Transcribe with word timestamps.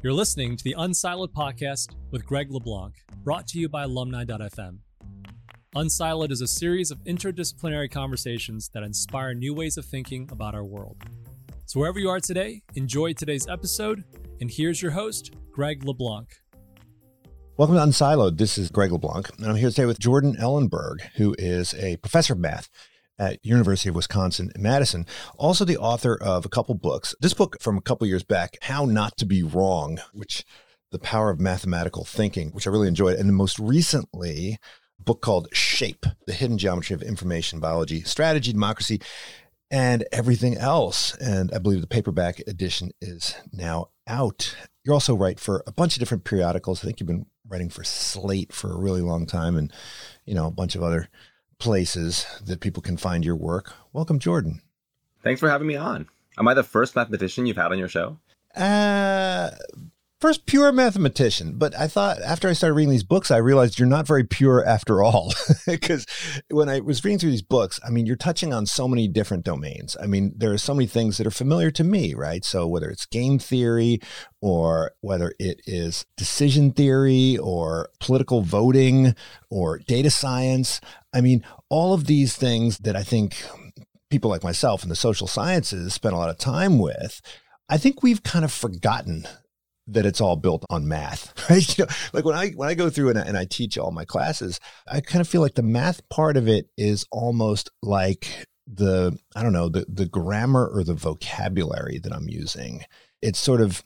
You're 0.00 0.12
listening 0.12 0.56
to 0.56 0.62
the 0.62 0.76
Unsiloed 0.78 1.32
podcast 1.32 1.96
with 2.12 2.24
Greg 2.24 2.52
LeBlanc, 2.52 2.94
brought 3.24 3.48
to 3.48 3.58
you 3.58 3.68
by 3.68 3.82
alumni.fm. 3.82 4.78
Unsiloed 5.74 6.30
is 6.30 6.40
a 6.40 6.46
series 6.46 6.92
of 6.92 7.02
interdisciplinary 7.02 7.90
conversations 7.90 8.70
that 8.74 8.84
inspire 8.84 9.34
new 9.34 9.52
ways 9.52 9.76
of 9.76 9.84
thinking 9.84 10.28
about 10.30 10.54
our 10.54 10.64
world. 10.64 11.02
So, 11.66 11.80
wherever 11.80 11.98
you 11.98 12.10
are 12.10 12.20
today, 12.20 12.62
enjoy 12.76 13.14
today's 13.14 13.48
episode. 13.48 14.04
And 14.40 14.48
here's 14.48 14.80
your 14.80 14.92
host, 14.92 15.34
Greg 15.50 15.82
LeBlanc. 15.82 16.28
Welcome 17.56 17.74
to 17.74 17.82
Unsiloed. 17.82 18.38
This 18.38 18.56
is 18.56 18.70
Greg 18.70 18.92
LeBlanc, 18.92 19.36
and 19.38 19.48
I'm 19.48 19.56
here 19.56 19.70
today 19.70 19.86
with 19.86 19.98
Jordan 19.98 20.36
Ellenberg, 20.36 21.00
who 21.16 21.34
is 21.40 21.74
a 21.74 21.96
professor 21.96 22.34
of 22.34 22.38
math 22.38 22.70
at 23.18 23.44
University 23.44 23.88
of 23.88 23.94
Wisconsin 23.94 24.52
Madison, 24.56 25.06
also 25.36 25.64
the 25.64 25.78
author 25.78 26.16
of 26.20 26.44
a 26.44 26.48
couple 26.48 26.74
books. 26.74 27.14
This 27.20 27.34
book 27.34 27.60
from 27.60 27.76
a 27.76 27.82
couple 27.82 28.06
years 28.06 28.22
back, 28.22 28.56
How 28.62 28.84
Not 28.84 29.16
to 29.18 29.26
Be 29.26 29.42
Wrong, 29.42 29.98
which 30.12 30.44
the 30.90 30.98
power 30.98 31.30
of 31.30 31.40
mathematical 31.40 32.04
thinking, 32.04 32.50
which 32.50 32.66
I 32.66 32.70
really 32.70 32.88
enjoyed, 32.88 33.18
and 33.18 33.28
the 33.28 33.34
most 33.34 33.58
recently, 33.58 34.58
a 34.98 35.02
book 35.02 35.20
called 35.20 35.48
Shape: 35.52 36.06
The 36.26 36.32
Hidden 36.32 36.58
Geometry 36.58 36.94
of 36.94 37.02
Information 37.02 37.60
Biology, 37.60 38.02
Strategy, 38.02 38.52
Democracy, 38.52 39.00
and 39.70 40.06
Everything 40.12 40.56
Else. 40.56 41.14
And 41.16 41.52
I 41.52 41.58
believe 41.58 41.80
the 41.80 41.86
paperback 41.86 42.40
edition 42.46 42.92
is 43.00 43.34
now 43.52 43.90
out. 44.06 44.56
You're 44.84 44.94
also 44.94 45.14
write 45.14 45.38
for 45.38 45.62
a 45.66 45.72
bunch 45.72 45.94
of 45.94 46.00
different 46.00 46.24
periodicals. 46.24 46.82
I 46.82 46.86
think 46.86 47.00
you've 47.00 47.06
been 47.06 47.26
writing 47.46 47.68
for 47.68 47.84
Slate 47.84 48.52
for 48.52 48.72
a 48.72 48.78
really 48.78 49.02
long 49.02 49.26
time, 49.26 49.56
and 49.56 49.72
you 50.24 50.34
know 50.34 50.46
a 50.46 50.52
bunch 50.52 50.74
of 50.74 50.82
other 50.82 51.08
places 51.58 52.26
that 52.44 52.60
people 52.60 52.82
can 52.82 52.96
find 52.96 53.24
your 53.24 53.36
work. 53.36 53.72
Welcome, 53.92 54.18
Jordan. 54.18 54.62
Thanks 55.22 55.40
for 55.40 55.48
having 55.48 55.66
me 55.66 55.76
on. 55.76 56.08
Am 56.38 56.46
I 56.46 56.54
the 56.54 56.62
first 56.62 56.94
mathematician 56.94 57.46
you've 57.46 57.56
had 57.56 57.72
on 57.72 57.78
your 57.78 57.88
show? 57.88 58.18
Uh, 58.54 59.50
first 60.20 60.46
pure 60.46 60.72
mathematician. 60.72 61.54
But 61.56 61.74
I 61.76 61.86
thought 61.86 62.20
after 62.22 62.48
I 62.48 62.52
started 62.52 62.74
reading 62.74 62.90
these 62.90 63.04
books, 63.04 63.30
I 63.30 63.36
realized 63.36 63.78
you're 63.78 63.88
not 63.88 64.06
very 64.06 64.24
pure 64.24 64.64
after 64.64 65.02
all. 65.02 65.32
Because 65.66 66.06
when 66.50 66.68
I 66.68 66.80
was 66.80 67.04
reading 67.04 67.18
through 67.18 67.30
these 67.30 67.42
books, 67.42 67.78
I 67.86 67.90
mean, 67.90 68.06
you're 68.06 68.16
touching 68.16 68.54
on 68.54 68.64
so 68.64 68.88
many 68.88 69.06
different 69.06 69.44
domains. 69.44 69.96
I 70.02 70.06
mean, 70.06 70.32
there 70.36 70.52
are 70.52 70.58
so 70.58 70.74
many 70.74 70.86
things 70.86 71.18
that 71.18 71.26
are 71.26 71.30
familiar 71.30 71.70
to 71.72 71.84
me, 71.84 72.14
right? 72.14 72.44
So 72.44 72.66
whether 72.66 72.88
it's 72.88 73.04
game 73.06 73.38
theory 73.38 74.00
or 74.40 74.92
whether 75.00 75.34
it 75.38 75.60
is 75.66 76.06
decision 76.16 76.72
theory 76.72 77.36
or 77.36 77.90
political 78.00 78.40
voting 78.40 79.14
or 79.50 79.78
data 79.78 80.10
science, 80.10 80.80
I 81.12 81.20
mean, 81.20 81.44
all 81.68 81.92
of 81.92 82.06
these 82.06 82.34
things 82.34 82.78
that 82.78 82.96
I 82.96 83.02
think 83.02 83.36
people 84.10 84.30
like 84.30 84.42
myself 84.42 84.82
in 84.82 84.88
the 84.88 84.96
social 84.96 85.26
sciences 85.26 85.92
spend 85.94 86.14
a 86.14 86.18
lot 86.18 86.30
of 86.30 86.38
time 86.38 86.78
with. 86.78 87.20
I 87.68 87.76
think 87.76 88.02
we've 88.02 88.22
kind 88.22 88.44
of 88.44 88.52
forgotten 88.52 89.26
that 89.88 90.06
it's 90.06 90.20
all 90.20 90.36
built 90.36 90.64
on 90.70 90.86
math, 90.86 91.32
right? 91.50 91.78
You 91.78 91.84
know, 91.84 91.90
like 92.12 92.24
when 92.24 92.34
I 92.34 92.50
when 92.50 92.68
I 92.68 92.74
go 92.74 92.90
through 92.90 93.10
and 93.10 93.18
I, 93.18 93.22
and 93.22 93.36
I 93.36 93.44
teach 93.44 93.78
all 93.78 93.90
my 93.90 94.04
classes, 94.04 94.60
I 94.86 95.00
kind 95.00 95.20
of 95.20 95.28
feel 95.28 95.40
like 95.40 95.54
the 95.54 95.62
math 95.62 96.08
part 96.08 96.36
of 96.36 96.48
it 96.48 96.68
is 96.76 97.06
almost 97.10 97.70
like 97.82 98.46
the 98.66 99.18
I 99.34 99.42
don't 99.42 99.52
know 99.52 99.68
the 99.68 99.86
the 99.88 100.06
grammar 100.06 100.66
or 100.66 100.84
the 100.84 100.94
vocabulary 100.94 101.98
that 101.98 102.12
I'm 102.12 102.28
using. 102.28 102.84
It's 103.22 103.38
sort 103.38 103.60
of 103.60 103.82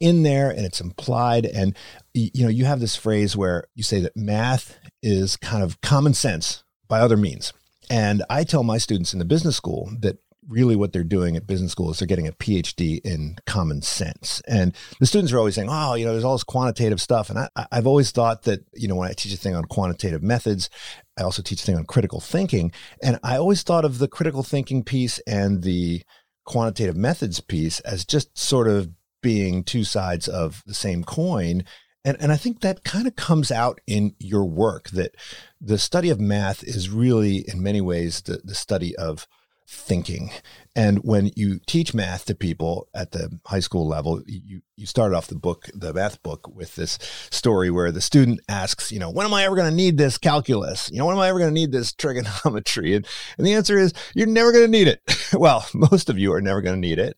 in 0.00 0.22
there 0.22 0.50
and 0.50 0.66
it's 0.66 0.80
implied, 0.80 1.46
and 1.46 1.76
you 2.14 2.44
know 2.44 2.50
you 2.50 2.64
have 2.64 2.80
this 2.80 2.96
phrase 2.96 3.36
where 3.36 3.64
you 3.74 3.82
say 3.82 4.00
that 4.00 4.16
math 4.16 4.78
is 5.02 5.36
kind 5.36 5.62
of 5.62 5.80
common 5.80 6.14
sense 6.14 6.64
by 6.88 7.00
other 7.00 7.16
means. 7.16 7.52
And 7.88 8.24
I 8.28 8.42
tell 8.42 8.64
my 8.64 8.78
students 8.78 9.12
in 9.12 9.20
the 9.20 9.24
business 9.24 9.56
school 9.56 9.90
that 10.00 10.18
really 10.48 10.76
what 10.76 10.92
they're 10.92 11.04
doing 11.04 11.36
at 11.36 11.46
business 11.46 11.72
school 11.72 11.90
is 11.90 11.98
they're 11.98 12.06
getting 12.06 12.28
a 12.28 12.32
PhD 12.32 13.00
in 13.04 13.36
common 13.46 13.82
sense. 13.82 14.40
And 14.46 14.74
the 15.00 15.06
students 15.06 15.32
are 15.32 15.38
always 15.38 15.54
saying, 15.54 15.68
oh, 15.70 15.94
you 15.94 16.04
know, 16.04 16.12
there's 16.12 16.24
all 16.24 16.34
this 16.34 16.44
quantitative 16.44 17.00
stuff. 17.00 17.30
And 17.30 17.38
I, 17.38 17.48
I've 17.72 17.86
always 17.86 18.10
thought 18.10 18.42
that, 18.42 18.64
you 18.74 18.88
know, 18.88 18.96
when 18.96 19.08
I 19.08 19.12
teach 19.12 19.32
a 19.32 19.36
thing 19.36 19.54
on 19.54 19.64
quantitative 19.64 20.22
methods, 20.22 20.70
I 21.18 21.22
also 21.22 21.42
teach 21.42 21.62
a 21.62 21.66
thing 21.66 21.76
on 21.76 21.84
critical 21.84 22.20
thinking. 22.20 22.72
And 23.02 23.18
I 23.22 23.36
always 23.36 23.62
thought 23.62 23.84
of 23.84 23.98
the 23.98 24.08
critical 24.08 24.42
thinking 24.42 24.84
piece 24.84 25.18
and 25.26 25.62
the 25.62 26.02
quantitative 26.44 26.96
methods 26.96 27.40
piece 27.40 27.80
as 27.80 28.04
just 28.04 28.36
sort 28.38 28.68
of 28.68 28.90
being 29.22 29.64
two 29.64 29.84
sides 29.84 30.28
of 30.28 30.62
the 30.66 30.74
same 30.74 31.02
coin. 31.02 31.64
And, 32.04 32.16
and 32.20 32.30
I 32.30 32.36
think 32.36 32.60
that 32.60 32.84
kind 32.84 33.08
of 33.08 33.16
comes 33.16 33.50
out 33.50 33.80
in 33.88 34.14
your 34.20 34.44
work 34.44 34.90
that 34.90 35.16
the 35.60 35.78
study 35.78 36.10
of 36.10 36.20
math 36.20 36.62
is 36.62 36.88
really, 36.88 37.38
in 37.48 37.60
many 37.60 37.80
ways, 37.80 38.20
the, 38.22 38.40
the 38.44 38.54
study 38.54 38.94
of 38.94 39.26
thinking. 39.68 40.30
And 40.76 40.98
when 40.98 41.32
you 41.34 41.58
teach 41.66 41.94
math 41.94 42.26
to 42.26 42.34
people 42.34 42.88
at 42.94 43.10
the 43.10 43.40
high 43.46 43.60
school 43.60 43.86
level, 43.86 44.22
you, 44.26 44.60
you 44.76 44.86
start 44.86 45.12
off 45.12 45.26
the 45.26 45.34
book, 45.34 45.68
the 45.74 45.92
math 45.92 46.22
book, 46.22 46.48
with 46.54 46.76
this 46.76 46.98
story 47.30 47.70
where 47.70 47.90
the 47.90 48.00
student 48.00 48.40
asks, 48.48 48.92
you 48.92 48.98
know, 48.98 49.10
when 49.10 49.26
am 49.26 49.34
I 49.34 49.44
ever 49.44 49.56
going 49.56 49.70
to 49.70 49.74
need 49.74 49.98
this 49.98 50.18
calculus? 50.18 50.90
You 50.92 50.98
know, 50.98 51.06
when 51.06 51.16
am 51.16 51.20
I 51.20 51.28
ever 51.28 51.38
going 51.38 51.50
to 51.50 51.60
need 51.60 51.72
this 51.72 51.92
trigonometry? 51.92 52.94
And, 52.94 53.06
and 53.38 53.46
the 53.46 53.54
answer 53.54 53.78
is, 53.78 53.92
you're 54.14 54.26
never 54.26 54.52
going 54.52 54.66
to 54.66 54.70
need 54.70 54.86
it. 54.86 55.00
well, 55.32 55.66
most 55.74 56.08
of 56.08 56.18
you 56.18 56.32
are 56.32 56.42
never 56.42 56.60
going 56.60 56.76
to 56.76 56.88
need 56.88 56.98
it, 56.98 57.16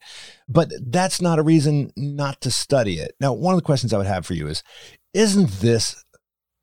but 0.48 0.70
that's 0.80 1.20
not 1.20 1.38
a 1.38 1.42
reason 1.42 1.92
not 1.96 2.40
to 2.42 2.50
study 2.50 2.94
it. 2.94 3.14
Now, 3.20 3.32
one 3.32 3.54
of 3.54 3.58
the 3.58 3.66
questions 3.66 3.92
I 3.92 3.98
would 3.98 4.06
have 4.06 4.24
for 4.24 4.34
you 4.34 4.46
is, 4.46 4.62
isn't 5.12 5.50
this 5.60 6.04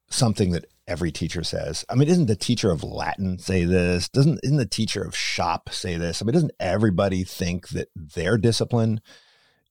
something 0.10 0.52
that 0.52 0.66
every 0.88 1.12
teacher 1.12 1.44
says. 1.44 1.86
I 1.90 1.96
mean, 1.96 2.08
isn't 2.08 2.28
the 2.28 2.36
teacher 2.36 2.72
of 2.72 2.84
Latin 2.84 3.40
say 3.40 3.66
this? 3.66 4.10
Doesn't 4.10 4.40
isn't 4.44 4.58
the 4.58 4.66
teacher 4.66 5.04
of 5.04 5.16
shop 5.16 5.70
say 5.72 5.98
this? 5.98 6.22
I 6.22 6.26
mean, 6.26 6.34
doesn't 6.34 6.52
everybody 6.60 7.24
think 7.24 7.70
that 7.70 7.90
their 7.96 8.38
discipline 8.38 9.02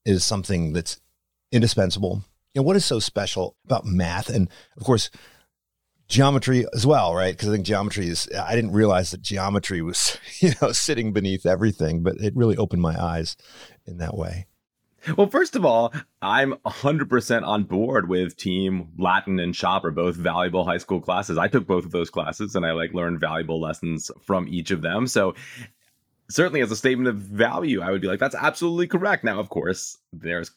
is 0.04 0.25
something 0.25 0.72
that's 0.72 1.00
indispensable? 1.52 2.25
You 2.54 2.60
know, 2.60 2.66
what 2.66 2.76
is 2.76 2.84
so 2.84 2.98
special 2.98 3.56
about 3.64 3.84
math? 3.84 4.28
And 4.28 4.48
of 4.76 4.84
course, 4.84 5.10
geometry 6.08 6.66
as 6.75 6.86
well, 6.86 7.14
right? 7.14 7.34
Because 7.34 7.48
I 7.48 7.52
think 7.52 7.66
geometry 7.66 8.08
is 8.08 8.28
I 8.36 8.54
didn't 8.54 8.72
realize 8.72 9.10
that 9.10 9.22
geometry 9.22 9.82
was, 9.82 10.19
you 10.41 10.52
know, 10.60 10.72
sitting 10.72 11.12
beneath 11.12 11.46
everything, 11.46 12.02
but 12.02 12.16
it 12.16 12.36
really 12.36 12.56
opened 12.56 12.82
my 12.82 13.00
eyes 13.00 13.36
in 13.86 13.98
that 13.98 14.16
way. 14.16 14.46
Well, 15.16 15.28
first 15.28 15.54
of 15.54 15.65
all, 15.65 15.92
I'm 16.22 16.54
100% 16.66 17.47
on 17.47 17.65
board 17.65 18.09
with 18.09 18.37
team 18.37 18.88
Latin 18.98 19.38
and 19.38 19.54
shop 19.54 19.84
are 19.84 19.91
both 19.91 20.16
valuable 20.16 20.65
high 20.65 20.78
school 20.78 21.00
classes. 21.00 21.37
I 21.37 21.48
took 21.48 21.66
both 21.66 21.84
of 21.84 21.91
those 21.91 22.10
classes 22.10 22.56
and 22.56 22.65
I 22.65 22.72
like 22.72 22.94
learned 22.94 23.20
valuable 23.20 23.60
lessons 23.60 24.10
from 24.22 24.48
each 24.48 24.70
of 24.70 24.82
them. 24.82 25.06
So 25.06 25.34
certainly 26.31 26.62
as 26.62 26.70
a 26.70 26.76
statement 26.76 27.09
of 27.09 27.16
value, 27.16 27.82
I 27.82 27.91
would 27.91 28.00
be 28.00 28.09
like, 28.09 28.20
that's 28.20 28.34
absolutely 28.34 28.87
correct. 28.87 29.25
Now, 29.25 29.41
of 29.41 29.50
course, 29.50 29.98
there's 30.12 30.50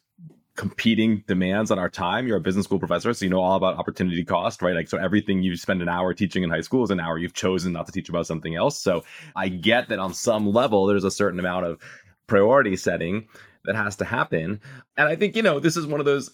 competing 0.55 1.23
demands 1.27 1.69
on 1.69 1.77
our 1.77 1.89
time. 1.89 2.25
You're 2.25 2.37
a 2.37 2.41
business 2.41 2.65
school 2.65 2.79
professor, 2.79 3.13
so 3.13 3.25
you 3.25 3.29
know 3.29 3.41
all 3.41 3.57
about 3.57 3.77
opportunity 3.77 4.23
cost, 4.23 4.61
right? 4.61 4.75
Like, 4.75 4.87
so 4.87 4.97
everything 4.97 5.43
you 5.43 5.55
spend 5.55 5.81
an 5.81 5.89
hour 5.89 6.13
teaching 6.13 6.43
in 6.43 6.49
high 6.49 6.61
school 6.61 6.83
is 6.83 6.89
an 6.89 6.99
hour 6.99 7.17
you've 7.17 7.33
chosen 7.33 7.73
not 7.73 7.85
to 7.85 7.91
teach 7.91 8.09
about 8.09 8.25
something 8.25 8.55
else. 8.55 8.79
So 8.79 9.03
I 9.35 9.49
get 9.49 9.89
that 9.89 9.99
on 9.99 10.13
some 10.13 10.51
level, 10.51 10.87
there's 10.87 11.03
a 11.03 11.11
certain 11.11 11.39
amount 11.39 11.65
of 11.65 11.79
priority 12.25 12.75
setting 12.75 13.27
that 13.67 13.75
has 13.75 13.97
to 13.97 14.05
happen. 14.05 14.59
And 14.97 15.07
I 15.07 15.15
think, 15.15 15.35
you 15.35 15.43
know, 15.43 15.59
this 15.59 15.77
is 15.77 15.85
one 15.85 15.99
of 15.99 16.05
those 16.05 16.31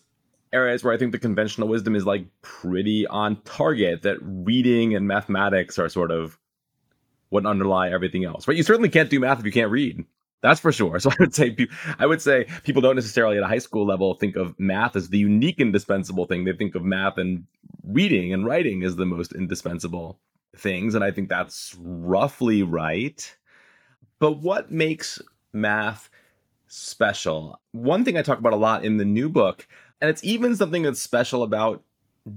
areas 0.54 0.84
where 0.84 0.94
I 0.94 0.98
think 0.98 1.12
the 1.12 1.20
conventional 1.20 1.68
wisdom 1.68 1.96
is 1.96 2.06
like 2.06 2.26
pretty 2.42 3.06
on 3.08 3.42
target 3.42 4.04
that 4.04 4.18
reading 4.22 4.96
and 4.96 5.08
mathematics 5.08 5.78
are 5.78 5.90
sort 5.90 6.12
of 6.12 6.38
what 7.30 7.46
underlie 7.46 7.92
everything 7.92 8.24
else. 8.24 8.48
Right? 8.48 8.56
You 8.56 8.64
certainly 8.64 8.90
can't 8.90 9.10
do 9.10 9.20
math 9.20 9.40
if 9.40 9.46
you 9.46 9.52
can't 9.52 9.72
read. 9.72 10.06
That's 10.42 10.60
for 10.60 10.72
sure. 10.72 11.00
So 11.00 11.10
I 11.10 11.16
would 11.20 11.34
say 11.34 11.58
I 12.00 12.06
would 12.06 12.22
say 12.22 12.46
people 12.64 12.82
don't 12.82 12.96
necessarily 12.96 13.38
at 13.38 13.44
a 13.44 13.48
high 13.48 13.58
school 13.58 13.86
level 13.86 14.14
think 14.14 14.36
of 14.36 14.58
math 14.60 14.96
as 14.96 15.10
the 15.10 15.18
unique 15.18 15.60
indispensable 15.60 16.26
thing. 16.26 16.46
They 16.46 16.54
think 16.54 16.76
of 16.76 16.84
math 16.84 17.18
and 17.18 17.46
reading 17.84 18.32
and 18.32 18.46
writing 18.46 18.84
as 18.84 18.96
the 18.96 19.06
most 19.06 19.34
indispensable 19.34 20.20
things 20.56 20.94
and 20.94 21.04
I 21.04 21.10
think 21.10 21.30
that's 21.30 21.76
roughly 21.80 22.62
right. 22.62 23.36
But 24.20 24.34
what 24.34 24.72
makes 24.72 25.20
math 25.52 26.10
special. 26.74 27.60
One 27.72 28.04
thing 28.04 28.18
I 28.18 28.22
talk 28.22 28.40
about 28.40 28.54
a 28.54 28.58
lot 28.58 28.84
in 28.84 28.98
the 28.98 29.06
new 29.06 29.30
book, 29.30 29.68
and 30.02 30.10
it's 30.10 30.24
even 30.24 30.56
something 30.56 30.84
that's 30.84 31.02
special 31.02 31.44
about 31.44 31.84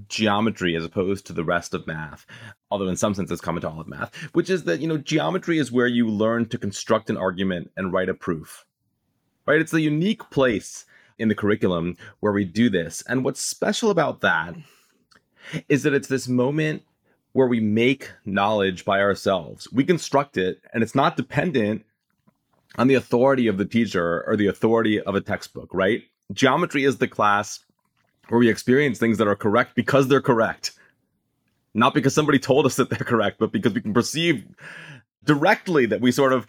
geometry 0.09 0.75
as 0.75 0.85
opposed 0.85 1.25
to 1.25 1.33
the 1.33 1.43
rest 1.43 1.73
of 1.73 1.87
math, 1.87 2.25
although 2.69 2.87
in 2.87 2.97
some 2.97 3.13
sense 3.13 3.31
it's 3.31 3.41
common 3.41 3.61
to 3.61 3.69
all 3.69 3.79
of 3.79 3.87
math, 3.87 4.13
which 4.33 4.49
is 4.49 4.65
that, 4.65 4.79
you 4.79 4.87
know, 4.87 4.97
geometry 4.97 5.57
is 5.57 5.71
where 5.71 5.87
you 5.87 6.07
learn 6.07 6.47
to 6.49 6.57
construct 6.57 7.09
an 7.09 7.17
argument 7.17 7.71
and 7.75 7.93
write 7.93 8.09
a 8.09 8.13
proof. 8.13 8.65
Right? 9.45 9.61
It's 9.61 9.73
a 9.73 9.81
unique 9.81 10.29
place 10.29 10.85
in 11.17 11.29
the 11.29 11.35
curriculum 11.35 11.97
where 12.19 12.33
we 12.33 12.45
do 12.45 12.69
this. 12.69 13.01
And 13.07 13.23
what's 13.23 13.41
special 13.41 13.89
about 13.89 14.21
that 14.21 14.55
is 15.69 15.83
that 15.83 15.93
it's 15.93 16.09
this 16.09 16.27
moment 16.27 16.83
where 17.31 17.47
we 17.47 17.59
make 17.59 18.11
knowledge 18.25 18.83
by 18.83 18.99
ourselves. 18.99 19.71
We 19.71 19.83
construct 19.83 20.37
it 20.37 20.61
and 20.73 20.83
it's 20.83 20.95
not 20.95 21.17
dependent 21.17 21.85
on 22.77 22.87
the 22.87 22.95
authority 22.95 23.47
of 23.47 23.57
the 23.57 23.65
teacher 23.65 24.23
or 24.27 24.35
the 24.35 24.47
authority 24.47 25.01
of 25.01 25.15
a 25.15 25.21
textbook, 25.21 25.69
right? 25.73 26.03
Geometry 26.31 26.83
is 26.83 26.97
the 26.97 27.07
class 27.07 27.59
where 28.29 28.39
we 28.39 28.49
experience 28.49 28.99
things 28.99 29.17
that 29.17 29.27
are 29.27 29.35
correct 29.35 29.75
because 29.75 30.07
they're 30.07 30.21
correct. 30.21 30.73
Not 31.73 31.93
because 31.93 32.13
somebody 32.13 32.39
told 32.39 32.65
us 32.65 32.75
that 32.75 32.89
they're 32.89 32.99
correct, 32.99 33.37
but 33.39 33.51
because 33.51 33.73
we 33.73 33.81
can 33.81 33.93
perceive 33.93 34.45
directly 35.23 35.85
that 35.87 36.01
we 36.01 36.11
sort 36.11 36.33
of 36.33 36.47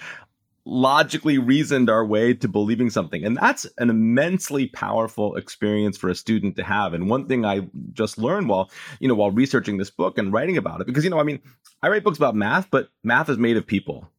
logically 0.65 1.39
reasoned 1.39 1.89
our 1.89 2.05
way 2.05 2.35
to 2.35 2.47
believing 2.47 2.91
something. 2.91 3.25
And 3.25 3.37
that's 3.37 3.67
an 3.79 3.89
immensely 3.89 4.67
powerful 4.67 5.37
experience 5.37 5.97
for 5.97 6.11
a 6.11 6.15
student 6.15 6.57
to 6.57 6.63
have. 6.63 6.93
And 6.93 7.09
one 7.09 7.27
thing 7.27 7.45
I 7.45 7.69
just 7.93 8.19
learned 8.19 8.49
while, 8.49 8.71
you 9.01 9.09
know, 9.09 9.15
while 9.15 9.31
researching 9.31 9.79
this 9.79 9.91
book 9.91 10.19
and 10.19 10.33
writing 10.33 10.59
about 10.59 10.83
it, 10.83 10.87
because, 10.87 11.05
you 11.05 11.11
know, 11.11 11.19
I 11.19 11.23
mean, 11.23 11.41
I 11.83 11.89
write 11.89 12.05
books 12.05 12.19
about 12.19 12.35
math, 12.35 12.71
but 12.71 12.91
math 13.03 13.31
is 13.31 13.39
made 13.39 13.57
of 13.57 13.67
people. 13.67 14.11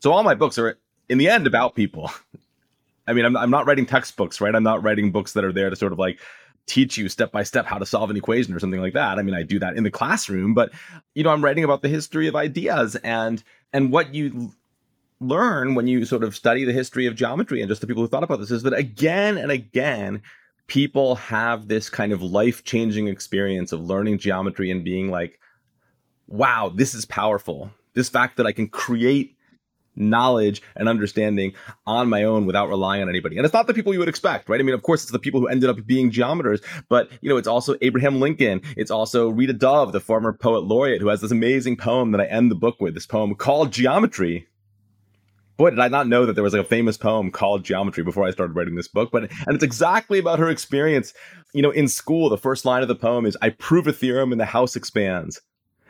So 0.00 0.12
all 0.12 0.22
my 0.22 0.34
books 0.34 0.58
are 0.58 0.78
in 1.08 1.18
the 1.18 1.28
end 1.28 1.46
about 1.46 1.74
people. 1.74 2.10
I 3.06 3.12
mean, 3.12 3.24
I'm, 3.24 3.36
I'm 3.36 3.50
not 3.50 3.66
writing 3.66 3.86
textbooks, 3.86 4.40
right? 4.40 4.54
I'm 4.54 4.62
not 4.62 4.82
writing 4.82 5.12
books 5.12 5.32
that 5.34 5.44
are 5.44 5.52
there 5.52 5.68
to 5.68 5.76
sort 5.76 5.92
of 5.92 5.98
like 5.98 6.20
teach 6.66 6.96
you 6.96 7.08
step 7.08 7.30
by 7.30 7.42
step 7.42 7.66
how 7.66 7.78
to 7.78 7.84
solve 7.84 8.10
an 8.10 8.16
equation 8.16 8.54
or 8.54 8.58
something 8.58 8.80
like 8.80 8.94
that. 8.94 9.18
I 9.18 9.22
mean, 9.22 9.34
I 9.34 9.42
do 9.42 9.58
that 9.58 9.76
in 9.76 9.84
the 9.84 9.90
classroom, 9.90 10.54
but 10.54 10.72
you 11.14 11.22
know, 11.22 11.30
I'm 11.30 11.44
writing 11.44 11.64
about 11.64 11.82
the 11.82 11.88
history 11.88 12.26
of 12.26 12.36
ideas 12.36 12.96
and 12.96 13.42
and 13.72 13.92
what 13.92 14.14
you 14.14 14.54
learn 15.20 15.74
when 15.74 15.86
you 15.86 16.04
sort 16.04 16.24
of 16.24 16.34
study 16.34 16.64
the 16.64 16.72
history 16.72 17.06
of 17.06 17.14
geometry 17.14 17.60
and 17.60 17.68
just 17.68 17.80
the 17.80 17.86
people 17.86 18.02
who 18.02 18.08
thought 18.08 18.24
about 18.24 18.40
this 18.40 18.50
is 18.50 18.62
that 18.62 18.72
again 18.72 19.38
and 19.38 19.50
again 19.50 20.22
people 20.66 21.14
have 21.16 21.68
this 21.68 21.88
kind 21.88 22.12
of 22.12 22.22
life-changing 22.22 23.08
experience 23.08 23.72
of 23.72 23.80
learning 23.80 24.18
geometry 24.18 24.70
and 24.70 24.84
being 24.84 25.10
like 25.10 25.38
wow 26.26 26.70
this 26.74 26.94
is 26.94 27.04
powerful 27.04 27.70
this 27.94 28.08
fact 28.08 28.36
that 28.36 28.46
i 28.46 28.52
can 28.52 28.68
create 28.68 29.33
knowledge 29.96 30.62
and 30.76 30.88
understanding 30.88 31.52
on 31.86 32.08
my 32.08 32.24
own 32.24 32.46
without 32.46 32.68
relying 32.68 33.02
on 33.02 33.08
anybody. 33.08 33.36
And 33.36 33.44
it's 33.44 33.54
not 33.54 33.66
the 33.66 33.74
people 33.74 33.92
you 33.92 33.98
would 33.98 34.08
expect, 34.08 34.48
right? 34.48 34.60
I 34.60 34.62
mean, 34.62 34.74
of 34.74 34.82
course, 34.82 35.02
it's 35.02 35.12
the 35.12 35.18
people 35.18 35.40
who 35.40 35.48
ended 35.48 35.70
up 35.70 35.84
being 35.86 36.10
geometers, 36.10 36.60
but 36.88 37.10
you 37.20 37.28
know, 37.28 37.36
it's 37.36 37.48
also 37.48 37.76
Abraham 37.82 38.20
Lincoln. 38.20 38.62
It's 38.76 38.90
also 38.90 39.28
Rita 39.28 39.52
Dove, 39.52 39.92
the 39.92 40.00
former 40.00 40.32
poet 40.32 40.64
laureate, 40.64 41.00
who 41.00 41.08
has 41.08 41.20
this 41.20 41.30
amazing 41.30 41.76
poem 41.76 42.12
that 42.12 42.20
I 42.20 42.26
end 42.26 42.50
the 42.50 42.56
book 42.56 42.80
with, 42.80 42.94
this 42.94 43.06
poem 43.06 43.34
called 43.34 43.72
Geometry, 43.72 44.46
boy, 45.56 45.70
did 45.70 45.78
I 45.78 45.88
not 45.88 46.08
know 46.08 46.26
that 46.26 46.34
there 46.34 46.44
was 46.44 46.52
like 46.52 46.64
a 46.64 46.68
famous 46.68 46.96
poem 46.96 47.30
called 47.30 47.64
Geometry 47.64 48.02
before 48.02 48.24
I 48.24 48.30
started 48.30 48.56
writing 48.56 48.74
this 48.74 48.88
book. 48.88 49.10
But 49.12 49.30
and 49.46 49.54
it's 49.54 49.64
exactly 49.64 50.18
about 50.18 50.38
her 50.38 50.50
experience. 50.50 51.14
You 51.52 51.62
know, 51.62 51.70
in 51.70 51.88
school, 51.88 52.28
the 52.28 52.38
first 52.38 52.64
line 52.64 52.82
of 52.82 52.88
the 52.88 52.94
poem 52.94 53.26
is 53.26 53.36
"I 53.40 53.50
prove 53.50 53.86
a 53.86 53.92
theorem 53.92 54.32
and 54.32 54.40
the 54.40 54.46
house 54.46 54.76
expands." 54.76 55.40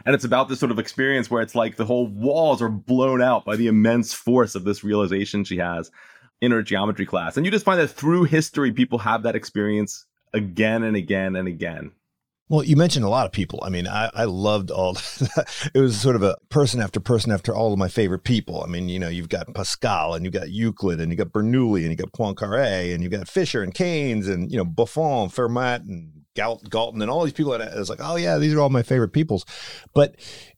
And 0.07 0.15
it's 0.15 0.25
about 0.25 0.49
this 0.49 0.61
sort 0.61 0.73
of 0.73 0.79
experience 0.79 1.31
where 1.31 1.43
it's 1.43 1.55
like 1.55 1.77
the 1.77 1.85
whole 1.85 2.07
walls 2.07 2.61
are 2.61 2.69
blown 2.69 3.23
out 3.23 3.45
by 3.45 3.57
the 3.57 3.69
immense 3.69 4.13
force 4.13 4.55
of 4.55 4.65
this 4.65 4.85
realization 4.85 5.45
she 5.45 5.59
has 5.59 5.91
in 6.41 6.51
her 6.51 6.63
geometry 6.63 7.07
class. 7.07 7.37
And 7.37 7.47
you 7.47 7.53
just 7.53 7.65
find 7.65 7.81
that 7.81 7.89
through 7.89 8.25
history, 8.25 8.73
people 8.73 8.99
have 8.99 9.23
that 9.23 9.35
experience 9.35 10.05
again 10.35 10.83
and 10.83 10.97
again 10.97 11.37
and 11.37 11.49
again. 11.49 11.93
Well, 12.51 12.63
you 12.63 12.77
mentioned 12.77 13.07
a 13.07 13.09
lot 13.09 13.25
of 13.25 13.33
people. 13.33 13.61
I 13.63 13.71
mean, 13.71 13.89
I, 13.89 14.11
I 14.13 14.25
loved 14.25 14.71
all. 14.71 14.99
it 15.75 15.81
was 15.81 15.99
sort 15.99 16.15
of 16.15 16.23
a 16.23 16.37
person 16.51 16.83
after 16.83 17.01
person 17.01 17.33
after 17.33 17.55
all 17.55 17.73
of 17.73 17.79
my 17.79 17.89
favorite 17.89 18.25
people. 18.25 18.63
I 18.63 18.67
mean, 18.67 18.91
you 18.91 18.99
know, 18.99 19.09
you've 19.09 19.31
got 19.31 19.53
Pascal 19.55 20.13
and 20.13 20.27
you've 20.27 20.35
got 20.35 20.51
Euclid 20.51 21.01
and 21.01 21.11
you 21.11 21.17
got 21.17 21.33
Bernoulli 21.33 21.81
and 21.81 21.91
you 21.91 21.97
got 21.97 22.13
Poincaré 22.13 22.93
and 22.93 23.03
you 23.03 23.09
got 23.09 23.29
Fisher 23.29 23.63
and 23.63 23.73
Keynes 23.73 24.29
and 24.29 24.53
you 24.53 24.59
know 24.59 24.65
Buffon, 24.65 25.31
Fermat 25.31 25.81
and 25.89 26.14
Galt, 26.35 26.69
Galton 26.69 27.03
and 27.03 27.11
all 27.11 27.25
these 27.25 27.33
people. 27.33 27.53
And 27.53 27.63
I 27.63 27.77
was 27.77 27.91
like, 27.91 28.01
oh 28.03 28.17
yeah, 28.17 28.39
these 28.39 28.55
are 28.55 28.61
all 28.61 28.71
my 28.71 28.83
favorite 28.83 29.13
peoples. 29.13 29.45
But 29.95 30.17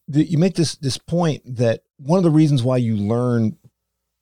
the, 0.09 0.25
you 0.25 0.39
make 0.39 0.55
this 0.55 0.77
this 0.77 0.99
point 0.99 1.43
that 1.57 1.83
one 1.97 2.19
of 2.19 2.25
the 2.25 2.31
reasons 2.31 2.63
why 2.63 2.77
you 2.77 2.97
learn 2.97 3.57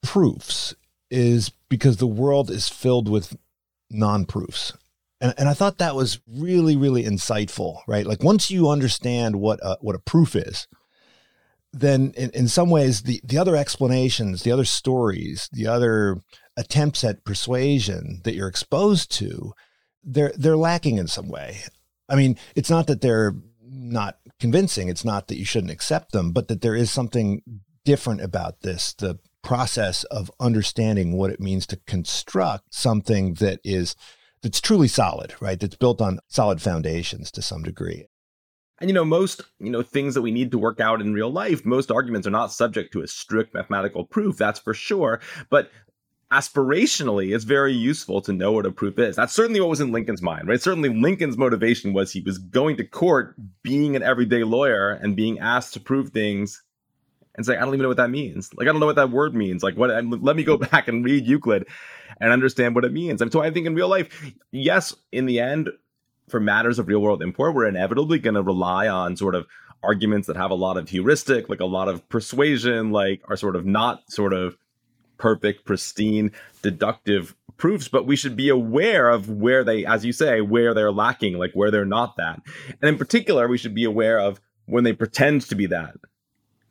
proofs 0.03 0.75
is 1.11 1.51
because 1.69 1.97
the 1.99 2.07
world 2.07 2.51
is 2.51 2.69
filled 2.69 3.09
with 3.09 3.37
non-proofs 3.91 4.73
and, 5.25 5.33
and 5.39 5.49
I 5.49 5.55
thought 5.55 5.79
that 5.79 5.97
was 5.97 6.21
really, 6.27 6.77
really 6.77 7.03
insightful, 7.05 7.79
right? 7.89 8.07
Like 8.07 8.23
once 8.23 8.51
you 8.51 8.69
understand 8.69 9.37
what 9.37 9.59
a, 9.63 9.79
what 9.81 9.97
a 9.97 10.01
proof 10.01 10.37
is, 10.37 10.69
then 11.73 12.13
in, 12.15 12.29
in 12.31 12.47
some 12.47 12.69
ways 12.69 13.03
the, 13.03 13.23
the 13.25 13.39
other 13.39 13.57
explanations, 13.57 14.43
the 14.43 14.53
other 14.53 14.67
stories, 14.67 15.49
the 15.51 15.67
other 15.67 16.19
attempts 16.59 17.03
at 17.05 17.25
persuasion 17.25 18.21
that 18.25 18.35
you're 18.35 18.49
exposed 18.49 19.11
to, 19.13 19.55
they're 20.05 20.33
they're 20.37 20.57
lacking 20.57 20.99
in 20.99 21.09
some 21.09 21.29
way. 21.29 21.61
I 22.09 22.17
mean, 22.17 22.37
it's 22.55 22.71
not 22.71 22.87
that 22.89 23.01
they're 23.01 23.35
not 23.63 24.19
convincing, 24.39 24.89
it's 24.89 25.05
not 25.05 25.29
that 25.29 25.39
you 25.39 25.45
shouldn't 25.45 25.73
accept 25.73 26.13
them, 26.13 26.33
but 26.33 26.49
that 26.49 26.61
there 26.61 26.75
is 26.75 26.91
something 26.91 27.43
different 27.85 28.21
about 28.21 28.61
this, 28.61 28.93
the 28.95 29.19
process 29.43 30.05
of 30.05 30.31
understanding 30.41 31.17
what 31.17 31.31
it 31.31 31.41
means 31.41 31.67
to 31.67 31.77
construct 31.87 32.75
something 32.75 33.35
that 33.35 33.61
is 33.63 33.95
that's 34.43 34.61
truly 34.61 34.89
solid, 34.89 35.35
right? 35.41 35.59
That's 35.59 35.77
built 35.77 36.01
on 36.01 36.21
solid 36.29 36.61
foundations 36.61 37.31
to 37.33 37.43
some 37.43 37.63
degree. 37.63 38.07
And 38.81 38.91
you 38.91 38.95
know, 38.95 39.05
most, 39.05 39.41
you 39.61 39.71
know, 39.71 39.83
things 39.83 40.15
that 40.15 40.23
we 40.23 40.33
need 40.33 40.51
to 40.51 40.59
work 40.59 40.81
out 40.81 41.01
in 41.01 41.15
real 41.15 41.31
life, 41.31 41.65
most 41.65 41.91
arguments 41.91 42.27
are 42.27 42.33
not 42.33 42.53
subject 42.53 42.93
to 42.93 43.03
a 43.03 43.07
strict 43.07 43.55
mathematical 43.55 44.05
proof, 44.05 44.37
that's 44.37 44.59
for 44.59 44.75
sure. 44.75 45.21
But 45.49 45.71
aspirationally, 46.35 47.35
it's 47.35 47.45
very 47.45 47.73
useful 47.73 48.21
to 48.23 48.33
know 48.33 48.53
what 48.53 48.67
a 48.67 48.73
proof 48.73 48.99
is. 48.99 49.15
That's 49.15 49.33
certainly 49.33 49.61
what 49.61 49.71
was 49.71 49.81
in 49.81 49.93
Lincoln's 49.93 50.23
mind, 50.23 50.49
right? 50.49 50.61
Certainly 50.61 50.89
Lincoln's 51.01 51.39
motivation 51.39 51.93
was 51.93 52.11
he 52.11 52.21
was 52.21 52.39
going 52.39 52.77
to 52.79 52.85
court 52.85 53.37
being 53.63 53.95
an 53.95 54.03
everyday 54.03 54.43
lawyer 54.43 54.91
and 54.91 55.15
being 55.15 55.39
asked 55.39 55.75
to 55.75 55.81
prove 55.81 56.11
things 56.11 56.63
and 57.37 57.47
say, 57.47 57.57
I 57.57 57.61
don't 57.61 57.69
even 57.69 57.83
know 57.83 57.89
what 57.89 57.99
that 57.99 58.11
means. 58.11 58.53
Like, 58.55 58.67
I 58.67 58.73
don't 58.73 58.81
know 58.81 58.87
what 58.87 58.97
that 58.97 59.11
word 59.11 59.35
means. 59.35 59.63
Like, 59.63 59.77
what, 59.77 59.93
um, 59.93 60.11
let 60.23 60.35
me 60.35 60.43
go 60.43 60.57
back 60.71 60.89
and 60.89 61.05
read 61.05 61.25
Euclid 61.25 61.67
and 62.21 62.33
understand 62.33 62.75
what 62.75 62.85
it 62.85 62.93
means. 62.93 63.23
And 63.23 63.31
so 63.31 63.41
I 63.41 63.51
think 63.51 63.67
in 63.67 63.75
real 63.75 63.89
life, 63.89 64.33
yes, 64.51 64.95
in 65.13 65.27
the 65.27 65.39
end, 65.39 65.71
for 66.29 66.41
matters 66.41 66.79
of 66.79 66.89
real 66.89 67.01
world 67.01 67.23
import, 67.23 67.55
we're 67.55 67.69
inevitably 67.69 68.19
going 68.19 68.35
to 68.35 68.43
rely 68.43 68.89
on 68.89 69.17
sort 69.17 69.35
of 69.35 69.47
arguments 69.83 70.27
that 70.27 70.37
have 70.37 70.51
a 70.51 70.55
lot 70.55 70.77
of 70.77 70.89
heuristic, 70.89 71.49
like 71.49 71.61
a 71.61 71.67
lot 71.67 71.89
of 71.89 72.09
persuasion, 72.09 72.91
like 72.91 73.23
are 73.29 73.37
sort 73.37 73.55
of 73.55 73.67
not 73.67 74.11
sort 74.11 74.33
of 74.33 74.57
perfect, 75.25 75.65
pristine, 75.65 76.31
deductive 76.61 77.35
proofs, 77.57 77.89
but 77.89 78.05
we 78.05 78.15
should 78.15 78.37
be 78.37 78.51
aware 78.51 79.09
of 79.09 79.31
where 79.31 79.65
they, 79.65 79.87
as 79.87 80.05
you 80.05 80.13
say, 80.13 80.43
where 80.43 80.75
they're 80.75 80.93
lacking, 80.93 81.39
like 81.39 81.53
where 81.55 81.71
they're 81.71 81.87
not 81.87 82.19
that. 82.19 82.43
And 82.83 82.91
in 82.91 82.99
particular, 82.99 83.49
we 83.49 83.57
should 83.57 83.75
be 83.75 83.85
aware 83.85 84.19
of 84.19 84.39
when 84.67 84.85
they 84.85 84.93
pretend 84.93 85.41
to 85.49 85.55
be 85.55 85.65
that. 85.69 85.95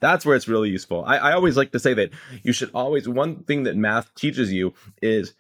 That's 0.01 0.23
where 0.23 0.35
it's 0.35 0.47
really 0.47 0.69
useful. 0.69 1.03
I, 1.03 1.17
I 1.17 1.33
always 1.33 1.57
like 1.57 1.71
to 1.71 1.79
say 1.79 1.95
that 1.95 2.11
you 2.43 2.53
should 2.53 2.69
always, 2.75 3.09
one 3.09 3.37
thing 3.37 3.63
that 3.63 3.75
math 3.75 4.13
teaches 4.13 4.53
you 4.53 4.75
is 5.01 5.33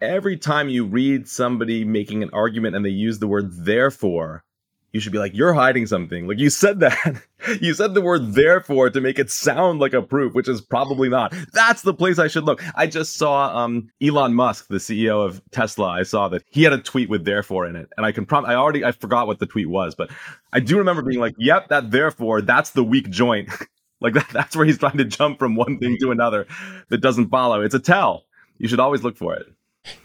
every 0.00 0.36
time 0.36 0.68
you 0.68 0.84
read 0.84 1.26
somebody 1.26 1.84
making 1.84 2.22
an 2.22 2.30
argument 2.32 2.76
and 2.76 2.84
they 2.84 2.90
use 2.90 3.18
the 3.18 3.26
word 3.26 3.64
therefore, 3.64 4.44
you 4.92 5.00
should 5.00 5.12
be 5.12 5.18
like, 5.18 5.34
you're 5.34 5.52
hiding 5.52 5.86
something. 5.86 6.26
Like 6.26 6.38
you 6.38 6.50
said 6.50 6.80
that. 6.80 7.22
you 7.60 7.74
said 7.74 7.94
the 7.94 8.00
word 8.00 8.34
therefore 8.34 8.90
to 8.90 9.00
make 9.00 9.18
it 9.18 9.30
sound 9.30 9.80
like 9.80 9.92
a 9.92 10.02
proof, 10.02 10.34
which 10.34 10.48
is 10.48 10.60
probably 10.60 11.08
not. 11.08 11.34
That's 11.52 11.82
the 11.82 11.94
place 11.94 12.18
I 12.18 12.28
should 12.28 12.44
look. 12.44 12.62
I 12.74 12.86
just 12.86 13.16
saw 13.16 13.56
um, 13.56 13.90
Elon 14.02 14.34
Musk, 14.34 14.68
the 14.68 14.76
CEO 14.76 15.24
of 15.24 15.40
Tesla. 15.52 15.88
I 15.88 16.02
saw 16.02 16.28
that 16.28 16.42
he 16.50 16.64
had 16.64 16.72
a 16.72 16.78
tweet 16.78 17.08
with 17.08 17.24
therefore 17.24 17.66
in 17.66 17.76
it. 17.76 17.88
And 17.96 18.04
I 18.04 18.12
can 18.12 18.26
prom 18.26 18.44
I 18.44 18.54
already 18.54 18.84
I 18.84 18.92
forgot 18.92 19.26
what 19.26 19.38
the 19.38 19.46
tweet 19.46 19.68
was, 19.68 19.94
but 19.94 20.10
I 20.52 20.60
do 20.60 20.76
remember 20.78 21.02
being 21.02 21.20
like, 21.20 21.34
yep, 21.38 21.68
that 21.68 21.90
therefore, 21.90 22.42
that's 22.42 22.70
the 22.70 22.84
weak 22.84 23.10
joint. 23.10 23.48
Like 24.02 24.14
that, 24.14 24.30
that's 24.30 24.56
where 24.56 24.64
he's 24.64 24.78
trying 24.78 24.96
to 24.96 25.04
jump 25.04 25.38
from 25.38 25.56
one 25.56 25.78
thing 25.78 25.98
to 26.00 26.10
another 26.10 26.46
that 26.88 27.02
doesn't 27.02 27.28
follow. 27.28 27.60
It's 27.60 27.74
a 27.74 27.78
tell. 27.78 28.24
You 28.56 28.66
should 28.66 28.80
always 28.80 29.02
look 29.02 29.14
for 29.14 29.34
it. 29.34 29.44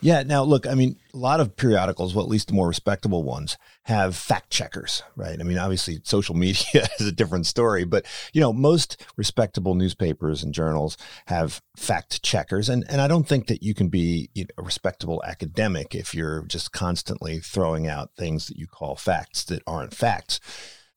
Yeah. 0.02 0.24
Now, 0.24 0.44
look, 0.44 0.66
I 0.66 0.74
mean, 0.74 0.98
a 1.14 1.18
lot 1.18 1.40
of 1.40 1.56
periodicals, 1.56 2.16
well, 2.16 2.24
at 2.24 2.32
least 2.32 2.48
the 2.48 2.54
more 2.54 2.68
respectable 2.68 3.24
ones, 3.24 3.58
have 3.84 4.16
fact 4.16 4.50
checkers, 4.50 5.04
right? 5.16 5.38
I 5.40 5.44
mean, 5.44 5.58
obviously, 5.58 6.00
social 6.04 6.36
media 6.46 6.88
is 7.00 7.08
a 7.08 7.12
different 7.12 7.46
story, 7.46 7.84
but 7.84 8.06
you 8.34 8.42
know, 8.42 8.54
most 8.54 9.04
respectable 9.18 9.76
newspapers 9.76 10.44
and 10.44 10.54
journals 10.54 10.98
have 11.28 11.62
fact 11.76 12.24
checkers, 12.24 12.70
and 12.70 12.86
and 12.90 13.02
I 13.02 13.08
don't 13.08 13.28
think 13.28 13.48
that 13.48 13.64
you 13.64 13.74
can 13.74 13.90
be 13.90 14.30
a 14.38 14.62
respectable 14.62 15.24
academic 15.26 15.94
if 15.94 16.14
you're 16.14 16.44
just 16.44 16.72
constantly 16.72 17.40
throwing 17.40 17.88
out 17.88 18.16
things 18.18 18.48
that 18.48 18.58
you 18.58 18.68
call 18.68 18.96
facts 18.96 19.44
that 19.46 19.62
aren't 19.68 19.94
facts. 19.94 20.40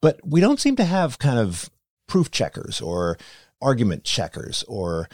But 0.00 0.20
we 0.24 0.40
don't 0.40 0.60
seem 0.60 0.76
to 0.76 0.84
have 0.84 1.18
kind 1.18 1.38
of 1.38 1.68
proof 2.06 2.30
checkers 2.30 2.80
or 2.80 3.18
argument 3.60 4.04
checkers 4.04 4.64
or 4.68 5.08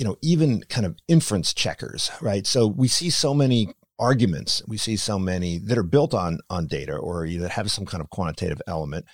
you 0.00 0.04
know 0.06 0.16
even 0.22 0.62
kind 0.62 0.86
of 0.86 0.96
inference 1.08 1.52
checkers 1.52 2.10
right? 2.22 2.46
So 2.46 2.66
we 2.66 2.88
see 2.88 3.10
so 3.10 3.34
many 3.34 3.74
arguments 3.98 4.62
we 4.66 4.78
see 4.78 4.96
so 4.96 5.18
many 5.18 5.58
that 5.58 5.76
are 5.76 5.82
built 5.82 6.14
on 6.14 6.40
on 6.48 6.66
data 6.66 6.96
or 6.96 7.28
that 7.28 7.50
have 7.50 7.70
some 7.70 7.84
kind 7.84 8.02
of 8.02 8.08
quantitative 8.08 8.62
element 8.66 9.04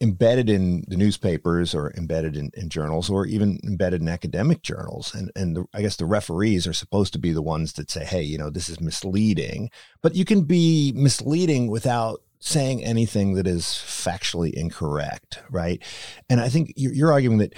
embedded 0.00 0.48
in 0.48 0.82
the 0.88 0.96
newspapers 0.96 1.74
or 1.74 1.92
embedded 1.94 2.34
in, 2.34 2.50
in 2.54 2.70
journals 2.70 3.10
or 3.10 3.26
even 3.26 3.60
embedded 3.64 4.00
in 4.00 4.08
academic 4.08 4.62
journals. 4.62 5.14
And 5.14 5.30
and 5.36 5.56
the, 5.56 5.66
i 5.74 5.82
guess 5.82 5.96
the 5.96 6.06
referees 6.06 6.66
are 6.66 6.72
supposed 6.72 7.12
to 7.12 7.18
be 7.18 7.32
the 7.32 7.42
ones 7.42 7.74
that 7.74 7.90
say 7.90 8.02
hey 8.04 8.22
you 8.22 8.38
know 8.38 8.48
this 8.48 8.70
is 8.70 8.80
misleading. 8.80 9.70
But 10.02 10.16
you 10.16 10.24
can 10.24 10.44
be 10.44 10.92
misleading 10.96 11.68
without 11.70 12.22
saying 12.40 12.82
anything 12.82 13.34
that 13.34 13.46
is 13.46 13.64
factually 13.64 14.54
incorrect, 14.54 15.40
right? 15.50 15.82
And 16.30 16.40
I 16.40 16.48
think 16.48 16.72
you're, 16.74 16.94
you're 16.94 17.12
arguing 17.12 17.36
that, 17.38 17.52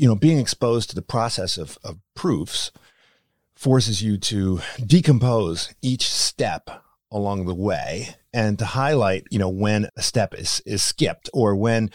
you 0.00 0.08
know, 0.08 0.16
being 0.16 0.38
exposed 0.38 0.88
to 0.88 0.94
the 0.94 1.02
process 1.02 1.58
of, 1.58 1.76
of 1.84 1.98
proofs 2.14 2.72
forces 3.54 4.02
you 4.02 4.16
to 4.16 4.60
decompose 4.86 5.74
each 5.82 6.08
step 6.08 6.70
along 7.12 7.44
the 7.44 7.54
way 7.54 8.16
and 8.32 8.58
to 8.58 8.64
highlight, 8.64 9.24
you 9.30 9.38
know, 9.38 9.50
when 9.50 9.90
a 9.96 10.02
step 10.02 10.32
is 10.32 10.62
is 10.64 10.82
skipped 10.82 11.28
or 11.34 11.54
when, 11.54 11.90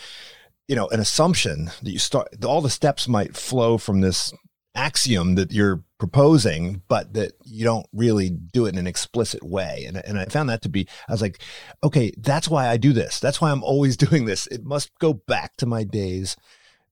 you 0.68 0.76
know, 0.76 0.88
an 0.90 1.00
assumption 1.00 1.72
that 1.82 1.90
you 1.90 1.98
start 1.98 2.28
all 2.46 2.62
the 2.62 2.70
steps 2.70 3.08
might 3.08 3.36
flow 3.36 3.80
from 3.80 4.02
this 4.02 4.32
axiom 4.76 5.34
that 5.34 5.52
you're 5.52 5.84
proposing, 5.98 6.84
but 6.88 7.14
that 7.14 7.32
you 7.44 7.64
don't 7.64 7.88
really 7.92 8.30
do 8.30 8.68
it 8.68 8.74
in 8.74 8.78
an 8.78 8.86
explicit 8.86 9.42
way. 9.42 9.86
And, 9.88 9.98
and 9.98 10.20
I 10.20 10.26
found 10.26 10.50
that 10.50 10.62
to 10.62 10.70
be, 10.70 10.88
I 11.10 11.14
was 11.14 11.24
like, 11.24 11.40
okay, 11.84 12.12
that's 12.20 12.50
why 12.50 12.68
I 12.68 12.78
do 12.78 12.94
this. 12.94 13.20
That's 13.20 13.42
why 13.42 13.50
I'm 13.50 13.64
always 13.64 13.98
doing 14.06 14.26
this. 14.26 14.46
It 14.46 14.64
must 14.64 14.92
go 15.00 15.14
back 15.14 15.56
to 15.58 15.66
my 15.66 15.84
days 15.84 16.36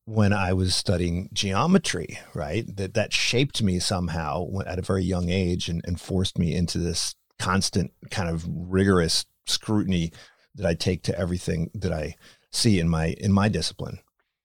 when 0.05 0.33
I 0.33 0.53
was 0.53 0.75
studying 0.75 1.29
geometry, 1.33 2.19
right? 2.33 2.65
That 2.75 2.93
that 2.93 3.13
shaped 3.13 3.61
me 3.61 3.79
somehow 3.79 4.47
at 4.65 4.79
a 4.79 4.83
very 4.83 5.03
young 5.03 5.29
age 5.29 5.69
and, 5.69 5.81
and 5.85 5.99
forced 5.99 6.37
me 6.37 6.55
into 6.55 6.77
this 6.77 7.15
constant 7.39 7.91
kind 8.11 8.29
of 8.29 8.45
rigorous 8.47 9.25
scrutiny 9.45 10.11
that 10.55 10.65
I 10.65 10.73
take 10.73 11.03
to 11.03 11.17
everything 11.17 11.71
that 11.73 11.91
I 11.91 12.15
see 12.51 12.79
in 12.79 12.89
my 12.89 13.15
in 13.19 13.31
my 13.31 13.49
discipline. 13.49 13.99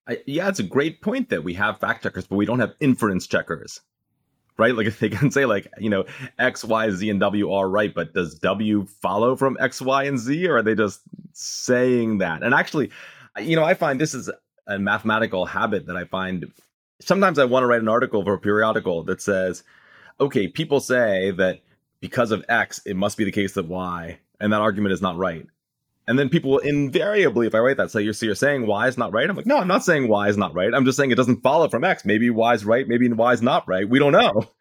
I, 0.09 0.23
yeah, 0.27 0.49
it's 0.49 0.59
a 0.59 0.65
great 0.65 1.03
point 1.03 1.29
that 1.31 1.45
we 1.45 1.55
have 1.55 1.81
fact 1.81 2.03
checkers, 2.03 2.27
but 2.27 2.37
we 2.37 2.47
don't 2.47 2.61
have 2.61 2.75
inference 2.81 3.27
checkers, 3.27 3.83
right? 4.57 4.75
Like 4.75 4.87
if 4.87 4.99
they 5.01 5.09
can 5.09 5.31
say 5.31 5.45
like 5.45 5.67
you 5.79 5.91
know 5.91 6.05
X, 6.39 6.65
Y, 6.65 6.91
Z, 6.91 7.11
and 7.11 7.21
W 7.21 7.53
are 7.53 7.69
right, 7.69 7.93
but 7.93 8.15
does 8.15 8.37
W 8.37 8.87
follow 8.87 9.35
from 9.35 9.57
X, 9.61 9.83
Y, 9.83 10.05
and 10.05 10.19
Z, 10.19 10.47
or 10.47 10.59
are 10.59 10.63
they 10.63 10.75
just 10.75 11.01
saying 11.33 12.19
that? 12.19 12.43
And 12.43 12.55
actually, 12.55 12.91
you 13.41 13.57
know, 13.57 13.65
I 13.65 13.75
find 13.75 14.01
this 14.01 14.15
is 14.15 14.31
a 14.69 14.79
mathematical 14.79 15.47
habit 15.47 15.87
that 15.87 15.97
I 15.97 16.05
find. 16.05 16.53
Sometimes 17.01 17.39
I 17.39 17.45
want 17.45 17.63
to 17.63 17.67
write 17.67 17.81
an 17.81 17.89
article 17.89 18.23
for 18.23 18.35
a 18.35 18.39
periodical 18.39 19.03
that 19.05 19.23
says, 19.23 19.65
okay, 20.21 20.49
people 20.49 20.81
say 20.81 21.31
that 21.33 21.61
because 22.01 22.31
of 22.31 22.45
X, 22.49 22.81
it 22.87 22.97
must 22.97 23.17
be 23.17 23.25
the 23.25 23.33
case 23.33 23.55
that 23.55 23.67
Y, 23.67 24.19
and 24.41 24.53
that 24.53 24.61
argument 24.61 24.93
is 24.93 25.03
not 25.03 25.17
right. 25.17 25.47
And 26.07 26.19
then 26.19 26.31
people 26.31 26.59
invariably, 26.59 27.47
if 27.47 27.55
I 27.55 27.59
write 27.59 27.77
that, 27.77 27.91
say 27.91 28.01
you're, 28.01 28.15
so 28.15 28.25
you're 28.25 28.35
saying 28.35 28.67
Y 28.67 28.89
is 28.89 28.97
not 28.97 29.13
right. 29.13 29.29
I'm 29.29 29.37
like, 29.37 29.47
no, 29.47 29.59
I'm 29.59 29.69
not 29.69 29.85
saying 29.85 30.09
Y 30.09 30.29
is 30.29 30.39
not 30.39 30.55
right. 30.55 30.73
I'm 30.73 30.87
just 30.87 30.97
saying 30.97 31.11
it 31.11 31.17
doesn't 31.17 31.43
follow 31.43 31.69
from 31.69 31.85
X. 31.85 32.05
Maybe 32.05 32.31
Y 32.31 32.55
is 32.55 32.65
right. 32.65 32.89
Maybe 32.89 33.13
Y 33.13 33.33
is 33.33 33.43
not 33.43 33.69
right. 33.69 33.89
We 33.89 33.99
don't 33.99 34.13
know. 34.13 34.45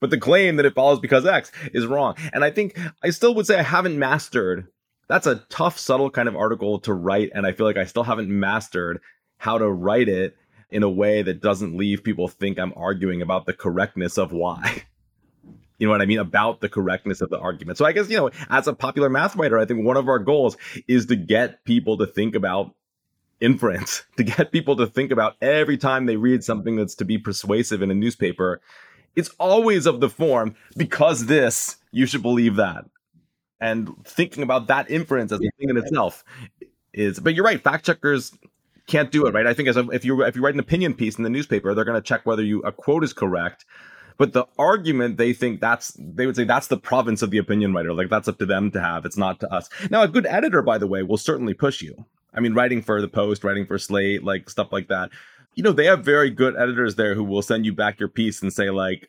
But 0.00 0.10
the 0.10 0.18
claim 0.18 0.56
that 0.56 0.64
it 0.64 0.76
follows 0.76 1.00
because 1.00 1.26
X 1.26 1.50
is 1.74 1.84
wrong. 1.84 2.14
And 2.32 2.44
I 2.44 2.52
think 2.52 2.78
I 3.02 3.10
still 3.10 3.34
would 3.34 3.48
say 3.48 3.58
I 3.58 3.64
haven't 3.64 3.98
mastered. 3.98 4.68
That's 5.08 5.26
a 5.26 5.44
tough, 5.48 5.76
subtle 5.76 6.08
kind 6.08 6.28
of 6.28 6.36
article 6.36 6.78
to 6.80 6.94
write. 6.94 7.32
And 7.34 7.44
I 7.44 7.50
feel 7.50 7.66
like 7.66 7.76
I 7.76 7.84
still 7.84 8.04
haven't 8.04 8.28
mastered 8.28 9.00
how 9.38 9.58
to 9.58 9.68
write 9.68 10.08
it 10.08 10.36
in 10.70 10.82
a 10.82 10.90
way 10.90 11.22
that 11.22 11.40
doesn't 11.40 11.76
leave 11.76 12.04
people 12.04 12.28
think 12.28 12.58
I'm 12.58 12.72
arguing 12.76 13.22
about 13.22 13.46
the 13.46 13.54
correctness 13.54 14.18
of 14.18 14.32
Y. 14.32 14.82
you 15.78 15.86
know 15.86 15.92
what 15.92 16.02
I 16.02 16.06
mean, 16.06 16.18
about 16.18 16.60
the 16.60 16.68
correctness 16.68 17.20
of 17.20 17.30
the 17.30 17.38
argument. 17.38 17.78
So 17.78 17.86
I 17.86 17.92
guess, 17.92 18.10
you 18.10 18.16
know, 18.16 18.30
as 18.50 18.66
a 18.66 18.72
popular 18.72 19.08
math 19.08 19.36
writer, 19.36 19.58
I 19.58 19.64
think 19.64 19.84
one 19.84 19.96
of 19.96 20.08
our 20.08 20.18
goals 20.18 20.56
is 20.86 21.06
to 21.06 21.16
get 21.16 21.64
people 21.64 21.96
to 21.98 22.06
think 22.06 22.34
about 22.34 22.74
inference, 23.40 24.04
to 24.16 24.24
get 24.24 24.52
people 24.52 24.76
to 24.76 24.86
think 24.86 25.10
about 25.10 25.36
every 25.40 25.78
time 25.78 26.06
they 26.06 26.16
read 26.16 26.44
something 26.44 26.76
that's 26.76 26.96
to 26.96 27.04
be 27.04 27.16
persuasive 27.16 27.80
in 27.80 27.90
a 27.90 27.94
newspaper, 27.94 28.60
it's 29.16 29.30
always 29.38 29.86
of 29.86 30.00
the 30.00 30.10
form, 30.10 30.54
because 30.76 31.26
this, 31.26 31.76
you 31.92 32.06
should 32.06 32.22
believe 32.22 32.56
that. 32.56 32.84
And 33.60 33.90
thinking 34.04 34.42
about 34.42 34.68
that 34.68 34.90
inference 34.90 35.32
as 35.32 35.40
a 35.40 35.50
thing 35.58 35.70
in 35.70 35.76
itself 35.76 36.24
is, 36.92 37.18
but 37.18 37.34
you're 37.34 37.44
right, 37.44 37.60
fact 37.60 37.86
checkers 37.86 38.32
can't 38.88 39.12
do 39.12 39.26
it, 39.26 39.34
right? 39.34 39.46
I 39.46 39.54
think 39.54 39.68
as 39.68 39.76
a, 39.76 39.88
if 39.90 40.04
you 40.04 40.22
if 40.24 40.34
you 40.34 40.42
write 40.42 40.54
an 40.54 40.60
opinion 40.60 40.94
piece 40.94 41.16
in 41.16 41.22
the 41.24 41.30
newspaper, 41.30 41.74
they're 41.74 41.84
going 41.84 42.00
to 42.00 42.06
check 42.06 42.26
whether 42.26 42.42
you 42.42 42.60
a 42.62 42.72
quote 42.72 43.04
is 43.04 43.12
correct 43.12 43.64
but 44.18 44.32
the 44.32 44.44
argument 44.58 45.16
they 45.16 45.32
think 45.32 45.60
that's 45.60 45.96
they 45.98 46.26
would 46.26 46.36
say 46.36 46.44
that's 46.44 46.66
the 46.66 46.76
province 46.76 47.22
of 47.22 47.30
the 47.30 47.38
opinion 47.38 47.72
writer. 47.72 47.94
Like 47.94 48.10
that's 48.10 48.28
up 48.28 48.38
to 48.38 48.46
them 48.46 48.70
to 48.72 48.80
have. 48.80 49.06
It's 49.06 49.16
not 49.16 49.40
to 49.40 49.52
us. 49.54 49.70
Now, 49.90 50.02
a 50.02 50.08
good 50.08 50.26
editor, 50.26 50.60
by 50.60 50.76
the 50.76 50.88
way, 50.88 51.02
will 51.02 51.16
certainly 51.16 51.54
push 51.54 51.80
you. 51.80 52.04
I 52.34 52.40
mean, 52.40 52.52
writing 52.52 52.82
for 52.82 53.00
the 53.00 53.08
Post, 53.08 53.44
writing 53.44 53.64
for 53.64 53.78
Slate, 53.78 54.24
like 54.24 54.50
stuff 54.50 54.72
like 54.72 54.88
that. 54.88 55.10
You 55.54 55.62
know, 55.62 55.72
they 55.72 55.86
have 55.86 56.04
very 56.04 56.30
good 56.30 56.56
editors 56.56 56.96
there 56.96 57.14
who 57.14 57.24
will 57.24 57.42
send 57.42 57.64
you 57.64 57.72
back 57.72 57.98
your 57.98 58.08
piece 58.08 58.42
and 58.42 58.52
say 58.52 58.70
like, 58.70 59.08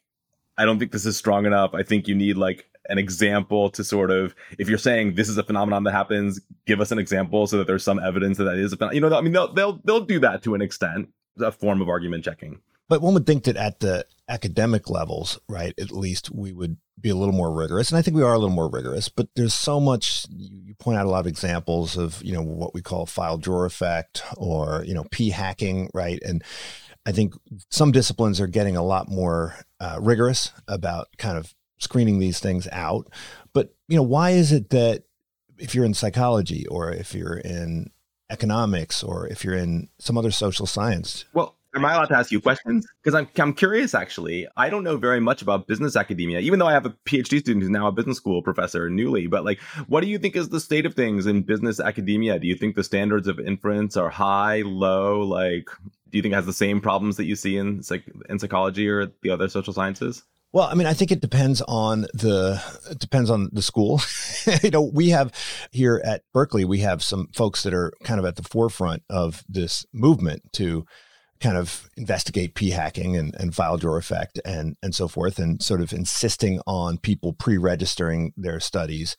I 0.58 0.66
don't 0.66 0.80
think 0.80 0.92
this 0.92 1.06
is 1.06 1.18
strong 1.18 1.46
enough. 1.46 1.74
I 1.74 1.84
think 1.84 2.08
you 2.08 2.16
need 2.16 2.38
like 2.38 2.69
an 2.90 2.98
example 2.98 3.70
to 3.70 3.84
sort 3.84 4.12
of 4.12 4.36
if 4.58 4.68
you're 4.68 4.78
saying 4.78 5.16
this 5.16 5.30
is 5.30 5.38
a 5.38 5.44
phenomenon 5.44 5.84
that 5.84 5.92
happens 5.92 6.42
give 6.66 6.82
us 6.82 6.92
an 6.92 7.00
example 7.00 7.48
so 7.48 7.58
that 7.58 7.68
there's 7.68 7.84
some 7.84 8.00
evidence 8.00 8.38
that 8.38 8.46
that 8.46 8.58
is 8.58 8.74
a 8.74 8.78
phenomenon. 8.78 8.96
you 8.96 9.10
know 9.10 9.18
i 9.18 9.22
mean 9.22 9.34
they'll 9.34 9.54
they'll 9.54 9.80
they'll 9.84 10.06
do 10.06 10.20
that 10.20 10.44
to 10.44 10.56
an 10.56 10.62
extent 10.62 11.10
a 11.40 11.52
form 11.52 11.82
of 11.82 11.88
argument 11.88 12.24
checking 12.24 12.60
but 12.90 13.04
one 13.04 13.14
would 13.14 13.28
think 13.28 13.44
that 13.44 13.56
at 13.56 13.80
the 13.80 14.04
academic 14.28 14.90
levels, 14.90 15.40
right, 15.48 15.74
at 15.80 15.92
least 15.92 16.32
we 16.32 16.52
would 16.52 16.78
be 17.00 17.10
a 17.10 17.16
little 17.16 17.34
more 17.34 17.54
rigorous. 17.54 17.92
And 17.92 17.98
I 17.98 18.02
think 18.02 18.18
we 18.18 18.24
are 18.24 18.34
a 18.34 18.40
little 18.40 18.54
more 18.54 18.70
rigorous, 18.70 19.10
but 19.10 19.30
there's 19.36 19.54
so 19.54 19.80
much, 19.80 20.26
you 20.30 20.74
point 20.74 20.98
out 20.98 21.06
a 21.06 21.10
lot 21.10 21.22
of 21.22 21.28
examples 21.28 21.96
of, 21.98 22.22
you 22.24 22.34
know, 22.34 22.42
what 22.42 22.74
we 22.74 22.82
call 22.82 23.06
file 23.06 23.38
drawer 23.38 23.66
effect 23.66 24.24
or, 24.36 24.84
you 24.86 24.96
know, 24.96 25.06
p 25.12 25.30
hacking, 25.30 25.90
right? 25.94 26.20
And 26.24 26.44
I 27.06 27.12
think 27.12 27.36
some 27.70 27.92
disciplines 27.92 28.42
are 28.42 28.48
getting 28.48 28.76
a 28.76 28.84
lot 28.84 29.08
more 29.08 29.56
uh, 29.80 29.98
rigorous 30.02 30.52
about 30.68 31.08
kind 31.18 31.38
of 31.38 31.54
screening 31.80 32.20
these 32.20 32.40
things 32.40 32.68
out. 32.72 33.10
But, 33.54 33.74
you 33.88 33.96
know, 33.96 34.04
why 34.04 34.32
is 34.32 34.52
it 34.52 34.70
that 34.70 35.04
if 35.58 35.74
you're 35.74 35.86
in 35.86 35.94
psychology 35.94 36.68
or 36.68 36.92
if 36.92 37.14
you're 37.14 37.38
in 37.38 37.90
economics 38.30 39.04
or 39.04 39.28
if 39.28 39.44
you're 39.44 39.56
in 39.56 39.90
some 39.98 40.18
other 40.18 40.32
social 40.32 40.66
science? 40.66 41.26
Well, 41.34 41.56
Am 41.76 41.86
I 41.86 41.94
allowed 41.94 42.08
to 42.08 42.18
ask 42.18 42.32
you 42.32 42.42
questions? 42.42 42.88
Because 43.04 43.14
I'm, 43.14 43.30
I'm 43.38 43.54
curious, 43.54 43.94
actually. 43.94 44.48
I 44.58 44.72
don't 44.72 44.84
know 44.84 44.98
very 44.98 45.20
much 45.20 45.44
about 45.44 45.68
business 45.68 45.96
academia, 45.96 46.40
even 46.40 46.58
though 46.58 46.66
I 46.66 46.74
have 46.74 46.88
a 46.88 46.96
PhD 47.06 47.40
student 47.40 47.62
who's 47.62 47.70
now 47.70 47.88
a 47.88 47.92
business 47.92 48.18
school 48.18 48.42
professor 48.42 48.90
newly. 48.90 49.28
But, 49.28 49.46
like, 49.46 49.60
what 49.88 50.02
do 50.02 50.08
you 50.08 50.18
think 50.18 50.36
is 50.36 50.50
the 50.50 50.60
state 50.60 50.88
of 50.88 50.96
things 50.96 51.28
in 51.28 51.44
business 51.44 51.80
academia? 51.80 52.40
Do 52.40 52.48
you 52.48 52.56
think 52.56 52.76
the 52.76 52.84
standards 52.84 53.28
of 53.28 53.40
inference 53.40 53.96
are 53.98 54.10
high, 54.10 54.64
low? 54.64 55.22
Like, 55.22 55.70
do 56.10 56.18
you 56.18 56.24
think 56.24 56.32
it 56.32 56.38
has 56.38 56.48
the 56.48 56.54
same 56.54 56.82
problems 56.82 57.18
that 57.18 57.26
you 57.26 57.36
see 57.36 57.58
in, 57.58 57.84
in 58.30 58.40
psychology 58.40 58.90
or 58.90 59.12
the 59.22 59.30
other 59.30 59.48
social 59.48 59.74
sciences? 59.74 60.24
Well, 60.52 60.68
I 60.68 60.74
mean, 60.74 60.88
I 60.88 60.94
think 60.94 61.12
it 61.12 61.22
depends 61.22 61.62
on 61.62 62.02
the 62.14 62.62
depends 63.00 63.30
on 63.30 63.50
the 63.52 63.62
school. 63.62 64.02
you 64.64 64.72
know, 64.72 64.82
we 64.82 65.10
have 65.10 65.32
here 65.72 66.02
at 66.04 66.24
Berkeley, 66.34 66.66
we 66.66 66.80
have 66.80 67.04
some 67.04 67.28
folks 67.34 67.62
that 67.64 67.74
are 67.74 67.94
kind 68.04 68.20
of 68.20 68.26
at 68.26 68.36
the 68.36 68.44
forefront 68.44 69.04
of 69.10 69.44
this 69.48 69.86
movement 69.94 70.42
to 70.54 70.86
kind 71.40 71.56
of 71.56 71.90
investigate 71.96 72.56
p 72.56 72.72
hacking 72.72 73.16
and, 73.16 73.34
and 73.40 73.56
file 73.56 73.78
drawer 73.78 73.98
effect 73.98 74.40
and 74.44 74.76
and 74.84 74.94
so 74.94 75.08
forth 75.08 75.40
and 75.40 75.62
sort 75.62 75.82
of 75.82 75.94
insisting 75.94 76.60
on 76.68 76.98
people 76.98 77.32
pre-registering 77.34 78.34
their 78.36 78.60
studies 78.60 79.16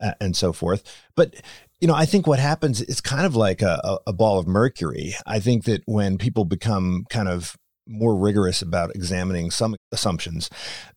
uh, 0.00 0.12
and 0.20 0.36
so 0.36 0.52
forth 0.52 0.84
but 1.16 1.34
you 1.80 1.88
know 1.88 1.94
i 1.94 2.06
think 2.06 2.26
what 2.26 2.38
happens 2.38 2.80
is 2.80 3.00
kind 3.00 3.26
of 3.26 3.34
like 3.34 3.60
a, 3.60 3.98
a 4.06 4.12
ball 4.12 4.38
of 4.38 4.46
mercury 4.46 5.14
i 5.26 5.40
think 5.40 5.64
that 5.64 5.82
when 5.86 6.16
people 6.16 6.44
become 6.44 7.04
kind 7.10 7.28
of 7.28 7.56
more 7.86 8.16
rigorous 8.16 8.62
about 8.62 8.94
examining 8.94 9.50
some 9.50 9.76
assumptions 9.92 10.50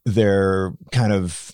they're 0.06 0.74
kind 0.92 1.12
of 1.12 1.52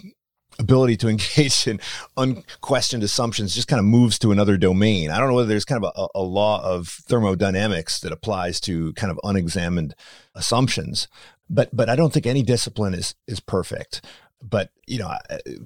ability 0.60 0.98
to 0.98 1.08
engage 1.10 1.68
in 1.68 1.80
unquestioned 2.18 3.04
assumptions 3.04 3.56
just 3.56 3.68
kind 3.68 3.80
of 3.80 3.86
moves 3.86 4.20
to 4.20 4.32
another 4.32 4.58
domain. 4.58 5.10
I 5.10 5.18
don't 5.18 5.28
know 5.30 5.36
whether 5.36 5.48
there's 5.48 5.66
kind 5.66 5.84
of 5.84 5.92
a, 5.96 6.20
a, 6.20 6.22
law 6.22 6.63
of 6.63 6.88
thermodynamics 6.88 8.00
that 8.02 8.12
applies 8.12 8.60
to 8.62 8.94
kind 8.94 9.12
of 9.12 9.20
unexamined 9.24 9.96
assumptions, 10.36 11.08
but 11.50 11.75
but 11.75 11.90
I 11.90 11.96
don't 11.96 12.13
think 12.13 12.25
any 12.25 12.44
discipline 12.44 12.94
is 12.94 13.16
is 13.28 13.40
perfect. 13.40 14.06
But 14.42 14.72
you 14.88 15.00
know, 15.00 15.12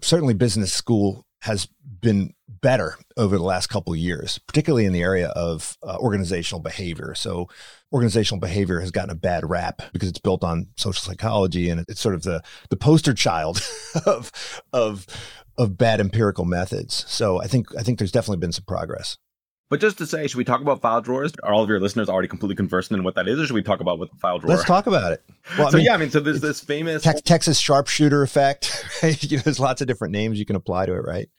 certainly 0.02 0.34
business 0.34 0.74
school 0.74 1.26
has 1.42 1.68
been 2.02 2.34
better 2.62 2.96
over 3.16 3.38
the 3.38 3.44
last 3.44 3.68
couple 3.68 3.96
years, 3.96 4.40
particularly 4.48 4.86
in 4.86 4.94
the 4.94 5.02
area 5.02 5.30
of 5.30 5.78
uh, 5.84 5.98
organizational 6.00 6.62
behavior. 6.62 7.14
So, 7.16 7.48
organizational 7.91 8.39
behavior 8.39 8.79
has 8.79 8.91
gotten 8.91 9.10
a 9.10 9.15
bad 9.15 9.50
rap 9.50 9.82
because 9.94 10.10
it's 10.10 10.20
built 10.20 10.44
on 10.44 10.67
social 10.75 11.01
psychology, 11.01 11.70
and 11.70 11.84
it's 11.88 12.01
sort 12.01 12.15
of 12.15 12.24
the 12.24 12.41
the 12.70 12.77
poster 12.77 13.13
child 13.13 13.62
of 14.06 14.32
of 14.74 15.06
of 15.58 15.77
bad 15.77 16.00
empirical 16.00 16.46
methods. 16.46 17.06
So, 17.08 17.41
I 17.41 17.48
think 17.48 17.67
I 17.77 17.84
think 17.84 18.00
there's 18.00 18.12
definitely 18.12 18.39
been 18.39 18.51
some 18.51 18.65
progress. 18.65 19.17
But 19.70 19.82
just 19.82 19.98
to 19.98 20.06
say, 20.06 20.25
should 20.27 20.38
we 20.38 20.46
talk 20.46 20.62
about 20.62 20.82
file 20.82 21.01
drawers? 21.01 21.34
Are 21.44 21.53
all 21.53 21.62
of 21.62 21.67
your 21.67 21.82
listeners 21.82 22.08
already 22.08 22.29
completely 22.29 22.56
conversant 22.56 22.98
in 22.98 23.03
what 23.03 23.15
that 23.15 23.27
is, 23.27 23.38
or 23.38 23.48
should 23.48 23.53
we 23.53 23.63
talk 23.63 23.82
about 23.82 24.00
what 24.00 24.10
the 24.10 24.17
file 24.17 24.39
drawer? 24.39 24.56
Let's 24.56 24.63
talk 24.63 24.88
about 24.88 25.12
it. 25.12 25.24
Well, 25.58 25.70
so 25.70 25.75
I 25.75 25.79
mean, 25.79 25.86
yeah, 25.86 25.94
I 25.94 25.98
mean, 25.98 26.10
so 26.10 26.22
there's 26.22 26.39
this 26.39 26.62
famous 26.62 27.03
te- 27.03 27.20
Texas 27.22 27.60
sharpshooter 27.60 28.24
effect. 28.24 28.86
Right? 29.03 29.22
You 29.24 29.38
know, 29.38 29.44
there's 29.44 29.60
lots 29.60 29.82
of 29.82 29.88
different 29.88 30.12
names 30.12 30.39
you 30.39 30.46
can 30.46 30.56
apply 30.56 30.88
to 30.88 30.94
it, 30.94 31.03
right? 31.06 31.29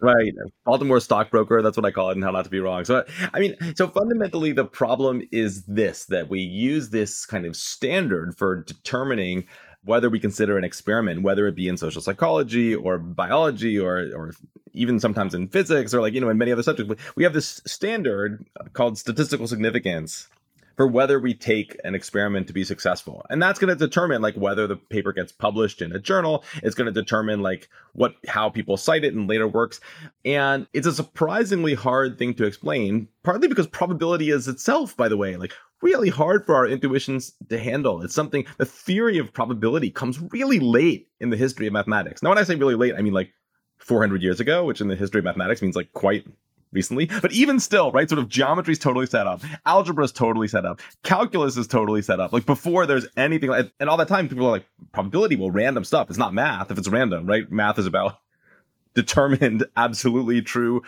Right. 0.00 0.32
Baltimore 0.64 1.00
stockbroker 1.00 1.62
that's 1.62 1.76
what 1.76 1.86
i 1.86 1.90
call 1.90 2.10
it 2.10 2.16
and 2.16 2.24
how 2.24 2.30
not 2.30 2.44
to 2.44 2.50
be 2.50 2.60
wrong. 2.60 2.84
So 2.84 3.04
i 3.34 3.40
mean 3.40 3.56
so 3.74 3.88
fundamentally 3.88 4.52
the 4.52 4.64
problem 4.64 5.22
is 5.32 5.64
this 5.64 6.06
that 6.06 6.28
we 6.28 6.40
use 6.40 6.90
this 6.90 7.26
kind 7.26 7.46
of 7.46 7.56
standard 7.56 8.36
for 8.36 8.62
determining 8.62 9.46
whether 9.84 10.10
we 10.10 10.18
consider 10.18 10.58
an 10.58 10.64
experiment 10.64 11.22
whether 11.22 11.46
it 11.46 11.54
be 11.54 11.68
in 11.68 11.76
social 11.76 12.02
psychology 12.02 12.74
or 12.74 12.98
biology 12.98 13.78
or 13.78 14.10
or 14.16 14.32
even 14.76 15.00
sometimes 15.00 15.34
in 15.34 15.48
physics 15.48 15.92
or 15.92 16.00
like 16.00 16.12
you 16.12 16.20
know 16.20 16.28
in 16.28 16.38
many 16.38 16.52
other 16.52 16.62
subjects. 16.62 16.94
We 17.16 17.24
have 17.24 17.32
this 17.32 17.60
standard 17.66 18.46
called 18.74 18.98
statistical 18.98 19.48
significance 19.48 20.28
for 20.76 20.86
whether 20.86 21.18
we 21.18 21.34
take 21.34 21.76
an 21.84 21.94
experiment 21.94 22.46
to 22.46 22.52
be 22.52 22.64
successful. 22.64 23.24
And 23.30 23.42
that's 23.42 23.58
going 23.58 23.76
to 23.76 23.86
determine 23.86 24.22
like 24.22 24.34
whether 24.34 24.66
the 24.66 24.76
paper 24.76 25.12
gets 25.12 25.32
published 25.32 25.80
in 25.80 25.92
a 25.92 25.98
journal. 25.98 26.44
It's 26.62 26.74
going 26.74 26.92
to 26.92 26.92
determine 26.92 27.40
like 27.40 27.68
what 27.94 28.14
how 28.28 28.50
people 28.50 28.76
cite 28.76 29.04
it 29.04 29.14
in 29.14 29.26
later 29.26 29.48
works. 29.48 29.80
And 30.24 30.66
it's 30.72 30.86
a 30.86 30.92
surprisingly 30.92 31.74
hard 31.74 32.18
thing 32.18 32.34
to 32.34 32.44
explain, 32.44 33.08
partly 33.22 33.48
because 33.48 33.66
probability 33.66 34.30
is 34.30 34.48
itself, 34.48 34.96
by 34.96 35.08
the 35.08 35.16
way, 35.16 35.36
like 35.36 35.54
really 35.82 36.10
hard 36.10 36.44
for 36.44 36.54
our 36.54 36.66
intuitions 36.66 37.32
to 37.48 37.58
handle. 37.58 38.02
It's 38.02 38.14
something, 38.14 38.46
the 38.58 38.64
theory 38.64 39.18
of 39.18 39.32
probability 39.32 39.90
comes 39.90 40.20
really 40.32 40.58
late 40.58 41.08
in 41.20 41.30
the 41.30 41.36
history 41.36 41.66
of 41.66 41.72
mathematics. 41.72 42.22
Now, 42.22 42.30
when 42.30 42.38
I 42.38 42.44
say 42.44 42.56
really 42.56 42.74
late, 42.74 42.94
I 42.96 43.02
mean 43.02 43.12
like 43.12 43.32
400 43.78 44.22
years 44.22 44.40
ago, 44.40 44.64
which 44.64 44.80
in 44.80 44.88
the 44.88 44.96
history 44.96 45.18
of 45.18 45.24
mathematics 45.24 45.62
means 45.62 45.76
like 45.76 45.92
quite 45.92 46.26
recently. 46.72 47.06
But 47.06 47.32
even 47.32 47.60
still, 47.60 47.90
right, 47.92 48.08
sort 48.08 48.18
of 48.18 48.28
geometry 48.28 48.72
is 48.72 48.78
totally 48.78 49.06
set 49.06 49.26
up, 49.26 49.42
algebra 49.64 50.04
is 50.04 50.12
totally 50.12 50.48
set 50.48 50.64
up, 50.64 50.80
calculus 51.02 51.56
is 51.56 51.66
totally 51.66 52.02
set 52.02 52.20
up. 52.20 52.32
Like 52.32 52.46
before 52.46 52.86
there's 52.86 53.06
anything, 53.16 53.50
like, 53.50 53.72
and 53.80 53.88
all 53.88 53.96
that 53.96 54.08
time 54.08 54.28
people 54.28 54.46
are 54.46 54.50
like, 54.50 54.66
probability, 54.92 55.36
well, 55.36 55.50
random 55.50 55.84
stuff. 55.84 56.08
It's 56.08 56.18
not 56.18 56.34
math 56.34 56.70
if 56.70 56.78
it's 56.78 56.88
random, 56.88 57.26
right? 57.26 57.50
Math 57.50 57.78
is 57.78 57.86
about 57.86 58.18
determined, 58.94 59.64
absolutely 59.76 60.42
true 60.42 60.82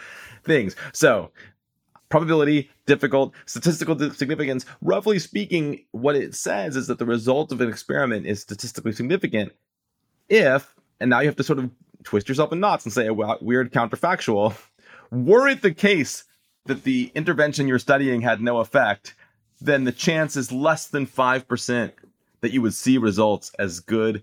things. 0.45 0.77
So 0.93 1.31
probability, 2.09 2.71
difficult, 2.87 3.35
statistical 3.47 3.99
significance. 4.13 4.65
Roughly 4.81 5.19
speaking, 5.19 5.85
what 5.93 6.17
it 6.17 6.35
says 6.35 6.77
is 6.77 6.87
that 6.87 6.99
the 6.99 7.07
result 7.07 7.53
of 7.53 7.61
an 7.61 7.69
experiment 7.69 8.27
is 8.27 8.41
statistically 8.41 8.93
significant 8.93 9.53
if, 10.29 10.75
and 11.01 11.11
now 11.11 11.21
you 11.21 11.27
have 11.27 11.37
to 11.37 11.45
sort 11.45 11.59
of 11.59 11.71
twist 12.05 12.29
yourself 12.29 12.53
in 12.53 12.61
knots 12.61 12.85
and 12.85 12.93
say 12.93 13.07
a 13.07 13.15
weird 13.15 13.73
counterfactual. 13.73 14.57
Were 15.11 15.49
it 15.49 15.63
the 15.63 15.73
case 15.75 16.25
that 16.67 16.85
the 16.85 17.11
intervention 17.15 17.67
you're 17.67 17.79
studying 17.79 18.21
had 18.21 18.41
no 18.41 18.59
effect, 18.59 19.15
then 19.61 19.85
the 19.85 19.93
chance 19.93 20.37
is 20.37 20.53
less 20.53 20.87
than 20.87 21.07
5% 21.07 21.93
that 22.41 22.53
you 22.53 22.63
would 22.63 22.75
see 22.75 22.99
results 22.99 23.51
as 23.59 23.81
good 23.81 24.23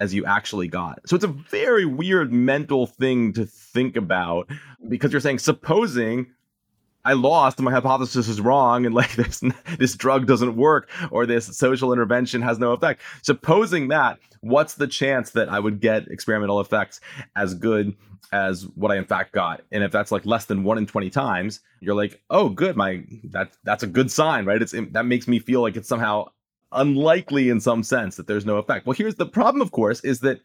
as 0.00 0.14
you 0.14 0.24
actually 0.24 0.66
got. 0.66 1.00
So 1.06 1.14
it's 1.14 1.24
a 1.24 1.28
very 1.28 1.84
weird 1.84 2.32
mental 2.32 2.86
thing 2.86 3.32
to 3.34 3.44
think 3.44 3.96
about 3.96 4.48
because 4.88 5.12
you're 5.12 5.20
saying, 5.20 5.38
supposing 5.38 6.26
I 7.04 7.14
lost 7.14 7.58
and 7.58 7.64
my 7.64 7.70
hypothesis 7.70 8.28
is 8.28 8.40
wrong 8.40 8.84
and 8.84 8.94
like 8.94 9.12
this 9.16 9.42
this 9.78 9.94
drug 9.94 10.26
doesn't 10.26 10.56
work 10.56 10.88
or 11.10 11.26
this 11.26 11.56
social 11.56 11.92
intervention 11.92 12.42
has 12.42 12.58
no 12.58 12.72
effect. 12.72 13.02
Supposing 13.22 13.88
that, 13.88 14.18
what's 14.40 14.74
the 14.74 14.86
chance 14.86 15.30
that 15.30 15.48
I 15.48 15.60
would 15.60 15.80
get 15.80 16.08
experimental 16.08 16.60
effects 16.60 17.00
as 17.36 17.54
good 17.54 17.94
as 18.32 18.66
what 18.74 18.90
I 18.90 18.96
in 18.96 19.04
fact 19.04 19.32
got? 19.32 19.62
And 19.72 19.82
if 19.82 19.92
that's 19.92 20.12
like 20.12 20.26
less 20.26 20.44
than 20.46 20.64
1 20.64 20.78
in 20.78 20.86
20 20.86 21.10
times, 21.10 21.60
you're 21.80 21.94
like, 21.94 22.22
"Oh, 22.30 22.48
good, 22.48 22.76
my 22.76 23.04
that 23.24 23.52
that's 23.64 23.82
a 23.82 23.86
good 23.86 24.10
sign, 24.10 24.44
right? 24.44 24.60
It's 24.60 24.74
that 24.92 25.06
makes 25.06 25.28
me 25.28 25.38
feel 25.38 25.60
like 25.60 25.76
it's 25.76 25.88
somehow 25.88 26.28
unlikely 26.72 27.48
in 27.48 27.60
some 27.60 27.82
sense 27.82 28.16
that 28.16 28.26
there's 28.26 28.46
no 28.46 28.56
effect." 28.58 28.86
Well, 28.86 28.94
here's 28.94 29.16
the 29.16 29.26
problem 29.26 29.62
of 29.62 29.72
course 29.72 30.00
is 30.00 30.20
that 30.20 30.40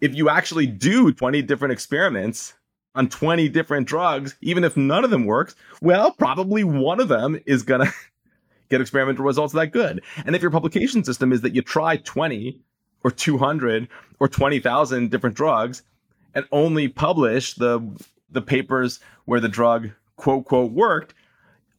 if 0.00 0.14
you 0.14 0.28
actually 0.28 0.66
do 0.66 1.12
20 1.12 1.42
different 1.42 1.72
experiments 1.72 2.54
on 2.94 3.08
20 3.08 3.48
different 3.50 3.86
drugs, 3.86 4.36
even 4.40 4.64
if 4.64 4.76
none 4.76 5.04
of 5.04 5.10
them 5.10 5.26
works, 5.26 5.54
well, 5.80 6.12
probably 6.12 6.64
one 6.64 7.00
of 7.00 7.08
them 7.08 7.38
is 7.46 7.62
to 7.64 7.92
get 8.70 8.80
experimental 8.80 9.24
results 9.24 9.52
that 9.52 9.68
good. 9.68 10.02
And 10.24 10.34
if 10.34 10.42
your 10.42 10.50
publication 10.50 11.04
system 11.04 11.32
is 11.32 11.42
that 11.42 11.54
you 11.54 11.62
try 11.62 11.98
20 11.98 12.60
or 13.04 13.10
200 13.10 13.88
or 14.18 14.28
20,000 14.28 15.10
different 15.10 15.36
drugs 15.36 15.82
and 16.36 16.46
only 16.52 16.86
publish 16.86 17.54
the 17.54 17.80
the 18.30 18.42
papers 18.42 19.00
where 19.24 19.40
the 19.40 19.48
drug 19.48 19.90
quote 20.16 20.44
quote 20.44 20.70
worked, 20.70 21.14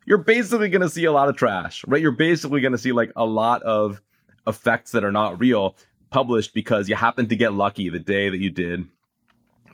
you're 0.05 0.17
basically 0.17 0.67
going 0.67 0.81
to 0.81 0.89
see 0.89 1.05
a 1.05 1.11
lot 1.11 1.29
of 1.29 1.37
trash, 1.37 1.85
right? 1.87 2.01
You're 2.01 2.11
basically 2.11 2.59
going 2.59 2.71
to 2.71 2.77
see 2.77 2.91
like 2.91 3.11
a 3.15 3.25
lot 3.25 3.61
of 3.63 4.01
effects 4.47 4.91
that 4.91 5.03
are 5.03 5.11
not 5.11 5.39
real 5.39 5.75
published 6.09 6.53
because 6.53 6.89
you 6.89 6.95
happened 6.95 7.29
to 7.29 7.35
get 7.35 7.53
lucky 7.53 7.89
the 7.89 7.99
day 7.99 8.29
that 8.29 8.39
you 8.39 8.49
did 8.49 8.87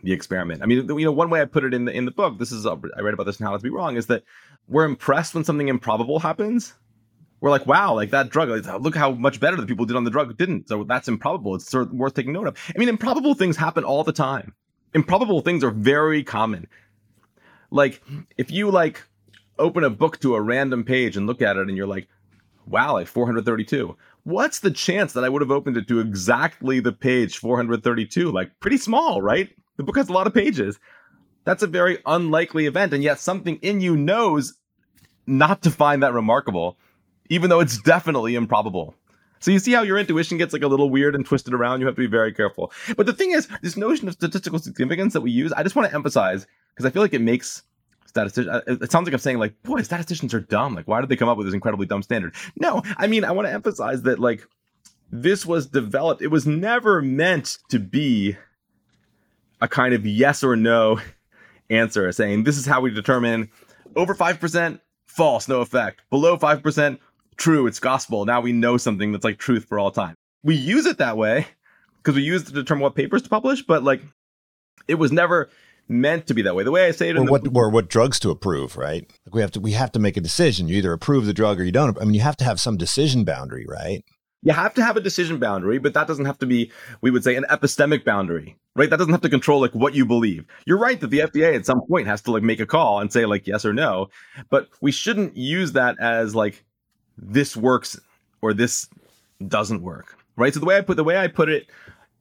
the 0.03 0.11
experiment. 0.11 0.61
I 0.61 0.65
mean, 0.65 0.87
you 0.89 1.05
know, 1.05 1.11
one 1.11 1.29
way 1.29 1.41
I 1.41 1.45
put 1.45 1.63
it 1.63 1.73
in 1.73 1.85
the 1.85 1.93
in 1.93 2.03
the 2.03 2.11
book, 2.11 2.37
this 2.37 2.51
is 2.51 2.65
I 2.65 2.73
read 2.73 3.13
about 3.13 3.25
this 3.25 3.39
in 3.39 3.45
How 3.45 3.55
to 3.55 3.59
Be 3.59 3.69
Wrong, 3.69 3.95
is 3.95 4.07
that 4.07 4.23
we're 4.67 4.85
impressed 4.85 5.33
when 5.33 5.45
something 5.45 5.69
improbable 5.69 6.19
happens. 6.19 6.73
We're 7.39 7.49
like, 7.49 7.67
wow, 7.67 7.93
like 7.93 8.11
that 8.11 8.29
drug, 8.29 8.49
look 8.81 8.95
how 8.95 9.11
much 9.11 9.39
better 9.39 9.57
the 9.57 9.65
people 9.65 9.85
did 9.85 9.97
on 9.97 10.05
the 10.05 10.11
drug 10.11 10.37
didn't. 10.37 10.69
So 10.69 10.85
that's 10.85 11.09
improbable. 11.09 11.55
It's 11.55 11.69
sort 11.69 11.87
of 11.87 11.93
worth 11.93 12.13
taking 12.13 12.31
note 12.31 12.47
of. 12.47 12.57
I 12.73 12.79
mean, 12.79 12.87
improbable 12.87 13.33
things 13.33 13.57
happen 13.57 13.83
all 13.83 14.03
the 14.03 14.13
time. 14.13 14.53
Improbable 14.93 15.41
things 15.41 15.63
are 15.63 15.71
very 15.71 16.23
common. 16.23 16.67
Like 17.71 18.01
if 18.37 18.51
you 18.51 18.69
like 18.69 19.03
open 19.59 19.83
a 19.83 19.89
book 19.89 20.19
to 20.21 20.35
a 20.35 20.41
random 20.41 20.83
page 20.83 21.17
and 21.17 21.27
look 21.27 21.41
at 21.41 21.57
it 21.57 21.67
and 21.67 21.77
you're 21.77 21.87
like, 21.87 22.07
wow, 22.67 22.93
like 22.93 23.07
432 23.07 23.95
what's 24.23 24.59
the 24.59 24.71
chance 24.71 25.13
that 25.13 25.23
I 25.23 25.29
would 25.29 25.41
have 25.41 25.51
opened 25.51 25.77
it 25.77 25.87
to 25.89 25.99
exactly 25.99 26.79
the 26.79 26.91
page 26.91 27.37
432? 27.37 28.31
Like 28.31 28.59
pretty 28.59 28.77
small, 28.77 29.21
right? 29.21 29.49
The 29.77 29.83
book 29.83 29.97
has 29.97 30.09
a 30.09 30.13
lot 30.13 30.27
of 30.27 30.33
pages. 30.33 30.79
That's 31.45 31.63
a 31.63 31.67
very 31.67 31.99
unlikely 32.05 32.67
event, 32.67 32.93
and 32.93 33.03
yet 33.03 33.19
something 33.19 33.57
in 33.57 33.81
you 33.81 33.97
knows 33.97 34.57
not 35.27 35.63
to 35.63 35.71
find 35.71 36.03
that 36.03 36.13
remarkable, 36.13 36.77
even 37.29 37.49
though 37.49 37.59
it's 37.59 37.81
definitely 37.81 38.35
improbable. 38.35 38.95
So 39.43 39.51
you 39.51 39.59
see 39.59 39.73
how 39.73 39.81
your 39.81 39.97
intuition 39.97 40.37
gets 40.37 40.53
like 40.53 40.61
a 40.61 40.67
little 40.67 40.89
weird 40.89 41.15
and 41.15 41.25
twisted 41.25 41.53
around. 41.53 41.81
You 41.81 41.85
have 41.87 41.95
to 41.95 42.01
be 42.01 42.07
very 42.07 42.31
careful. 42.31 42.71
But 42.95 43.07
the 43.07 43.11
thing 43.11 43.31
is, 43.31 43.49
this 43.61 43.75
notion 43.75 44.07
of 44.07 44.13
statistical 44.13 44.57
significance 44.57 45.11
that 45.11 45.19
we 45.19 45.31
use, 45.31 45.51
I 45.51 45.63
just 45.63 45.75
want 45.75 45.89
to 45.89 45.93
emphasize 45.93 46.47
because 46.73 46.85
I 46.85 46.91
feel 46.91 47.01
like 47.01 47.13
it 47.13 47.19
makes 47.19 47.63
statisticians. 48.05 48.55
Uh, 48.55 48.61
it 48.81 48.89
sounds 48.89 49.05
like 49.05 49.13
I'm 49.13 49.19
saying 49.19 49.39
like, 49.39 49.61
boy, 49.63 49.81
statisticians 49.81 50.33
are 50.33 50.39
dumb. 50.39 50.75
Like, 50.75 50.87
why 50.87 51.01
did 51.01 51.09
they 51.09 51.17
come 51.17 51.27
up 51.27 51.37
with 51.37 51.45
this 51.45 51.53
incredibly 51.53 51.85
dumb 51.85 52.01
standard? 52.01 52.33
No, 52.57 52.83
I 52.95 53.07
mean, 53.07 53.25
I 53.25 53.33
want 53.33 53.45
to 53.49 53.53
emphasize 53.53 54.03
that 54.03 54.17
like 54.17 54.47
this 55.11 55.45
was 55.45 55.67
developed. 55.67 56.21
It 56.21 56.27
was 56.27 56.47
never 56.47 57.01
meant 57.01 57.57
to 57.67 57.79
be 57.79 58.37
a 59.59 59.67
kind 59.67 59.93
of 59.93 60.05
yes 60.05 60.41
or 60.41 60.55
no 60.55 61.01
answer 61.69 62.09
saying 62.13 62.45
this 62.45 62.57
is 62.57 62.65
how 62.65 62.79
we 62.79 62.91
determine 62.91 63.49
over 63.97 64.15
5% 64.15 64.79
false 65.05 65.49
no 65.49 65.59
effect 65.59 66.01
below 66.09 66.37
5% 66.37 66.99
true 67.37 67.67
it's 67.67 67.79
gospel. 67.79 68.25
Now 68.25 68.41
we 68.41 68.51
know 68.51 68.77
something 68.77 69.11
that's 69.11 69.23
like 69.23 69.37
truth 69.37 69.65
for 69.65 69.79
all 69.79 69.91
time. 69.91 70.15
We 70.43 70.55
use 70.55 70.85
it 70.85 70.97
that 70.97 71.17
way 71.17 71.47
because 71.97 72.15
we 72.15 72.21
use 72.21 72.43
it 72.43 72.47
to 72.47 72.53
determine 72.53 72.81
what 72.81 72.95
papers 72.95 73.21
to 73.23 73.29
publish 73.29 73.61
but 73.61 73.83
like 73.83 74.01
it 74.87 74.95
was 74.95 75.11
never 75.11 75.49
meant 75.87 76.27
to 76.27 76.33
be 76.33 76.41
that 76.43 76.55
way. 76.55 76.63
The 76.63 76.71
way 76.71 76.85
i 76.85 76.91
say 76.91 77.09
it 77.09 77.17
or 77.17 77.23
what 77.23 77.43
the, 77.43 77.51
or 77.53 77.69
what 77.69 77.89
drugs 77.89 78.19
to 78.21 78.29
approve 78.29 78.77
right? 78.77 79.09
Like 79.25 79.35
we 79.35 79.41
have 79.41 79.51
to 79.51 79.59
we 79.59 79.71
have 79.71 79.91
to 79.93 79.99
make 79.99 80.17
a 80.17 80.21
decision. 80.21 80.67
You 80.67 80.77
either 80.77 80.93
approve 80.93 81.25
the 81.25 81.33
drug 81.33 81.59
or 81.59 81.63
you 81.63 81.71
don't. 81.71 81.99
I 81.99 82.05
mean 82.05 82.13
you 82.13 82.21
have 82.21 82.37
to 82.37 82.45
have 82.45 82.59
some 82.59 82.77
decision 82.77 83.23
boundary 83.23 83.65
right? 83.67 84.03
You 84.43 84.51
have 84.51 84.73
to 84.73 84.83
have 84.83 84.97
a 84.97 85.01
decision 85.01 85.39
boundary, 85.39 85.77
but 85.77 85.93
that 85.93 86.05
doesn't 86.05 86.25
have 86.25 86.37
to 86.39 86.45
be, 86.45 86.69
we 86.99 87.11
would 87.11 87.23
say, 87.23 87.35
an 87.35 87.45
epistemic 87.49 88.03
boundary, 88.03 88.57
right? 88.75 88.89
That 88.89 88.97
doesn't 88.97 89.13
have 89.13 89.21
to 89.21 89.29
control 89.29 89.61
like 89.61 89.73
what 89.73 89.95
you 89.95 90.05
believe. 90.05 90.45
You're 90.65 90.77
right 90.77 90.99
that 90.99 91.07
the 91.07 91.19
FDA 91.19 91.55
at 91.55 91.65
some 91.65 91.79
point 91.87 92.07
has 92.07 92.21
to 92.23 92.31
like 92.31 92.43
make 92.43 92.59
a 92.59 92.65
call 92.65 92.99
and 92.99 93.11
say 93.11 93.25
like 93.25 93.47
yes 93.47 93.63
or 93.63 93.71
no, 93.71 94.09
but 94.49 94.67
we 94.81 94.91
shouldn't 94.91 95.37
use 95.37 95.71
that 95.71 95.97
as 95.97 96.35
like 96.35 96.65
this 97.17 97.55
works 97.55 97.99
or 98.41 98.53
this 98.53 98.89
doesn't 99.47 99.81
work, 99.81 100.17
right? 100.35 100.53
So 100.53 100.59
the 100.59 100.65
way 100.65 100.77
I 100.77 100.81
put 100.81 100.97
the 100.97 101.03
way 101.03 101.17
I 101.17 101.27
put 101.27 101.49
it 101.49 101.67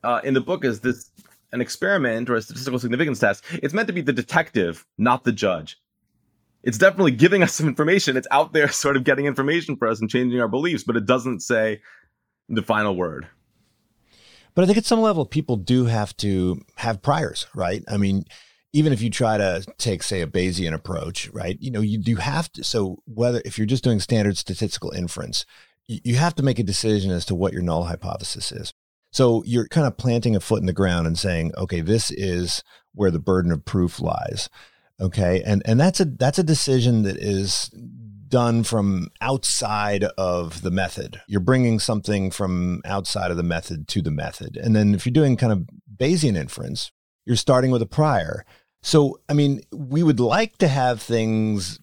uh, 0.04 0.20
in 0.24 0.34
the 0.34 0.40
book 0.40 0.64
is 0.64 0.80
this 0.80 1.10
an 1.52 1.60
experiment 1.60 2.30
or 2.30 2.36
a 2.36 2.42
statistical 2.42 2.78
significance 2.78 3.18
test. 3.18 3.44
It's 3.62 3.74
meant 3.74 3.86
to 3.88 3.92
be 3.92 4.00
the 4.00 4.12
detective, 4.12 4.86
not 4.98 5.24
the 5.24 5.32
judge. 5.32 5.78
It's 6.62 6.78
definitely 6.78 7.12
giving 7.12 7.42
us 7.42 7.54
some 7.54 7.68
information. 7.68 8.16
It's 8.16 8.28
out 8.30 8.52
there, 8.52 8.68
sort 8.72 8.96
of 8.96 9.04
getting 9.04 9.26
information 9.26 9.76
for 9.76 9.88
us 9.88 10.00
and 10.00 10.10
changing 10.10 10.40
our 10.40 10.48
beliefs, 10.48 10.84
but 10.84 10.96
it 10.96 11.06
doesn't 11.06 11.40
say 11.40 11.80
the 12.48 12.62
final 12.62 12.96
word. 12.96 13.26
But 14.54 14.62
I 14.62 14.66
think 14.66 14.78
at 14.78 14.84
some 14.84 15.00
level, 15.00 15.24
people 15.24 15.56
do 15.56 15.86
have 15.86 16.14
to 16.18 16.62
have 16.76 17.00
priors, 17.00 17.46
right? 17.54 17.82
I 17.88 17.96
mean, 17.96 18.24
even 18.72 18.92
if 18.92 19.02
you 19.02 19.10
try 19.10 19.36
to 19.36 19.64
take, 19.78 20.02
say, 20.02 20.20
a 20.22 20.26
Bayesian 20.26 20.72
approach, 20.72 21.28
right? 21.30 21.56
You 21.60 21.70
know, 21.70 21.80
you 21.80 21.98
do 21.98 22.16
have 22.16 22.50
to. 22.52 22.64
So 22.64 23.02
whether 23.06 23.42
if 23.44 23.58
you're 23.58 23.66
just 23.66 23.84
doing 23.84 24.00
standard 24.00 24.38
statistical 24.38 24.90
inference, 24.90 25.44
you 25.86 26.16
have 26.16 26.34
to 26.36 26.42
make 26.42 26.58
a 26.58 26.64
decision 26.64 27.10
as 27.10 27.26
to 27.26 27.34
what 27.34 27.52
your 27.52 27.62
null 27.62 27.84
hypothesis 27.84 28.52
is. 28.52 28.72
So 29.10 29.42
you're 29.44 29.68
kind 29.68 29.86
of 29.86 29.98
planting 29.98 30.34
a 30.34 30.40
foot 30.40 30.60
in 30.60 30.66
the 30.66 30.72
ground 30.72 31.06
and 31.06 31.18
saying, 31.18 31.52
okay, 31.58 31.82
this 31.82 32.10
is 32.10 32.62
where 32.94 33.10
the 33.10 33.18
burden 33.18 33.52
of 33.52 33.64
proof 33.64 34.00
lies. 34.00 34.48
Okay, 35.00 35.42
and 35.44 35.62
and 35.66 35.80
that's 35.80 36.00
a 36.00 36.04
that's 36.04 36.38
a 36.38 36.44
decision 36.44 37.02
that 37.02 37.16
is 37.16 37.70
done 38.28 38.62
from 38.64 39.08
outside 39.20 40.04
of 40.16 40.62
the 40.62 40.70
method. 40.70 41.20
You're 41.26 41.40
bringing 41.40 41.78
something 41.78 42.30
from 42.30 42.80
outside 42.84 43.30
of 43.30 43.36
the 43.36 43.42
method 43.42 43.88
to 43.88 44.00
the 44.00 44.10
method. 44.10 44.56
And 44.56 44.74
then 44.74 44.94
if 44.94 45.04
you're 45.04 45.12
doing 45.12 45.36
kind 45.36 45.52
of 45.52 45.66
Bayesian 45.94 46.36
inference, 46.36 46.92
you're 47.26 47.36
starting 47.36 47.70
with 47.70 47.82
a 47.82 47.86
prior. 47.86 48.44
So, 48.82 49.20
I 49.28 49.32
mean, 49.32 49.62
we 49.72 50.02
would 50.02 50.20
like 50.20 50.58
to 50.58 50.68
have 50.68 51.00
things 51.00 51.78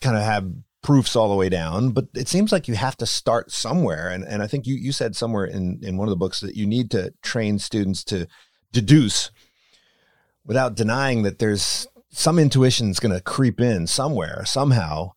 kind 0.00 0.16
of 0.16 0.22
have 0.22 0.50
proofs 0.82 1.14
all 1.14 1.28
the 1.28 1.36
way 1.36 1.48
down, 1.48 1.90
but 1.90 2.06
it 2.14 2.26
seems 2.26 2.52
like 2.52 2.66
you 2.66 2.74
have 2.74 2.96
to 2.96 3.06
start 3.06 3.50
somewhere. 3.52 4.08
And, 4.08 4.24
and 4.24 4.42
I 4.42 4.46
think 4.46 4.66
you, 4.66 4.74
you 4.74 4.92
said 4.92 5.14
somewhere 5.14 5.44
in, 5.44 5.78
in 5.82 5.96
one 5.96 6.08
of 6.08 6.10
the 6.10 6.16
books 6.16 6.40
that 6.40 6.56
you 6.56 6.66
need 6.66 6.90
to 6.92 7.12
train 7.22 7.58
students 7.58 8.02
to 8.04 8.26
deduce 8.72 9.30
without 10.44 10.74
denying 10.74 11.22
that 11.22 11.38
there's 11.38 11.86
some 12.08 12.38
intuition 12.38 12.90
is 12.90 12.98
going 12.98 13.14
to 13.14 13.20
creep 13.20 13.60
in 13.60 13.86
somewhere, 13.86 14.44
somehow, 14.44 15.12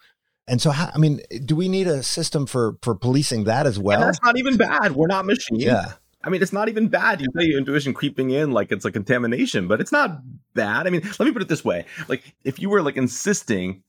and 0.47 0.61
so, 0.61 0.71
how, 0.71 0.91
I 0.93 0.97
mean, 0.97 1.21
do 1.45 1.55
we 1.55 1.69
need 1.69 1.87
a 1.87 2.03
system 2.03 2.45
for 2.45 2.77
for 2.81 2.95
policing 2.95 3.45
that 3.45 3.65
as 3.65 3.79
well? 3.79 4.01
And 4.01 4.09
that's 4.09 4.21
not 4.21 4.37
even 4.37 4.57
bad. 4.57 4.91
We're 4.93 5.07
not 5.07 5.25
machines. 5.25 5.63
Yeah. 5.63 5.93
I 6.23 6.29
mean, 6.29 6.41
it's 6.41 6.53
not 6.53 6.69
even 6.69 6.87
bad. 6.87 7.19
You 7.19 7.27
say 7.37 7.45
your 7.45 7.57
intuition 7.57 7.93
creeping 7.93 8.31
in 8.31 8.51
like 8.51 8.71
it's 8.71 8.85
a 8.85 8.91
contamination, 8.91 9.67
but 9.67 9.81
it's 9.81 9.91
not 9.91 10.21
bad. 10.53 10.87
I 10.87 10.89
mean, 10.89 11.01
let 11.19 11.21
me 11.21 11.31
put 11.31 11.41
it 11.41 11.49
this 11.49 11.65
way: 11.65 11.85
like, 12.07 12.35
if 12.43 12.59
you 12.59 12.69
were 12.69 12.81
like 12.81 12.95
insisting, 12.95 13.83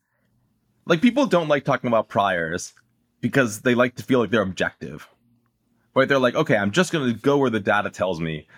like 0.87 1.01
people 1.01 1.27
don't 1.27 1.49
like 1.49 1.65
talking 1.65 1.89
about 1.89 2.09
priors 2.09 2.75
because 3.21 3.61
they 3.61 3.75
like 3.75 3.95
to 3.97 4.03
feel 4.03 4.19
like 4.19 4.31
they're 4.31 4.43
objective. 4.43 5.09
Right? 5.95 6.09
They're 6.09 6.19
like, 6.19 6.35
okay, 6.35 6.57
I'm 6.57 6.73
just 6.73 6.93
going 6.93 7.07
to 7.07 7.19
go 7.19 7.39
where 7.39 7.51
the 7.51 7.61
data 7.61 7.89
tells 7.89 8.21
me. 8.21 8.49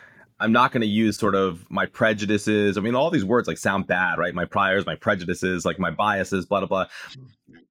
I'm 0.40 0.52
not 0.52 0.72
going 0.72 0.80
to 0.80 0.86
use 0.86 1.16
sort 1.16 1.34
of 1.34 1.64
my 1.70 1.86
prejudices. 1.86 2.76
I 2.76 2.80
mean, 2.80 2.94
all 2.94 3.10
these 3.10 3.24
words 3.24 3.46
like 3.48 3.58
sound 3.58 3.86
bad, 3.86 4.18
right? 4.18 4.34
My 4.34 4.44
priors, 4.44 4.84
my 4.84 4.94
prejudices, 4.94 5.64
like 5.64 5.78
my 5.78 5.90
biases, 5.90 6.44
blah, 6.46 6.60
blah, 6.60 6.68
blah. 6.68 6.86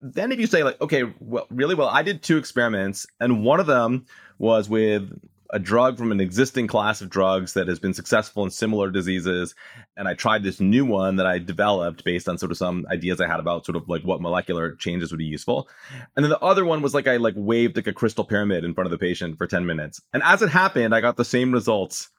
Then 0.02 0.32
if 0.32 0.40
you 0.40 0.48
say 0.48 0.64
like, 0.64 0.80
okay, 0.82 1.04
well, 1.20 1.48
really 1.50 1.76
well, 1.76 1.90
I 1.90 2.02
did 2.02 2.24
two 2.24 2.38
experiments 2.38 3.06
and 3.20 3.44
one 3.44 3.60
of 3.60 3.68
them 3.68 4.06
was 4.40 4.68
with 4.70 5.12
a 5.52 5.60
drug 5.60 5.98
from 5.98 6.12
an 6.12 6.20
existing 6.20 6.68
class 6.68 7.02
of 7.02 7.10
drugs 7.10 7.54
that 7.54 7.68
has 7.68 7.80
been 7.80 7.94
successful 7.94 8.44
in 8.44 8.50
similar 8.50 8.90
diseases. 8.90 9.56
And 9.96 10.08
I 10.08 10.14
tried 10.14 10.44
this 10.44 10.60
new 10.60 10.86
one 10.86 11.18
that 11.18 11.26
I 11.26 11.40
developed 11.40 12.04
based 12.04 12.28
on 12.28 12.38
sort 12.38 12.52
of 12.52 12.58
some 12.58 12.86
ideas 12.92 13.22
I 13.22 13.28
had 13.28 13.40
about 13.40 13.66
sort 13.66 13.76
of 13.76 13.88
like 13.88 14.04
what 14.04 14.22
molecular 14.22 14.76
changes 14.76 15.12
would 15.12 15.20
be 15.20 15.26
useful. 15.26 15.70
And 16.16 16.24
then 16.24 16.30
the 16.30 16.40
other 16.40 16.66
one 16.66 16.82
was 16.82 16.94
like 16.94 17.08
I 17.08 17.18
like 17.18 17.36
waved 17.38 17.76
like 17.76 17.88
a 17.88 17.94
crystal 17.94 18.26
pyramid 18.26 18.64
in 18.64 18.74
front 18.74 18.88
of 18.88 18.92
the 18.92 18.98
patient 18.98 19.38
for 19.38 19.48
10 19.48 19.66
minutes. 19.66 20.02
And 20.14 20.24
as 20.24 20.42
it 20.42 20.50
happened, 20.50 20.94
I 20.96 21.02
got 21.02 21.18
the 21.18 21.26
same 21.26 21.52
results 21.52 22.10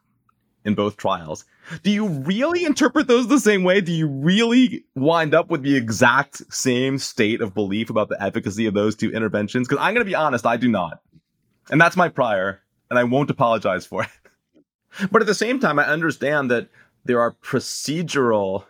in 0.66 0.74
both 0.74 0.96
trials. 0.96 1.44
Do 1.82 1.90
you 1.90 2.06
really 2.06 2.64
interpret 2.64 3.06
those 3.06 3.28
the 3.28 3.40
same 3.40 3.62
way? 3.62 3.80
Do 3.80 3.92
you 3.92 4.08
really 4.08 4.84
wind 4.94 5.32
up 5.32 5.48
with 5.48 5.62
the 5.62 5.76
exact 5.76 6.52
same 6.52 6.98
state 6.98 7.40
of 7.40 7.54
belief 7.54 7.88
about 7.88 8.08
the 8.08 8.20
efficacy 8.20 8.66
of 8.66 8.74
those 8.74 8.96
two 8.96 9.12
interventions? 9.12 9.68
Because 9.68 9.82
I'm 9.82 9.94
going 9.94 10.04
to 10.04 10.10
be 10.10 10.16
honest, 10.16 10.44
I 10.44 10.56
do 10.56 10.68
not. 10.68 11.00
And 11.70 11.80
that's 11.80 11.96
my 11.96 12.08
prior, 12.08 12.62
and 12.90 12.98
I 12.98 13.04
won't 13.04 13.30
apologize 13.30 13.86
for 13.86 14.04
it. 14.04 14.10
but 15.10 15.22
at 15.22 15.26
the 15.26 15.34
same 15.34 15.60
time, 15.60 15.78
I 15.78 15.86
understand 15.86 16.50
that 16.50 16.68
there 17.04 17.20
are 17.20 17.32
procedural 17.42 18.64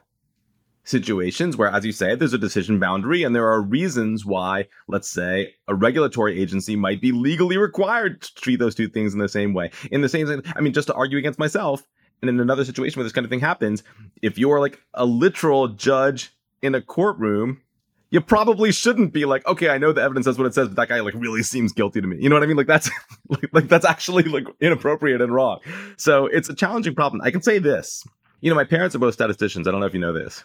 situations 0.85 1.57
where, 1.57 1.69
as 1.69 1.85
you 1.85 1.93
say, 1.93 2.15
there's 2.15 2.33
a 2.33 2.39
decision 2.39 2.79
boundary, 2.79 3.23
and 3.23 3.35
there 3.35 3.49
are 3.49 3.61
reasons 3.61 4.25
why, 4.25 4.67
let's 4.89 5.09
say, 5.09 5.55
a 5.69 5.75
regulatory 5.75 6.41
agency 6.41 6.77
might 6.77 7.01
be 7.01 7.13
legally 7.13 7.59
required 7.59 8.23
to 8.23 8.35
treat 8.37 8.59
those 8.59 8.75
two 8.75 8.89
things 8.89 9.13
in 9.13 9.19
the 9.19 9.29
same 9.29 9.53
way. 9.53 9.71
In 9.91 10.01
the 10.01 10.09
same, 10.09 10.43
I 10.55 10.61
mean, 10.61 10.73
just 10.73 10.89
to 10.89 10.95
argue 10.95 11.19
against 11.19 11.39
myself, 11.39 11.87
and 12.23 12.31
in 12.31 12.41
another 12.41 12.65
situation 12.65 12.99
where 12.99 13.05
this 13.05 13.13
kind 13.13 13.25
of 13.25 13.31
thing 13.31 13.41
happens, 13.41 13.83
if 14.23 14.39
you're 14.39 14.61
like 14.61 14.81
a 14.95 15.05
literal 15.05 15.69
judge 15.69 16.33
in 16.63 16.75
a 16.75 16.81
courtroom, 16.81 17.61
you 18.11 18.21
probably 18.21 18.71
shouldn't 18.73 19.13
be 19.13 19.25
like, 19.25 19.47
okay, 19.47 19.69
I 19.69 19.79
know 19.79 19.93
the 19.93 20.03
evidence 20.03 20.27
says 20.27 20.39
what 20.39 20.47
it 20.47 20.55
says, 20.55 20.69
but 20.69 20.77
that 20.77 20.89
guy 20.89 21.01
like 21.01 21.15
really 21.15 21.43
seems 21.43 21.73
guilty 21.73 22.01
to 22.01 22.07
me. 22.07 22.17
You 22.21 22.29
know 22.29 22.37
what 22.37 22.43
I 22.43 22.47
mean? 22.47 22.57
Like 22.57 22.69
that's 22.69 22.91
like, 23.29 23.49
like 23.53 23.69
that's 23.69 23.85
actually 23.85 24.25
like 24.25 24.47
inappropriate 24.61 25.21
and 25.21 25.35
wrong. 25.35 25.61
So 25.97 26.27
it's 26.27 26.49
a 26.49 26.55
challenging 26.55 26.95
problem. 26.95 27.21
I 27.23 27.31
can 27.31 27.43
say 27.43 27.59
this. 27.59 28.05
You 28.41 28.51
know, 28.51 28.57
my 28.57 28.65
parents 28.65 28.95
are 28.95 28.99
both 28.99 29.15
statisticians. 29.15 29.67
I 29.67 29.71
don't 29.71 29.81
know 29.81 29.87
if 29.87 29.95
you 29.95 30.01
know 30.01 30.13
this. 30.13 30.45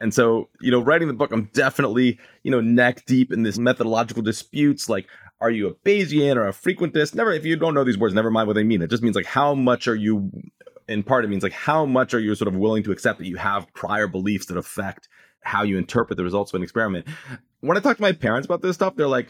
And 0.00 0.14
so, 0.14 0.48
you 0.60 0.70
know, 0.70 0.80
writing 0.80 1.08
the 1.08 1.14
book, 1.14 1.32
I'm 1.32 1.50
definitely, 1.52 2.18
you 2.44 2.50
know, 2.50 2.60
neck 2.60 3.04
deep 3.06 3.32
in 3.32 3.42
this 3.42 3.58
methodological 3.58 4.22
disputes. 4.22 4.88
Like, 4.88 5.08
are 5.40 5.50
you 5.50 5.66
a 5.68 5.74
Bayesian 5.74 6.36
or 6.36 6.46
a 6.46 6.52
frequentist? 6.52 7.14
Never, 7.14 7.32
if 7.32 7.44
you 7.44 7.56
don't 7.56 7.74
know 7.74 7.82
these 7.82 7.98
words, 7.98 8.14
never 8.14 8.30
mind 8.30 8.46
what 8.46 8.54
they 8.54 8.62
mean. 8.62 8.82
It 8.82 8.90
just 8.90 9.02
means 9.02 9.16
like, 9.16 9.26
how 9.26 9.54
much 9.54 9.88
are 9.88 9.96
you, 9.96 10.30
in 10.86 11.02
part, 11.02 11.24
it 11.24 11.28
means 11.28 11.42
like, 11.42 11.52
how 11.52 11.84
much 11.84 12.14
are 12.14 12.20
you 12.20 12.34
sort 12.36 12.48
of 12.48 12.54
willing 12.54 12.84
to 12.84 12.92
accept 12.92 13.18
that 13.18 13.26
you 13.26 13.36
have 13.36 13.72
prior 13.74 14.06
beliefs 14.06 14.46
that 14.46 14.56
affect 14.56 15.08
how 15.40 15.62
you 15.62 15.78
interpret 15.78 16.16
the 16.16 16.24
results 16.24 16.52
of 16.52 16.56
an 16.56 16.62
experiment? 16.62 17.06
When 17.60 17.76
I 17.76 17.80
talk 17.80 17.96
to 17.96 18.02
my 18.02 18.12
parents 18.12 18.46
about 18.46 18.62
this 18.62 18.76
stuff, 18.76 18.96
they're 18.96 19.08
like, 19.08 19.28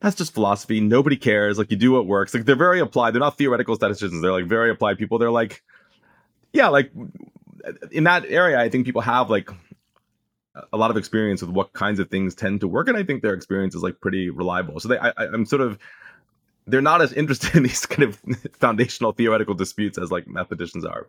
that's 0.00 0.16
just 0.16 0.34
philosophy. 0.34 0.80
Nobody 0.80 1.16
cares. 1.16 1.58
Like, 1.58 1.70
you 1.70 1.76
do 1.76 1.92
what 1.92 2.06
works. 2.06 2.32
Like, 2.34 2.44
they're 2.44 2.56
very 2.56 2.80
applied. 2.80 3.12
They're 3.12 3.20
not 3.20 3.36
theoretical 3.36 3.74
statisticians. 3.74 4.22
They're 4.22 4.32
like 4.32 4.46
very 4.46 4.70
applied 4.70 4.98
people. 4.98 5.18
They're 5.18 5.30
like, 5.30 5.62
yeah, 6.52 6.68
like 6.68 6.92
in 7.90 8.04
that 8.04 8.24
area, 8.26 8.58
I 8.58 8.68
think 8.68 8.86
people 8.86 9.02
have 9.02 9.30
like 9.30 9.50
a 10.72 10.76
lot 10.76 10.90
of 10.90 10.96
experience 10.96 11.42
with 11.42 11.50
what 11.50 11.72
kinds 11.72 11.98
of 11.98 12.10
things 12.10 12.34
tend 12.34 12.60
to 12.60 12.68
work, 12.68 12.88
and 12.88 12.96
I 12.96 13.02
think 13.02 13.22
their 13.22 13.34
experience 13.34 13.74
is 13.74 13.82
like 13.82 14.00
pretty 14.00 14.30
reliable. 14.30 14.80
So 14.80 14.88
they, 14.88 14.98
I, 14.98 15.12
I'm 15.16 15.46
sort 15.46 15.62
of 15.62 15.78
they're 16.66 16.82
not 16.82 17.00
as 17.00 17.12
interested 17.12 17.54
in 17.56 17.62
these 17.62 17.86
kind 17.86 18.02
of 18.02 18.18
foundational 18.58 19.12
theoretical 19.12 19.54
disputes 19.54 19.98
as 19.98 20.10
like 20.10 20.26
mathematicians 20.26 20.84
are. 20.84 21.08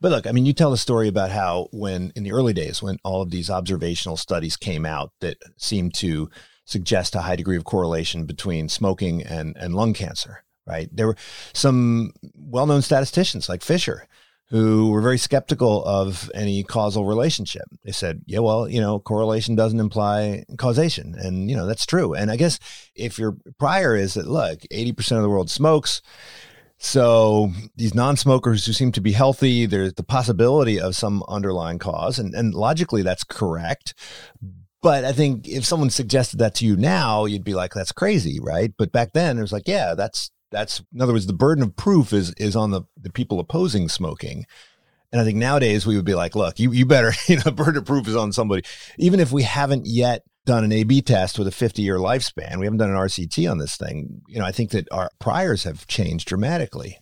But 0.00 0.10
look, 0.10 0.26
I 0.26 0.32
mean, 0.32 0.46
you 0.46 0.52
tell 0.52 0.70
the 0.70 0.76
story 0.76 1.08
about 1.08 1.30
how 1.30 1.68
when 1.72 2.12
in 2.14 2.22
the 2.22 2.32
early 2.32 2.52
days, 2.52 2.82
when 2.82 2.98
all 3.02 3.22
of 3.22 3.30
these 3.30 3.48
observational 3.50 4.16
studies 4.16 4.56
came 4.56 4.84
out 4.84 5.12
that 5.20 5.38
seemed 5.56 5.94
to 5.94 6.28
suggest 6.64 7.14
a 7.14 7.22
high 7.22 7.36
degree 7.36 7.56
of 7.56 7.64
correlation 7.64 8.26
between 8.26 8.68
smoking 8.68 9.22
and, 9.22 9.56
and 9.56 9.74
lung 9.74 9.94
cancer, 9.94 10.44
right? 10.66 10.88
There 10.92 11.06
were 11.06 11.16
some 11.54 12.12
well 12.34 12.66
known 12.66 12.82
statisticians 12.82 13.48
like 13.48 13.62
Fisher 13.62 14.06
who 14.48 14.90
were 14.90 15.00
very 15.00 15.18
skeptical 15.18 15.84
of 15.84 16.30
any 16.32 16.62
causal 16.62 17.04
relationship. 17.04 17.64
They 17.84 17.90
said, 17.90 18.22
yeah, 18.26 18.38
well, 18.38 18.68
you 18.68 18.80
know, 18.80 19.00
correlation 19.00 19.56
doesn't 19.56 19.80
imply 19.80 20.44
causation. 20.56 21.16
And, 21.18 21.50
you 21.50 21.56
know, 21.56 21.66
that's 21.66 21.86
true. 21.86 22.14
And 22.14 22.30
I 22.30 22.36
guess 22.36 22.60
if 22.94 23.18
your 23.18 23.36
prior 23.58 23.96
is 23.96 24.14
that, 24.14 24.28
look, 24.28 24.60
80% 24.72 25.16
of 25.16 25.22
the 25.22 25.28
world 25.28 25.50
smokes. 25.50 26.00
So 26.78 27.52
these 27.76 27.94
non-smokers 27.94 28.66
who 28.66 28.72
seem 28.72 28.92
to 28.92 29.00
be 29.00 29.12
healthy, 29.12 29.66
there's 29.66 29.94
the 29.94 30.02
possibility 30.02 30.78
of 30.78 30.94
some 30.94 31.22
underlying 31.26 31.78
cause. 31.78 32.18
And, 32.18 32.34
and 32.34 32.54
logically, 32.54 33.02
that's 33.02 33.24
correct. 33.24 33.94
But 34.82 35.04
I 35.04 35.12
think 35.12 35.48
if 35.48 35.64
someone 35.64 35.90
suggested 35.90 36.38
that 36.38 36.54
to 36.56 36.66
you 36.66 36.76
now, 36.76 37.24
you'd 37.24 37.44
be 37.44 37.54
like, 37.54 37.72
that's 37.72 37.92
crazy, 37.92 38.38
right? 38.40 38.72
But 38.76 38.92
back 38.92 39.14
then, 39.14 39.38
it 39.38 39.40
was 39.40 39.52
like, 39.52 39.66
yeah, 39.66 39.94
that's 39.94 40.30
that's 40.52 40.82
in 40.94 41.00
other 41.00 41.12
words, 41.12 41.26
the 41.26 41.32
burden 41.32 41.64
of 41.64 41.74
proof 41.76 42.12
is 42.12 42.32
is 42.34 42.54
on 42.54 42.70
the 42.70 42.82
the 43.00 43.10
people 43.10 43.40
opposing 43.40 43.88
smoking. 43.88 44.46
And 45.12 45.20
I 45.20 45.24
think 45.24 45.38
nowadays 45.38 45.86
we 45.86 45.96
would 45.96 46.04
be 46.04 46.14
like, 46.14 46.34
look, 46.34 46.58
you, 46.58 46.72
you 46.72 46.86
better, 46.86 47.12
you 47.28 47.38
know, 47.44 47.50
burden 47.50 47.78
of 47.78 47.84
proof 47.84 48.08
is 48.08 48.16
on 48.16 48.32
somebody. 48.32 48.62
Even 48.98 49.20
if 49.20 49.32
we 49.32 49.42
haven't 49.42 49.86
yet 49.86 50.22
done 50.44 50.64
an 50.64 50.72
A 50.72 50.84
B 50.84 51.02
test 51.02 51.38
with 51.38 51.48
a 51.48 51.52
50 51.52 51.82
year 51.82 51.96
lifespan, 51.96 52.58
we 52.58 52.66
haven't 52.66 52.78
done 52.78 52.90
an 52.90 52.96
RCT 52.96 53.50
on 53.50 53.58
this 53.58 53.76
thing. 53.76 54.22
You 54.28 54.38
know, 54.38 54.44
I 54.44 54.52
think 54.52 54.70
that 54.70 54.88
our 54.92 55.10
priors 55.18 55.64
have 55.64 55.86
changed 55.86 56.28
dramatically. 56.28 56.98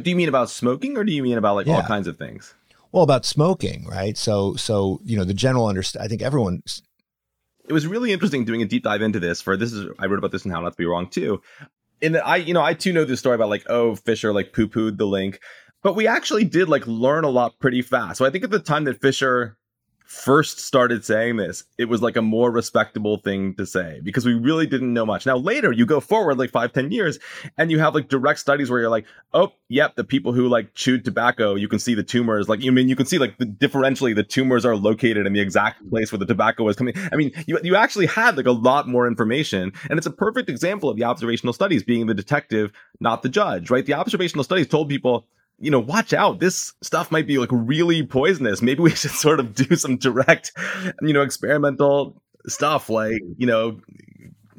Do 0.00 0.10
you 0.10 0.16
mean 0.16 0.28
about 0.28 0.50
smoking 0.50 0.96
or 0.96 1.04
do 1.04 1.12
you 1.12 1.22
mean 1.22 1.38
about 1.38 1.56
like 1.56 1.66
yeah. 1.66 1.76
all 1.76 1.82
kinds 1.82 2.06
of 2.06 2.18
things? 2.18 2.54
Well, 2.92 3.02
about 3.02 3.24
smoking, 3.24 3.86
right? 3.86 4.16
So, 4.16 4.54
so, 4.54 5.00
you 5.04 5.16
know, 5.16 5.24
the 5.24 5.34
general 5.34 5.66
understand, 5.66 6.04
I 6.04 6.08
think 6.08 6.22
everyone. 6.22 6.62
It 7.68 7.72
was 7.72 7.86
really 7.86 8.12
interesting 8.12 8.44
doing 8.44 8.62
a 8.62 8.66
deep 8.66 8.84
dive 8.84 9.02
into 9.02 9.18
this 9.18 9.42
for 9.42 9.56
this 9.56 9.72
is, 9.72 9.90
I 9.98 10.06
wrote 10.06 10.18
about 10.18 10.30
this 10.30 10.44
in 10.44 10.50
How 10.50 10.60
Not 10.60 10.70
to 10.70 10.76
Be 10.76 10.86
Wrong 10.86 11.08
too 11.08 11.42
and 12.02 12.16
I, 12.18 12.36
you 12.36 12.54
know, 12.54 12.62
I 12.62 12.74
too 12.74 12.92
know 12.92 13.04
this 13.04 13.20
story 13.20 13.34
about 13.34 13.48
like, 13.48 13.64
oh, 13.68 13.94
Fisher 13.96 14.32
like 14.32 14.52
poo 14.52 14.68
pooed 14.68 14.98
the 14.98 15.06
link, 15.06 15.40
but 15.86 15.94
we 15.94 16.08
actually 16.08 16.42
did 16.42 16.68
like 16.68 16.84
learn 16.88 17.22
a 17.22 17.28
lot 17.28 17.60
pretty 17.60 17.80
fast. 17.80 18.18
So 18.18 18.24
I 18.24 18.30
think 18.30 18.42
at 18.42 18.50
the 18.50 18.58
time 18.58 18.82
that 18.86 19.00
Fisher 19.00 19.56
first 20.04 20.58
started 20.58 21.04
saying 21.04 21.36
this, 21.36 21.62
it 21.78 21.84
was 21.84 22.02
like 22.02 22.16
a 22.16 22.22
more 22.22 22.50
respectable 22.50 23.18
thing 23.18 23.54
to 23.54 23.64
say 23.64 24.00
because 24.02 24.26
we 24.26 24.34
really 24.34 24.66
didn't 24.66 24.92
know 24.92 25.06
much. 25.06 25.26
Now, 25.26 25.36
later 25.36 25.70
you 25.70 25.86
go 25.86 26.00
forward 26.00 26.38
like 26.38 26.50
five, 26.50 26.72
ten 26.72 26.90
years 26.90 27.20
and 27.56 27.70
you 27.70 27.78
have 27.78 27.94
like 27.94 28.08
direct 28.08 28.40
studies 28.40 28.68
where 28.68 28.80
you're 28.80 28.90
like, 28.90 29.06
oh, 29.32 29.52
yep, 29.68 29.94
the 29.94 30.02
people 30.02 30.32
who 30.32 30.48
like 30.48 30.74
chewed 30.74 31.04
tobacco, 31.04 31.54
you 31.54 31.68
can 31.68 31.78
see 31.78 31.94
the 31.94 32.02
tumors. 32.02 32.48
Like, 32.48 32.64
you 32.64 32.72
I 32.72 32.74
mean, 32.74 32.88
you 32.88 32.96
can 32.96 33.06
see 33.06 33.18
like 33.18 33.38
the 33.38 33.46
differentially 33.46 34.12
the 34.12 34.24
tumors 34.24 34.66
are 34.66 34.74
located 34.74 35.24
in 35.24 35.34
the 35.34 35.40
exact 35.40 35.88
place 35.88 36.10
where 36.10 36.18
the 36.18 36.26
tobacco 36.26 36.64
was 36.64 36.74
coming. 36.74 36.94
I 37.12 37.14
mean, 37.14 37.30
you, 37.46 37.60
you 37.62 37.76
actually 37.76 38.06
had 38.06 38.36
like 38.36 38.46
a 38.46 38.50
lot 38.50 38.88
more 38.88 39.06
information. 39.06 39.72
And 39.88 39.98
it's 39.98 40.06
a 40.08 40.10
perfect 40.10 40.50
example 40.50 40.90
of 40.90 40.96
the 40.96 41.04
observational 41.04 41.52
studies 41.52 41.84
being 41.84 42.06
the 42.06 42.14
detective, 42.14 42.72
not 42.98 43.22
the 43.22 43.28
judge, 43.28 43.70
right? 43.70 43.86
The 43.86 43.94
observational 43.94 44.42
studies 44.42 44.66
told 44.66 44.88
people, 44.88 45.28
you 45.58 45.70
know, 45.70 45.80
watch 45.80 46.12
out. 46.12 46.38
This 46.38 46.74
stuff 46.82 47.10
might 47.10 47.26
be 47.26 47.38
like 47.38 47.48
really 47.52 48.04
poisonous. 48.04 48.62
Maybe 48.62 48.82
we 48.82 48.90
should 48.94 49.10
sort 49.10 49.40
of 49.40 49.54
do 49.54 49.76
some 49.76 49.96
direct, 49.96 50.52
you 51.02 51.12
know, 51.12 51.22
experimental 51.22 52.22
stuff 52.46 52.88
like, 52.88 53.22
mm. 53.22 53.34
you 53.38 53.46
know, 53.46 53.80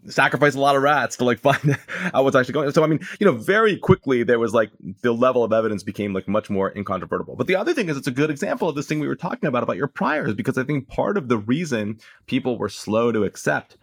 sacrifice 0.08 0.56
a 0.56 0.60
lot 0.60 0.76
of 0.76 0.82
rats 0.82 1.18
to 1.18 1.26
like 1.26 1.40
find 1.42 1.78
out 2.14 2.24
what's 2.24 2.36
actually 2.36 2.54
going 2.54 2.68
on. 2.68 2.74
So, 2.74 2.84
I 2.84 2.88
mean, 2.88 3.00
you 3.20 3.26
know, 3.26 3.34
very 3.34 3.78
quickly 3.78 4.24
there 4.24 4.40
was 4.40 4.54
like 4.54 4.72
the 5.02 5.12
level 5.12 5.44
of 5.44 5.54
evidence 5.54 5.84
became 5.84 6.14
like 6.14 6.28
much 6.28 6.50
more 6.50 6.76
incontrovertible. 6.76 7.36
But 7.36 7.48
the 7.48 7.56
other 7.56 7.74
thing 7.74 7.90
is 7.90 7.98
it's 7.98 8.08
a 8.08 8.12
good 8.12 8.30
example 8.30 8.70
of 8.70 8.76
this 8.76 8.88
thing 8.88 9.00
we 9.00 9.08
were 9.08 9.16
talking 9.16 9.48
about, 9.48 9.64
about 9.64 9.78
your 9.78 9.88
priors, 9.88 10.34
because 10.34 10.58
I 10.58 10.64
think 10.64 10.88
part 10.88 11.18
of 11.18 11.28
the 11.28 11.38
reason 11.38 12.00
people 12.26 12.58
were 12.58 12.70
slow 12.70 13.12
to 13.12 13.24
accept 13.24 13.78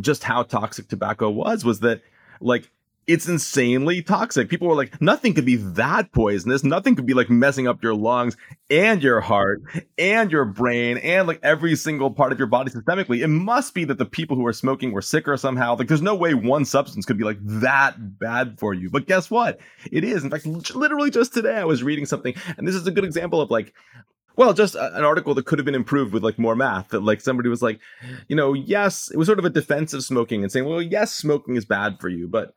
just 0.00 0.24
how 0.24 0.42
toxic 0.42 0.88
tobacco 0.88 1.30
was 1.30 1.64
was 1.64 1.80
that 1.80 2.02
like 2.40 2.70
it's 3.06 3.28
insanely 3.28 4.02
toxic. 4.02 4.48
People 4.48 4.68
were 4.68 4.74
like, 4.74 5.00
nothing 5.00 5.34
could 5.34 5.44
be 5.44 5.56
that 5.56 6.12
poisonous. 6.12 6.64
Nothing 6.64 6.96
could 6.96 7.06
be 7.06 7.14
like 7.14 7.28
messing 7.28 7.68
up 7.68 7.82
your 7.82 7.94
lungs 7.94 8.36
and 8.70 9.02
your 9.02 9.20
heart 9.20 9.62
and 9.98 10.32
your 10.32 10.44
brain 10.44 10.98
and 10.98 11.26
like 11.28 11.40
every 11.42 11.76
single 11.76 12.10
part 12.10 12.32
of 12.32 12.38
your 12.38 12.48
body 12.48 12.70
systemically. 12.70 13.22
It 13.22 13.28
must 13.28 13.74
be 13.74 13.84
that 13.84 13.98
the 13.98 14.06
people 14.06 14.36
who 14.36 14.46
are 14.46 14.52
smoking 14.52 14.92
were 14.92 15.02
sicker 15.02 15.36
somehow. 15.36 15.76
Like, 15.76 15.88
there's 15.88 16.02
no 16.02 16.14
way 16.14 16.34
one 16.34 16.64
substance 16.64 17.04
could 17.04 17.18
be 17.18 17.24
like 17.24 17.38
that 17.40 18.18
bad 18.18 18.58
for 18.58 18.74
you. 18.74 18.90
But 18.90 19.06
guess 19.06 19.30
what? 19.30 19.60
It 19.90 20.04
is. 20.04 20.24
In 20.24 20.30
fact, 20.30 20.46
literally 20.46 21.10
just 21.10 21.34
today, 21.34 21.56
I 21.56 21.64
was 21.64 21.82
reading 21.82 22.06
something, 22.06 22.34
and 22.56 22.66
this 22.66 22.74
is 22.74 22.86
a 22.86 22.90
good 22.90 23.04
example 23.04 23.40
of 23.40 23.50
like, 23.50 23.74
well, 24.36 24.52
just 24.52 24.74
an 24.74 25.04
article 25.04 25.34
that 25.34 25.46
could 25.46 25.60
have 25.60 25.66
been 25.66 25.76
improved 25.76 26.12
with 26.12 26.24
like 26.24 26.38
more 26.38 26.56
math. 26.56 26.88
That 26.88 27.04
like 27.04 27.20
somebody 27.20 27.48
was 27.48 27.62
like, 27.62 27.78
you 28.28 28.34
know, 28.34 28.52
yes, 28.52 29.10
it 29.10 29.16
was 29.16 29.26
sort 29.26 29.38
of 29.38 29.44
a 29.44 29.50
defense 29.50 29.92
of 29.92 30.02
smoking 30.02 30.42
and 30.42 30.50
saying, 30.50 30.66
well, 30.66 30.82
yes, 30.82 31.12
smoking 31.12 31.54
is 31.56 31.64
bad 31.64 32.00
for 32.00 32.08
you, 32.08 32.26
but 32.26 32.52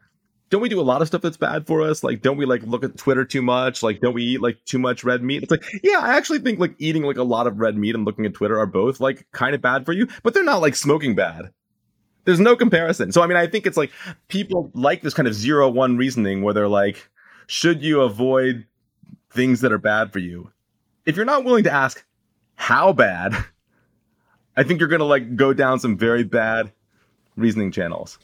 don't 0.49 0.61
we 0.61 0.69
do 0.69 0.79
a 0.79 0.81
lot 0.81 1.01
of 1.01 1.07
stuff 1.07 1.21
that's 1.21 1.37
bad 1.37 1.67
for 1.67 1.81
us? 1.81 2.03
Like, 2.03 2.21
don't 2.21 2.37
we 2.37 2.45
like 2.45 2.63
look 2.63 2.83
at 2.83 2.97
Twitter 2.97 3.25
too 3.25 3.41
much? 3.41 3.83
Like, 3.83 3.99
don't 3.99 4.13
we 4.13 4.23
eat 4.23 4.41
like 4.41 4.63
too 4.65 4.79
much 4.79 5.03
red 5.03 5.21
meat? 5.21 5.43
It's 5.43 5.51
like, 5.51 5.65
yeah, 5.83 5.99
I 5.99 6.15
actually 6.15 6.39
think 6.39 6.59
like 6.59 6.75
eating 6.77 7.03
like 7.03 7.17
a 7.17 7.23
lot 7.23 7.47
of 7.47 7.59
red 7.59 7.75
meat 7.75 7.95
and 7.95 8.05
looking 8.05 8.25
at 8.25 8.33
Twitter 8.33 8.57
are 8.57 8.65
both 8.65 8.99
like 8.99 9.27
kind 9.31 9.53
of 9.53 9.61
bad 9.61 9.85
for 9.85 9.91
you, 9.91 10.07
but 10.23 10.33
they're 10.33 10.43
not 10.43 10.61
like 10.61 10.75
smoking 10.75 11.15
bad. 11.15 11.51
There's 12.23 12.39
no 12.39 12.55
comparison. 12.55 13.11
So 13.11 13.21
I 13.21 13.27
mean, 13.27 13.37
I 13.37 13.47
think 13.47 13.65
it's 13.65 13.77
like 13.77 13.91
people 14.27 14.71
like 14.73 15.01
this 15.01 15.13
kind 15.13 15.27
of 15.27 15.33
zero 15.33 15.69
one 15.69 15.97
reasoning 15.97 16.41
where 16.41 16.53
they're 16.53 16.67
like, 16.67 17.09
should 17.47 17.81
you 17.81 18.01
avoid 18.01 18.65
things 19.31 19.61
that 19.61 19.71
are 19.71 19.77
bad 19.77 20.13
for 20.13 20.19
you? 20.19 20.51
If 21.05 21.15
you're 21.15 21.25
not 21.25 21.45
willing 21.45 21.63
to 21.65 21.71
ask 21.71 22.05
how 22.55 22.93
bad, 22.93 23.33
I 24.57 24.63
think 24.63 24.79
you're 24.79 24.89
going 24.89 24.99
to 24.99 25.05
like 25.05 25.35
go 25.35 25.53
down 25.53 25.79
some 25.79 25.97
very 25.97 26.23
bad 26.23 26.71
reasoning 27.35 27.71
channels. 27.71 28.17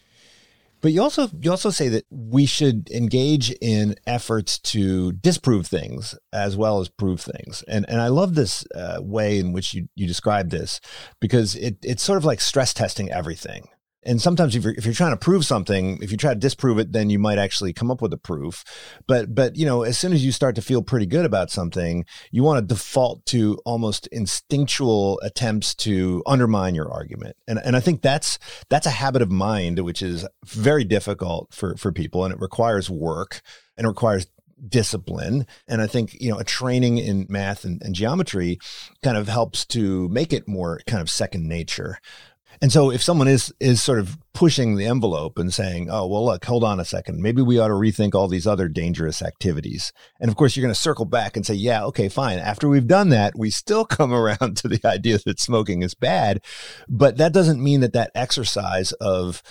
But 0.83 0.91
you 0.91 1.01
also 1.01 1.29
you 1.39 1.49
also 1.49 1.69
say 1.69 1.87
that 1.87 2.03
we 2.11 2.45
should 2.45 2.91
engage 2.91 3.51
in 3.61 3.95
efforts 4.05 4.59
to 4.59 5.13
disprove 5.13 5.65
things 5.65 6.13
as 6.33 6.57
well 6.57 6.81
as 6.81 6.89
prove 6.89 7.21
things, 7.21 7.63
and 7.69 7.85
and 7.87 8.01
I 8.01 8.07
love 8.09 8.35
this 8.35 8.65
uh, 8.75 8.97
way 9.01 9.39
in 9.39 9.53
which 9.53 9.73
you 9.73 9.87
you 9.95 10.05
describe 10.05 10.49
this 10.49 10.81
because 11.21 11.55
it 11.55 11.77
it's 11.83 12.03
sort 12.03 12.17
of 12.17 12.25
like 12.25 12.41
stress 12.41 12.73
testing 12.73 13.09
everything, 13.09 13.69
and 14.05 14.21
sometimes 14.21 14.55
if 14.55 14.63
you're 14.63 14.73
if 14.73 14.85
you're 14.85 14.93
trying 14.93 15.11
to 15.11 15.17
prove 15.17 15.45
something, 15.45 16.01
if 16.01 16.11
you 16.11 16.17
try 16.17 16.33
to 16.33 16.39
disprove 16.39 16.79
it, 16.79 16.91
then 16.91 17.09
you 17.09 17.19
might 17.19 17.37
actually 17.37 17.73
come 17.73 17.91
up 17.91 18.01
with 18.01 18.13
a 18.13 18.17
proof. 18.17 18.63
But 19.07 19.33
but 19.33 19.55
you 19.55 19.65
know, 19.65 19.83
as 19.83 19.97
soon 19.97 20.13
as 20.13 20.23
you 20.25 20.31
start 20.31 20.55
to 20.55 20.61
feel 20.61 20.81
pretty 20.81 21.05
good 21.05 21.25
about 21.25 21.51
something, 21.51 22.05
you 22.31 22.43
want 22.43 22.59
to 22.59 22.73
default 22.73 23.25
to 23.27 23.59
almost 23.65 24.07
instinctual 24.07 25.19
attempts 25.21 25.75
to 25.75 26.23
undermine 26.25 26.75
your 26.75 26.91
argument. 26.91 27.35
And 27.47 27.59
and 27.63 27.75
I 27.75 27.79
think 27.79 28.01
that's 28.01 28.39
that's 28.69 28.87
a 28.87 28.91
habit 28.91 29.21
of 29.21 29.31
mind 29.31 29.79
which 29.79 30.01
is 30.01 30.25
very 30.45 30.83
difficult 30.83 31.53
for 31.53 31.75
for 31.77 31.91
people, 31.91 32.23
and 32.25 32.33
it 32.33 32.39
requires 32.39 32.89
work 32.89 33.41
and 33.77 33.85
it 33.85 33.89
requires 33.89 34.27
discipline. 34.67 35.45
And 35.67 35.81
I 35.81 35.87
think, 35.87 36.15
you 36.19 36.31
know, 36.31 36.39
a 36.39 36.43
training 36.43 36.97
in 36.97 37.25
math 37.29 37.65
and, 37.65 37.81
and, 37.83 37.93
geometry 37.93 38.59
kind 39.03 39.17
of 39.17 39.27
helps 39.27 39.65
to 39.67 40.07
make 40.09 40.33
it 40.33 40.47
more 40.47 40.79
kind 40.87 41.01
of 41.01 41.09
second 41.09 41.47
nature. 41.47 41.99
And 42.61 42.71
so 42.71 42.91
if 42.91 43.01
someone 43.01 43.27
is 43.27 43.53
is 43.59 43.81
sort 43.81 43.99
of 43.99 44.17
pushing 44.33 44.75
the 44.75 44.85
envelope 44.85 45.37
and 45.37 45.53
saying, 45.53 45.89
"Oh, 45.89 46.07
well, 46.07 46.25
look, 46.25 46.45
hold 46.45 46.63
on 46.63 46.79
a 46.79 46.85
second. 46.85 47.21
Maybe 47.21 47.41
we 47.41 47.59
ought 47.59 47.67
to 47.67 47.73
rethink 47.73 48.15
all 48.15 48.27
these 48.27 48.47
other 48.47 48.67
dangerous 48.67 49.21
activities." 49.21 49.91
And 50.19 50.29
of 50.29 50.35
course, 50.35 50.55
you're 50.55 50.63
going 50.63 50.73
to 50.73 50.79
circle 50.79 51.05
back 51.05 51.35
and 51.35 51.45
say, 51.45 51.53
"Yeah, 51.55 51.83
okay, 51.85 52.09
fine. 52.09 52.39
After 52.39 52.67
we've 52.69 52.87
done 52.87 53.09
that, 53.09 53.37
we 53.37 53.49
still 53.49 53.85
come 53.85 54.13
around 54.13 54.57
to 54.57 54.67
the 54.67 54.81
idea 54.85 55.19
that 55.25 55.39
smoking 55.39 55.83
is 55.83 55.93
bad." 55.93 56.41
But 56.87 57.17
that 57.17 57.33
doesn't 57.33 57.63
mean 57.63 57.81
that 57.81 57.93
that 57.93 58.11
exercise 58.15 58.91
of 58.93 59.43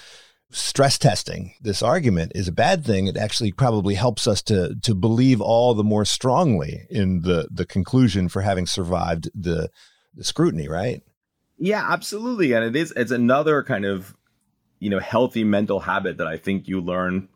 stress 0.52 0.98
testing 0.98 1.54
this 1.62 1.82
argument 1.82 2.30
is 2.34 2.46
a 2.46 2.52
bad 2.52 2.84
thing 2.84 3.06
it 3.06 3.16
actually 3.16 3.50
probably 3.50 3.94
helps 3.94 4.26
us 4.26 4.42
to 4.42 4.74
to 4.82 4.94
believe 4.94 5.40
all 5.40 5.72
the 5.72 5.82
more 5.82 6.04
strongly 6.04 6.86
in 6.90 7.22
the 7.22 7.48
the 7.50 7.64
conclusion 7.64 8.28
for 8.28 8.42
having 8.42 8.66
survived 8.66 9.30
the 9.34 9.70
the 10.14 10.22
scrutiny 10.22 10.68
right 10.68 11.02
yeah, 11.62 11.86
absolutely. 11.88 12.52
And 12.54 12.64
it 12.64 12.74
is 12.74 12.92
it's 12.96 13.12
another 13.12 13.62
kind 13.62 13.84
of 13.84 14.16
you 14.80 14.90
know 14.90 14.98
healthy 14.98 15.44
mental 15.44 15.78
habit 15.78 16.18
that 16.18 16.26
I 16.26 16.36
think 16.36 16.66
you 16.66 16.80
learn 16.80 17.28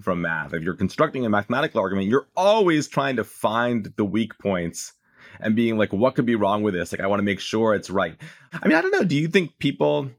from 0.00 0.22
math. 0.22 0.54
If 0.54 0.62
you're 0.62 0.76
constructing 0.76 1.26
a 1.26 1.28
mathematical 1.28 1.80
argument, 1.80 2.06
you're 2.06 2.28
always 2.36 2.86
trying 2.86 3.16
to 3.16 3.24
find 3.24 3.92
the 3.96 4.04
weak 4.04 4.38
points 4.38 4.92
and 5.40 5.56
being 5.56 5.78
like, 5.78 5.92
what 5.92 6.14
could 6.14 6.26
be 6.26 6.36
wrong 6.36 6.62
with 6.62 6.74
this? 6.74 6.92
Like, 6.92 7.00
I 7.00 7.08
want 7.08 7.18
to 7.18 7.24
make 7.24 7.40
sure 7.40 7.74
it's 7.74 7.90
right. 7.90 8.16
I 8.52 8.68
mean, 8.68 8.76
I 8.76 8.82
don't 8.82 8.92
know. 8.92 9.02
Do 9.02 9.16
you 9.16 9.26
think 9.26 9.58
people, 9.58 10.10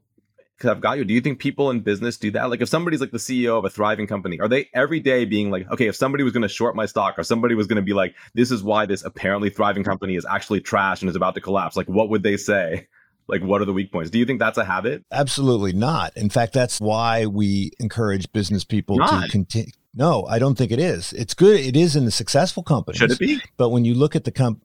because 0.57 0.69
I've 0.69 0.81
got 0.81 0.97
you, 0.97 1.05
do 1.05 1.13
you 1.13 1.21
think 1.21 1.39
people 1.39 1.69
in 1.69 1.79
business 1.79 2.17
do 2.17 2.31
that? 2.31 2.49
Like, 2.49 2.59
if 2.61 2.67
somebody's 2.67 2.99
like 2.99 3.11
the 3.11 3.17
CEO 3.17 3.57
of 3.57 3.63
a 3.63 3.69
thriving 3.69 4.07
company, 4.07 4.39
are 4.41 4.49
they 4.49 4.69
every 4.73 4.99
day 4.99 5.23
being 5.23 5.51
like, 5.51 5.69
okay, 5.71 5.87
if 5.87 5.95
somebody 5.95 6.25
was 6.25 6.33
going 6.33 6.43
to 6.43 6.49
short 6.49 6.75
my 6.75 6.85
stock 6.85 7.17
or 7.17 7.23
somebody 7.23 7.55
was 7.55 7.67
going 7.67 7.77
to 7.77 7.81
be 7.81 7.93
like, 7.93 8.15
this 8.33 8.51
is 8.51 8.61
why 8.61 8.85
this 8.85 9.05
apparently 9.05 9.49
thriving 9.49 9.83
company 9.83 10.15
is 10.15 10.25
actually 10.29 10.59
trash 10.59 11.01
and 11.01 11.09
is 11.09 11.15
about 11.15 11.35
to 11.35 11.41
collapse, 11.41 11.77
like, 11.77 11.87
what 11.87 12.09
would 12.09 12.23
they 12.23 12.37
say? 12.37 12.87
Like 13.27 13.41
what 13.41 13.61
are 13.61 13.65
the 13.65 13.73
weak 13.73 13.91
points? 13.91 14.09
Do 14.09 14.19
you 14.19 14.25
think 14.25 14.39
that's 14.39 14.57
a 14.57 14.65
habit? 14.65 15.03
Absolutely 15.11 15.73
not. 15.73 16.15
In 16.15 16.29
fact 16.29 16.53
that's 16.53 16.79
why 16.79 17.25
we 17.25 17.71
encourage 17.79 18.31
business 18.31 18.63
people 18.63 18.97
not. 18.97 19.25
to 19.25 19.29
continue 19.29 19.71
no 19.95 20.25
i 20.25 20.39
don't 20.39 20.57
think 20.57 20.71
it 20.71 20.79
is. 20.79 21.13
It's 21.13 21.33
good. 21.33 21.59
It 21.59 21.75
is 21.75 21.95
in 21.95 22.05
the 22.05 22.11
successful 22.11 22.63
companies. 22.63 22.99
Should 22.99 23.11
it 23.11 23.19
be? 23.19 23.39
But 23.57 23.69
when 23.69 23.85
you 23.85 23.93
look 23.93 24.15
at 24.15 24.23
the 24.23 24.31
comp 24.31 24.63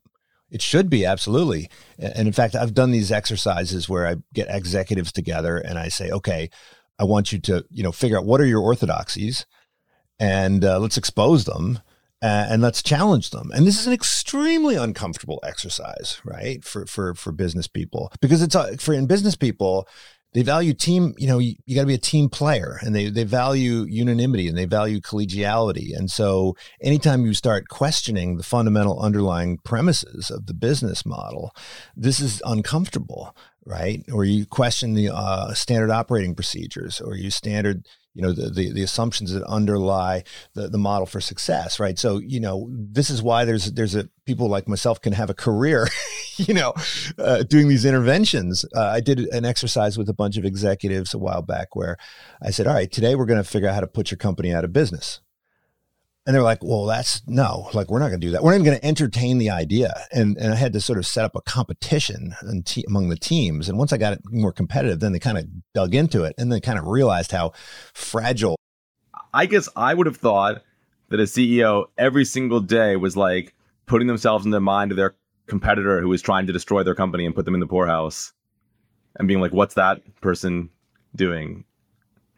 it 0.51 0.63
should 0.63 0.89
be 0.89 1.05
absolutely. 1.05 1.69
And 1.99 2.27
in 2.27 2.33
fact 2.33 2.55
i've 2.55 2.75
done 2.75 2.91
these 2.91 3.13
exercises 3.13 3.89
where 3.89 4.07
i 4.07 4.17
get 4.35 4.49
executives 4.51 5.13
together 5.13 5.59
and 5.59 5.79
i 5.79 5.89
say 5.89 6.11
okay 6.11 6.51
i 6.99 7.05
want 7.05 7.33
you 7.33 7.39
to 7.41 7.65
you 7.71 7.83
know 7.83 7.93
figure 7.93 8.19
out 8.19 8.27
what 8.27 8.41
are 8.41 8.47
your 8.47 8.63
orthodoxies 8.63 9.47
and 10.19 10.65
uh, 10.65 10.79
let's 10.79 10.97
expose 10.97 11.45
them 11.45 11.81
uh, 12.23 12.47
and 12.51 12.63
let's 12.63 12.83
challenge 12.83 13.31
them. 13.31 13.51
And 13.53 13.67
this 13.67 13.79
is 13.79 13.87
an 13.87 13.93
extremely 13.93 14.75
uncomfortable 14.75 15.41
exercise, 15.45 16.21
right? 16.25 16.65
For 16.65 16.87
for 16.87 17.15
for 17.15 17.33
business 17.33 17.69
people 17.69 18.13
because 18.21 18.43
it's 18.43 18.57
uh, 18.57 18.77
for 18.79 18.95
in 18.95 19.07
business 19.07 19.37
people 19.37 19.89
they 20.35 20.43
value 20.43 20.75
team 20.75 21.15
you 21.19 21.27
know 21.27 21.39
you, 21.39 21.55
you 21.65 21.75
got 21.75 21.83
to 21.83 21.87
be 21.87 21.95
a 21.95 21.99
team 21.99 22.29
player 22.29 22.79
and 22.83 22.95
they 22.95 23.09
they 23.09 23.25
value 23.25 23.85
unanimity 23.89 24.49
and 24.49 24.59
they 24.59 24.67
value 24.67 25.01
collegiality 25.01 25.97
and 25.97 26.11
so 26.11 26.55
anytime 26.83 27.25
you 27.25 27.35
start 27.35 27.69
questioning 27.69 28.37
the 28.37 28.43
fundamental 28.43 29.01
underlying 29.01 29.59
premises 29.59 30.31
of 30.31 30.47
the 30.47 30.55
business 30.55 31.07
model 31.07 31.55
this 31.97 32.21
is 32.21 32.43
uncomfortable 32.45 33.35
right? 33.69 34.03
Or 34.11 34.25
you 34.25 34.47
question 34.47 34.95
the 34.95 35.11
uh, 35.11 35.53
standard 35.53 35.91
operating 35.91 36.35
procedures 36.35 37.01
or 37.01 37.15
you 37.15 37.31
standard 37.31 37.87
you 38.15 38.23
know 38.23 38.33
the, 38.33 38.51
the, 38.51 38.73
the 38.73 38.83
assumptions 38.83 39.33
that 39.33 39.45
underlie 39.45 40.25
the, 40.55 40.69
the 40.69 40.79
model 40.79 41.07
for 41.07 41.21
success 41.21 41.79
right? 41.79 41.99
So 41.99 42.19
you 42.19 42.41
know 42.41 42.69
this 42.73 43.11
is 43.11 43.23
why 43.23 43.45
there's 43.45 43.71
there's 43.73 43.95
a 43.95 44.09
people 44.25 44.49
like 44.49 44.67
myself 44.67 45.01
can 45.01 45.13
have 45.13 45.31
a 45.31 45.35
career 45.35 45.87
you 46.37 46.55
know 46.55 46.73
uh, 47.19 47.43
doing 47.43 47.69
these 47.69 47.85
interventions. 47.85 48.65
Uh, 48.75 48.87
i 48.87 49.01
did 49.01 49.21
an 49.21 49.45
exercise 49.45 49.99
with 49.99 50.09
a 50.09 50.15
bunch 50.15 50.37
of 50.37 50.45
executives 50.45 51.15
a 51.15 51.19
while 51.19 51.43
back 51.43 51.77
where 51.77 51.97
i 52.43 52.51
said 52.51 52.67
all 52.67 52.75
right 52.75 52.91
today 52.91 53.15
we're 53.15 53.27
going 53.27 53.43
to 53.43 53.49
figure 53.49 53.69
out 53.69 53.75
how 53.75 53.81
to 53.81 53.87
put 53.87 54.11
your 54.11 54.19
company 54.19 54.53
out 54.53 54.65
of 54.65 54.73
business 54.73 55.21
and 56.29 56.35
they're 56.35 56.43
like, 56.43 56.63
well, 56.63 56.85
that's 56.85 57.23
no, 57.27 57.71
like, 57.73 57.91
we're 57.91 58.01
not 58.01 58.09
going 58.09 58.21
to 58.21 58.27
do 58.27 58.33
that. 58.33 58.43
We're 58.43 58.51
not 58.51 58.57
even 58.57 58.67
going 58.67 58.79
to 58.79 58.85
entertain 58.85 59.39
the 59.39 59.49
idea. 59.49 59.95
And, 60.13 60.37
and 60.37 60.53
I 60.53 60.57
had 60.57 60.75
to 60.75 60.81
sort 60.81 60.99
of 60.99 61.07
set 61.07 61.25
up 61.25 61.35
a 61.35 61.41
competition 61.41 62.35
te- 62.67 62.85
among 62.87 63.09
the 63.09 63.17
teams. 63.17 63.67
And 63.67 63.79
once 63.79 63.95
I 63.95 63.97
got 63.97 64.13
it 64.13 64.21
more 64.27 64.53
competitive, 64.53 65.01
then 65.01 65.13
they 65.13 65.21
kind 65.21 65.39
of 65.39 65.47
dug 65.73 65.95
into 65.95 66.25
it 66.25 66.35
and 66.37 66.53
then 66.53 66.61
kind 66.61 66.79
of 66.79 66.87
realized 66.87 67.33
how 67.33 67.53
fragile. 67.95 68.57
I 69.33 69.47
guess 69.47 69.71
I 69.75 69.95
would 69.95 70.07
have 70.07 70.19
thought 70.19 70.63
that 71.09 71.19
a 71.19 71.23
CEO 71.23 71.87
every 71.97 72.27
single 72.27 72.61
day 72.61 72.97
was 72.97 73.17
like 73.17 73.55
putting 73.87 74.07
themselves 74.07 74.45
in 74.45 74.51
the 74.51 74.61
mind 74.61 74.91
of 74.91 74.99
their 74.99 75.17
competitor 75.47 76.03
who 76.03 76.11
was 76.11 76.21
trying 76.21 76.47
to 76.47 76.53
destroy 76.53 76.83
their 76.83 76.95
company 76.95 77.25
and 77.25 77.35
put 77.35 77.47
them 77.47 77.55
in 77.55 77.61
the 77.61 77.67
poorhouse 77.67 78.35
and 79.19 79.29
being 79.29 79.41
like, 79.41 79.55
what's 79.55 79.77
that 79.77 80.03
person 80.21 80.69
doing? 81.17 81.65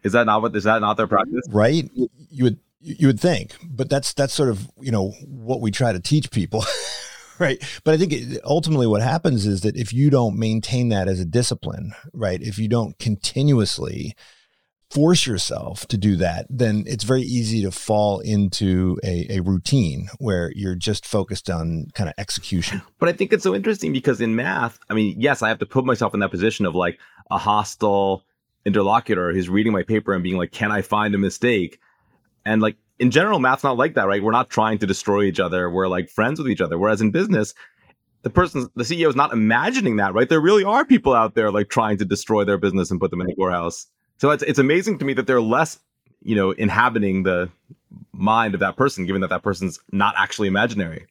Is 0.01 0.13
that 0.13 0.25
not 0.27 0.41
what, 0.41 0.55
is 0.55 0.63
that 0.63 0.79
not 0.79 0.95
their 0.95 1.07
practice? 1.07 1.45
Right. 1.49 1.91
You 2.29 2.45
would, 2.45 2.59
you 2.81 3.07
would 3.07 3.19
think, 3.19 3.55
but 3.63 3.89
that's 3.89 4.13
that's 4.13 4.33
sort 4.33 4.49
of 4.49 4.69
you 4.79 4.91
know 4.91 5.11
what 5.25 5.61
we 5.61 5.71
try 5.71 5.91
to 5.91 5.99
teach 5.99 6.31
people, 6.31 6.63
right? 7.39 7.61
But 7.83 7.93
I 7.93 7.97
think 7.97 8.39
ultimately 8.43 8.87
what 8.87 9.01
happens 9.01 9.45
is 9.45 9.61
that 9.61 9.75
if 9.75 9.93
you 9.93 10.09
don't 10.09 10.37
maintain 10.37 10.89
that 10.89 11.07
as 11.07 11.19
a 11.19 11.25
discipline, 11.25 11.93
right? 12.13 12.41
If 12.41 12.57
you 12.57 12.67
don't 12.67 12.97
continuously 12.99 14.15
force 14.91 15.25
yourself 15.25 15.85
to 15.87 15.97
do 15.97 16.17
that, 16.17 16.45
then 16.49 16.83
it's 16.85 17.05
very 17.05 17.21
easy 17.21 17.61
to 17.63 17.71
fall 17.71 18.19
into 18.19 18.97
a, 19.03 19.37
a 19.37 19.39
routine 19.39 20.09
where 20.19 20.51
you're 20.53 20.75
just 20.75 21.05
focused 21.05 21.49
on 21.49 21.87
kind 21.93 22.09
of 22.09 22.13
execution. 22.17 22.81
But 22.99 23.07
I 23.07 23.13
think 23.13 23.31
it's 23.31 23.43
so 23.43 23.55
interesting 23.55 23.93
because 23.93 24.19
in 24.19 24.35
math, 24.35 24.79
I 24.89 24.93
mean, 24.93 25.15
yes, 25.17 25.41
I 25.41 25.47
have 25.47 25.59
to 25.59 25.65
put 25.65 25.85
myself 25.85 26.13
in 26.13 26.19
that 26.19 26.29
position 26.29 26.65
of 26.65 26.75
like 26.75 26.99
a 27.29 27.37
hostile 27.37 28.25
interlocutor 28.65 29.31
who's 29.31 29.47
reading 29.47 29.71
my 29.71 29.83
paper 29.83 30.13
and 30.13 30.23
being 30.23 30.37
like, 30.37 30.51
"Can 30.51 30.71
I 30.71 30.81
find 30.81 31.15
a 31.15 31.17
mistake?" 31.17 31.79
And 32.45 32.61
like 32.61 32.77
in 32.99 33.11
general, 33.11 33.39
math's 33.39 33.63
not 33.63 33.77
like 33.77 33.95
that, 33.95 34.07
right? 34.07 34.21
We're 34.21 34.31
not 34.31 34.49
trying 34.49 34.77
to 34.79 34.87
destroy 34.87 35.23
each 35.23 35.39
other. 35.39 35.69
We're 35.69 35.87
like 35.87 36.09
friends 36.09 36.39
with 36.39 36.49
each 36.49 36.61
other. 36.61 36.77
Whereas 36.77 37.01
in 37.01 37.11
business, 37.11 37.53
the 38.21 38.29
person, 38.29 38.69
the 38.75 38.83
CEO 38.83 39.09
is 39.09 39.15
not 39.15 39.33
imagining 39.33 39.95
that, 39.95 40.13
right? 40.13 40.29
There 40.29 40.39
really 40.39 40.63
are 40.63 40.85
people 40.85 41.13
out 41.13 41.33
there 41.33 41.51
like 41.51 41.69
trying 41.69 41.97
to 41.97 42.05
destroy 42.05 42.43
their 42.43 42.57
business 42.57 42.91
and 42.91 42.99
put 42.99 43.09
them 43.09 43.21
in 43.21 43.27
the 43.27 43.35
warehouse. 43.37 43.87
So 44.17 44.29
it's, 44.29 44.43
it's 44.43 44.59
amazing 44.59 44.99
to 44.99 45.05
me 45.05 45.13
that 45.13 45.25
they're 45.25 45.41
less, 45.41 45.79
you 46.21 46.35
know, 46.35 46.51
inhabiting 46.51 47.23
the 47.23 47.49
mind 48.11 48.53
of 48.53 48.59
that 48.59 48.75
person, 48.75 49.07
given 49.07 49.21
that 49.21 49.31
that 49.31 49.41
person's 49.41 49.79
not 49.91 50.13
actually 50.17 50.47
imaginary. 50.47 51.07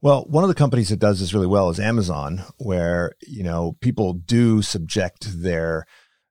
Well, 0.00 0.24
one 0.28 0.44
of 0.44 0.48
the 0.48 0.54
companies 0.54 0.88
that 0.88 0.98
does 0.98 1.20
this 1.20 1.34
really 1.34 1.46
well 1.46 1.70
is 1.70 1.80
Amazon, 1.80 2.42
where, 2.58 3.12
you 3.26 3.42
know, 3.42 3.76
people 3.80 4.12
do 4.12 4.62
subject 4.62 5.42
their 5.42 5.86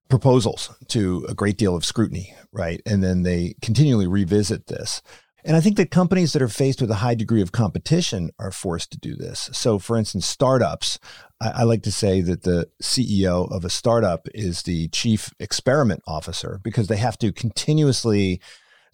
proposals 0.09 0.75
to 0.89 1.25
a 1.29 1.33
great 1.33 1.57
deal 1.57 1.75
of 1.75 1.85
scrutiny, 1.85 2.33
right? 2.51 2.81
And 2.85 3.03
then 3.03 3.23
they 3.23 3.55
continually 3.61 4.07
revisit 4.07 4.67
this. 4.67 5.01
And 5.43 5.55
I 5.55 5.61
think 5.61 5.77
that 5.77 5.91
companies 5.91 6.33
that 6.33 6.41
are 6.41 6.49
faced 6.49 6.81
with 6.81 6.91
a 6.91 6.95
high 6.95 7.15
degree 7.15 7.41
of 7.41 7.53
competition 7.53 8.31
are 8.37 8.51
forced 8.51 8.91
to 8.91 8.99
do 8.99 9.15
this. 9.15 9.49
So, 9.53 9.79
for 9.79 9.95
instance, 9.95 10.25
startups, 10.25 10.99
I, 11.39 11.49
I, 11.49 11.63
like 11.63 11.83
to 11.83 11.91
say 11.91 12.19
that 12.19 12.43
the 12.43 12.67
CEO 12.83 13.49
of 13.49 13.63
a 13.63 13.69
startup 13.69 14.27
is 14.33 14.63
the 14.63 14.89
chief 14.89 15.33
experiment 15.39 16.03
officer 16.05 16.59
because 16.63 16.87
they 16.87 16.97
have 16.97 17.17
to 17.19 17.31
continuously 17.31 18.41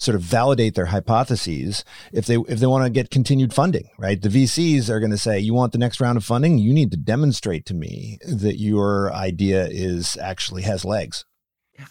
sort 0.03 0.15
of 0.15 0.21
validate 0.21 0.75
their 0.75 0.87
hypotheses 0.87 1.83
if 2.11 2.25
they 2.25 2.35
if 2.35 2.59
they 2.59 2.67
want 2.67 2.83
to 2.83 2.89
get 2.89 3.09
continued 3.09 3.53
funding 3.53 3.89
right 3.97 4.21
the 4.21 4.29
vcs 4.29 4.89
are 4.89 4.99
going 4.99 5.11
to 5.11 5.17
say 5.17 5.39
you 5.39 5.53
want 5.53 5.71
the 5.71 5.77
next 5.77 5.99
round 5.99 6.17
of 6.17 6.23
funding 6.23 6.57
you 6.57 6.73
need 6.73 6.91
to 6.91 6.97
demonstrate 6.97 7.65
to 7.65 7.73
me 7.73 8.17
that 8.27 8.57
your 8.57 9.13
idea 9.13 9.67
is 9.67 10.17
actually 10.17 10.61
has 10.63 10.83
legs 10.85 11.25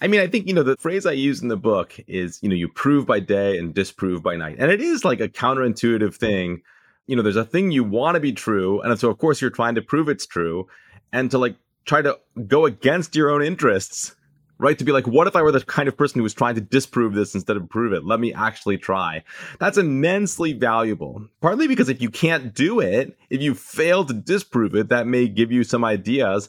I 0.01 0.07
mean, 0.07 0.21
I 0.21 0.27
think, 0.27 0.47
you 0.47 0.55
know, 0.55 0.63
the 0.63 0.77
phrase 0.77 1.07
I 1.07 1.13
use 1.13 1.43
in 1.43 1.49
the 1.49 1.57
book 1.57 1.99
is, 2.07 2.39
you 2.43 2.49
know, 2.49 2.55
you 2.55 2.69
prove 2.69 3.07
by 3.07 3.21
day 3.21 3.59
and 3.59 3.75
disprove 3.75 4.23
by 4.23 4.37
night. 4.37 4.57
And 4.59 4.71
it 4.71 4.81
is 4.81 5.05
like 5.05 5.21
a 5.21 5.29
counterintuitive 5.29 6.15
thing. 6.15 6.63
You 7.07 7.17
know, 7.17 7.23
there's 7.23 7.37
a 7.37 7.45
thing 7.45 7.73
you 7.73 7.83
want 7.83 8.15
to 8.15 8.21
be 8.21 8.33
true. 8.33 8.81
And 8.81 8.99
so, 8.99 9.11
of 9.11 9.19
course, 9.19 9.41
you're 9.41 9.51
trying 9.51 9.75
to 9.75 9.83
prove 9.83 10.09
it's 10.09 10.27
true 10.27 10.69
and 11.13 11.31
to 11.33 11.39
like 11.39 11.57
try 11.85 12.01
to 12.01 12.19
go 12.47 12.65
against 12.65 13.17
your 13.17 13.31
own 13.31 13.43
interests, 13.43 14.15
right? 14.63 14.79
To 14.79 14.85
be 14.85 14.93
like, 14.93 15.09
what 15.09 15.27
if 15.27 15.35
I 15.35 15.43
were 15.43 15.51
the 15.51 15.61
kind 15.61 15.89
of 15.89 15.97
person 15.97 16.21
who 16.21 16.23
was 16.23 16.33
trying 16.33 16.55
to 16.55 16.61
disprove 16.61 17.15
this 17.15 17.35
instead 17.35 17.57
of 17.57 17.69
prove 17.69 17.93
it? 17.93 18.05
Let 18.05 18.21
me 18.21 18.33
actually 18.33 18.79
try. 18.79 19.25
That's 19.59 19.77
immensely 19.77 20.53
valuable. 20.53 21.27
Partly 21.41 21.67
because 21.67 21.89
if 21.89 22.01
you 22.01 22.09
can't 22.09 22.55
do 22.55 22.79
it, 22.79 23.19
if 23.29 23.43
you 23.43 23.55
fail 23.55 24.05
to 24.05 24.15
disprove 24.15 24.77
it, 24.77 24.89
that 24.89 25.09
may 25.09 25.27
give 25.27 25.51
you 25.51 25.65
some 25.65 25.85
ideas 25.85 26.49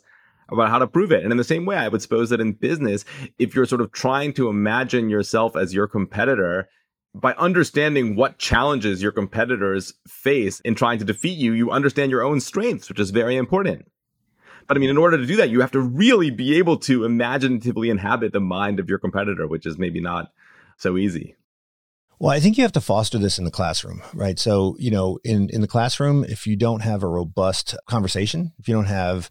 about 0.51 0.69
how 0.69 0.77
to 0.77 0.85
prove 0.85 1.11
it. 1.11 1.23
And 1.23 1.31
in 1.31 1.37
the 1.37 1.43
same 1.43 1.65
way, 1.65 1.75
I 1.75 1.87
would 1.87 2.03
suppose 2.03 2.29
that 2.29 2.39
in 2.39 2.51
business, 2.51 3.03
if 3.39 3.55
you're 3.55 3.65
sort 3.65 3.81
of 3.81 3.91
trying 3.91 4.33
to 4.33 4.47
imagine 4.47 5.09
yourself 5.09 5.55
as 5.55 5.73
your 5.73 5.87
competitor, 5.87 6.69
by 7.15 7.33
understanding 7.33 8.15
what 8.15 8.37
challenges 8.37 9.01
your 9.01 9.11
competitors 9.11 9.93
face 10.07 10.59
in 10.59 10.75
trying 10.75 10.99
to 10.99 11.05
defeat 11.05 11.37
you, 11.39 11.53
you 11.53 11.71
understand 11.71 12.11
your 12.11 12.23
own 12.23 12.39
strengths, 12.39 12.89
which 12.89 12.99
is 12.99 13.09
very 13.09 13.37
important. 13.37 13.87
But 14.67 14.77
I 14.77 14.79
mean, 14.79 14.89
in 14.89 14.97
order 14.97 15.17
to 15.17 15.25
do 15.25 15.35
that, 15.37 15.49
you 15.49 15.61
have 15.61 15.71
to 15.71 15.81
really 15.81 16.31
be 16.31 16.57
able 16.57 16.77
to 16.79 17.05
imaginatively 17.05 17.89
inhabit 17.89 18.33
the 18.33 18.39
mind 18.39 18.79
of 18.79 18.89
your 18.89 18.99
competitor, 18.99 19.47
which 19.47 19.65
is 19.65 19.77
maybe 19.77 19.99
not 19.99 20.31
so 20.77 20.97
easy. 20.97 21.35
Well, 22.19 22.31
I 22.31 22.39
think 22.39 22.57
you 22.57 22.63
have 22.63 22.71
to 22.73 22.81
foster 22.81 23.17
this 23.17 23.37
in 23.37 23.43
the 23.43 23.51
classroom, 23.51 24.01
right? 24.13 24.39
So, 24.39 24.75
you 24.79 24.91
know, 24.91 25.19
in, 25.23 25.49
in 25.49 25.61
the 25.61 25.67
classroom, 25.67 26.23
if 26.23 26.47
you 26.47 26.55
don't 26.55 26.81
have 26.81 27.03
a 27.03 27.07
robust 27.07 27.75
conversation, 27.87 28.53
if 28.59 28.67
you 28.67 28.73
don't 28.73 28.85
have 28.85 29.29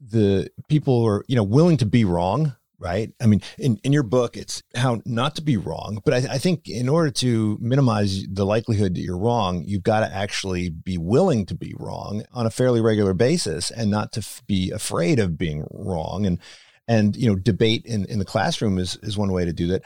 the 0.00 0.50
people 0.68 1.00
who 1.00 1.06
are, 1.06 1.24
you 1.28 1.36
know, 1.36 1.42
willing 1.42 1.76
to 1.78 1.86
be 1.86 2.04
wrong, 2.04 2.56
right? 2.80 3.12
I 3.20 3.26
mean, 3.26 3.42
in, 3.58 3.78
in 3.84 3.92
your 3.92 4.02
book, 4.02 4.36
it's 4.36 4.62
how 4.74 5.00
not 5.04 5.36
to 5.36 5.42
be 5.42 5.56
wrong. 5.56 6.00
But 6.04 6.14
I, 6.14 6.34
I 6.34 6.38
think 6.38 6.68
in 6.68 6.88
order 6.88 7.10
to 7.10 7.58
minimize 7.60 8.24
the 8.26 8.46
likelihood 8.46 8.94
that 8.94 9.02
you're 9.02 9.18
wrong, 9.18 9.62
you've 9.66 9.82
got 9.82 10.00
to 10.00 10.12
actually 10.12 10.70
be 10.70 10.96
willing 10.96 11.46
to 11.46 11.54
be 11.54 11.74
wrong 11.78 12.24
on 12.32 12.46
a 12.46 12.50
fairly 12.50 12.80
regular 12.80 13.14
basis 13.14 13.70
and 13.70 13.90
not 13.90 14.12
to 14.12 14.20
f- 14.20 14.42
be 14.46 14.70
afraid 14.70 15.18
of 15.18 15.36
being 15.36 15.66
wrong. 15.70 16.24
And, 16.24 16.38
and, 16.88 17.14
you 17.14 17.28
know, 17.28 17.36
debate 17.36 17.84
in, 17.84 18.06
in 18.06 18.18
the 18.18 18.24
classroom 18.24 18.78
is, 18.78 18.96
is 19.02 19.16
one 19.16 19.30
way 19.30 19.44
to 19.44 19.52
do 19.52 19.68
that 19.68 19.82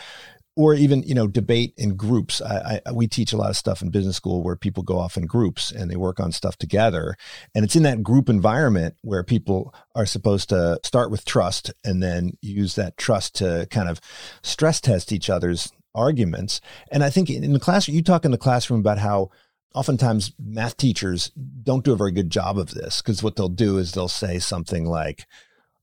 or 0.56 0.74
even 0.74 1.02
you 1.02 1.14
know 1.14 1.26
debate 1.26 1.74
in 1.76 1.96
groups. 1.96 2.40
I, 2.40 2.80
I, 2.86 2.92
we 2.92 3.06
teach 3.06 3.32
a 3.32 3.36
lot 3.36 3.50
of 3.50 3.56
stuff 3.56 3.82
in 3.82 3.90
business 3.90 4.16
school 4.16 4.42
where 4.42 4.56
people 4.56 4.82
go 4.82 4.98
off 4.98 5.16
in 5.16 5.26
groups 5.26 5.70
and 5.72 5.90
they 5.90 5.96
work 5.96 6.20
on 6.20 6.32
stuff 6.32 6.56
together. 6.56 7.16
And 7.54 7.64
it's 7.64 7.76
in 7.76 7.82
that 7.84 8.02
group 8.02 8.28
environment 8.28 8.96
where 9.02 9.22
people 9.22 9.74
are 9.94 10.06
supposed 10.06 10.48
to 10.50 10.78
start 10.82 11.10
with 11.10 11.24
trust 11.24 11.72
and 11.84 12.02
then 12.02 12.32
use 12.40 12.74
that 12.76 12.96
trust 12.96 13.36
to 13.36 13.66
kind 13.70 13.88
of 13.88 14.00
stress 14.42 14.80
test 14.80 15.12
each 15.12 15.28
other's 15.28 15.72
arguments. 15.94 16.60
And 16.90 17.04
i 17.04 17.10
think 17.10 17.30
in 17.30 17.52
the 17.52 17.60
classroom 17.60 17.96
you 17.96 18.02
talk 18.02 18.24
in 18.24 18.32
the 18.32 18.38
classroom 18.38 18.80
about 18.80 18.98
how 18.98 19.30
oftentimes 19.74 20.32
math 20.38 20.76
teachers 20.76 21.30
don't 21.62 21.84
do 21.84 21.92
a 21.92 21.96
very 21.96 22.12
good 22.12 22.30
job 22.30 22.58
of 22.58 22.70
this 22.70 23.02
because 23.02 23.22
what 23.22 23.36
they'll 23.36 23.48
do 23.48 23.76
is 23.78 23.92
they'll 23.92 24.08
say 24.08 24.38
something 24.38 24.86
like 24.86 25.26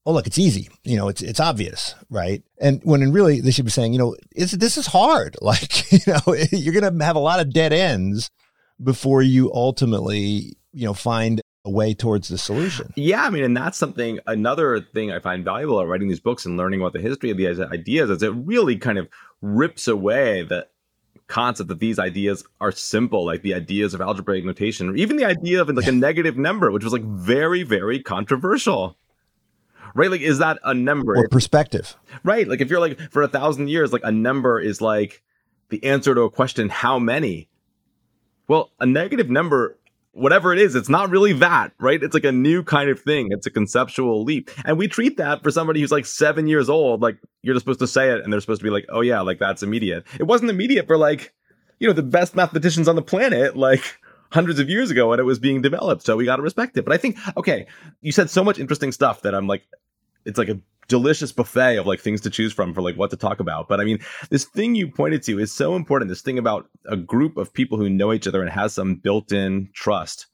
oh 0.05 0.13
look 0.13 0.27
it's 0.27 0.39
easy. 0.39 0.69
You 0.83 0.97
know 0.97 1.07
it's 1.07 1.21
it's 1.21 1.39
obvious 1.39 1.95
right? 2.09 2.43
And 2.59 2.81
when 2.83 3.01
in 3.01 3.11
really 3.11 3.41
they 3.41 3.51
should 3.51 3.65
be 3.65 3.71
saying 3.71 3.93
you 3.93 3.99
know 3.99 4.15
it's, 4.35 4.53
this 4.53 4.77
is 4.77 4.87
hard. 4.87 5.35
Like 5.41 5.91
you 5.91 5.99
know 6.07 6.35
you're 6.51 6.73
going 6.73 6.97
to 6.97 7.05
have 7.05 7.15
a 7.15 7.19
lot 7.19 7.39
of 7.39 7.53
dead 7.53 7.73
ends 7.73 8.29
before 8.81 9.21
you 9.21 9.51
ultimately 9.53 10.55
you 10.73 10.85
know 10.85 10.93
find 10.93 11.41
a 11.65 11.69
way 11.69 11.93
towards 11.93 12.27
the 12.29 12.37
solution. 12.37 12.91
Yeah 12.95 13.23
i 13.23 13.29
mean 13.29 13.43
and 13.43 13.55
that's 13.55 13.77
something 13.77 14.19
another 14.25 14.81
thing 14.81 15.11
i 15.11 15.19
find 15.19 15.45
valuable 15.45 15.79
at 15.79 15.87
writing 15.87 16.07
these 16.07 16.19
books 16.19 16.45
and 16.45 16.57
learning 16.57 16.81
about 16.81 16.93
the 16.93 16.99
history 16.99 17.29
of 17.29 17.37
these 17.37 17.59
ideas 17.59 18.09
is 18.09 18.23
it 18.23 18.29
really 18.29 18.77
kind 18.77 18.97
of 18.97 19.07
rips 19.41 19.87
away 19.87 20.41
the 20.41 20.65
concept 21.31 21.69
that 21.69 21.79
these 21.79 21.97
ideas 21.97 22.43
are 22.59 22.71
simple, 22.71 23.25
like 23.25 23.41
the 23.41 23.53
ideas 23.53 23.93
of 23.93 24.01
algebraic 24.01 24.45
notation, 24.45 24.89
or 24.89 24.95
even 24.95 25.15
the 25.15 25.25
idea 25.25 25.61
of 25.61 25.69
like 25.69 25.87
a 25.87 25.91
negative 25.91 26.37
number, 26.37 26.69
which 26.71 26.83
was 26.83 26.93
like 26.93 27.03
very, 27.03 27.63
very 27.63 27.99
controversial 27.99 28.97
right? 29.95 30.11
Like, 30.11 30.21
is 30.21 30.39
that 30.39 30.59
a 30.63 30.73
number? 30.73 31.15
Or 31.15 31.27
perspective. 31.27 31.95
Right. 32.23 32.47
Like, 32.47 32.61
if 32.61 32.69
you're 32.69 32.79
like, 32.79 32.99
for 33.11 33.21
a 33.21 33.27
thousand 33.27 33.69
years, 33.69 33.93
like 33.93 34.03
a 34.03 34.11
number 34.11 34.59
is 34.59 34.81
like 34.81 35.21
the 35.69 35.83
answer 35.83 36.13
to 36.13 36.21
a 36.21 36.29
question, 36.29 36.69
how 36.69 36.99
many? 36.99 37.49
Well, 38.47 38.71
a 38.79 38.85
negative 38.85 39.29
number, 39.29 39.77
whatever 40.11 40.51
it 40.51 40.59
is, 40.59 40.75
it's 40.75 40.89
not 40.89 41.09
really 41.09 41.31
that, 41.33 41.71
right? 41.79 42.01
It's 42.03 42.13
like 42.13 42.25
a 42.25 42.31
new 42.31 42.63
kind 42.63 42.89
of 42.89 42.99
thing. 42.99 43.29
It's 43.31 43.47
a 43.47 43.51
conceptual 43.51 44.23
leap. 44.23 44.51
And 44.65 44.77
we 44.77 44.87
treat 44.87 45.17
that 45.17 45.41
for 45.41 45.51
somebody 45.51 45.79
who's 45.79 45.91
like 45.91 46.05
seven 46.05 46.47
years 46.47 46.69
old, 46.69 47.01
like 47.01 47.17
you're 47.41 47.55
just 47.55 47.63
supposed 47.63 47.79
to 47.79 47.87
say 47.87 48.11
it 48.11 48.21
and 48.21 48.33
they're 48.33 48.41
supposed 48.41 48.59
to 48.59 48.65
be 48.65 48.69
like, 48.69 48.85
oh, 48.89 49.01
yeah, 49.01 49.21
like 49.21 49.39
that's 49.39 49.63
immediate. 49.63 50.05
It 50.19 50.23
wasn't 50.23 50.51
immediate 50.51 50.87
for 50.87 50.97
like, 50.97 51.33
you 51.79 51.87
know, 51.87 51.93
the 51.93 52.03
best 52.03 52.35
mathematicians 52.35 52.87
on 52.87 52.95
the 52.95 53.01
planet, 53.01 53.55
like, 53.55 53.99
hundreds 54.31 54.59
of 54.59 54.69
years 54.69 54.91
ago 54.91 55.09
when 55.09 55.19
it 55.19 55.25
was 55.25 55.39
being 55.39 55.61
developed. 55.61 56.03
So 56.03 56.15
we 56.15 56.25
got 56.25 56.37
to 56.37 56.41
respect 56.41 56.77
it. 56.77 56.85
But 56.85 56.93
I 56.93 56.97
think, 56.97 57.17
okay, 57.37 57.67
you 58.01 58.11
said 58.11 58.29
so 58.29 58.43
much 58.43 58.59
interesting 58.59 58.91
stuff 58.91 59.21
that 59.21 59.35
I'm 59.35 59.47
like, 59.47 59.63
it's 60.25 60.37
like 60.37 60.49
a 60.49 60.59
delicious 60.87 61.31
buffet 61.31 61.77
of 61.77 61.87
like 61.87 61.99
things 61.99 62.21
to 62.21 62.29
choose 62.29 62.51
from 62.51 62.73
for 62.73 62.81
like 62.81 62.95
what 62.95 63.09
to 63.09 63.17
talk 63.17 63.39
about. 63.39 63.67
But 63.67 63.79
I 63.79 63.83
mean, 63.83 63.99
this 64.29 64.45
thing 64.45 64.75
you 64.75 64.87
pointed 64.87 65.23
to 65.23 65.39
is 65.39 65.51
so 65.51 65.75
important. 65.75 66.09
This 66.09 66.21
thing 66.21 66.37
about 66.37 66.67
a 66.85 66.97
group 66.97 67.37
of 67.37 67.53
people 67.53 67.77
who 67.77 67.89
know 67.89 68.13
each 68.13 68.27
other 68.27 68.41
and 68.41 68.49
has 68.49 68.73
some 68.73 68.95
built-in 68.95 69.69
trust. 69.73 70.27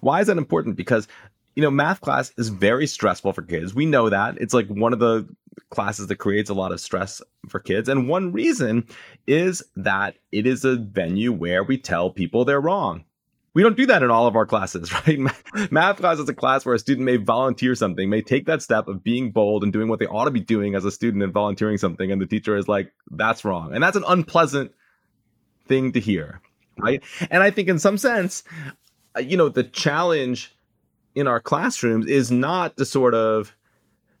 Why 0.00 0.20
is 0.20 0.26
that 0.26 0.38
important? 0.38 0.76
Because 0.76 1.06
you 1.56 1.62
know, 1.62 1.70
math 1.70 2.02
class 2.02 2.32
is 2.36 2.50
very 2.50 2.86
stressful 2.86 3.32
for 3.32 3.42
kids. 3.42 3.74
We 3.74 3.86
know 3.86 4.10
that. 4.10 4.36
It's 4.38 4.52
like 4.52 4.68
one 4.68 4.92
of 4.92 4.98
the 4.98 5.26
classes 5.70 6.06
that 6.06 6.16
creates 6.16 6.50
a 6.50 6.54
lot 6.54 6.72
of 6.72 6.80
stress 6.80 7.20
for 7.48 7.60
kids. 7.60 7.88
And 7.88 8.08
one 8.08 8.32
reason 8.32 8.86
is 9.26 9.62
that 9.76 10.16
it 10.32 10.46
is 10.46 10.64
a 10.64 10.76
venue 10.76 11.32
where 11.32 11.64
we 11.64 11.78
tell 11.78 12.10
people 12.10 12.44
they're 12.44 12.60
wrong. 12.60 13.04
We 13.54 13.62
don't 13.62 13.76
do 13.76 13.86
that 13.86 14.02
in 14.02 14.10
all 14.10 14.26
of 14.26 14.36
our 14.36 14.44
classes, 14.44 14.92
right? 15.06 15.18
Math 15.70 15.96
class 15.96 16.18
is 16.18 16.28
a 16.28 16.34
class 16.34 16.66
where 16.66 16.74
a 16.74 16.78
student 16.78 17.06
may 17.06 17.16
volunteer 17.16 17.74
something, 17.74 18.10
may 18.10 18.20
take 18.20 18.46
that 18.46 18.62
step 18.62 18.86
of 18.86 19.02
being 19.02 19.30
bold 19.30 19.62
and 19.62 19.72
doing 19.72 19.88
what 19.88 19.98
they 19.98 20.06
ought 20.06 20.26
to 20.26 20.30
be 20.30 20.40
doing 20.40 20.74
as 20.74 20.84
a 20.84 20.90
student 20.90 21.22
and 21.22 21.32
volunteering 21.32 21.78
something. 21.78 22.12
And 22.12 22.20
the 22.20 22.26
teacher 22.26 22.56
is 22.56 22.68
like, 22.68 22.92
that's 23.10 23.44
wrong. 23.44 23.74
And 23.74 23.82
that's 23.82 23.96
an 23.96 24.04
unpleasant 24.06 24.72
thing 25.66 25.92
to 25.92 26.00
hear, 26.00 26.42
right? 26.78 27.02
And 27.30 27.42
I 27.42 27.50
think 27.50 27.68
in 27.68 27.78
some 27.78 27.96
sense, 27.96 28.44
uh, 29.16 29.20
you 29.20 29.36
know, 29.36 29.48
the 29.48 29.64
challenge 29.64 30.54
in 31.14 31.26
our 31.26 31.40
classrooms 31.40 32.06
is 32.06 32.30
not 32.30 32.76
to 32.76 32.84
sort 32.84 33.14
of 33.14 33.56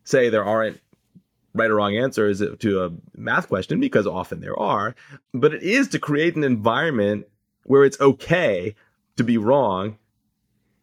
say 0.04 0.30
there 0.30 0.44
aren't 0.44 0.80
right 1.56 1.70
or 1.70 1.76
wrong 1.76 1.96
answers 1.96 2.42
to 2.60 2.84
a 2.84 2.90
math 3.16 3.48
question 3.48 3.80
because 3.80 4.06
often 4.06 4.40
there 4.40 4.58
are, 4.58 4.94
but 5.32 5.54
it 5.54 5.62
is 5.62 5.88
to 5.88 5.98
create 5.98 6.36
an 6.36 6.44
environment 6.44 7.26
where 7.64 7.84
it's 7.84 8.00
okay 8.00 8.74
to 9.16 9.24
be 9.24 9.38
wrong. 9.38 9.98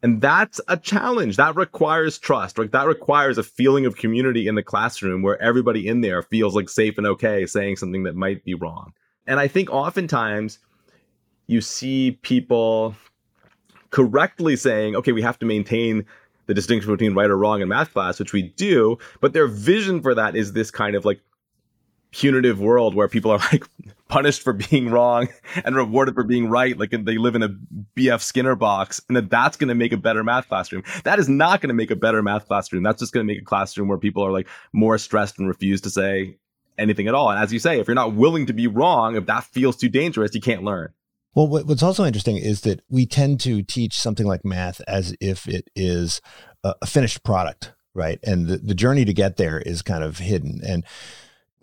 And 0.02 0.20
that's 0.20 0.60
a 0.68 0.76
challenge. 0.76 1.38
That 1.38 1.56
requires 1.56 2.18
trust. 2.18 2.58
Like 2.58 2.72
that 2.72 2.88
requires 2.88 3.38
a 3.38 3.44
feeling 3.44 3.86
of 3.86 3.96
community 3.96 4.48
in 4.48 4.56
the 4.56 4.64
classroom 4.64 5.22
where 5.22 5.42
everybody 5.42 5.88
in 5.88 6.02
there 6.02 6.22
feels 6.22 6.56
like 6.56 6.68
safe 6.68 6.98
and 6.98 7.08
okay 7.08 7.46
saying 7.46 7.78
something 7.78 8.04
that 8.04 8.16
might 8.16 8.44
be 8.44 8.54
wrong. 8.54 8.92
And 9.26 9.40
I 9.40 9.48
think 9.48 9.70
oftentimes 9.70 10.60
you 11.48 11.62
see 11.62 12.20
people 12.22 12.96
correctly 13.92 14.56
saying, 14.56 14.96
okay, 14.96 15.14
we 15.14 15.22
have 15.22 15.40
to 15.40 15.46
maintain 15.46 16.06
the 16.46 16.54
distinction 16.54 16.92
between 16.92 17.14
right 17.14 17.30
or 17.30 17.38
wrong 17.38 17.62
in 17.62 17.68
math 17.68 17.94
class, 17.94 18.20
which 18.20 18.34
we 18.34 18.42
do, 18.42 18.98
but 19.22 19.34
their 19.34 19.48
vision 19.48 20.02
for 20.02 20.16
that 20.16 20.36
is 20.36 20.54
this 20.54 20.72
kind 20.72 20.96
of 20.96 21.06
like 21.06 21.22
punitive 22.14 22.60
world 22.60 22.94
where 22.94 23.08
people 23.08 23.32
are 23.32 23.40
like 23.52 23.66
punished 24.08 24.44
for 24.44 24.54
being 24.54 24.90
wrong 24.90 25.28
and 25.66 25.76
rewarded 25.76 26.14
for 26.14 26.24
being 26.24 26.48
right 26.48 26.78
like 26.78 26.92
they 26.92 27.18
live 27.18 27.34
in 27.34 27.42
a 27.42 27.50
bf 27.98 28.22
skinner 28.22 28.56
box 28.56 29.02
and 29.08 29.18
that 29.18 29.32
that's 29.32 29.58
going 29.58 29.68
to 29.68 29.74
make 29.74 29.92
a 29.92 29.98
better 29.98 30.24
math 30.24 30.48
classroom. 30.48 30.84
That 31.06 31.18
is 31.18 31.28
not 31.28 31.60
going 31.60 31.70
to 31.70 31.74
make 31.74 31.90
a 31.90 31.96
better 31.96 32.22
math 32.22 32.48
classroom. 32.48 32.84
That's 32.84 33.00
just 33.00 33.14
going 33.14 33.26
to 33.26 33.34
make 33.34 33.42
a 33.42 33.46
classroom 33.46 33.88
where 33.88 33.98
people 33.98 34.24
are 34.24 34.32
like 34.32 34.48
more 34.72 35.00
stressed 35.00 35.40
and 35.40 35.48
refuse 35.48 35.82
to 35.82 35.90
say 35.90 36.38
anything 36.78 37.08
at 37.08 37.16
all. 37.16 37.32
And 37.32 37.40
as 37.40 37.52
you 37.52 37.58
say 37.58 37.80
if 37.80 37.88
you're 37.88 37.96
not 37.96 38.14
willing 38.14 38.46
to 38.46 38.54
be 38.54 38.68
wrong 38.68 39.16
if 39.16 39.26
that 39.26 39.46
feels 39.46 39.76
too 39.76 39.90
dangerous 39.90 40.36
you 40.36 40.42
can't 40.42 40.64
learn 40.64 40.94
well 41.36 41.48
what's 41.48 41.84
also 41.84 42.06
interesting 42.06 42.38
is 42.38 42.62
that 42.62 42.82
we 42.90 43.06
tend 43.06 43.40
to 43.40 43.62
teach 43.62 44.00
something 44.00 44.26
like 44.26 44.46
math 44.46 44.82
as 44.88 45.16
if 45.20 45.48
it 45.48 45.70
is 45.76 46.22
a 46.64 46.86
finished 46.86 47.24
product 47.24 47.74
right 47.94 48.20
and 48.24 48.48
the, 48.48 48.58
the 48.58 48.76
journey 48.76 49.06
to 49.06 49.14
get 49.14 49.38
there 49.38 49.60
is 49.60 49.82
kind 49.82 50.04
of 50.04 50.20
hidden 50.20 50.62
and 50.66 50.86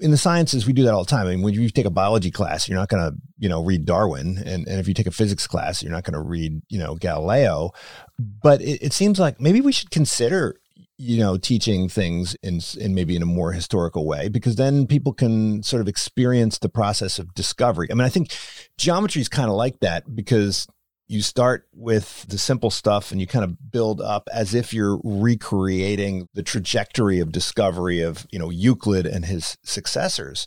in 0.00 0.10
the 0.10 0.16
sciences, 0.16 0.66
we 0.66 0.72
do 0.72 0.82
that 0.84 0.94
all 0.94 1.04
the 1.04 1.10
time. 1.10 1.26
I 1.26 1.30
mean, 1.30 1.42
when 1.42 1.54
you 1.54 1.68
take 1.68 1.86
a 1.86 1.90
biology 1.90 2.30
class, 2.30 2.68
you're 2.68 2.78
not 2.78 2.88
going 2.88 3.02
to, 3.02 3.16
you 3.38 3.48
know, 3.48 3.62
read 3.62 3.84
Darwin. 3.84 4.38
And, 4.38 4.66
and 4.66 4.80
if 4.80 4.88
you 4.88 4.94
take 4.94 5.06
a 5.06 5.12
physics 5.12 5.46
class, 5.46 5.82
you're 5.82 5.92
not 5.92 6.04
going 6.04 6.14
to 6.14 6.20
read, 6.20 6.62
you 6.68 6.78
know, 6.78 6.94
Galileo. 6.94 7.70
But 8.18 8.62
it, 8.62 8.82
it, 8.82 8.92
seems 8.92 9.20
like 9.20 9.40
maybe 9.40 9.60
we 9.60 9.72
should 9.72 9.90
consider, 9.90 10.59
you 11.02 11.18
know, 11.18 11.38
teaching 11.38 11.88
things 11.88 12.36
in, 12.42 12.60
in 12.78 12.94
maybe 12.94 13.16
in 13.16 13.22
a 13.22 13.26
more 13.26 13.52
historical 13.52 14.04
way, 14.04 14.28
because 14.28 14.56
then 14.56 14.86
people 14.86 15.14
can 15.14 15.62
sort 15.62 15.80
of 15.80 15.88
experience 15.88 16.58
the 16.58 16.68
process 16.68 17.18
of 17.18 17.32
discovery. 17.32 17.88
I 17.90 17.94
mean, 17.94 18.04
I 18.04 18.10
think 18.10 18.36
geometry 18.76 19.22
is 19.22 19.28
kind 19.28 19.48
of 19.48 19.56
like 19.56 19.80
that 19.80 20.14
because 20.14 20.68
you 21.08 21.22
start 21.22 21.66
with 21.74 22.26
the 22.28 22.36
simple 22.36 22.70
stuff 22.70 23.12
and 23.12 23.20
you 23.20 23.26
kind 23.26 23.46
of 23.46 23.72
build 23.72 24.02
up 24.02 24.28
as 24.30 24.54
if 24.54 24.74
you're 24.74 25.00
recreating 25.02 26.28
the 26.34 26.42
trajectory 26.42 27.18
of 27.18 27.32
discovery 27.32 28.02
of 28.02 28.26
you 28.30 28.38
know 28.38 28.50
Euclid 28.50 29.06
and 29.06 29.24
his 29.24 29.56
successors. 29.64 30.46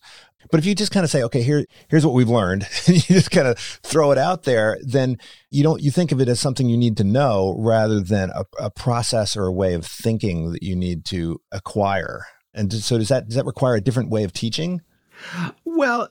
But 0.51 0.59
if 0.59 0.65
you 0.65 0.75
just 0.75 0.91
kind 0.91 1.03
of 1.03 1.09
say, 1.09 1.23
okay, 1.23 1.41
here, 1.41 1.65
here's 1.89 2.05
what 2.05 2.13
we've 2.13 2.29
learned, 2.29 2.67
and 2.87 2.95
you 2.97 3.15
just 3.15 3.31
kind 3.31 3.47
of 3.47 3.57
throw 3.57 4.11
it 4.11 4.17
out 4.17 4.43
there, 4.43 4.77
then 4.81 5.17
you 5.49 5.63
don't 5.63 5.81
you 5.81 5.91
think 5.91 6.11
of 6.11 6.21
it 6.21 6.29
as 6.29 6.39
something 6.39 6.69
you 6.69 6.77
need 6.77 6.97
to 6.97 7.03
know 7.03 7.55
rather 7.57 7.99
than 7.99 8.31
a, 8.31 8.45
a 8.59 8.69
process 8.69 9.35
or 9.35 9.45
a 9.45 9.51
way 9.51 9.73
of 9.73 9.85
thinking 9.85 10.51
that 10.51 10.63
you 10.63 10.75
need 10.75 11.05
to 11.05 11.41
acquire. 11.51 12.25
And 12.53 12.71
so 12.71 12.97
does 12.97 13.09
that 13.09 13.27
does 13.27 13.35
that 13.35 13.45
require 13.45 13.75
a 13.75 13.81
different 13.81 14.09
way 14.09 14.23
of 14.23 14.33
teaching? 14.33 14.81
Well, 15.65 16.09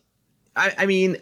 I, 0.57 0.73
I 0.79 0.87
mean, 0.87 1.19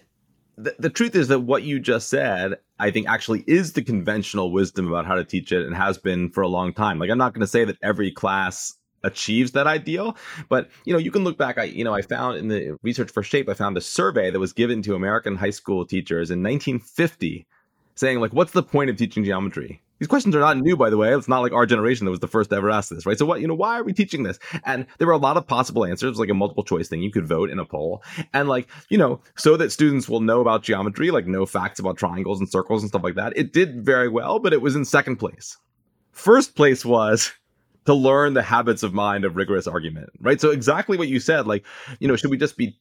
the, 0.56 0.74
the 0.78 0.90
truth 0.90 1.14
is 1.14 1.28
that 1.28 1.40
what 1.40 1.62
you 1.62 1.80
just 1.80 2.08
said, 2.08 2.58
I 2.78 2.90
think 2.90 3.08
actually 3.08 3.44
is 3.46 3.72
the 3.72 3.82
conventional 3.82 4.52
wisdom 4.52 4.88
about 4.88 5.06
how 5.06 5.14
to 5.14 5.24
teach 5.24 5.52
it 5.52 5.66
and 5.66 5.74
has 5.74 5.98
been 5.98 6.30
for 6.30 6.42
a 6.42 6.48
long 6.48 6.72
time. 6.72 6.98
Like, 6.98 7.10
I'm 7.10 7.18
not 7.18 7.32
going 7.32 7.40
to 7.40 7.46
say 7.46 7.64
that 7.64 7.78
every 7.82 8.10
class 8.10 8.76
achieves 9.02 9.52
that 9.52 9.66
ideal, 9.66 10.16
but 10.48 10.68
you 10.84 10.92
know, 10.92 10.98
you 10.98 11.10
can 11.10 11.24
look 11.24 11.38
back. 11.38 11.58
I, 11.58 11.64
you 11.64 11.84
know, 11.84 11.94
I 11.94 12.02
found 12.02 12.38
in 12.38 12.48
the 12.48 12.76
research 12.82 13.10
for 13.10 13.22
Shape, 13.22 13.48
I 13.48 13.54
found 13.54 13.76
a 13.76 13.80
survey 13.80 14.30
that 14.30 14.38
was 14.38 14.52
given 14.52 14.82
to 14.82 14.94
American 14.94 15.36
high 15.36 15.50
school 15.50 15.86
teachers 15.86 16.30
in 16.30 16.42
1950 16.42 17.46
saying 17.94 18.20
like, 18.20 18.32
what's 18.32 18.52
the 18.52 18.62
point 18.62 18.90
of 18.90 18.96
teaching 18.96 19.24
geometry? 19.24 19.82
These 20.00 20.08
questions 20.08 20.34
are 20.34 20.40
not 20.40 20.56
new, 20.56 20.78
by 20.78 20.88
the 20.88 20.96
way. 20.96 21.14
It's 21.14 21.28
not 21.28 21.42
like 21.42 21.52
our 21.52 21.66
generation 21.66 22.06
that 22.06 22.10
was 22.10 22.20
the 22.20 22.26
first 22.26 22.54
ever 22.54 22.70
ask 22.70 22.88
this, 22.88 23.04
right? 23.04 23.18
So 23.18 23.26
what, 23.26 23.42
you 23.42 23.46
know, 23.46 23.54
why 23.54 23.78
are 23.78 23.84
we 23.84 23.92
teaching 23.92 24.22
this? 24.22 24.38
And 24.64 24.86
there 24.96 25.06
were 25.06 25.12
a 25.12 25.18
lot 25.18 25.36
of 25.36 25.46
possible 25.46 25.84
answers, 25.84 26.18
like 26.18 26.30
a 26.30 26.34
multiple 26.34 26.64
choice 26.64 26.88
thing. 26.88 27.02
You 27.02 27.12
could 27.12 27.28
vote 27.28 27.50
in 27.50 27.58
a 27.58 27.66
poll. 27.66 28.02
And 28.32 28.48
like, 28.48 28.66
you 28.88 28.96
know, 28.96 29.20
so 29.36 29.58
that 29.58 29.72
students 29.72 30.08
will 30.08 30.20
know 30.20 30.40
about 30.40 30.62
geometry, 30.62 31.10
like 31.10 31.26
know 31.26 31.44
facts 31.44 31.78
about 31.78 31.98
triangles 31.98 32.40
and 32.40 32.48
circles 32.48 32.82
and 32.82 32.88
stuff 32.88 33.04
like 33.04 33.16
that. 33.16 33.36
It 33.36 33.52
did 33.52 33.84
very 33.84 34.08
well, 34.08 34.38
but 34.38 34.54
it 34.54 34.62
was 34.62 34.74
in 34.74 34.86
second 34.86 35.16
place. 35.16 35.58
First 36.12 36.56
place 36.56 36.82
was 36.82 37.32
to 37.90 37.94
learn 37.94 38.34
the 38.34 38.42
habits 38.42 38.82
of 38.82 38.94
mind 38.94 39.24
of 39.24 39.36
rigorous 39.36 39.66
argument, 39.66 40.10
right? 40.20 40.40
So 40.40 40.50
exactly 40.50 40.96
what 40.96 41.08
you 41.08 41.20
said, 41.20 41.46
like, 41.46 41.64
you 41.98 42.08
know, 42.08 42.16
should 42.16 42.30
we 42.30 42.36
just 42.36 42.56
be 42.56 42.78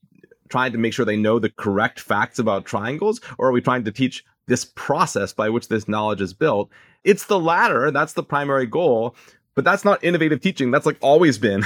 trying 0.50 0.72
to 0.72 0.78
make 0.78 0.94
sure 0.94 1.06
they 1.06 1.18
know 1.18 1.40
the 1.40 1.50
correct 1.50 2.00
facts 2.00 2.40
about 2.40 2.66
triangles 2.66 3.22
or 3.38 3.50
are 3.50 3.52
we 3.52 3.62
trying 3.62 3.84
to 3.84 3.92
teach 3.92 4.26
this 4.48 4.66
process 4.66 5.32
by 5.32 5.50
which 5.50 5.68
this 5.68 5.88
knowledge 5.88 6.22
is 6.22 6.34
built 6.34 6.72
it's 7.04 7.26
the 7.26 7.40
latter. 7.40 7.92
That's 7.92 8.14
the 8.14 8.24
primary 8.24 8.66
goal. 8.66 9.16
But 9.56 9.66
that's 9.66 9.84
not 9.84 10.04
innovative 10.04 10.42
teaching. 10.42 10.72
That's 10.72 10.86
like 10.86 10.98
always 11.02 11.38
been. 11.38 11.66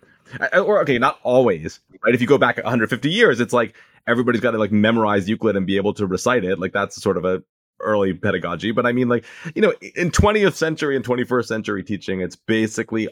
or 0.52 0.80
okay, 0.82 0.98
not 0.98 1.18
always, 1.22 1.80
right? 2.04 2.14
If 2.14 2.20
you 2.20 2.26
go 2.26 2.38
back 2.38 2.56
150 2.56 3.10
years, 3.10 3.40
it's 3.40 3.52
like 3.52 3.74
everybody's 4.06 4.40
got 4.40 4.52
to 4.52 4.58
like 4.58 4.72
memorize 4.72 5.28
Euclid 5.28 5.56
and 5.56 5.66
be 5.66 5.76
able 5.76 5.94
to 5.94 6.06
recite 6.06 6.44
it. 6.44 6.58
Like 6.58 6.72
that's 6.72 7.00
sort 7.00 7.16
of 7.16 7.24
a 7.24 7.42
early 7.82 8.14
pedagogy. 8.14 8.70
But 8.70 8.86
I 8.86 8.92
mean, 8.92 9.08
like, 9.08 9.24
you 9.54 9.62
know, 9.62 9.72
in 9.94 10.10
20th 10.10 10.54
century 10.54 10.96
and 10.96 11.04
21st 11.04 11.46
century 11.46 11.82
teaching, 11.82 12.20
it's 12.20 12.36
basically 12.36 13.08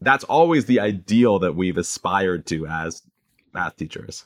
that's 0.00 0.24
always 0.24 0.66
the 0.66 0.80
ideal 0.80 1.38
that 1.40 1.54
we've 1.56 1.76
aspired 1.76 2.46
to 2.46 2.66
as 2.66 3.02
math 3.52 3.76
teachers. 3.76 4.24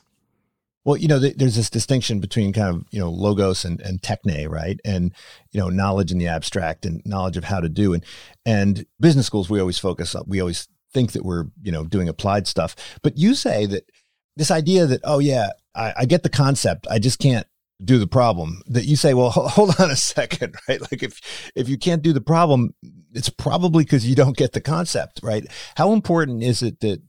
Well, 0.85 0.97
you 0.97 1.07
know, 1.07 1.19
th- 1.19 1.37
there's 1.37 1.55
this 1.55 1.69
distinction 1.69 2.19
between 2.19 2.51
kind 2.51 2.75
of, 2.75 2.85
you 2.91 2.99
know, 2.99 3.09
logos 3.09 3.63
and, 3.63 3.79
and 3.81 4.01
techne, 4.01 4.49
right? 4.49 4.79
And, 4.83 5.13
you 5.51 5.59
know, 5.59 5.69
knowledge 5.69 6.11
in 6.11 6.17
the 6.17 6.27
abstract 6.27 6.85
and 6.85 7.01
knowledge 7.05 7.37
of 7.37 7.45
how 7.45 7.61
to 7.61 7.69
do. 7.69 7.93
And, 7.93 8.03
and 8.45 8.85
business 8.99 9.25
schools, 9.25 9.49
we 9.49 9.61
always 9.61 9.79
focus 9.79 10.13
on, 10.13 10.25
we 10.27 10.41
always 10.41 10.67
think 10.93 11.13
that 11.13 11.23
we're, 11.23 11.45
you 11.61 11.71
know, 11.71 11.85
doing 11.85 12.09
applied 12.09 12.47
stuff. 12.47 12.75
But 13.01 13.17
you 13.17 13.33
say 13.33 13.65
that 13.67 13.89
this 14.35 14.51
idea 14.51 14.85
that, 14.85 15.01
oh, 15.05 15.19
yeah, 15.19 15.51
I, 15.73 15.93
I 15.99 16.05
get 16.05 16.23
the 16.23 16.29
concept, 16.29 16.85
I 16.89 16.99
just 16.99 17.17
can't 17.17 17.47
do 17.83 17.97
the 17.97 18.07
problem 18.07 18.61
that 18.67 18.85
you 18.85 18.95
say 18.95 19.13
well 19.13 19.29
hold 19.29 19.75
on 19.79 19.91
a 19.91 19.95
second 20.13 20.55
right? 20.67 20.81
Like 20.81 21.03
if 21.03 21.51
if 21.55 21.67
you 21.69 21.77
can't 21.77 22.01
do 22.01 22.13
the 22.13 22.21
problem 22.21 22.73
it's 23.13 23.29
probably 23.29 23.83
because 23.83 24.07
you 24.07 24.15
don't 24.15 24.37
get 24.37 24.53
the 24.53 24.61
concept 24.61 25.19
right? 25.23 25.45
How 25.75 25.93
important 25.93 26.43
is 26.43 26.61
it 26.61 26.79
that 26.81 27.01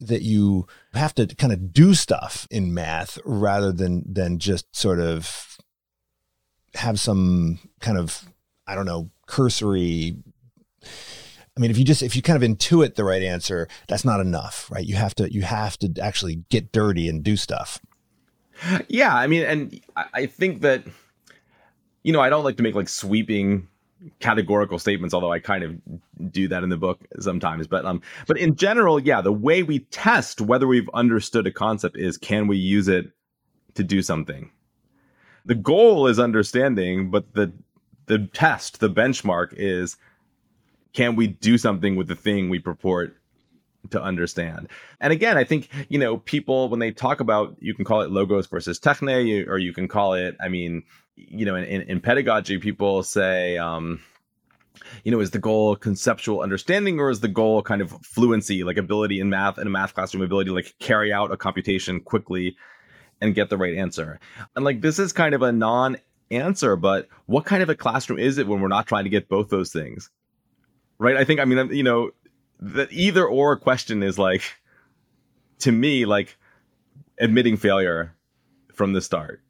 that 0.00 0.22
you 0.22 0.66
have 0.92 1.14
to 1.14 1.26
kind 1.26 1.52
of 1.52 1.72
do 1.72 1.94
stuff 1.94 2.46
in 2.50 2.74
math 2.74 3.18
rather 3.24 3.72
than 3.72 4.04
than 4.12 4.38
just 4.38 4.74
sort 4.74 5.00
of 5.00 5.56
have 6.74 6.98
some 6.98 7.58
kind 7.80 7.98
of 7.98 8.24
I 8.66 8.74
don't 8.74 8.86
know 8.86 9.10
cursory 9.26 10.16
I 10.84 11.60
mean 11.60 11.70
if 11.70 11.78
you 11.78 11.84
just 11.84 12.02
if 12.02 12.16
you 12.16 12.22
kind 12.22 12.42
of 12.42 12.48
intuit 12.48 12.94
the 12.94 13.04
right 13.04 13.22
answer 13.22 13.68
that's 13.88 14.04
not 14.04 14.20
enough 14.20 14.70
right? 14.70 14.84
You 14.84 14.96
have 14.96 15.14
to 15.16 15.32
you 15.32 15.42
have 15.42 15.78
to 15.78 15.92
actually 16.00 16.44
get 16.50 16.72
dirty 16.72 17.08
and 17.08 17.22
do 17.22 17.36
stuff 17.36 17.80
yeah 18.88 19.14
I 19.14 19.26
mean 19.26 19.44
and 19.44 19.80
I 20.12 20.26
think 20.26 20.62
that 20.62 20.84
you 22.02 22.12
know 22.12 22.20
I 22.20 22.28
don't 22.28 22.44
like 22.44 22.56
to 22.58 22.62
make 22.62 22.74
like 22.74 22.88
sweeping 22.88 23.68
categorical 24.20 24.78
statements, 24.78 25.14
although 25.14 25.32
I 25.32 25.38
kind 25.38 25.64
of 25.64 26.30
do 26.30 26.48
that 26.48 26.62
in 26.62 26.68
the 26.68 26.76
book 26.76 27.00
sometimes. 27.20 27.66
But 27.66 27.84
um, 27.84 28.02
but 28.26 28.38
in 28.38 28.56
general, 28.56 29.00
yeah, 29.00 29.20
the 29.20 29.32
way 29.32 29.62
we 29.62 29.80
test 29.80 30.40
whether 30.40 30.66
we've 30.66 30.88
understood 30.94 31.46
a 31.46 31.50
concept 31.50 31.96
is 31.96 32.18
can 32.18 32.46
we 32.46 32.56
use 32.56 32.88
it 32.88 33.10
to 33.74 33.84
do 33.84 34.02
something. 34.02 34.50
The 35.46 35.54
goal 35.54 36.06
is 36.06 36.18
understanding, 36.18 37.10
but 37.10 37.34
the 37.34 37.52
the 38.06 38.28
test, 38.32 38.80
the 38.80 38.90
benchmark 38.90 39.54
is 39.56 39.96
can 40.92 41.16
we 41.16 41.26
do 41.26 41.58
something 41.58 41.96
with 41.96 42.08
the 42.08 42.14
thing 42.14 42.48
we 42.48 42.58
purport 42.58 43.16
to 43.90 44.02
understand. 44.02 44.68
And 45.00 45.12
again, 45.12 45.36
I 45.36 45.44
think, 45.44 45.68
you 45.88 45.98
know, 45.98 46.18
people, 46.18 46.68
when 46.68 46.80
they 46.80 46.90
talk 46.90 47.20
about, 47.20 47.56
you 47.60 47.74
can 47.74 47.84
call 47.84 48.02
it 48.02 48.10
logos 48.10 48.46
versus 48.46 48.78
techne, 48.78 49.46
or 49.48 49.58
you 49.58 49.72
can 49.72 49.88
call 49.88 50.14
it, 50.14 50.36
I 50.40 50.48
mean, 50.48 50.84
you 51.16 51.44
know, 51.44 51.54
in, 51.54 51.64
in, 51.64 51.82
in 51.82 52.00
pedagogy, 52.00 52.58
people 52.58 53.02
say, 53.02 53.58
um, 53.58 54.00
you 55.04 55.12
know, 55.12 55.20
is 55.20 55.30
the 55.30 55.38
goal 55.38 55.76
conceptual 55.76 56.40
understanding 56.40 56.98
or 56.98 57.10
is 57.10 57.20
the 57.20 57.28
goal 57.28 57.62
kind 57.62 57.80
of 57.80 57.90
fluency, 58.02 58.64
like 58.64 58.76
ability 58.76 59.20
in 59.20 59.30
math 59.30 59.58
in 59.58 59.66
a 59.66 59.70
math 59.70 59.94
classroom, 59.94 60.22
ability 60.22 60.48
to 60.48 60.54
like 60.54 60.74
carry 60.78 61.12
out 61.12 61.32
a 61.32 61.36
computation 61.36 62.00
quickly 62.00 62.56
and 63.20 63.34
get 63.34 63.50
the 63.50 63.56
right 63.56 63.76
answer? 63.76 64.18
And 64.56 64.64
like 64.64 64.80
this 64.80 64.98
is 64.98 65.12
kind 65.12 65.34
of 65.34 65.42
a 65.42 65.52
non 65.52 65.96
answer, 66.30 66.76
but 66.76 67.08
what 67.26 67.44
kind 67.44 67.62
of 67.62 67.68
a 67.68 67.74
classroom 67.74 68.18
is 68.18 68.38
it 68.38 68.46
when 68.46 68.60
we're 68.60 68.68
not 68.68 68.86
trying 68.86 69.04
to 69.04 69.10
get 69.10 69.28
both 69.28 69.48
those 69.48 69.72
things? 69.72 70.10
Right? 70.98 71.16
I 71.16 71.24
think, 71.24 71.40
I 71.40 71.44
mean, 71.44 71.72
you 71.72 71.82
know, 71.82 72.10
the 72.60 72.88
either 72.90 73.26
or 73.26 73.56
question 73.56 74.02
is 74.02 74.18
like, 74.18 74.42
to 75.60 75.72
me, 75.72 76.04
like 76.04 76.36
admitting 77.18 77.56
failure 77.56 78.14
from 78.72 78.92
the 78.92 79.00
start 79.00 79.40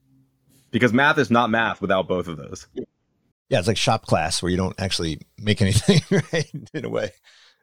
because 0.70 0.92
math 0.92 1.18
is 1.18 1.30
not 1.30 1.50
math 1.50 1.80
without 1.80 2.08
both 2.08 2.26
of 2.26 2.36
those. 2.36 2.66
Yeah, 3.48 3.58
it's 3.58 3.68
like 3.68 3.76
shop 3.76 4.06
class 4.06 4.42
where 4.42 4.50
you 4.50 4.56
don't 4.56 4.78
actually 4.80 5.20
make 5.38 5.62
anything, 5.62 6.00
right? 6.32 6.50
In 6.74 6.84
a 6.84 6.88
way. 6.88 7.12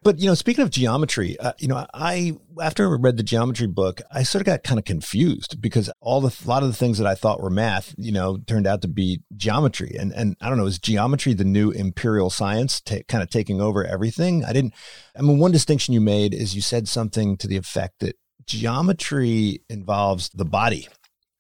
But 0.04 0.20
you 0.20 0.26
know, 0.26 0.34
speaking 0.34 0.64
of 0.64 0.72
geometry, 0.72 1.40
uh, 1.40 1.54
you 1.60 1.68
know, 1.68 1.86
I 1.94 2.36
after 2.60 2.90
I 2.90 2.98
read 2.98 3.18
the 3.18 3.24
geometry 3.24 3.68
book, 3.68 4.02
I 4.12 4.24
sort 4.24 4.42
of 4.42 4.48
got 4.48 4.64
kind 4.64 4.80
of 4.80 4.86
confused 4.86 5.62
because 5.62 5.92
all 6.00 6.22
the 6.22 6.36
a 6.44 6.48
lot 6.48 6.64
of 6.64 6.70
the 6.70 6.76
things 6.76 6.98
that 6.98 7.06
I 7.06 7.14
thought 7.14 7.40
were 7.40 7.52
math, 7.52 7.94
you 7.98 8.12
know, 8.12 8.38
turned 8.38 8.66
out 8.66 8.82
to 8.82 8.88
be 8.88 9.22
geometry. 9.38 9.96
And 10.00 10.12
and 10.14 10.36
I 10.42 10.50
don't 10.50 10.58
know, 10.58 10.66
is 10.66 10.80
geometry 10.80 11.34
the 11.34 11.44
new 11.44 11.70
imperial 11.70 12.32
science, 12.32 12.82
t- 12.82 13.04
kind 13.08 13.22
of 13.22 13.30
taking 13.30 13.62
over 13.62 13.86
everything? 13.86 14.44
I 14.44 14.54
didn't. 14.54 14.74
I 15.16 15.22
mean, 15.22 15.38
one 15.38 15.52
distinction 15.52 15.94
you 15.94 16.02
made 16.02 16.34
is 16.34 16.56
you 16.56 16.62
said 16.62 16.88
something 16.88 17.38
to 17.38 17.48
the 17.48 17.58
effect 17.58 18.00
that 18.00 18.18
geometry 18.46 19.62
involves 19.70 20.30
the 20.30 20.46
body 20.46 20.88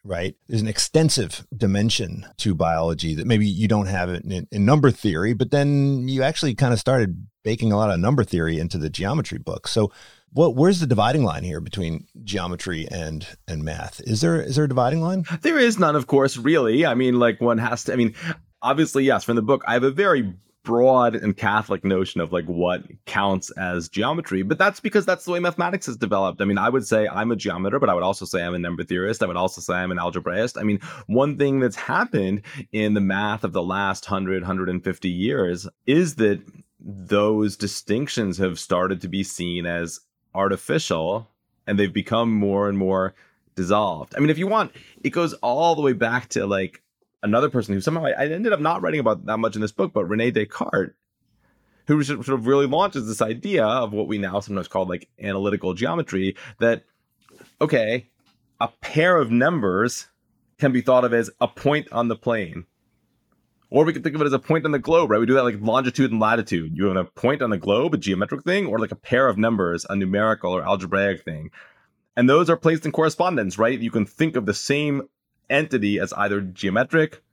right? 0.03 0.35
There's 0.47 0.61
an 0.61 0.67
extensive 0.67 1.45
dimension 1.55 2.25
to 2.37 2.55
biology 2.55 3.13
that 3.15 3.27
maybe 3.27 3.45
you 3.45 3.67
don't 3.67 3.85
have 3.85 4.09
it 4.09 4.23
in, 4.23 4.47
in, 4.51 4.65
number 4.65 4.89
theory, 4.89 5.33
but 5.33 5.51
then 5.51 6.07
you 6.07 6.23
actually 6.23 6.55
kind 6.55 6.73
of 6.73 6.79
started 6.79 7.27
baking 7.43 7.71
a 7.71 7.77
lot 7.77 7.91
of 7.91 7.99
number 7.99 8.23
theory 8.23 8.59
into 8.59 8.77
the 8.77 8.89
geometry 8.89 9.37
book. 9.37 9.67
So, 9.67 9.91
what 10.33 10.55
where's 10.55 10.79
the 10.79 10.87
dividing 10.87 11.23
line 11.23 11.43
here 11.43 11.59
between 11.59 12.07
geometry 12.23 12.87
and 12.89 13.27
and 13.47 13.63
math? 13.63 13.99
Is 14.01 14.21
there 14.21 14.41
is 14.41 14.55
there 14.55 14.65
a 14.65 14.69
dividing 14.69 15.01
line? 15.01 15.25
There 15.41 15.59
is 15.59 15.77
none, 15.77 15.95
of 15.95 16.07
course. 16.07 16.37
Really, 16.37 16.85
I 16.85 16.95
mean, 16.95 17.19
like 17.19 17.41
one 17.41 17.57
has 17.57 17.83
to. 17.85 17.93
I 17.93 17.95
mean, 17.95 18.15
obviously, 18.61 19.03
yes. 19.03 19.23
From 19.23 19.35
the 19.35 19.41
book, 19.41 19.63
I 19.67 19.73
have 19.73 19.83
a 19.83 19.91
very 19.91 20.33
broad 20.63 21.15
and 21.15 21.35
Catholic 21.35 21.83
notion 21.83 22.21
of 22.21 22.31
like 22.31 22.45
what 22.45 22.83
counts 23.05 23.49
as 23.51 23.89
geometry, 23.89 24.43
but 24.43 24.57
that's 24.57 24.79
because 24.79 25.05
that's 25.05 25.25
the 25.25 25.31
way 25.31 25.39
mathematics 25.39 25.87
has 25.87 25.97
developed. 25.97 26.41
I 26.41 26.45
mean, 26.45 26.57
I 26.57 26.69
would 26.69 26.85
say 26.85 27.07
I'm 27.07 27.31
a 27.31 27.35
geometer, 27.35 27.79
but 27.79 27.89
I 27.89 27.93
would 27.93 28.03
also 28.03 28.25
say 28.25 28.43
I'm 28.43 28.53
a 28.53 28.59
number 28.59 28.83
theorist. 28.83 29.23
I 29.23 29.25
would 29.25 29.37
also 29.37 29.61
say 29.61 29.73
I'm 29.73 29.91
an 29.91 29.97
algebraist. 29.97 30.59
I 30.59 30.63
mean, 30.63 30.79
one 31.07 31.37
thing 31.37 31.59
that's 31.59 31.75
happened 31.75 32.43
in 32.71 32.93
the 32.93 33.01
math 33.01 33.43
of 33.43 33.53
the 33.53 33.63
last 33.63 34.09
100, 34.09 34.43
150 34.43 35.09
years 35.09 35.67
is 35.87 36.15
that 36.15 36.41
those 36.83 37.55
distinctions 37.55 38.37
have 38.37 38.59
started 38.59 39.01
to 39.01 39.07
be 39.07 39.23
seen 39.23 39.65
as 39.65 39.99
artificial 40.33 41.29
and 41.67 41.77
they've 41.77 41.93
become 41.93 42.31
more 42.31 42.67
and 42.67 42.77
more 42.77 43.13
dissolved. 43.55 44.15
I 44.15 44.19
mean, 44.19 44.29
if 44.29 44.37
you 44.37 44.47
want, 44.47 44.71
it 45.03 45.11
goes 45.11 45.33
all 45.35 45.75
the 45.75 45.81
way 45.81 45.93
back 45.93 46.29
to 46.29 46.45
like 46.45 46.81
another 47.23 47.49
person 47.49 47.73
who 47.73 47.81
somehow 47.81 48.05
I, 48.05 48.27
ended 48.27 48.53
up 48.53 48.59
not 48.59 48.81
writing 48.81 48.99
about 48.99 49.25
that 49.25 49.37
much 49.37 49.55
in 49.55 49.61
this 49.61 49.71
book, 49.71 49.93
but 49.93 50.05
Rene 50.05 50.31
Descartes, 50.31 50.93
who 51.87 52.03
sort 52.03 52.27
of 52.27 52.47
really 52.47 52.67
launches 52.67 53.07
this 53.07 53.21
idea 53.21 53.65
of 53.65 53.93
what 53.93 54.07
we 54.07 54.17
now 54.17 54.39
sometimes 54.39 54.67
call 54.67 54.85
like 54.85 55.09
analytical 55.19 55.73
geometry 55.73 56.35
that, 56.59 56.83
okay, 57.59 58.09
a 58.59 58.69
pair 58.81 59.17
of 59.17 59.31
numbers 59.31 60.07
can 60.57 60.71
be 60.71 60.81
thought 60.81 61.05
of 61.05 61.13
as 61.13 61.29
a 61.39 61.47
point 61.47 61.91
on 61.91 62.07
the 62.07 62.15
plane 62.15 62.65
Or 63.71 63.85
we 63.85 63.93
could 63.93 64.03
think 64.03 64.15
of 64.15 64.21
it 64.21 64.25
as 64.25 64.33
a 64.33 64.39
point 64.39 64.65
on 64.65 64.71
the 64.71 64.79
globe, 64.79 65.09
right? 65.09 65.19
We 65.19 65.25
do 65.25 65.33
that 65.35 65.43
like 65.43 65.61
longitude 65.61 66.11
and 66.11 66.19
latitude. 66.19 66.75
You 66.75 66.87
have 66.87 66.97
a 66.97 67.05
point 67.05 67.41
on 67.41 67.49
the 67.49 67.57
globe, 67.57 67.93
a 67.93 67.97
geometric 67.97 68.43
thing, 68.43 68.67
or 68.67 68.77
like 68.77 68.91
a 68.91 68.97
pair 68.97 69.29
of 69.29 69.37
numbers, 69.37 69.85
a 69.89 69.95
numerical 69.95 70.51
or 70.51 70.61
algebraic 70.61 71.23
thing. 71.23 71.51
And 72.17 72.29
those 72.29 72.49
are 72.49 72.57
placed 72.57 72.85
in 72.85 72.91
correspondence, 72.91 73.57
right? 73.57 73.79
You 73.79 73.89
can 73.89 74.05
think 74.05 74.35
of 74.35 74.45
the 74.45 74.53
same 74.53 75.03
entity 75.49 75.99
as 75.99 76.11
either 76.13 76.41
geometric 76.41 77.23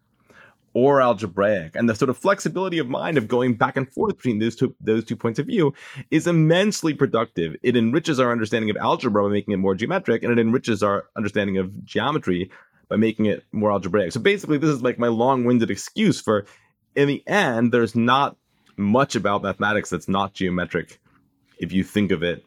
or 0.74 1.00
algebraic. 1.00 1.74
And 1.74 1.88
the 1.88 1.94
sort 1.96 2.08
of 2.08 2.16
flexibility 2.16 2.78
of 2.78 2.88
mind 2.88 3.18
of 3.18 3.26
going 3.26 3.54
back 3.54 3.76
and 3.76 3.90
forth 3.92 4.16
between 4.16 4.38
those 4.38 4.54
two 4.54 4.76
those 4.80 5.04
two 5.04 5.16
points 5.16 5.40
of 5.40 5.46
view 5.46 5.74
is 6.12 6.28
immensely 6.28 6.94
productive. 6.94 7.56
It 7.64 7.76
enriches 7.76 8.20
our 8.20 8.30
understanding 8.30 8.70
of 8.70 8.76
algebra 8.76 9.24
by 9.24 9.30
making 9.30 9.54
it 9.54 9.58
more 9.58 9.74
geometric, 9.74 10.22
and 10.22 10.32
it 10.32 10.38
enriches 10.38 10.84
our 10.84 11.06
understanding 11.16 11.58
of 11.58 11.84
geometry 11.84 12.50
by 12.88 12.96
making 12.96 13.26
it 13.26 13.44
more 13.52 13.70
algebraic. 13.70 14.12
So 14.12 14.20
basically, 14.20 14.58
this 14.58 14.70
is 14.70 14.82
like 14.82 14.98
my 14.98 15.08
long-winded 15.08 15.70
excuse 15.70 16.20
for 16.20 16.46
in 16.94 17.08
the 17.08 17.22
end, 17.26 17.72
there's 17.72 17.94
not 17.94 18.36
much 18.76 19.14
about 19.14 19.42
mathematics 19.42 19.90
that's 19.90 20.08
not 20.08 20.34
geometric 20.34 21.00
if 21.58 21.72
you 21.72 21.84
think 21.84 22.12
of 22.12 22.22
it 22.22 22.44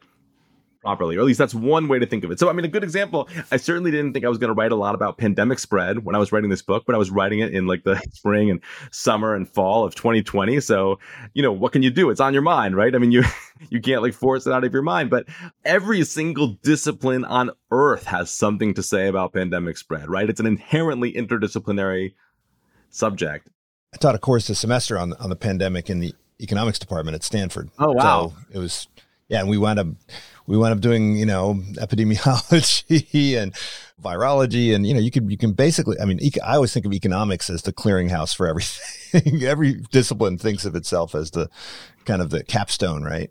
properly, 0.81 1.15
or 1.15 1.19
at 1.19 1.25
least 1.25 1.37
that's 1.37 1.53
one 1.53 1.87
way 1.87 1.99
to 1.99 2.05
think 2.05 2.23
of 2.23 2.31
it. 2.31 2.39
So, 2.39 2.49
I 2.49 2.53
mean, 2.53 2.65
a 2.65 2.67
good 2.67 2.83
example, 2.83 3.29
I 3.51 3.57
certainly 3.57 3.91
didn't 3.91 4.13
think 4.13 4.25
I 4.25 4.29
was 4.29 4.37
going 4.37 4.49
to 4.49 4.53
write 4.53 4.71
a 4.71 4.75
lot 4.75 4.95
about 4.95 5.17
pandemic 5.17 5.59
spread 5.59 6.03
when 6.03 6.15
I 6.15 6.19
was 6.19 6.31
writing 6.31 6.49
this 6.49 6.61
book, 6.61 6.83
but 6.85 6.95
I 6.95 6.97
was 6.97 7.11
writing 7.11 7.39
it 7.39 7.53
in 7.53 7.67
like 7.67 7.83
the 7.83 8.01
spring 8.11 8.49
and 8.49 8.61
summer 8.91 9.35
and 9.35 9.47
fall 9.47 9.85
of 9.85 9.95
2020. 9.95 10.59
So, 10.59 10.99
you 11.33 11.43
know, 11.43 11.51
what 11.51 11.71
can 11.71 11.83
you 11.83 11.91
do? 11.91 12.09
It's 12.09 12.19
on 12.19 12.33
your 12.33 12.41
mind, 12.41 12.75
right? 12.75 12.93
I 12.93 12.97
mean, 12.97 13.11
you 13.11 13.23
you 13.69 13.79
can't 13.79 14.01
like 14.01 14.13
force 14.13 14.47
it 14.47 14.53
out 14.53 14.63
of 14.63 14.73
your 14.73 14.81
mind, 14.81 15.09
but 15.09 15.27
every 15.63 16.03
single 16.03 16.47
discipline 16.63 17.25
on 17.25 17.51
earth 17.69 18.05
has 18.05 18.31
something 18.31 18.73
to 18.73 18.83
say 18.83 19.07
about 19.07 19.33
pandemic 19.33 19.77
spread, 19.77 20.09
right? 20.09 20.29
It's 20.29 20.39
an 20.39 20.47
inherently 20.47 21.13
interdisciplinary 21.13 22.13
subject. 22.89 23.49
I 23.93 23.97
taught 23.97 24.15
a 24.15 24.19
course 24.19 24.47
this 24.47 24.59
semester 24.59 24.97
on 24.97 25.13
on 25.13 25.29
the 25.29 25.35
pandemic 25.35 25.89
in 25.89 25.99
the 25.99 26.15
economics 26.39 26.79
department 26.79 27.15
at 27.15 27.23
Stanford. 27.23 27.69
Oh 27.77 27.91
wow. 27.91 28.29
So 28.29 28.33
it 28.51 28.57
was 28.57 28.87
yeah, 29.27 29.39
and 29.39 29.49
we 29.49 29.57
wound 29.57 29.79
up 29.79 29.87
we 30.47 30.57
wound 30.57 30.73
up 30.73 30.81
doing 30.81 31.15
you 31.15 31.25
know 31.25 31.55
epidemiology 31.73 33.35
and 33.41 33.53
virology 34.01 34.73
and 34.73 34.85
you 34.87 34.93
know 34.93 34.99
you 34.99 35.11
can 35.11 35.29
you 35.29 35.37
can 35.37 35.53
basically 35.53 35.99
I 35.99 36.05
mean 36.05 36.19
I 36.43 36.55
always 36.55 36.73
think 36.73 36.85
of 36.85 36.93
economics 36.93 37.49
as 37.49 37.61
the 37.61 37.73
clearinghouse 37.73 38.35
for 38.35 38.47
everything. 38.47 39.43
Every 39.43 39.75
discipline 39.91 40.37
thinks 40.37 40.65
of 40.65 40.75
itself 40.75 41.15
as 41.15 41.31
the 41.31 41.49
kind 42.05 42.21
of 42.21 42.29
the 42.29 42.43
capstone, 42.43 43.03
right? 43.03 43.29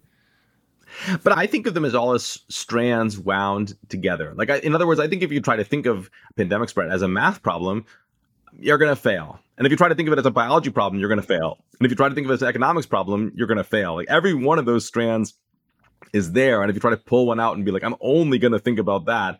But 1.23 1.37
I 1.37 1.47
think 1.47 1.67
of 1.67 1.75
them 1.75 1.85
as 1.85 1.95
all 1.95 2.13
as 2.13 2.41
strands 2.49 3.19
wound 3.19 3.77
together. 3.89 4.35
Like, 4.37 4.51
I, 4.51 4.57
in 4.59 4.75
other 4.75 4.87
words, 4.87 5.01
I 5.01 5.09
think 5.09 5.23
if 5.23 5.33
you 5.33 5.41
try 5.41 5.57
to 5.57 5.65
think 5.65 5.87
of 5.87 6.11
pandemic 6.37 6.69
spread 6.69 6.91
as 6.91 7.03
a 7.03 7.09
math 7.09 7.43
problem, 7.43 7.87
you're 8.59 8.79
going 8.79 8.95
to 8.95 9.01
fail. 9.01 9.39
And 9.57 9.67
if 9.67 9.71
you 9.71 9.77
try 9.77 9.89
to 9.89 9.95
think 9.95 10.09
of 10.09 10.13
it 10.13 10.19
as 10.19 10.27
a 10.27 10.31
biology 10.31 10.71
problem, 10.71 11.01
you're 11.01 11.09
going 11.09 11.21
to 11.21 11.27
fail. 11.27 11.59
And 11.79 11.87
if 11.87 11.91
you 11.91 11.97
try 11.97 12.09
to 12.09 12.15
think 12.15 12.27
of 12.27 12.31
it 12.31 12.35
as 12.35 12.43
an 12.43 12.49
economics 12.49 12.87
problem, 12.87 13.33
you're 13.35 13.47
going 13.47 13.59
to 13.59 13.65
fail. 13.65 13.95
Like 13.95 14.09
every 14.09 14.35
one 14.35 14.59
of 14.59 14.65
those 14.65 14.85
strands 14.85 15.35
is 16.13 16.33
there. 16.33 16.63
And 16.63 16.71
if 16.71 16.75
you 16.75 16.81
try 16.81 16.91
to 16.91 16.97
pull 16.97 17.27
one 17.27 17.41
out 17.41 17.57
and 17.57 17.65
be 17.65 17.71
like, 17.71 17.85
I'm 17.85 17.97
only 18.01 18.39
going 18.39 18.53
to 18.53 18.59
think 18.59 18.79
about 18.79 19.07
that, 19.07 19.39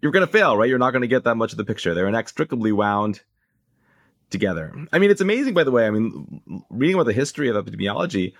you're 0.00 0.12
going 0.12 0.26
to 0.26 0.32
fail, 0.32 0.56
right? 0.56 0.68
You're 0.68 0.78
not 0.78 0.90
going 0.90 1.02
to 1.02 1.08
get 1.08 1.24
that 1.24 1.36
much 1.36 1.52
of 1.52 1.58
the 1.58 1.64
picture. 1.64 1.94
They're 1.94 2.08
inextricably 2.08 2.72
wound 2.72 3.20
together. 4.30 4.74
I 4.92 4.98
mean, 4.98 5.10
it's 5.10 5.20
amazing, 5.20 5.54
by 5.54 5.64
the 5.64 5.70
way. 5.70 5.86
I 5.86 5.90
mean, 5.90 6.64
reading 6.70 6.94
about 6.94 7.06
the 7.06 7.12
history 7.12 7.48
of 7.48 7.56
epidemiology, 7.56 8.34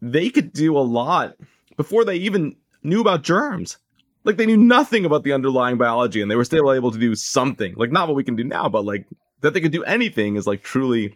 they 0.00 0.30
could 0.30 0.52
do 0.52 0.76
a 0.76 0.80
lot 0.80 1.36
before 1.76 2.04
they 2.04 2.16
even 2.16 2.56
knew 2.82 3.00
about 3.00 3.22
germs. 3.22 3.78
Like 4.24 4.36
they 4.36 4.46
knew 4.46 4.56
nothing 4.56 5.04
about 5.04 5.22
the 5.22 5.32
underlying 5.32 5.78
biology 5.78 6.20
and 6.20 6.30
they 6.30 6.36
were 6.36 6.44
still 6.44 6.72
able 6.72 6.90
to 6.90 6.98
do 6.98 7.14
something. 7.14 7.74
Like 7.76 7.92
not 7.92 8.08
what 8.08 8.16
we 8.16 8.24
can 8.24 8.36
do 8.36 8.44
now, 8.44 8.68
but 8.68 8.84
like 8.84 9.06
that 9.42 9.54
they 9.54 9.60
could 9.60 9.72
do 9.72 9.84
anything 9.84 10.36
is 10.36 10.46
like 10.46 10.62
truly 10.62 11.14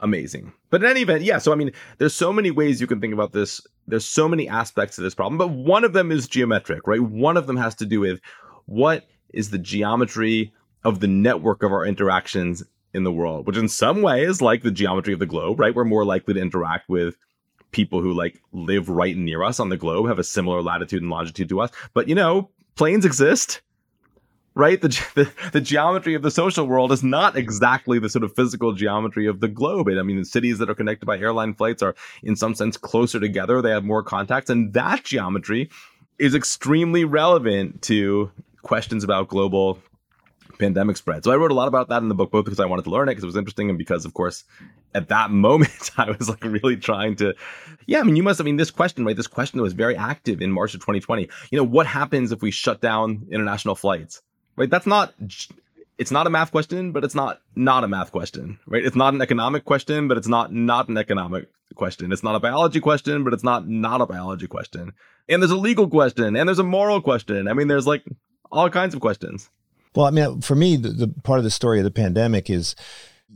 amazing. 0.00 0.52
But 0.70 0.82
in 0.82 0.90
any 0.90 1.00
event, 1.02 1.22
yeah, 1.22 1.38
so 1.38 1.52
I 1.52 1.54
mean, 1.54 1.72
there's 1.98 2.14
so 2.14 2.32
many 2.32 2.50
ways 2.50 2.80
you 2.80 2.86
can 2.86 3.00
think 3.00 3.14
about 3.14 3.32
this. 3.32 3.60
There's 3.86 4.04
so 4.04 4.28
many 4.28 4.48
aspects 4.48 4.96
to 4.96 5.02
this 5.02 5.14
problem, 5.14 5.38
but 5.38 5.50
one 5.50 5.84
of 5.84 5.92
them 5.92 6.10
is 6.10 6.28
geometric, 6.28 6.86
right? 6.86 7.00
One 7.00 7.36
of 7.36 7.46
them 7.46 7.56
has 7.56 7.74
to 7.76 7.86
do 7.86 8.00
with 8.00 8.20
what 8.66 9.06
is 9.32 9.50
the 9.50 9.58
geometry 9.58 10.52
of 10.84 11.00
the 11.00 11.08
network 11.08 11.62
of 11.62 11.72
our 11.72 11.86
interactions 11.86 12.62
in 12.92 13.04
the 13.04 13.12
world, 13.12 13.46
which 13.46 13.56
in 13.56 13.68
some 13.68 14.02
ways, 14.02 14.28
is 14.28 14.42
like 14.42 14.62
the 14.62 14.70
geometry 14.70 15.12
of 15.12 15.18
the 15.18 15.26
globe, 15.26 15.60
right? 15.60 15.74
We're 15.74 15.84
more 15.84 16.04
likely 16.04 16.34
to 16.34 16.40
interact 16.40 16.88
with 16.88 17.16
people 17.70 18.00
who 18.00 18.12
like 18.12 18.40
live 18.52 18.88
right 18.88 19.16
near 19.16 19.42
us 19.42 19.60
on 19.60 19.68
the 19.68 19.76
globe, 19.76 20.08
have 20.08 20.18
a 20.18 20.24
similar 20.24 20.62
latitude 20.62 21.02
and 21.02 21.10
longitude 21.10 21.48
to 21.50 21.60
us. 21.60 21.70
But 21.92 22.08
you 22.08 22.14
know, 22.14 22.50
planes 22.74 23.04
exist 23.04 23.60
right? 24.56 24.80
The, 24.80 24.88
the, 25.14 25.32
the 25.52 25.60
geometry 25.60 26.14
of 26.14 26.22
the 26.22 26.30
social 26.32 26.66
world 26.66 26.90
is 26.90 27.04
not 27.04 27.36
exactly 27.36 28.00
the 28.00 28.08
sort 28.08 28.24
of 28.24 28.34
physical 28.34 28.72
geometry 28.72 29.26
of 29.26 29.38
the 29.38 29.48
globe. 29.48 29.86
And 29.86 30.00
I 30.00 30.02
mean, 30.02 30.16
the 30.16 30.24
cities 30.24 30.58
that 30.58 30.68
are 30.68 30.74
connected 30.74 31.06
by 31.06 31.18
airline 31.18 31.54
flights 31.54 31.82
are 31.82 31.94
in 32.24 32.34
some 32.34 32.56
sense 32.56 32.76
closer 32.76 33.20
together. 33.20 33.62
They 33.62 33.70
have 33.70 33.84
more 33.84 34.02
contacts, 34.02 34.50
and 34.50 34.72
that 34.72 35.04
geometry 35.04 35.70
is 36.18 36.34
extremely 36.34 37.04
relevant 37.04 37.82
to 37.82 38.32
questions 38.62 39.04
about 39.04 39.28
global 39.28 39.78
pandemic 40.58 40.96
spread. 40.96 41.22
So 41.22 41.30
I 41.30 41.36
wrote 41.36 41.50
a 41.50 41.54
lot 41.54 41.68
about 41.68 41.90
that 41.90 42.00
in 42.00 42.08
the 42.08 42.14
book, 42.14 42.30
both 42.30 42.46
because 42.46 42.58
I 42.58 42.64
wanted 42.64 42.84
to 42.84 42.90
learn 42.90 43.08
it 43.08 43.12
because 43.12 43.24
it 43.24 43.26
was 43.26 43.36
interesting, 43.36 43.68
and 43.68 43.76
because, 43.76 44.06
of 44.06 44.14
course, 44.14 44.42
at 44.94 45.08
that 45.08 45.30
moment 45.46 45.90
I 45.98 46.10
was 46.12 46.30
like 46.30 46.42
really 46.42 46.78
trying 46.78 47.16
to, 47.16 47.34
yeah. 47.86 48.00
I 48.00 48.04
mean, 48.04 48.16
you 48.16 48.22
must. 48.22 48.40
I 48.40 48.44
mean, 48.44 48.56
this 48.56 48.70
question, 48.70 49.04
right? 49.04 49.14
This 49.16 49.26
question 49.26 49.60
was 49.60 49.74
very 49.74 49.96
active 49.96 50.40
in 50.40 50.50
March 50.50 50.72
of 50.72 50.80
2020. 50.80 51.28
You 51.50 51.58
know, 51.58 51.64
what 51.64 51.86
happens 51.86 52.32
if 52.32 52.40
we 52.40 52.50
shut 52.50 52.80
down 52.80 53.26
international 53.30 53.74
flights? 53.74 54.22
Right? 54.56 54.70
That's 54.70 54.86
not 54.86 55.14
it's 55.98 56.10
not 56.10 56.26
a 56.26 56.30
math 56.30 56.50
question, 56.50 56.92
but 56.92 57.04
it's 57.04 57.14
not 57.14 57.40
not 57.54 57.84
a 57.84 57.88
math 57.88 58.12
question, 58.12 58.58
right? 58.66 58.84
It's 58.84 58.96
not 58.96 59.14
an 59.14 59.22
economic 59.22 59.64
question, 59.64 60.08
but 60.08 60.16
it's 60.16 60.28
not 60.28 60.52
not 60.52 60.88
an 60.88 60.98
economic 60.98 61.48
question. 61.74 62.12
It's 62.12 62.22
not 62.22 62.34
a 62.34 62.40
biology 62.40 62.80
question, 62.80 63.24
but 63.24 63.32
it's 63.32 63.44
not 63.44 63.68
not 63.68 64.00
a 64.00 64.06
biology 64.06 64.46
question. 64.46 64.92
And 65.28 65.42
there's 65.42 65.50
a 65.50 65.56
legal 65.56 65.88
question, 65.88 66.36
and 66.36 66.48
there's 66.48 66.58
a 66.58 66.64
moral 66.64 67.00
question. 67.00 67.48
I 67.48 67.52
mean, 67.54 67.68
there's 67.68 67.86
like 67.86 68.04
all 68.50 68.70
kinds 68.70 68.94
of 68.94 69.00
questions. 69.00 69.50
Well, 69.94 70.06
I 70.06 70.10
mean, 70.10 70.42
for 70.42 70.54
me, 70.54 70.76
the, 70.76 70.90
the 70.90 71.08
part 71.08 71.38
of 71.38 71.44
the 71.44 71.50
story 71.50 71.78
of 71.78 71.84
the 71.84 71.90
pandemic 71.90 72.50
is, 72.50 72.76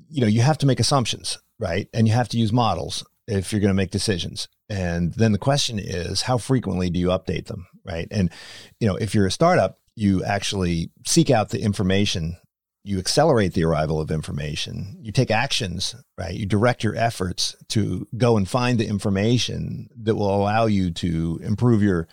you 0.09 0.21
know, 0.21 0.27
you 0.27 0.43
have 0.43 0.59
to 0.59 0.67
make 0.67 0.79
assumptions, 0.79 1.39
right? 1.59 1.89
And 1.95 2.07
you 2.07 2.13
have 2.13 2.29
to 2.29 2.39
use 2.39 2.53
models 2.53 3.05
if 3.27 3.53
you're 3.53 3.61
going 3.61 3.71
to 3.71 3.75
make 3.75 3.91
decisions. 3.91 4.47
And 4.69 5.15
then 5.15 5.33
the 5.33 5.39
question 5.39 5.79
is, 5.79 6.23
how 6.23 6.39
frequently 6.39 6.91
do 6.91 7.01
you 7.01 7.09
update 7.09 7.47
them, 7.47 7.67
right? 7.85 8.07
And 8.11 8.31
you 8.79 8.87
know, 8.87 8.97
if 8.97 9.15
you're 9.15 9.27
a 9.27 9.31
startup, 9.31 9.80
you 9.97 10.25
actually 10.25 10.91
seek 11.07 11.31
out 11.31 11.51
the 11.51 11.63
information 11.63 12.37
you 12.83 12.99
accelerate 12.99 13.53
the 13.53 13.65
arrival 13.65 14.01
of 14.01 14.11
information 14.11 14.97
you 15.03 15.13
take 15.13 15.31
actions 15.31 15.95
right? 16.21 16.35
You 16.35 16.47
direct 16.47 16.85
your 16.85 16.95
efforts 16.97 17.57
to 17.71 18.07
go 18.17 18.37
and 18.37 18.49
find 18.49 18.79
the 18.79 18.87
information 18.87 19.89
that 20.03 20.15
will 20.15 20.35
allow 20.35 20.67
you 20.67 20.91
to 20.93 21.41
improve 21.43 21.83
your 21.83 22.09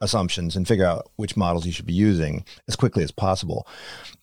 assumptions 0.00 0.56
and 0.56 0.66
figure 0.66 0.86
out 0.86 1.10
which 1.16 1.36
models 1.36 1.66
you 1.66 1.72
should 1.72 1.84
be 1.84 1.92
using 1.92 2.44
as 2.66 2.74
quickly 2.74 3.04
as 3.04 3.10
possible. 3.10 3.66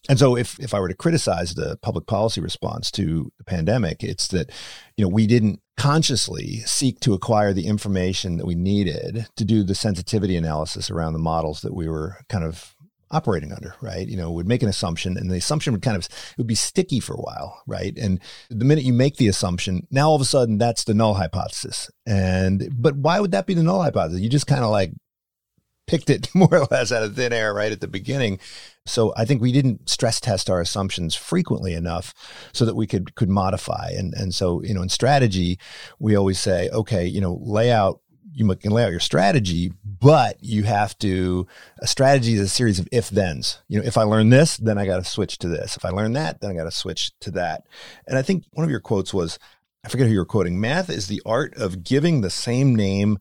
And 0.09 0.17
so 0.17 0.35
if 0.35 0.59
if 0.59 0.73
i 0.73 0.79
were 0.79 0.87
to 0.87 0.95
criticize 0.95 1.53
the 1.53 1.77
public 1.83 2.07
policy 2.07 2.41
response 2.41 2.89
to 2.91 3.31
the 3.37 3.43
pandemic 3.43 4.03
it's 4.03 4.27
that 4.29 4.51
you 4.95 5.05
know 5.05 5.09
we 5.09 5.27
didn't 5.27 5.61
consciously 5.75 6.61
seek 6.65 6.99
to 7.01 7.13
acquire 7.13 7.53
the 7.53 7.67
information 7.67 8.37
that 8.37 8.47
we 8.47 8.55
needed 8.55 9.27
to 9.35 9.45
do 9.45 9.63
the 9.63 9.75
sensitivity 9.75 10.35
analysis 10.35 10.89
around 10.89 11.13
the 11.13 11.19
models 11.19 11.61
that 11.61 11.75
we 11.75 11.87
were 11.87 12.17
kind 12.29 12.43
of 12.43 12.75
operating 13.11 13.51
under, 13.51 13.75
right? 13.81 14.07
You 14.07 14.17
know, 14.17 14.31
would 14.31 14.47
make 14.47 14.63
an 14.63 14.69
assumption 14.69 15.17
and 15.17 15.29
the 15.29 15.37
assumption 15.37 15.73
would 15.73 15.81
kind 15.81 15.97
of 15.97 16.05
it 16.05 16.37
would 16.37 16.47
be 16.47 16.55
sticky 16.55 16.99
for 16.99 17.13
a 17.13 17.21
while, 17.21 17.61
right? 17.67 17.97
And 17.97 18.19
the 18.49 18.65
minute 18.65 18.83
you 18.83 18.93
make 18.93 19.17
the 19.17 19.27
assumption, 19.27 19.87
now 19.91 20.09
all 20.09 20.15
of 20.15 20.21
a 20.21 20.25
sudden 20.25 20.57
that's 20.57 20.83
the 20.83 20.93
null 20.93 21.15
hypothesis. 21.15 21.89
And 22.05 22.69
but 22.71 22.95
why 22.95 23.19
would 23.19 23.31
that 23.31 23.47
be 23.47 23.53
the 23.53 23.63
null 23.63 23.83
hypothesis? 23.83 24.21
You 24.21 24.29
just 24.29 24.47
kind 24.47 24.63
of 24.63 24.71
like 24.71 24.93
picked 25.87 26.09
it 26.09 26.29
more 26.35 26.53
or 26.53 26.67
less 26.69 26.91
out 26.91 27.03
of 27.03 27.15
thin 27.15 27.33
air 27.33 27.53
right 27.53 27.71
at 27.71 27.81
the 27.81 27.87
beginning. 27.87 28.39
So 28.85 29.13
I 29.17 29.25
think 29.25 29.41
we 29.41 29.51
didn't 29.51 29.89
stress 29.89 30.19
test 30.19 30.49
our 30.49 30.61
assumptions 30.61 31.15
frequently 31.15 31.73
enough 31.73 32.13
so 32.53 32.65
that 32.65 32.75
we 32.75 32.87
could 32.87 33.15
could 33.15 33.29
modify. 33.29 33.89
And 33.97 34.13
and 34.13 34.33
so, 34.35 34.61
you 34.63 34.73
know, 34.73 34.81
in 34.81 34.89
strategy, 34.89 35.57
we 35.99 36.15
always 36.15 36.39
say, 36.39 36.69
okay, 36.69 37.05
you 37.05 37.21
know, 37.21 37.39
lay 37.41 37.71
out 37.71 38.01
you 38.37 38.55
can 38.55 38.71
lay 38.71 38.83
out 38.83 38.91
your 38.91 38.99
strategy, 38.99 39.73
but 39.83 40.37
you 40.41 40.61
have 40.63 40.95
to 40.99 41.47
a 41.79 41.87
strategy 41.87 42.33
is 42.33 42.41
a 42.41 42.47
series 42.47 42.77
of 42.77 42.87
if 42.91 43.07
thens. 43.07 43.59
You 43.67 43.79
know, 43.79 43.85
if 43.85 43.97
I 43.97 44.03
learn 44.03 44.29
this, 44.29 44.57
then 44.57 44.77
I 44.77 44.85
got 44.85 44.97
to 44.97 45.03
switch 45.03 45.39
to 45.39 45.47
this. 45.47 45.75
If 45.75 45.83
I 45.83 45.89
learn 45.89 46.13
that, 46.13 46.39
then 46.39 46.51
I 46.51 46.53
got 46.53 46.65
to 46.65 46.71
switch 46.71 47.11
to 47.21 47.31
that. 47.31 47.63
And 48.05 48.15
I 48.15 48.21
think 48.21 48.43
one 48.51 48.63
of 48.63 48.69
your 48.69 48.79
quotes 48.79 49.11
was, 49.11 49.39
I 49.83 49.89
forget 49.89 50.05
who 50.05 50.13
you 50.13 50.19
were 50.19 50.25
quoting. 50.25 50.59
Math 50.59 50.91
is 50.91 51.07
the 51.07 51.21
art 51.25 51.55
of 51.55 51.83
giving 51.83 52.21
the 52.21 52.29
same 52.29 52.75
name 52.75 53.17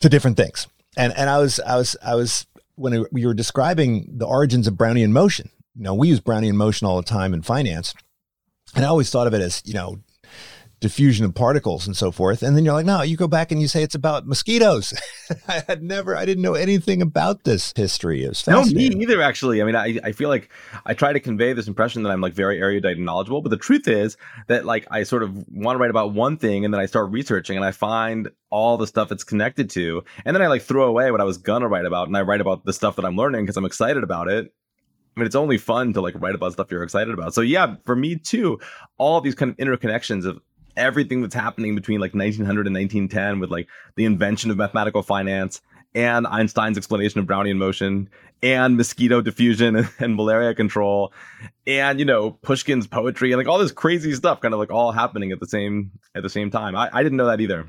to 0.00 0.08
different 0.08 0.38
things. 0.38 0.68
And 0.96 1.12
and 1.16 1.28
I 1.28 1.38
was 1.38 1.60
I 1.60 1.76
was 1.76 1.94
I 2.02 2.14
was 2.14 2.46
when 2.76 3.04
we 3.12 3.26
were 3.26 3.34
describing 3.34 4.08
the 4.10 4.26
origins 4.26 4.66
of 4.66 4.74
Brownian 4.74 5.10
motion. 5.10 5.50
You 5.76 5.82
know, 5.82 5.94
we 5.94 6.08
use 6.08 6.20
Brownian 6.20 6.54
motion 6.54 6.86
all 6.86 6.96
the 6.96 7.02
time 7.02 7.34
in 7.34 7.42
finance, 7.42 7.94
and 8.74 8.86
I 8.86 8.88
always 8.88 9.10
thought 9.10 9.26
of 9.26 9.34
it 9.34 9.42
as 9.42 9.60
you 9.66 9.74
know 9.74 9.98
diffusion 10.84 11.24
of 11.24 11.34
particles 11.34 11.86
and 11.86 11.96
so 11.96 12.12
forth. 12.12 12.42
And 12.42 12.54
then 12.54 12.62
you're 12.62 12.74
like, 12.74 12.84
no, 12.84 13.00
you 13.00 13.16
go 13.16 13.26
back 13.26 13.50
and 13.50 13.58
you 13.58 13.68
say 13.68 13.82
it's 13.82 13.94
about 13.94 14.26
mosquitoes. 14.26 14.92
I 15.48 15.62
had 15.66 15.82
never, 15.82 16.14
I 16.14 16.26
didn't 16.26 16.42
know 16.42 16.52
anything 16.52 17.00
about 17.00 17.44
this 17.44 17.72
history. 17.74 18.22
It 18.22 18.28
was 18.28 18.46
no, 18.46 18.62
me 18.64 18.88
either, 18.88 19.22
actually. 19.22 19.62
I 19.62 19.64
mean, 19.64 19.76
I, 19.76 19.98
I 20.04 20.12
feel 20.12 20.28
like 20.28 20.50
I 20.84 20.92
try 20.92 21.14
to 21.14 21.20
convey 21.20 21.54
this 21.54 21.68
impression 21.68 22.02
that 22.02 22.10
I'm 22.10 22.20
like 22.20 22.34
very 22.34 22.60
erudite 22.60 22.98
and 22.98 23.06
knowledgeable, 23.06 23.40
but 23.40 23.48
the 23.48 23.56
truth 23.56 23.88
is 23.88 24.18
that 24.48 24.66
like 24.66 24.86
I 24.90 25.04
sort 25.04 25.22
of 25.22 25.34
want 25.48 25.76
to 25.76 25.80
write 25.80 25.88
about 25.88 26.12
one 26.12 26.36
thing 26.36 26.66
and 26.66 26.74
then 26.74 26.82
I 26.82 26.84
start 26.84 27.10
researching 27.10 27.56
and 27.56 27.64
I 27.64 27.70
find 27.70 28.30
all 28.50 28.76
the 28.76 28.86
stuff 28.86 29.10
it's 29.10 29.24
connected 29.24 29.70
to. 29.70 30.04
And 30.26 30.36
then 30.36 30.42
I 30.42 30.48
like 30.48 30.60
throw 30.60 30.84
away 30.84 31.10
what 31.12 31.22
I 31.22 31.24
was 31.24 31.38
gonna 31.38 31.66
write 31.66 31.86
about 31.86 32.08
and 32.08 32.16
I 32.16 32.20
write 32.20 32.42
about 32.42 32.66
the 32.66 32.74
stuff 32.74 32.96
that 32.96 33.06
I'm 33.06 33.16
learning 33.16 33.46
because 33.46 33.56
I'm 33.56 33.64
excited 33.64 34.02
about 34.02 34.28
it. 34.28 34.52
I 35.16 35.20
mean, 35.20 35.26
it's 35.26 35.36
only 35.36 35.58
fun 35.58 35.92
to 35.92 36.00
like 36.00 36.14
write 36.20 36.34
about 36.34 36.52
stuff 36.52 36.70
you're 36.70 36.82
excited 36.82 37.14
about. 37.14 37.34
So 37.34 37.40
yeah, 37.40 37.76
for 37.84 37.94
me 37.94 38.16
too, 38.16 38.58
all 38.98 39.20
these 39.20 39.34
kind 39.34 39.50
of 39.50 39.56
interconnections 39.56 40.26
of 40.26 40.40
everything 40.76 41.22
that's 41.22 41.34
happening 41.34 41.74
between 41.74 42.00
like 42.00 42.14
1900 42.14 42.66
and 42.66 42.74
1910 42.74 43.40
with 43.40 43.50
like 43.50 43.68
the 43.96 44.04
invention 44.04 44.50
of 44.50 44.56
mathematical 44.56 45.02
finance 45.02 45.60
and 45.94 46.26
Einstein's 46.26 46.76
explanation 46.76 47.20
of 47.20 47.26
Brownian 47.26 47.56
motion 47.56 48.10
and 48.42 48.76
mosquito 48.76 49.20
diffusion 49.20 49.88
and, 49.98 50.16
malaria 50.16 50.54
control 50.54 51.12
and 51.66 51.98
you 51.98 52.04
know 52.04 52.32
Pushkin's 52.32 52.86
poetry 52.86 53.32
and 53.32 53.38
like 53.38 53.48
all 53.48 53.58
this 53.58 53.72
crazy 53.72 54.12
stuff 54.14 54.40
kind 54.40 54.52
of 54.52 54.60
like 54.60 54.70
all 54.70 54.92
happening 54.92 55.32
at 55.32 55.40
the 55.40 55.46
same 55.46 55.92
at 56.14 56.22
the 56.22 56.30
same 56.30 56.50
time. 56.50 56.76
I, 56.76 56.90
I 56.92 57.02
didn't 57.02 57.16
know 57.16 57.26
that 57.26 57.40
either. 57.40 57.66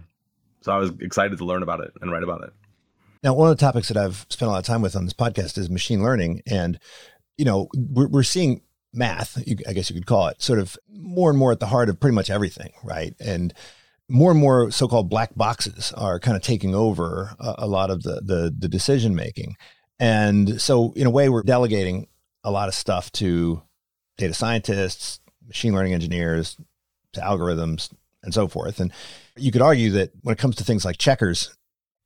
So 0.62 0.72
I 0.72 0.78
was 0.78 0.92
excited 1.00 1.38
to 1.38 1.46
learn 1.46 1.62
about 1.62 1.82
it 1.82 1.92
and 2.02 2.12
write 2.12 2.24
about 2.24 2.44
it. 2.44 2.52
Now, 3.26 3.34
one 3.34 3.50
of 3.50 3.58
the 3.58 3.62
topics 3.62 3.88
that 3.88 3.98
I've 3.98 4.26
spent 4.30 4.50
a 4.50 4.52
lot 4.52 4.60
of 4.60 4.66
time 4.66 4.82
with 4.82 4.96
on 4.96 5.06
this 5.06 5.14
podcast 5.14 5.58
is 5.58 5.70
machine 5.70 6.02
learning. 6.04 6.42
And, 6.46 6.80
you 7.38 7.46
know, 7.46 7.70
we're, 7.76 8.08
we're 8.08 8.24
seeing 8.24 8.62
math, 8.96 9.38
I 9.68 9.74
guess 9.74 9.90
you 9.90 9.96
could 9.96 10.06
call 10.06 10.28
it, 10.28 10.42
sort 10.42 10.60
of 10.60 10.78
more 10.90 11.30
and 11.30 11.38
more 11.38 11.52
at 11.52 11.60
the 11.60 11.68
heart 11.68 11.90
of 11.90 12.00
pretty 12.00 12.16
much 12.16 12.30
everything, 12.30 12.72
right? 12.84 13.14
And 13.20 13.54
more 14.08 14.32
and 14.32 14.40
more 14.40 14.72
so-called 14.72 15.10
black 15.10 15.36
boxes 15.36 15.92
are 15.94 16.20
kind 16.20 16.38
of 16.38 16.44
taking 16.44 16.76
over 16.76 17.36
a, 17.40 17.56
a 17.60 17.68
lot 17.68 17.90
of 17.90 18.04
the, 18.04 18.22
the 18.24 18.56
the 18.58 18.68
decision 18.68 19.16
making, 19.16 19.58
and 20.00 20.62
so 20.62 20.94
in 20.96 21.08
a 21.08 21.10
way, 21.10 21.30
we're 21.30 21.44
delegating 21.44 22.08
a 22.44 22.52
lot 22.52 22.68
of 22.68 22.76
stuff 22.76 23.12
to 23.14 23.62
data 24.18 24.34
scientists, 24.34 25.20
machine 25.48 25.74
learning 25.74 25.94
engineers, 25.94 26.58
to 27.14 27.22
algorithms, 27.22 27.92
and 28.24 28.34
so 28.34 28.48
forth. 28.48 28.80
And 28.80 28.92
you 29.36 29.52
could 29.52 29.62
argue 29.62 29.92
that 29.92 30.12
when 30.22 30.34
it 30.34 30.40
comes 30.40 30.56
to 30.58 30.64
things 30.64 30.86
like 30.86 30.98
checkers, 30.98 31.56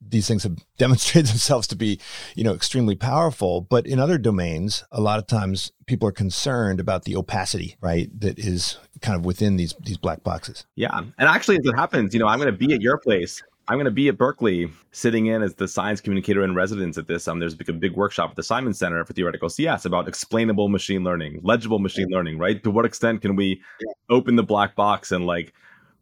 these 0.01 0.27
things 0.27 0.43
have 0.43 0.57
demonstrated 0.77 1.29
themselves 1.29 1.67
to 1.67 1.75
be, 1.75 1.99
you 2.35 2.43
know, 2.43 2.53
extremely 2.53 2.95
powerful. 2.95 3.61
But 3.61 3.85
in 3.85 3.99
other 3.99 4.17
domains, 4.17 4.83
a 4.91 5.01
lot 5.01 5.19
of 5.19 5.27
times 5.27 5.71
people 5.85 6.07
are 6.07 6.13
concerned 6.13 6.79
about 6.79 7.05
the 7.05 7.15
opacity, 7.15 7.77
right, 7.81 8.09
that 8.19 8.39
is 8.39 8.77
kind 9.01 9.17
of 9.17 9.25
within 9.25 9.57
these 9.57 9.75
these 9.81 9.97
black 9.97 10.23
boxes. 10.23 10.65
Yeah, 10.75 10.97
and 10.97 11.29
actually, 11.29 11.57
as 11.57 11.65
it 11.65 11.75
happens, 11.75 12.13
you 12.13 12.19
know, 12.19 12.27
I'm 12.27 12.39
going 12.39 12.51
to 12.51 12.57
be 12.57 12.73
at 12.73 12.81
your 12.81 12.97
place. 12.97 13.41
I'm 13.67 13.75
going 13.75 13.85
to 13.85 13.91
be 13.91 14.07
at 14.07 14.17
Berkeley, 14.17 14.67
sitting 14.91 15.27
in 15.27 15.43
as 15.43 15.53
the 15.53 15.67
science 15.67 16.01
communicator 16.01 16.43
in 16.43 16.55
residence 16.55 16.97
at 16.97 17.05
this. 17.05 17.27
Um, 17.27 17.37
there's 17.37 17.53
a 17.53 17.73
big 17.73 17.95
workshop 17.95 18.31
at 18.31 18.35
the 18.35 18.41
Simons 18.41 18.79
Center 18.79 19.05
for 19.05 19.13
Theoretical 19.13 19.47
CS 19.47 19.85
about 19.85 20.07
explainable 20.07 20.69
machine 20.69 21.03
learning, 21.03 21.39
legible 21.43 21.77
machine 21.77 22.07
learning. 22.09 22.39
Right? 22.39 22.63
To 22.63 22.71
what 22.71 22.85
extent 22.85 23.21
can 23.21 23.35
we 23.35 23.61
open 24.09 24.37
the 24.37 24.43
black 24.43 24.75
box 24.75 25.11
and 25.11 25.27
like 25.27 25.53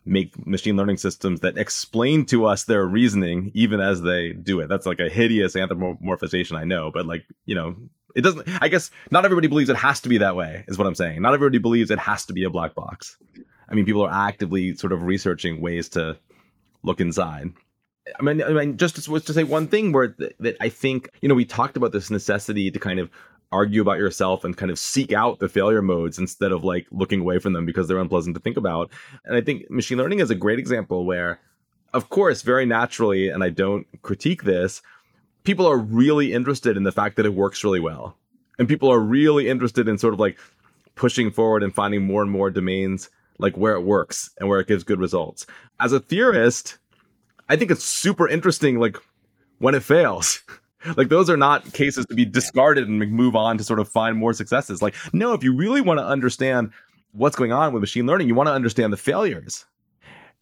make 0.07 0.45
machine 0.47 0.77
learning 0.77 0.97
systems 0.97 1.41
that 1.41 1.57
explain 1.57 2.25
to 2.25 2.45
us 2.45 2.63
their 2.63 2.85
reasoning 2.85 3.51
even 3.53 3.79
as 3.79 4.01
they 4.01 4.33
do 4.33 4.59
it. 4.59 4.67
That's 4.67 4.85
like 4.85 4.99
a 4.99 5.09
hideous 5.09 5.55
anthropomorphization, 5.55 6.57
I 6.57 6.63
know, 6.63 6.91
but 6.91 7.05
like, 7.05 7.25
you 7.45 7.55
know, 7.55 7.75
it 8.15 8.21
doesn't, 8.21 8.47
I 8.61 8.67
guess 8.67 8.89
not 9.11 9.25
everybody 9.25 9.47
believes 9.47 9.69
it 9.69 9.75
has 9.75 10.01
to 10.01 10.09
be 10.09 10.17
that 10.19 10.35
way, 10.35 10.65
is 10.67 10.77
what 10.77 10.87
I'm 10.87 10.95
saying. 10.95 11.21
Not 11.21 11.33
everybody 11.33 11.59
believes 11.59 11.91
it 11.91 11.99
has 11.99 12.25
to 12.25 12.33
be 12.33 12.45
a 12.45 12.49
black 12.49 12.73
box. 12.73 13.17
I 13.69 13.75
mean, 13.75 13.85
people 13.85 14.03
are 14.03 14.27
actively 14.27 14.75
sort 14.75 14.93
of 14.93 15.03
researching 15.03 15.61
ways 15.61 15.89
to 15.89 16.17
look 16.83 17.01
inside. 17.01 17.51
I 18.17 18.23
mean, 18.23 18.41
I 18.41 18.49
mean, 18.49 18.77
just 18.77 18.95
to, 18.95 19.19
to 19.19 19.33
say 19.33 19.43
one 19.43 19.67
thing 19.67 19.91
where 19.91 20.09
th- 20.09 20.33
that 20.39 20.55
I 20.61 20.69
think, 20.69 21.09
you 21.21 21.27
know, 21.27 21.35
we 21.35 21.45
talked 21.45 21.75
about 21.75 21.91
this 21.91 22.09
necessity 22.09 22.71
to 22.71 22.79
kind 22.79 22.99
of 22.99 23.09
argue 23.51 23.81
about 23.81 23.97
yourself 23.97 24.43
and 24.43 24.57
kind 24.57 24.71
of 24.71 24.79
seek 24.79 25.13
out 25.13 25.39
the 25.39 25.49
failure 25.49 25.81
modes 25.81 26.19
instead 26.19 26.51
of 26.51 26.63
like 26.63 26.85
looking 26.91 27.21
away 27.21 27.39
from 27.39 27.53
them 27.53 27.65
because 27.65 27.87
they're 27.87 27.99
unpleasant 27.99 28.35
to 28.35 28.41
think 28.41 28.57
about. 28.57 28.91
And 29.25 29.35
I 29.35 29.41
think 29.41 29.69
machine 29.69 29.97
learning 29.97 30.19
is 30.19 30.29
a 30.29 30.35
great 30.35 30.59
example 30.59 31.05
where, 31.05 31.39
of 31.93 32.09
course, 32.09 32.41
very 32.41 32.65
naturally, 32.65 33.29
and 33.29 33.43
I 33.43 33.49
don't 33.49 33.87
critique 34.01 34.43
this, 34.43 34.81
people 35.43 35.65
are 35.65 35.77
really 35.77 36.33
interested 36.33 36.75
in 36.75 36.83
the 36.83 36.91
fact 36.91 37.15
that 37.15 37.25
it 37.25 37.33
works 37.33 37.63
really 37.63 37.79
well. 37.79 38.17
And 38.59 38.67
people 38.67 38.91
are 38.91 38.99
really 38.99 39.49
interested 39.49 39.87
in 39.87 39.97
sort 39.97 40.13
of 40.13 40.19
like 40.19 40.37
pushing 40.95 41.31
forward 41.31 41.63
and 41.63 41.73
finding 41.73 42.03
more 42.03 42.21
and 42.21 42.31
more 42.31 42.49
domains 42.49 43.09
like 43.39 43.55
where 43.55 43.75
it 43.75 43.83
works 43.83 44.31
and 44.39 44.49
where 44.49 44.59
it 44.59 44.67
gives 44.67 44.83
good 44.83 44.99
results. 44.99 45.45
As 45.79 45.93
a 45.93 45.99
theorist, 45.99 46.77
I 47.49 47.55
think 47.55 47.71
it's 47.71 47.85
super 47.85 48.27
interesting 48.27 48.79
like 48.79 48.97
when 49.59 49.75
it 49.75 49.83
fails. 49.83 50.43
like 50.95 51.09
those 51.09 51.29
are 51.29 51.37
not 51.37 51.73
cases 51.73 52.05
to 52.07 52.15
be 52.15 52.25
discarded 52.25 52.87
and 52.87 52.99
move 53.11 53.35
on 53.35 53.57
to 53.57 53.63
sort 53.63 53.79
of 53.79 53.87
find 53.87 54.17
more 54.17 54.33
successes. 54.33 54.81
Like, 54.81 54.95
no, 55.13 55.33
if 55.33 55.43
you 55.43 55.55
really 55.55 55.81
want 55.81 55.99
to 55.99 56.05
understand 56.05 56.71
what's 57.13 57.35
going 57.35 57.51
on 57.51 57.73
with 57.73 57.81
machine 57.81 58.05
learning, 58.05 58.27
you 58.27 58.35
want 58.35 58.47
to 58.47 58.53
understand 58.53 58.93
the 58.93 58.97
failures. 58.97 59.65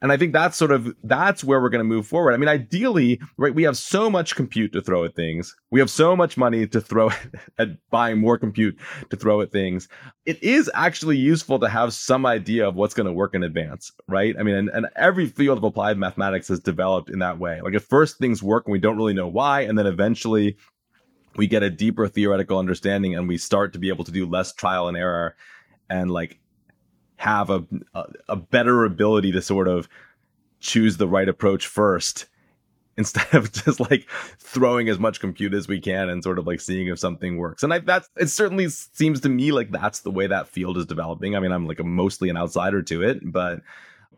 And 0.02 0.12
I 0.12 0.18
think 0.18 0.34
that's 0.34 0.58
sort 0.58 0.72
of 0.72 0.94
that's 1.04 1.44
where 1.44 1.62
we're 1.62 1.70
going 1.70 1.80
to 1.80 1.84
move 1.84 2.06
forward. 2.06 2.34
I 2.34 2.38
mean, 2.38 2.50
ideally, 2.50 3.20
right, 3.38 3.56
we 3.56 3.64
have 3.64 3.78
so 3.78 4.10
much 4.10 4.36
compute 4.36 4.74
to 4.74 4.82
throw 4.82 5.06
at 5.06 5.16
things. 5.16 5.56
We 5.72 5.80
have 5.80 5.90
so 5.90 6.16
much 6.16 6.38
money 6.38 6.68
to 6.68 6.82
throw 6.82 7.12
at 7.58 7.70
buying 7.90 8.20
more 8.20 8.38
compute 8.38 8.78
to 9.10 9.16
throw 9.16 9.42
at 9.42 9.52
things. 9.52 9.88
It 10.26 10.42
is 10.44 10.70
actually 10.74 11.18
useful 11.18 11.60
to 11.60 11.70
have 11.70 11.94
some 11.94 12.26
idea 12.26 12.68
of 12.68 12.76
what's 12.76 12.94
going 12.94 13.08
to 13.08 13.14
work 13.14 13.34
in 13.34 13.44
advance, 13.44 13.92
right? 14.08 14.36
I 14.38 14.44
mean, 14.44 14.56
and, 14.56 14.70
and 14.70 14.88
every 14.96 15.28
field 15.28 15.58
of 15.58 15.64
applied 15.64 15.98
mathematics 15.98 16.50
is 16.50 16.60
developed 16.60 17.10
in 17.10 17.20
that 17.20 17.40
way. 17.40 17.62
Like 17.62 17.74
at 17.74 17.82
first 17.82 18.18
things 18.18 18.44
work 18.44 18.66
and 18.66 18.74
we 18.74 18.80
don't 18.80 18.98
really 18.98 19.14
know 19.14 19.28
why, 19.28 19.62
and 19.62 19.78
then 19.78 19.88
eventually 19.88 20.58
we 21.38 21.48
get 21.48 21.64
a 21.64 21.70
deeper 21.70 22.08
theoretical 22.08 22.60
understanding 22.60 23.16
and 23.16 23.28
we 23.28 23.38
start 23.38 23.74
to 23.74 23.80
be 23.80 23.90
able 23.90 24.04
to 24.04 24.12
do 24.12 24.26
less 24.26 24.54
trial 24.54 24.88
and 24.88 24.98
error 24.98 25.36
and 25.90 26.12
like 26.12 26.40
have 27.18 27.50
a, 27.50 27.64
a, 27.94 28.06
a 28.30 28.36
better 28.36 28.86
ability 28.86 29.32
to 29.32 29.42
sort 29.42 29.68
of 29.68 29.88
choose 30.60 30.98
the 30.98 31.08
right 31.08 31.30
approach 31.30 31.68
first 31.68 32.26
instead 32.98 33.34
of 33.34 33.52
just 33.52 33.80
like 33.80 34.10
throwing 34.40 34.88
as 34.88 34.98
much 34.98 35.20
compute 35.20 35.54
as 35.54 35.68
we 35.68 35.82
can 35.82 36.08
and 36.08 36.24
sort 36.24 36.40
of 36.40 36.48
like 36.48 36.62
seeing 36.62 36.88
if 36.88 36.98
something 36.98 37.38
works. 37.38 37.62
And 37.62 37.74
I 37.74 37.80
that's 37.80 38.10
it 38.16 38.28
certainly 38.28 38.70
seems 38.70 39.20
to 39.22 39.30
me 39.30 39.52
like 39.52 39.72
that's 39.72 40.00
the 40.00 40.12
way 40.12 40.28
that 40.28 40.48
field 40.48 40.78
is 40.78 40.86
developing. 40.86 41.36
I 41.36 41.40
mean, 41.40 41.52
I'm 41.52 41.68
like 41.68 41.80
a 41.80 41.84
mostly 41.84 42.30
an 42.30 42.38
outsider 42.38 42.82
to 42.84 43.04
it, 43.04 43.20
but 43.22 43.62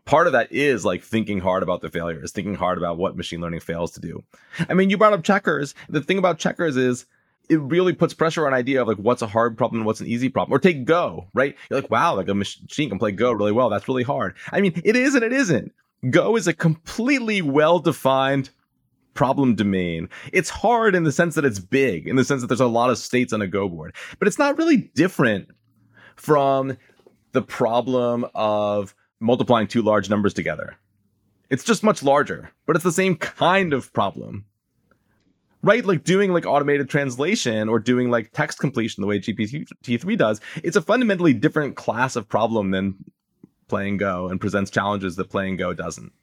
part 0.06 0.28
of 0.28 0.34
that 0.34 0.52
is 0.52 0.86
like 0.86 1.04
thinking 1.04 1.40
hard 1.40 1.64
about 1.64 1.82
the 1.82 1.90
failures, 1.90 2.32
thinking 2.32 2.56
hard 2.56 2.78
about 2.78 2.98
what 2.98 3.18
machine 3.18 3.42
learning 3.42 3.60
fails 3.60 3.92
to 3.92 4.00
do. 4.00 4.24
I 4.70 4.74
mean, 4.76 4.90
you 4.90 4.98
brought 4.98 5.14
up 5.14 5.24
checkers. 5.24 5.74
The 5.90 6.02
thing 6.02 6.18
about 6.18 6.38
checkers 6.38 6.78
is 6.78 7.06
it 7.50 7.60
really 7.62 7.94
puts 7.94 8.14
pressure 8.14 8.46
on 8.46 8.54
idea 8.54 8.82
of 8.82 8.88
like 8.88 8.98
what's 8.98 9.22
a 9.22 9.28
hard 9.28 9.58
problem 9.58 9.82
and 9.82 9.86
what's 9.86 10.02
an 10.02 10.08
easy 10.08 10.30
problem. 10.30 10.56
Or 10.56 10.60
take 10.60 10.86
Go, 10.86 11.28
right? 11.34 11.56
You're 11.70 11.82
like, 11.82 11.92
wow, 11.92 12.16
like 12.16 12.28
a 12.28 12.34
machine 12.34 12.90
can 12.90 13.00
play 13.00 13.12
Go 13.12 13.32
really 13.32 13.52
well. 13.52 13.70
That's 13.70 13.88
really 13.88 14.04
hard. 14.04 14.36
I 14.52 14.62
mean, 14.62 14.80
it 14.84 14.96
is 14.96 15.16
and 15.16 15.24
it 15.24 15.34
isn't. 15.34 15.74
Go 16.10 16.36
is 16.36 16.48
a 16.48 16.54
completely 16.54 17.42
well 17.42 17.80
defined 17.80 18.50
problem 19.14 19.56
domain. 19.56 20.10
It's 20.32 20.50
hard 20.50 20.94
in 20.94 21.04
the 21.04 21.12
sense 21.12 21.36
that 21.36 21.46
it's 21.46 21.60
big, 21.60 22.08
in 22.08 22.16
the 22.18 22.24
sense 22.24 22.42
that 22.42 22.48
there's 22.48 22.60
a 22.60 22.68
lot 22.68 22.90
of 22.90 22.98
states 22.98 23.34
on 23.34 23.42
a 23.42 23.48
Go 23.48 23.68
board, 23.68 23.96
but 24.20 24.28
it's 24.28 24.40
not 24.40 24.58
really 24.58 24.92
different 24.96 25.50
from 26.16 26.78
the 27.32 27.42
problem 27.42 28.26
of 28.36 28.94
multiplying 29.20 29.68
two 29.68 29.82
large 29.82 30.10
numbers 30.10 30.34
together. 30.34 30.78
It's 31.50 31.64
just 31.64 31.84
much 31.84 32.04
larger, 32.04 32.52
but 32.66 32.76
it's 32.76 32.84
the 32.84 32.92
same 32.92 33.16
kind 33.16 33.74
of 33.74 33.92
problem 33.94 34.46
right? 35.68 35.86
Like 35.86 36.06
doing 36.06 36.32
like 36.32 36.46
automated 36.46 36.90
translation 36.90 37.68
or 37.68 37.78
doing 37.78 38.10
like 38.10 38.32
text 38.32 38.58
completion 38.58 39.02
the 39.02 39.08
way 39.08 39.20
GPT-3 39.20 40.18
does, 40.18 40.40
it's 40.64 40.78
a 40.78 40.82
fundamentally 40.82 41.34
different 41.34 41.76
class 41.76 42.16
of 42.16 42.28
problem 42.28 42.72
than 42.72 42.96
playing 43.68 43.98
Go 43.98 44.30
and 44.30 44.40
presents 44.40 44.72
challenges 44.72 45.18
that 45.18 45.30
playing 45.30 45.58
Go 45.58 45.74
doesn't. 45.74 46.14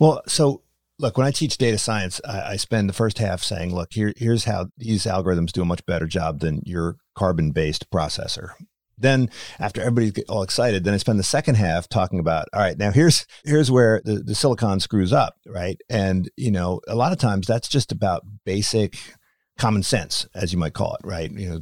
Well, 0.00 0.20
so 0.26 0.62
look, 0.98 1.16
when 1.16 1.28
I 1.28 1.30
teach 1.30 1.58
data 1.58 1.78
science, 1.78 2.20
I, 2.28 2.52
I 2.52 2.56
spend 2.56 2.88
the 2.88 2.94
first 2.94 3.18
half 3.18 3.44
saying, 3.44 3.72
look, 3.72 3.92
here, 3.92 4.12
here's 4.16 4.44
how 4.44 4.66
these 4.76 5.04
algorithms 5.04 5.52
do 5.52 5.62
a 5.62 5.64
much 5.64 5.86
better 5.86 6.06
job 6.06 6.40
than 6.40 6.60
your 6.66 6.96
carbon 7.14 7.52
based 7.52 7.88
processor. 7.88 8.50
Then 8.98 9.30
after 9.58 9.80
everybody's 9.80 10.24
all 10.28 10.42
excited, 10.42 10.84
then 10.84 10.94
I 10.94 10.98
spend 10.98 11.18
the 11.18 11.24
second 11.24 11.56
half 11.56 11.88
talking 11.88 12.18
about, 12.18 12.48
all 12.52 12.60
right, 12.60 12.78
now 12.78 12.90
here's 12.90 13.26
here's 13.44 13.70
where 13.70 14.00
the, 14.04 14.14
the 14.14 14.34
silicon 14.34 14.80
screws 14.80 15.12
up, 15.12 15.36
right? 15.46 15.80
And 15.88 16.30
you 16.36 16.50
know, 16.50 16.80
a 16.86 16.94
lot 16.94 17.12
of 17.12 17.18
times 17.18 17.46
that's 17.46 17.68
just 17.68 17.92
about 17.92 18.22
basic 18.44 18.96
common 19.58 19.82
sense, 19.82 20.26
as 20.34 20.52
you 20.52 20.58
might 20.58 20.74
call 20.74 20.94
it, 20.94 21.06
right? 21.06 21.30
You 21.30 21.48
know, 21.48 21.60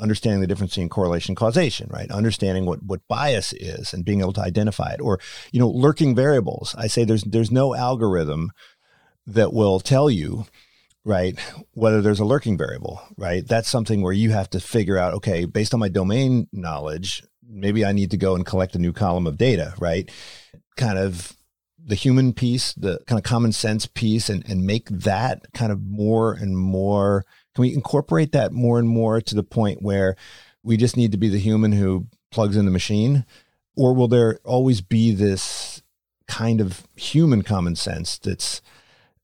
understanding 0.00 0.40
the 0.40 0.46
difference 0.46 0.72
between 0.72 0.88
correlation 0.88 1.34
causation, 1.34 1.88
right? 1.92 2.10
Understanding 2.10 2.66
what 2.66 2.82
what 2.82 3.06
bias 3.08 3.52
is 3.52 3.92
and 3.92 4.04
being 4.04 4.20
able 4.20 4.32
to 4.34 4.42
identify 4.42 4.92
it, 4.92 5.00
or 5.00 5.18
you 5.52 5.60
know, 5.60 5.68
lurking 5.68 6.14
variables. 6.14 6.74
I 6.78 6.86
say 6.86 7.04
there's 7.04 7.24
there's 7.24 7.50
no 7.50 7.74
algorithm 7.74 8.52
that 9.26 9.52
will 9.52 9.80
tell 9.80 10.08
you 10.08 10.46
right? 11.06 11.38
Whether 11.70 12.02
there's 12.02 12.18
a 12.18 12.24
lurking 12.24 12.58
variable, 12.58 13.00
right? 13.16 13.46
That's 13.46 13.68
something 13.68 14.02
where 14.02 14.12
you 14.12 14.30
have 14.30 14.50
to 14.50 14.60
figure 14.60 14.98
out, 14.98 15.14
okay, 15.14 15.44
based 15.44 15.72
on 15.72 15.78
my 15.78 15.88
domain 15.88 16.48
knowledge, 16.52 17.22
maybe 17.48 17.84
I 17.84 17.92
need 17.92 18.10
to 18.10 18.16
go 18.16 18.34
and 18.34 18.44
collect 18.44 18.74
a 18.74 18.80
new 18.80 18.92
column 18.92 19.26
of 19.26 19.38
data, 19.38 19.72
right? 19.78 20.10
Kind 20.76 20.98
of 20.98 21.36
the 21.78 21.94
human 21.94 22.32
piece, 22.32 22.72
the 22.72 22.98
kind 23.06 23.20
of 23.20 23.22
common 23.22 23.52
sense 23.52 23.86
piece, 23.86 24.28
and, 24.28 24.44
and 24.50 24.66
make 24.66 24.88
that 24.88 25.46
kind 25.54 25.70
of 25.70 25.80
more 25.80 26.32
and 26.32 26.58
more? 26.58 27.24
Can 27.54 27.62
we 27.62 27.72
incorporate 27.72 28.32
that 28.32 28.52
more 28.52 28.80
and 28.80 28.88
more 28.88 29.20
to 29.20 29.34
the 29.36 29.44
point 29.44 29.82
where 29.82 30.16
we 30.64 30.76
just 30.76 30.96
need 30.96 31.12
to 31.12 31.18
be 31.18 31.28
the 31.28 31.38
human 31.38 31.70
who 31.70 32.08
plugs 32.32 32.56
in 32.56 32.64
the 32.64 32.72
machine? 32.72 33.24
Or 33.76 33.94
will 33.94 34.08
there 34.08 34.40
always 34.44 34.80
be 34.80 35.12
this 35.12 35.82
kind 36.26 36.60
of 36.60 36.88
human 36.96 37.42
common 37.42 37.76
sense 37.76 38.18
that's 38.18 38.60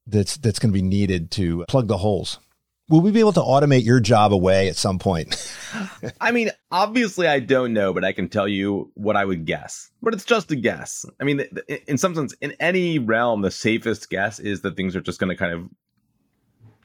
that's 0.07 0.37
that's 0.37 0.59
going 0.59 0.73
to 0.73 0.75
be 0.75 0.83
needed 0.83 1.31
to 1.33 1.65
plug 1.69 1.89
the 1.89 1.99
holes? 1.99 2.39
Will 2.89 3.01
we 3.01 3.11
be 3.11 3.21
able 3.21 3.33
to 3.35 3.41
automate 3.41 3.85
your 3.85 4.01
job 4.01 4.35
away 4.35 4.69
at 4.69 4.77
some 4.77 4.99
point? 4.99 5.35
I 6.21 6.31
mean, 6.31 6.51
obviously, 6.71 7.27
I 7.27 7.39
don't 7.39 7.73
know, 7.73 7.95
but 7.95 8.05
I 8.05 8.13
can 8.13 8.29
tell 8.29 8.47
you 8.47 8.91
what 8.95 9.17
I 9.17 9.25
would 9.25 9.47
guess. 9.47 9.91
But 10.03 10.13
it's 10.13 10.25
just 10.25 10.51
a 10.51 10.57
guess. 10.57 11.07
I 11.21 11.25
mean, 11.25 11.45
in 11.87 11.97
some 11.97 12.15
sense, 12.15 12.35
in 12.43 12.55
any 12.61 12.99
realm, 12.99 13.41
the 13.41 13.51
safest 13.51 14.11
guess 14.11 14.41
is 14.41 14.61
that 14.63 14.77
things 14.77 14.95
are 14.95 15.01
just 15.01 15.21
going 15.21 15.31
to 15.31 15.37
kind 15.37 15.55
of 15.55 15.71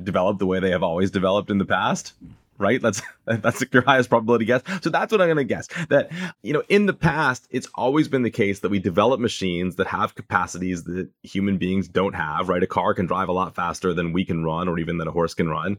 develop 0.01 0.38
the 0.38 0.45
way 0.45 0.59
they 0.59 0.70
have 0.70 0.84
always 0.84 1.11
developed 1.11 1.49
in 1.49 1.57
the 1.57 1.65
past 1.65 2.13
right? 2.58 2.82
That's 2.82 3.01
that's 3.26 3.64
your 3.72 3.84
highest 3.84 4.10
probability 4.10 4.45
guess. 4.45 4.62
So 4.82 4.89
that's 4.89 5.12
what 5.12 5.22
I'm 5.22 5.28
going 5.28 5.38
to 5.38 5.43
guess. 5.43 5.68
That 5.89 6.12
you 6.41 6.53
know, 6.53 6.64
in 6.70 6.86
the 6.86 6.93
past, 6.93 7.47
it's 7.49 7.68
always 7.76 8.08
been 8.08 8.24
the 8.24 8.32
case 8.32 8.60
that 8.60 8.70
we 8.70 8.80
develop 8.80 9.20
machines 9.20 9.76
that 9.76 9.88
have 9.88 10.16
capacities 10.16 10.84
that 10.86 11.10
human 11.24 11.58
beings 11.58 11.88
don't 11.88 12.16
have. 12.16 12.49
Right? 12.49 12.64
A 12.64 12.68
car 12.68 12.93
can 12.93 13.05
drive 13.05 13.30
a 13.30 13.34
lot 13.34 13.55
faster 13.55 13.93
than 13.93 14.14
we 14.14 14.26
can 14.26 14.43
run, 14.43 14.68
or 14.68 14.80
even 14.80 14.97
than 14.97 15.08
a 15.08 15.12
horse 15.12 15.34
can 15.34 15.49
run. 15.49 15.78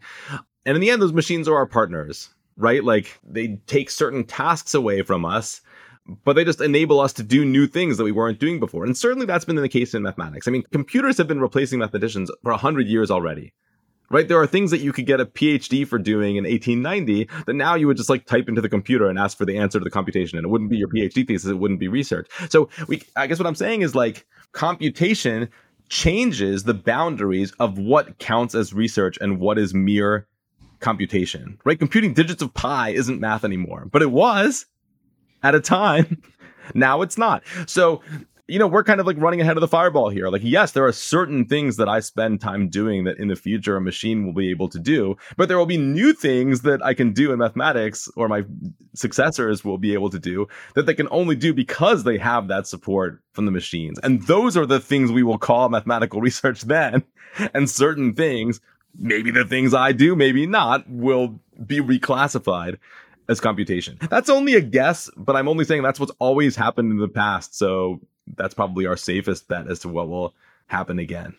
And 0.64 0.76
in 0.76 0.80
the 0.80 0.90
end, 0.90 1.00
those 1.00 1.12
machines 1.12 1.48
are 1.48 1.56
our 1.56 1.66
partners, 1.66 2.28
right? 2.56 2.84
Like 2.84 3.18
they 3.22 3.60
take 3.66 3.90
certain 3.90 4.24
tasks 4.24 4.74
away 4.74 5.02
from 5.02 5.24
us. 5.24 5.60
But 6.24 6.36
they 6.36 6.44
just 6.44 6.62
enable 6.62 7.00
us 7.00 7.12
to 7.14 7.22
do 7.22 7.44
new 7.44 7.66
things 7.66 7.98
that 7.98 8.04
we 8.04 8.12
weren't 8.12 8.38
doing 8.38 8.58
before. 8.58 8.86
And 8.86 8.96
certainly 8.96 9.26
that's 9.26 9.44
been 9.44 9.56
the 9.56 9.68
case 9.68 9.92
in 9.92 10.02
mathematics. 10.02 10.48
I 10.48 10.50
mean, 10.50 10.64
computers 10.72 11.18
have 11.18 11.28
been 11.28 11.38
replacing 11.38 11.80
mathematicians 11.80 12.30
for 12.42 12.52
100 12.52 12.86
years 12.86 13.10
already 13.10 13.52
right? 14.10 14.26
There 14.28 14.40
are 14.40 14.46
things 14.46 14.70
that 14.70 14.78
you 14.80 14.92
could 14.92 15.06
get 15.06 15.20
a 15.20 15.26
PhD 15.26 15.86
for 15.86 15.98
doing 15.98 16.36
in 16.36 16.44
1890 16.44 17.28
that 17.46 17.54
now 17.54 17.74
you 17.74 17.86
would 17.86 17.96
just 17.96 18.08
like 18.08 18.26
type 18.26 18.48
into 18.48 18.60
the 18.60 18.68
computer 18.68 19.08
and 19.08 19.18
ask 19.18 19.36
for 19.36 19.44
the 19.44 19.58
answer 19.58 19.78
to 19.78 19.84
the 19.84 19.90
computation, 19.90 20.38
and 20.38 20.44
it 20.46 20.48
wouldn't 20.48 20.70
be 20.70 20.76
your 20.76 20.88
PhD 20.88 21.26
thesis, 21.26 21.50
it 21.50 21.58
wouldn't 21.58 21.80
be 21.80 21.88
research. 21.88 22.28
So 22.48 22.68
we, 22.86 23.02
I 23.16 23.26
guess 23.26 23.38
what 23.38 23.46
I'm 23.46 23.54
saying 23.54 23.82
is 23.82 23.94
like 23.94 24.26
computation 24.52 25.48
changes 25.88 26.64
the 26.64 26.74
boundaries 26.74 27.52
of 27.58 27.78
what 27.78 28.18
counts 28.18 28.54
as 28.54 28.72
research 28.72 29.18
and 29.20 29.40
what 29.40 29.58
is 29.58 29.72
mere 29.74 30.26
computation, 30.80 31.58
right? 31.64 31.78
Computing 31.78 32.14
digits 32.14 32.42
of 32.42 32.52
pi 32.54 32.90
isn't 32.90 33.20
math 33.20 33.44
anymore, 33.44 33.88
but 33.90 34.02
it 34.02 34.10
was 34.10 34.66
at 35.42 35.54
a 35.54 35.60
time. 35.60 36.22
Now 36.74 37.00
it's 37.00 37.16
not. 37.16 37.44
So 37.64 38.02
you 38.48 38.58
know, 38.58 38.66
we're 38.66 38.82
kind 38.82 38.98
of 38.98 39.06
like 39.06 39.18
running 39.18 39.42
ahead 39.42 39.58
of 39.58 39.60
the 39.60 39.68
fireball 39.68 40.08
here. 40.08 40.30
Like, 40.30 40.40
yes, 40.42 40.72
there 40.72 40.86
are 40.86 40.92
certain 40.92 41.44
things 41.44 41.76
that 41.76 41.88
I 41.88 42.00
spend 42.00 42.40
time 42.40 42.70
doing 42.70 43.04
that 43.04 43.18
in 43.18 43.28
the 43.28 43.36
future 43.36 43.76
a 43.76 43.80
machine 43.80 44.24
will 44.24 44.32
be 44.32 44.48
able 44.48 44.70
to 44.70 44.78
do, 44.78 45.16
but 45.36 45.48
there 45.48 45.58
will 45.58 45.66
be 45.66 45.76
new 45.76 46.14
things 46.14 46.62
that 46.62 46.82
I 46.82 46.94
can 46.94 47.12
do 47.12 47.30
in 47.30 47.38
mathematics 47.38 48.08
or 48.16 48.26
my 48.26 48.44
successors 48.94 49.66
will 49.66 49.76
be 49.76 49.92
able 49.92 50.08
to 50.08 50.18
do 50.18 50.48
that 50.74 50.86
they 50.86 50.94
can 50.94 51.08
only 51.10 51.36
do 51.36 51.52
because 51.52 52.04
they 52.04 52.16
have 52.16 52.48
that 52.48 52.66
support 52.66 53.20
from 53.32 53.44
the 53.44 53.52
machines. 53.52 53.98
And 54.02 54.26
those 54.26 54.56
are 54.56 54.66
the 54.66 54.80
things 54.80 55.12
we 55.12 55.22
will 55.22 55.38
call 55.38 55.68
mathematical 55.68 56.20
research 56.22 56.62
then. 56.62 57.04
And 57.52 57.68
certain 57.68 58.14
things, 58.14 58.60
maybe 58.98 59.30
the 59.30 59.44
things 59.44 59.74
I 59.74 59.92
do, 59.92 60.16
maybe 60.16 60.46
not, 60.46 60.88
will 60.88 61.38
be 61.66 61.80
reclassified 61.80 62.78
as 63.28 63.40
computation. 63.40 63.98
That's 64.08 64.30
only 64.30 64.54
a 64.54 64.60
guess, 64.60 65.10
but 65.16 65.36
I'm 65.36 65.48
only 65.48 65.64
saying 65.64 65.82
that's 65.82 66.00
what's 66.00 66.12
always 66.18 66.56
happened 66.56 66.90
in 66.92 66.98
the 66.98 67.08
past. 67.08 67.56
So 67.56 68.00
that's 68.36 68.54
probably 68.54 68.86
our 68.86 68.96
safest 68.96 69.48
bet 69.48 69.68
as 69.68 69.80
to 69.80 69.88
what 69.88 70.08
will 70.08 70.34
happen 70.66 70.98
again. 70.98 71.34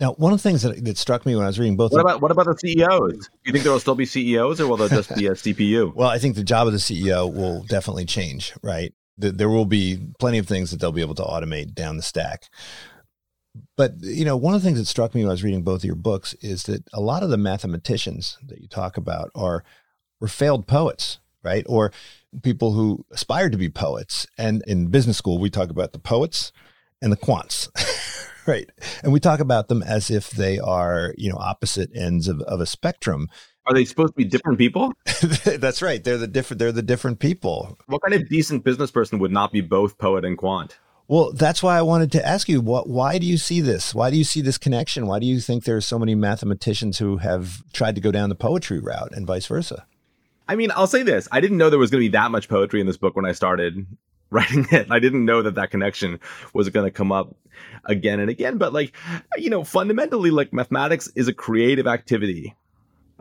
Now, 0.00 0.12
one 0.12 0.32
of 0.32 0.40
the 0.40 0.48
things 0.48 0.62
that, 0.62 0.84
that 0.84 0.96
struck 0.96 1.26
me 1.26 1.34
when 1.34 1.44
I 1.44 1.48
was 1.48 1.58
reading 1.58 1.76
both. 1.76 1.92
What 1.92 2.00
about 2.00 2.20
what 2.20 2.30
about 2.30 2.46
the 2.46 2.56
CEOs? 2.56 3.26
Do 3.26 3.30
you 3.44 3.52
think 3.52 3.64
there 3.64 3.72
will 3.72 3.80
still 3.80 3.96
be 3.96 4.06
CEOs, 4.06 4.60
or 4.60 4.68
will 4.68 4.76
there 4.76 4.88
just 4.88 5.14
be 5.16 5.26
a 5.26 5.30
CPU? 5.34 5.92
well, 5.94 6.08
I 6.08 6.18
think 6.18 6.36
the 6.36 6.44
job 6.44 6.68
of 6.68 6.72
the 6.72 6.78
CEO 6.78 7.32
will 7.32 7.64
definitely 7.64 8.04
change. 8.04 8.54
Right, 8.62 8.94
there 9.16 9.48
will 9.48 9.64
be 9.64 9.98
plenty 10.20 10.38
of 10.38 10.46
things 10.46 10.70
that 10.70 10.78
they'll 10.78 10.92
be 10.92 11.00
able 11.00 11.16
to 11.16 11.24
automate 11.24 11.74
down 11.74 11.96
the 11.96 12.02
stack. 12.02 12.44
But 13.76 13.94
you 14.00 14.24
know, 14.24 14.36
one 14.36 14.54
of 14.54 14.62
the 14.62 14.68
things 14.68 14.78
that 14.78 14.86
struck 14.86 15.16
me 15.16 15.22
when 15.22 15.30
I 15.30 15.32
was 15.32 15.42
reading 15.42 15.62
both 15.62 15.80
of 15.80 15.84
your 15.84 15.96
books 15.96 16.34
is 16.34 16.62
that 16.64 16.84
a 16.92 17.00
lot 17.00 17.24
of 17.24 17.30
the 17.30 17.36
mathematicians 17.36 18.38
that 18.46 18.60
you 18.60 18.68
talk 18.68 18.96
about 18.96 19.30
are 19.34 19.64
were 20.20 20.28
failed 20.28 20.66
poets, 20.66 21.18
right? 21.42 21.64
Or 21.68 21.92
people 22.42 22.72
who 22.72 23.04
aspired 23.10 23.52
to 23.52 23.58
be 23.58 23.68
poets. 23.68 24.26
And 24.36 24.62
in 24.66 24.88
business 24.88 25.16
school, 25.16 25.38
we 25.38 25.50
talk 25.50 25.70
about 25.70 25.92
the 25.92 25.98
poets 25.98 26.52
and 27.00 27.12
the 27.12 27.16
quants. 27.16 27.68
right. 28.46 28.68
And 29.02 29.12
we 29.12 29.20
talk 29.20 29.40
about 29.40 29.68
them 29.68 29.82
as 29.82 30.10
if 30.10 30.30
they 30.30 30.58
are, 30.58 31.14
you 31.16 31.30
know, 31.30 31.38
opposite 31.38 31.90
ends 31.94 32.28
of, 32.28 32.40
of 32.42 32.60
a 32.60 32.66
spectrum. 32.66 33.28
Are 33.66 33.74
they 33.74 33.84
supposed 33.84 34.14
to 34.14 34.16
be 34.16 34.24
different 34.24 34.58
people? 34.58 34.92
That's 35.44 35.82
right. 35.82 36.02
They're 36.02 36.16
the 36.16 36.26
different 36.26 36.58
they're 36.58 36.72
the 36.72 36.82
different 36.82 37.18
people. 37.18 37.76
What 37.86 38.00
kind 38.00 38.14
of 38.14 38.28
decent 38.28 38.64
business 38.64 38.90
person 38.90 39.18
would 39.18 39.32
not 39.32 39.52
be 39.52 39.60
both 39.60 39.98
poet 39.98 40.24
and 40.24 40.38
quant? 40.38 40.78
Well, 41.06 41.32
that's 41.32 41.62
why 41.62 41.78
I 41.78 41.82
wanted 41.82 42.12
to 42.12 42.26
ask 42.26 42.50
you 42.50 42.60
what 42.60 42.86
why 42.86 43.18
do 43.18 43.26
you 43.26 43.38
see 43.38 43.62
this? 43.62 43.94
Why 43.94 44.10
do 44.10 44.16
you 44.16 44.24
see 44.24 44.42
this 44.42 44.58
connection? 44.58 45.06
Why 45.06 45.18
do 45.18 45.26
you 45.26 45.40
think 45.40 45.64
there 45.64 45.76
are 45.76 45.82
so 45.82 45.98
many 45.98 46.14
mathematicians 46.14 46.98
who 46.98 47.16
have 47.18 47.62
tried 47.72 47.94
to 47.94 48.00
go 48.02 48.12
down 48.12 48.28
the 48.28 48.34
poetry 48.34 48.78
route 48.78 49.12
and 49.12 49.26
vice 49.26 49.46
versa? 49.46 49.86
I 50.48 50.56
mean, 50.56 50.70
I'll 50.74 50.86
say 50.86 51.02
this: 51.02 51.28
I 51.30 51.40
didn't 51.40 51.58
know 51.58 51.70
there 51.70 51.78
was 51.78 51.90
going 51.90 52.02
to 52.02 52.08
be 52.08 52.12
that 52.12 52.30
much 52.30 52.48
poetry 52.48 52.80
in 52.80 52.86
this 52.86 52.96
book 52.96 53.14
when 53.14 53.26
I 53.26 53.32
started 53.32 53.86
writing 54.30 54.66
it. 54.70 54.90
I 54.90 54.98
didn't 54.98 55.24
know 55.24 55.42
that 55.42 55.54
that 55.54 55.70
connection 55.70 56.20
was 56.52 56.68
going 56.68 56.86
to 56.86 56.90
come 56.90 57.12
up 57.12 57.34
again 57.84 58.20
and 58.20 58.30
again. 58.30 58.58
But 58.58 58.72
like, 58.72 58.94
you 59.36 59.50
know, 59.50 59.64
fundamentally, 59.64 60.30
like 60.30 60.52
mathematics 60.52 61.08
is 61.14 61.28
a 61.28 61.32
creative 61.32 61.86
activity. 61.86 62.54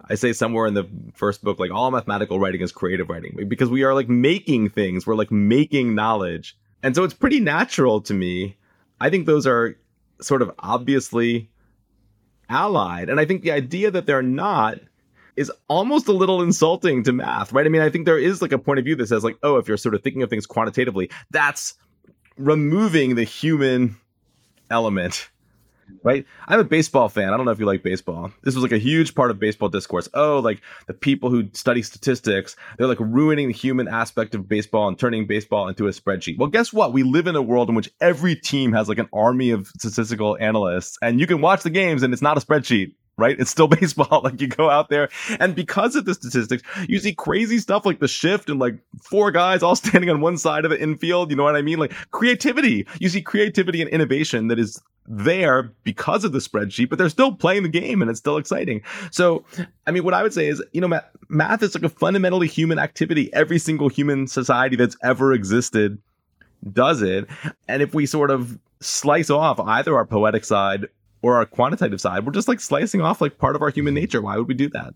I 0.09 0.15
say 0.15 0.31
somewhere 0.31 0.67
in 0.67 0.73
the 0.73 0.87
first 1.15 1.43
book, 1.43 1.59
like 1.59 1.71
all 1.71 1.91
mathematical 1.91 2.39
writing 2.39 2.61
is 2.61 2.71
creative 2.71 3.09
writing 3.09 3.37
because 3.47 3.69
we 3.69 3.83
are 3.83 3.93
like 3.93 4.07
making 4.07 4.69
things. 4.69 5.05
We're 5.05 5.15
like 5.15 5.31
making 5.31 5.95
knowledge. 5.95 6.57
And 6.83 6.95
so 6.95 7.03
it's 7.03 7.13
pretty 7.13 7.39
natural 7.39 8.01
to 8.01 8.13
me. 8.13 8.57
I 9.01 9.09
think 9.09 9.25
those 9.25 9.45
are 9.45 9.75
sort 10.21 10.41
of 10.41 10.51
obviously 10.59 11.49
allied. 12.49 13.09
And 13.09 13.19
I 13.19 13.25
think 13.25 13.41
the 13.41 13.51
idea 13.51 13.91
that 13.91 14.05
they're 14.05 14.21
not 14.21 14.79
is 15.37 15.51
almost 15.69 16.07
a 16.07 16.11
little 16.11 16.41
insulting 16.41 17.03
to 17.03 17.13
math, 17.13 17.53
right? 17.53 17.65
I 17.65 17.69
mean, 17.69 17.81
I 17.81 17.89
think 17.89 18.05
there 18.05 18.17
is 18.17 18.41
like 18.41 18.51
a 18.51 18.57
point 18.57 18.79
of 18.79 18.85
view 18.85 18.95
that 18.95 19.07
says 19.07 19.23
like, 19.23 19.37
oh, 19.43 19.57
if 19.57 19.67
you're 19.67 19.77
sort 19.77 19.95
of 19.95 20.03
thinking 20.03 20.23
of 20.23 20.29
things 20.29 20.47
quantitatively, 20.47 21.11
that's 21.29 21.75
removing 22.37 23.15
the 23.15 23.23
human 23.23 23.95
element. 24.69 25.29
Right? 26.03 26.25
I'm 26.45 26.59
a 26.59 26.65
baseball 26.65 27.07
fan. 27.07 27.33
I 27.33 27.37
don't 27.37 27.45
know 27.45 27.51
if 27.51 27.59
you 27.59 27.65
like 27.65 27.81
baseball. 27.81 28.31
This 28.43 28.55
was 28.55 28.61
like 28.61 28.73
a 28.73 28.77
huge 28.77 29.15
part 29.15 29.31
of 29.31 29.39
baseball 29.39 29.69
discourse. 29.69 30.09
Oh, 30.13 30.39
like 30.39 30.61
the 30.85 30.93
people 30.93 31.29
who 31.29 31.47
study 31.53 31.81
statistics, 31.81 32.57
they're 32.77 32.87
like 32.87 32.99
ruining 32.99 33.47
the 33.47 33.53
human 33.53 33.87
aspect 33.87 34.35
of 34.35 34.49
baseball 34.49 34.89
and 34.89 34.99
turning 34.99 35.27
baseball 35.27 35.69
into 35.69 35.87
a 35.87 35.91
spreadsheet. 35.91 36.37
Well, 36.37 36.49
guess 36.49 36.73
what? 36.73 36.91
We 36.91 37.03
live 37.03 37.27
in 37.27 37.37
a 37.37 37.41
world 37.41 37.69
in 37.69 37.75
which 37.75 37.89
every 38.01 38.35
team 38.35 38.73
has 38.73 38.89
like 38.89 38.97
an 38.97 39.07
army 39.13 39.51
of 39.51 39.67
statistical 39.67 40.37
analysts, 40.37 40.97
and 41.01 41.21
you 41.21 41.27
can 41.27 41.39
watch 41.39 41.63
the 41.63 41.69
games 41.69 42.03
and 42.03 42.11
it's 42.11 42.21
not 42.21 42.37
a 42.37 42.41
spreadsheet 42.45 42.91
right? 43.17 43.39
It's 43.39 43.51
still 43.51 43.67
baseball. 43.67 44.21
Like 44.23 44.39
you 44.41 44.47
go 44.47 44.69
out 44.69 44.89
there, 44.89 45.09
and 45.39 45.55
because 45.55 45.95
of 45.95 46.05
the 46.05 46.13
statistics, 46.13 46.63
you 46.87 46.99
see 46.99 47.13
crazy 47.13 47.59
stuff 47.59 47.85
like 47.85 47.99
the 47.99 48.07
shift 48.07 48.49
and 48.49 48.59
like 48.59 48.75
four 49.01 49.31
guys 49.31 49.63
all 49.63 49.75
standing 49.75 50.09
on 50.09 50.21
one 50.21 50.37
side 50.37 50.65
of 50.65 50.71
the 50.71 50.81
infield. 50.81 51.29
You 51.29 51.35
know 51.35 51.43
what 51.43 51.55
I 51.55 51.61
mean? 51.61 51.79
Like 51.79 51.93
creativity. 52.11 52.87
You 52.99 53.09
see 53.09 53.21
creativity 53.21 53.81
and 53.81 53.89
innovation 53.89 54.47
that 54.47 54.59
is 54.59 54.81
there 55.07 55.71
because 55.83 56.23
of 56.23 56.33
the 56.33 56.39
spreadsheet, 56.39 56.89
but 56.89 56.97
they're 56.97 57.09
still 57.09 57.33
playing 57.33 57.63
the 57.63 57.69
game 57.69 58.01
and 58.01 58.11
it's 58.11 58.19
still 58.19 58.37
exciting. 58.37 58.81
So, 59.11 59.45
I 59.85 59.91
mean, 59.91 60.03
what 60.03 60.13
I 60.13 60.21
would 60.21 60.33
say 60.33 60.47
is, 60.47 60.61
you 60.73 60.81
know, 60.81 60.87
math, 60.87 61.05
math 61.29 61.63
is 61.63 61.75
like 61.75 61.83
a 61.83 61.89
fundamentally 61.89 62.47
human 62.47 62.77
activity. 62.77 63.33
Every 63.33 63.57
single 63.57 63.87
human 63.87 64.27
society 64.27 64.75
that's 64.75 64.97
ever 65.03 65.31
existed 65.31 65.97
does 66.73 67.01
it. 67.01 67.27
And 67.67 67.81
if 67.81 67.93
we 67.93 68.05
sort 68.05 68.31
of 68.31 68.59
slice 68.81 69.29
off 69.29 69.59
either 69.59 69.95
our 69.95 70.05
poetic 70.05 70.43
side 70.45 70.87
or 71.21 71.35
our 71.35 71.45
quantitative 71.45 72.01
side. 72.01 72.25
We're 72.25 72.31
just 72.31 72.47
like 72.47 72.59
slicing 72.59 73.01
off 73.01 73.21
like 73.21 73.37
part 73.37 73.55
of 73.55 73.61
our 73.61 73.69
human 73.69 73.93
nature. 73.93 74.21
Why 74.21 74.37
would 74.37 74.47
we 74.47 74.53
do 74.53 74.69
that? 74.69 74.93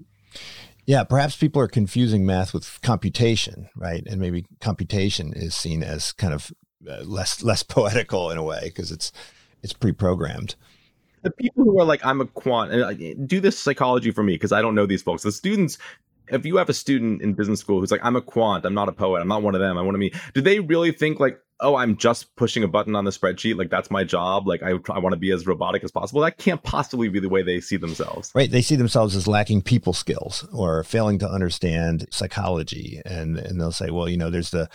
Yeah, 0.86 1.04
perhaps 1.04 1.36
people 1.36 1.62
are 1.62 1.68
confusing 1.68 2.26
math 2.26 2.54
with 2.54 2.80
computation, 2.82 3.70
right? 3.76 4.04
And 4.08 4.20
maybe 4.20 4.46
computation 4.60 5.34
is 5.34 5.56
seen 5.56 5.84
as 5.84 6.12
kind 6.12 6.34
of 6.34 6.52
uh, 6.90 7.04
less 7.04 7.44
less 7.44 7.64
poetical 7.64 8.32
in 8.32 8.38
a 8.38 8.44
way 8.44 8.62
because 8.64 8.92
it's 8.92 9.12
it's 9.62 9.74
pre-programmed. 9.74 10.56
The 11.24 11.30
people 11.30 11.66
who 11.66 11.80
are 11.80 11.86
like, 11.86 12.04
I'm 12.04 12.20
a 12.20 12.26
quant, 12.26 13.28
do 13.28 13.40
this 13.40 13.60
psychology 13.60 14.10
for 14.10 14.24
me 14.24 14.34
because 14.34 14.52
I 14.52 14.64
don't 14.64 14.74
know 14.74 14.88
these 14.88 15.04
folks. 15.04 15.22
The 15.22 15.32
students 15.32 15.78
if 16.32 16.46
you 16.46 16.58
have 16.58 16.70
a 16.70 16.74
student 16.74 17.22
in 17.22 17.34
business 17.34 17.60
school 17.60 17.80
who's 17.80 17.92
like, 17.92 18.04
I'm 18.04 18.16
a 18.16 18.22
quant, 18.22 18.66
I'm 18.66 18.74
not 18.74 18.90
a 18.90 18.94
poet, 18.94 19.22
I'm 19.22 19.28
not 19.28 19.44
one 19.44 19.56
of 19.56 19.62
them, 19.62 19.78
I 19.78 19.82
want 19.82 19.96
to 19.96 20.00
be, 20.00 20.14
do 20.34 20.42
they 20.42 20.60
really 20.60 20.92
think 20.92 21.20
like, 21.20 21.40
oh, 21.62 21.76
I'm 21.76 21.96
just 21.96 22.36
pushing 22.36 22.64
a 22.64 22.68
button 22.68 22.96
on 22.96 23.06
the 23.06 23.12
spreadsheet. 23.12 23.58
Like 23.58 23.70
that's 23.70 23.92
my 23.92 24.04
job. 24.04 24.48
Like 24.48 24.64
I, 24.64 24.72
I 24.72 25.00
want 25.00 25.14
to 25.14 25.20
be 25.20 25.32
as 25.32 25.46
robotic 25.46 25.84
as 25.84 25.92
possible. 25.92 26.22
That 26.22 26.38
can't 26.38 26.62
possibly 26.64 27.08
be 27.08 27.20
the 27.20 27.30
way 27.30 27.44
they 27.44 27.62
see 27.62 27.78
themselves. 27.78 28.32
Right. 28.34 28.52
They 28.52 28.62
see 28.62 28.76
themselves 28.76 29.16
as 29.16 29.28
lacking 29.28 29.62
people 29.62 29.94
skills 29.94 30.48
or 30.52 30.84
failing 30.84 31.20
to 31.20 31.30
understand 31.30 32.08
psychology. 32.12 33.02
And, 33.06 33.38
and 33.38 33.62
they'll 33.62 33.72
say, 33.72 33.92
well, 33.92 34.10
you 34.10 34.18
know, 34.18 34.32
there's 34.32 34.50
the, 34.50 34.70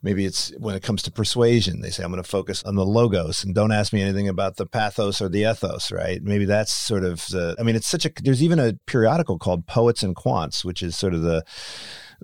maybe 0.00 0.24
it's 0.24 0.52
when 0.58 0.74
it 0.74 0.82
comes 0.82 1.02
to 1.02 1.10
persuasion, 1.10 1.80
they 1.80 1.90
say, 1.90 2.04
I'm 2.04 2.10
going 2.10 2.22
to 2.22 2.28
focus 2.28 2.62
on 2.64 2.76
the 2.76 2.86
logos 2.86 3.44
and 3.44 3.54
don't 3.54 3.72
ask 3.72 3.92
me 3.92 4.02
anything 4.02 4.28
about 4.28 4.56
the 4.56 4.66
pathos 4.66 5.20
or 5.20 5.28
the 5.28 5.50
ethos, 5.50 5.90
right? 5.90 6.22
Maybe 6.22 6.44
that's 6.44 6.72
sort 6.72 7.04
of 7.04 7.26
the, 7.28 7.56
I 7.58 7.62
mean, 7.62 7.76
it's 7.76 7.88
such 7.88 8.06
a, 8.06 8.12
there's 8.22 8.42
even 8.42 8.58
a 8.58 8.74
periodical 8.86 9.38
called 9.38 9.66
Poets 9.66 10.02
and 10.02 10.14
Quants, 10.14 10.64
which 10.64 10.82
is 10.82 10.96
sort 10.96 11.14
of 11.14 11.22
the, 11.22 11.44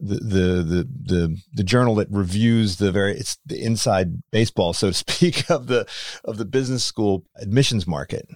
the, 0.00 0.62
the 0.62 0.88
the 1.04 1.42
the 1.52 1.64
journal 1.64 1.94
that 1.96 2.08
reviews 2.10 2.76
the 2.76 2.92
very 2.92 3.16
it's 3.16 3.38
the 3.46 3.62
inside 3.62 4.22
baseball 4.30 4.72
so 4.72 4.88
to 4.88 4.94
speak 4.94 5.50
of 5.50 5.66
the 5.66 5.86
of 6.24 6.38
the 6.38 6.44
business 6.44 6.84
school 6.84 7.24
admissions 7.36 7.86
market 7.86 8.28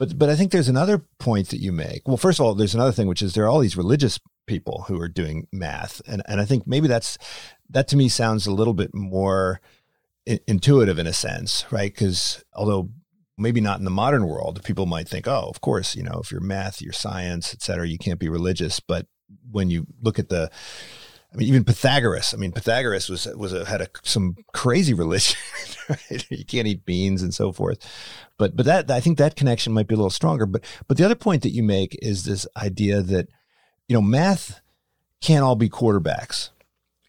but 0.00 0.18
but 0.18 0.30
I 0.30 0.34
think 0.34 0.50
there's 0.50 0.68
another 0.68 1.04
point 1.18 1.50
that 1.50 1.60
you 1.60 1.72
make. 1.72 2.08
Well, 2.08 2.16
first 2.16 2.40
of 2.40 2.46
all, 2.46 2.54
there's 2.54 2.74
another 2.74 2.90
thing 2.90 3.06
which 3.06 3.20
is 3.20 3.34
there 3.34 3.44
are 3.44 3.48
all 3.48 3.58
these 3.58 3.76
religious 3.76 4.18
people 4.46 4.86
who 4.88 4.98
are 4.98 5.08
doing 5.08 5.46
math, 5.52 6.00
and 6.08 6.22
and 6.26 6.40
I 6.40 6.46
think 6.46 6.66
maybe 6.66 6.88
that's 6.88 7.18
that 7.68 7.86
to 7.88 7.98
me 7.98 8.08
sounds 8.08 8.46
a 8.46 8.50
little 8.50 8.72
bit 8.72 8.94
more 8.94 9.60
intuitive 10.24 10.98
in 10.98 11.06
a 11.06 11.12
sense, 11.12 11.66
right? 11.70 11.92
Because 11.92 12.42
although 12.54 12.88
maybe 13.36 13.60
not 13.60 13.78
in 13.78 13.84
the 13.84 13.90
modern 13.90 14.26
world, 14.26 14.62
people 14.64 14.86
might 14.86 15.08
think, 15.08 15.28
oh, 15.28 15.48
of 15.48 15.60
course, 15.60 15.94
you 15.94 16.02
know, 16.02 16.18
if 16.22 16.30
you're 16.30 16.40
math, 16.40 16.80
you're 16.80 16.94
science, 16.94 17.52
et 17.52 17.60
cetera, 17.60 17.86
you 17.86 17.98
can't 17.98 18.18
be 18.18 18.28
religious. 18.28 18.80
But 18.80 19.06
when 19.50 19.68
you 19.68 19.86
look 20.00 20.18
at 20.18 20.30
the 20.30 20.50
I 21.32 21.36
mean, 21.36 21.48
even 21.48 21.64
Pythagoras. 21.64 22.34
I 22.34 22.36
mean, 22.36 22.52
Pythagoras 22.52 23.08
was 23.08 23.26
was 23.36 23.52
a, 23.52 23.64
had 23.64 23.80
a, 23.82 23.88
some 24.02 24.36
crazy 24.52 24.94
religion. 24.94 25.36
Right? 25.88 26.24
You 26.30 26.44
can't 26.44 26.68
eat 26.68 26.86
beans 26.86 27.20
and 27.20 27.34
so 27.34 27.50
forth. 27.50 27.84
But 28.38 28.54
but 28.54 28.64
that 28.66 28.92
I 28.92 29.00
think 29.00 29.18
that 29.18 29.34
connection 29.34 29.72
might 29.72 29.88
be 29.88 29.94
a 29.94 29.98
little 29.98 30.08
stronger. 30.08 30.46
But 30.46 30.62
but 30.86 30.96
the 30.96 31.04
other 31.04 31.16
point 31.16 31.42
that 31.42 31.50
you 31.50 31.64
make 31.64 31.98
is 32.00 32.24
this 32.24 32.46
idea 32.56 33.02
that 33.02 33.26
you 33.88 33.94
know 33.94 34.00
math 34.00 34.60
can't 35.20 35.42
all 35.42 35.56
be 35.56 35.68
quarterbacks. 35.68 36.50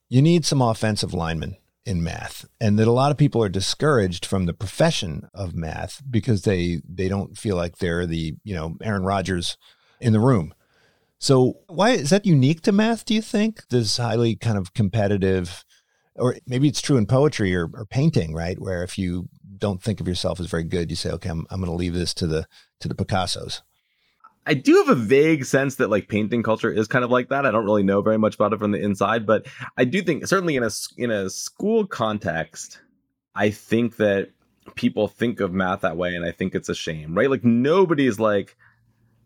You 0.09 0.23
need 0.23 0.45
some 0.45 0.63
offensive 0.63 1.13
linemen 1.13 1.57
in 1.85 2.01
math, 2.01 2.45
and 2.59 2.79
that 2.79 2.87
a 2.87 2.91
lot 2.91 3.11
of 3.11 3.17
people 3.17 3.43
are 3.43 3.49
discouraged 3.49 4.25
from 4.25 4.47
the 4.47 4.53
profession 4.53 5.29
of 5.31 5.55
math 5.55 6.01
because 6.09 6.41
they 6.41 6.81
they 6.83 7.07
don't 7.07 7.37
feel 7.37 7.55
like 7.55 7.77
they're 7.77 8.07
the 8.07 8.35
you 8.43 8.55
know 8.55 8.77
Aaron 8.81 9.03
Rodgers 9.03 9.57
in 9.99 10.11
the 10.11 10.19
room 10.19 10.55
so 11.21 11.59
why 11.67 11.91
is 11.91 12.09
that 12.09 12.25
unique 12.25 12.61
to 12.61 12.71
math, 12.71 13.05
do 13.05 13.13
you 13.13 13.21
think? 13.21 13.69
This 13.69 13.97
highly 13.97 14.35
kind 14.35 14.57
of 14.57 14.73
competitive 14.73 15.63
or 16.15 16.35
maybe 16.45 16.67
it's 16.67 16.81
true 16.81 16.97
in 16.97 17.05
poetry 17.05 17.55
or, 17.55 17.69
or 17.73 17.85
painting, 17.85 18.33
right? 18.33 18.59
Where 18.59 18.83
if 18.83 18.97
you 18.97 19.29
don't 19.57 19.81
think 19.81 20.01
of 20.01 20.07
yourself 20.07 20.39
as 20.39 20.47
very 20.47 20.63
good, 20.63 20.89
you 20.89 20.95
say, 20.95 21.11
okay, 21.11 21.29
I'm, 21.29 21.45
I'm 21.49 21.59
going 21.59 21.71
to 21.71 21.77
leave 21.77 21.93
this 21.93 22.13
to 22.15 22.27
the 22.27 22.47
to 22.79 22.87
the 22.87 22.95
Picassos. 22.95 23.61
I 24.45 24.55
do 24.55 24.77
have 24.77 24.89
a 24.89 24.95
vague 24.95 25.45
sense 25.45 25.75
that 25.75 25.91
like 25.91 26.09
painting 26.09 26.41
culture 26.41 26.71
is 26.71 26.87
kind 26.87 27.05
of 27.05 27.11
like 27.11 27.29
that. 27.29 27.45
I 27.45 27.51
don't 27.51 27.65
really 27.65 27.83
know 27.83 28.01
very 28.01 28.17
much 28.17 28.35
about 28.35 28.53
it 28.53 28.59
from 28.59 28.71
the 28.71 28.81
inside, 28.81 29.27
but 29.27 29.45
I 29.77 29.85
do 29.85 30.01
think 30.01 30.25
certainly 30.25 30.55
in 30.55 30.63
a 30.63 30.71
in 30.97 31.11
a 31.11 31.29
school 31.29 31.85
context, 31.85 32.81
I 33.35 33.51
think 33.51 33.97
that 33.97 34.31
people 34.73 35.07
think 35.07 35.39
of 35.39 35.53
math 35.53 35.81
that 35.81 35.97
way, 35.97 36.15
and 36.15 36.25
I 36.25 36.31
think 36.31 36.55
it's 36.55 36.69
a 36.69 36.75
shame, 36.75 37.15
right? 37.15 37.29
Like 37.29 37.43
nobody's 37.43 38.19
like 38.19 38.57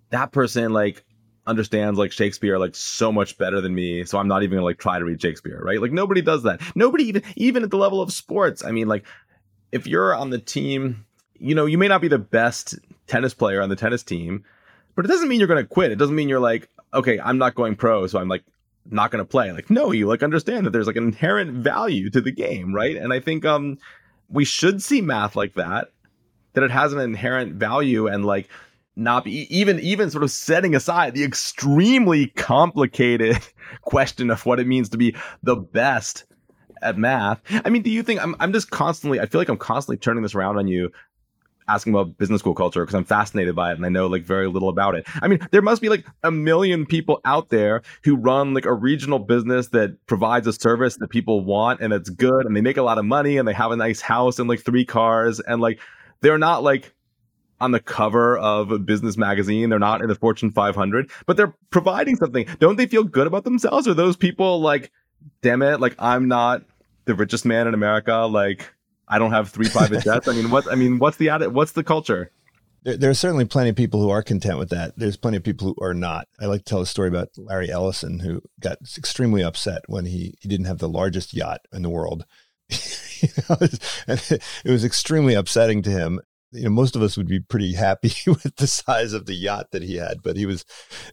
that 0.10 0.34
person 0.34 0.74
like 0.74 1.06
understands 1.48 2.00
like 2.00 2.12
Shakespeare 2.12 2.58
like 2.58 2.76
so 2.76 3.12
much 3.12 3.38
better 3.38 3.62
than 3.62 3.76
me, 3.76 4.04
so 4.04 4.18
I'm 4.18 4.28
not 4.28 4.44
even 4.44 4.58
gonna 4.58 4.66
like 4.66 4.80
try 4.80 5.00
to 5.00 5.06
read 5.06 5.22
Shakespeare, 5.22 5.62
right? 5.64 5.82
Like 5.82 5.92
nobody 5.92 6.22
does 6.22 6.44
that. 6.44 6.62
Nobody 6.76 7.06
even 7.06 7.24
even 7.36 7.64
at 7.64 7.72
the 7.72 7.78
level 7.78 8.02
of 8.02 8.12
sports. 8.12 8.64
I 8.64 8.72
mean, 8.72 8.88
like 8.88 9.06
if 9.72 9.88
you're 9.88 10.16
on 10.16 10.30
the 10.30 10.40
team, 10.40 11.06
you 11.34 11.56
know, 11.56 11.66
you 11.66 11.78
may 11.78 11.88
not 11.88 12.02
be 12.02 12.08
the 12.08 12.20
best 12.20 12.76
tennis 13.08 13.34
player 13.34 13.62
on 13.62 13.70
the 13.70 13.76
tennis 13.76 14.04
team, 14.04 14.44
but 14.96 15.06
it 15.06 15.08
doesn't 15.08 15.28
mean 15.28 15.40
you're 15.40 15.48
gonna 15.48 15.66
quit. 15.66 15.92
It 15.92 15.98
doesn't 15.98 16.16
mean 16.16 16.30
you're 16.30 16.40
like, 16.40 16.70
okay, 16.94 17.20
I'm 17.20 17.38
not 17.38 17.56
going 17.56 17.76
pro, 17.76 18.08
so 18.08 18.20
I'm 18.20 18.30
like 18.30 18.44
not 18.90 19.12
gonna 19.12 19.26
play. 19.26 19.52
Like, 19.52 19.70
no, 19.70 19.92
you 19.92 20.08
like 20.08 20.24
understand 20.24 20.66
that 20.66 20.72
there's 20.72 20.88
like 20.88 20.96
an 20.96 21.06
inherent 21.06 21.52
value 21.52 22.10
to 22.10 22.22
the 22.22 22.32
game, 22.32 22.74
right? 22.74 22.96
And 22.96 23.14
I 23.14 23.20
think 23.20 23.46
um 23.46 23.78
we 24.30 24.46
should 24.46 24.82
see 24.82 25.02
math 25.02 25.36
like 25.36 25.54
that, 25.54 25.92
that 26.54 26.64
it 26.64 26.72
has 26.72 26.94
an 26.94 27.00
inherent 27.00 27.54
value 27.54 28.08
and 28.08 28.26
like 28.26 28.50
not 28.96 29.26
be 29.26 29.56
even 29.56 29.80
even 29.80 30.10
sort 30.10 30.24
of 30.24 30.32
setting 30.32 30.76
aside 30.76 31.14
the 31.14 31.24
extremely 31.24 32.28
complicated 32.28 33.38
question 33.82 34.30
of 34.30 34.46
what 34.46 34.60
it 34.60 34.68
means 34.68 34.90
to 34.90 34.98
be 34.98 35.16
the 35.44 35.56
best 35.56 36.26
at 36.82 36.98
math. 36.98 37.42
I 37.66 37.70
mean, 37.70 37.82
do 37.82 37.90
you 37.90 38.04
think 38.04 38.22
I'm 38.22 38.36
I'm 38.40 38.54
just 38.54 38.72
constantly 38.72 39.20
I 39.20 39.26
feel 39.26 39.42
like 39.42 39.50
I'm 39.50 39.58
constantly 39.58 39.98
turning 39.98 40.24
this 40.24 40.36
around 40.36 40.58
on 40.58 40.68
you 40.68 40.92
asking 41.68 41.94
about 41.94 42.18
business 42.18 42.40
school 42.40 42.54
culture 42.54 42.84
because 42.84 42.96
I'm 42.96 43.06
fascinated 43.06 43.56
by 43.56 43.72
it 43.72 43.76
and 43.76 43.86
I 43.86 43.90
know 43.90 44.08
like 44.08 44.24
very 44.24 44.48
little 44.48 44.70
about 44.70 44.96
it. 44.96 45.06
I 45.22 45.28
mean, 45.28 45.40
there 45.52 45.62
must 45.62 45.82
be 45.82 45.90
like 45.90 46.06
a 46.24 46.32
million 46.32 46.86
people 46.86 47.22
out 47.26 47.50
there 47.50 47.82
who 48.04 48.16
run 48.16 48.54
like 48.54 48.66
a 48.66 48.74
regional 48.74 49.20
business 49.20 49.70
that 49.70 49.98
provides 50.06 50.46
a 50.48 50.54
service 50.54 50.98
that 50.98 51.10
people 51.10 51.44
want 51.44 51.82
and 51.82 51.92
it's 51.92 52.10
good 52.10 52.46
and 52.46 52.56
they 52.56 52.62
make 52.62 52.78
a 52.78 52.84
lot 52.84 52.98
of 52.98 53.06
money 53.06 53.38
and 53.38 53.48
they 53.48 53.54
have 53.54 53.72
a 53.72 53.76
nice 53.76 54.02
house 54.02 54.40
and 54.40 54.48
like 54.48 54.62
three 54.62 54.86
cars 54.86 55.40
and 55.40 55.60
like 55.60 55.80
they're 56.22 56.38
not 56.38 56.64
like 56.64 56.95
on 57.62 57.72
the 57.72 57.80
cover 57.80 58.38
of 58.38 58.72
a 58.72 58.80
business 58.80 59.18
magazine. 59.18 59.70
They're 59.70 59.80
not 59.80 60.02
in 60.02 60.08
the 60.08 60.16
Fortune 60.16 60.52
500, 60.52 61.10
but 61.26 61.38
they're 61.38 61.56
providing 61.70 62.16
something. 62.16 62.48
Don't 62.60 62.76
they 62.76 62.86
feel 62.86 63.04
good 63.04 63.28
about 63.28 63.44
themselves? 63.44 63.88
Are 63.88 63.94
those 63.94 64.18
people 64.18 64.62
like, 64.62 64.92
damn 65.42 65.62
it, 65.62 65.80
like 65.80 65.96
I'm 66.00 66.28
not 66.28 66.64
the 67.06 67.16
richest 67.16 67.46
man 67.46 67.68
in 67.68 67.74
America. 67.74 68.14
Like 68.30 68.74
I 69.08 69.20
don't 69.20 69.32
have 69.32 69.50
three 69.50 69.70
private 69.70 70.04
jets. 70.04 70.28
I 70.28 70.34
mean, 70.34 70.50
what? 70.50 70.70
I 70.72 70.76
mean, 70.76 71.00
what's 71.00 71.18
the 71.18 71.30
what's 71.52 71.72
the 71.72 71.84
culture? 71.84 72.32
There, 72.84 72.98
there, 72.98 73.10
are 73.10 73.16
certainly 73.16 73.46
plenty 73.46 73.72
of 73.72 73.76
people 73.76 74.00
who 74.00 74.10
are 74.10 74.22
content 74.22 74.60
with 74.60 74.70
that. 74.70 74.94
There's 74.98 75.18
plenty 75.18 75.38
of 75.38 75.44
people 75.44 75.74
who 75.74 75.84
are 75.84 75.94
not. 75.94 76.28
I 76.40 76.46
like 76.46 76.66
to 76.66 76.66
tell 76.66 76.82
a 76.82 76.86
story 76.86 77.08
about 77.08 77.30
Larry 77.38 77.72
Ellison, 77.72 78.20
who 78.20 78.44
got 78.60 78.78
extremely 78.96 79.44
upset 79.44 79.82
when 79.88 80.06
he, 80.06 80.36
he 80.40 80.48
didn't 80.48 80.68
have 80.68 80.78
the 80.78 80.90
largest 80.90 81.34
yacht 81.34 81.62
in 81.74 81.82
the 81.82 81.90
world. 81.90 82.26
you 82.70 83.30
know, 83.50 83.58
and 84.08 84.22
it 84.30 84.72
was 84.72 84.86
extremely 84.86 85.34
upsetting 85.34 85.82
to 85.82 85.90
him 85.90 86.20
you 86.56 86.64
know, 86.64 86.70
most 86.70 86.96
of 86.96 87.02
us 87.02 87.18
would 87.18 87.28
be 87.28 87.40
pretty 87.40 87.74
happy 87.74 88.14
with 88.28 88.56
the 88.56 88.68
size 88.68 89.14
of 89.14 89.26
the 89.26 89.36
yacht 89.36 89.72
that 89.72 89.84
he 89.84 89.96
had, 89.96 90.22
but 90.24 90.38
he 90.38 90.46
was 90.46 90.66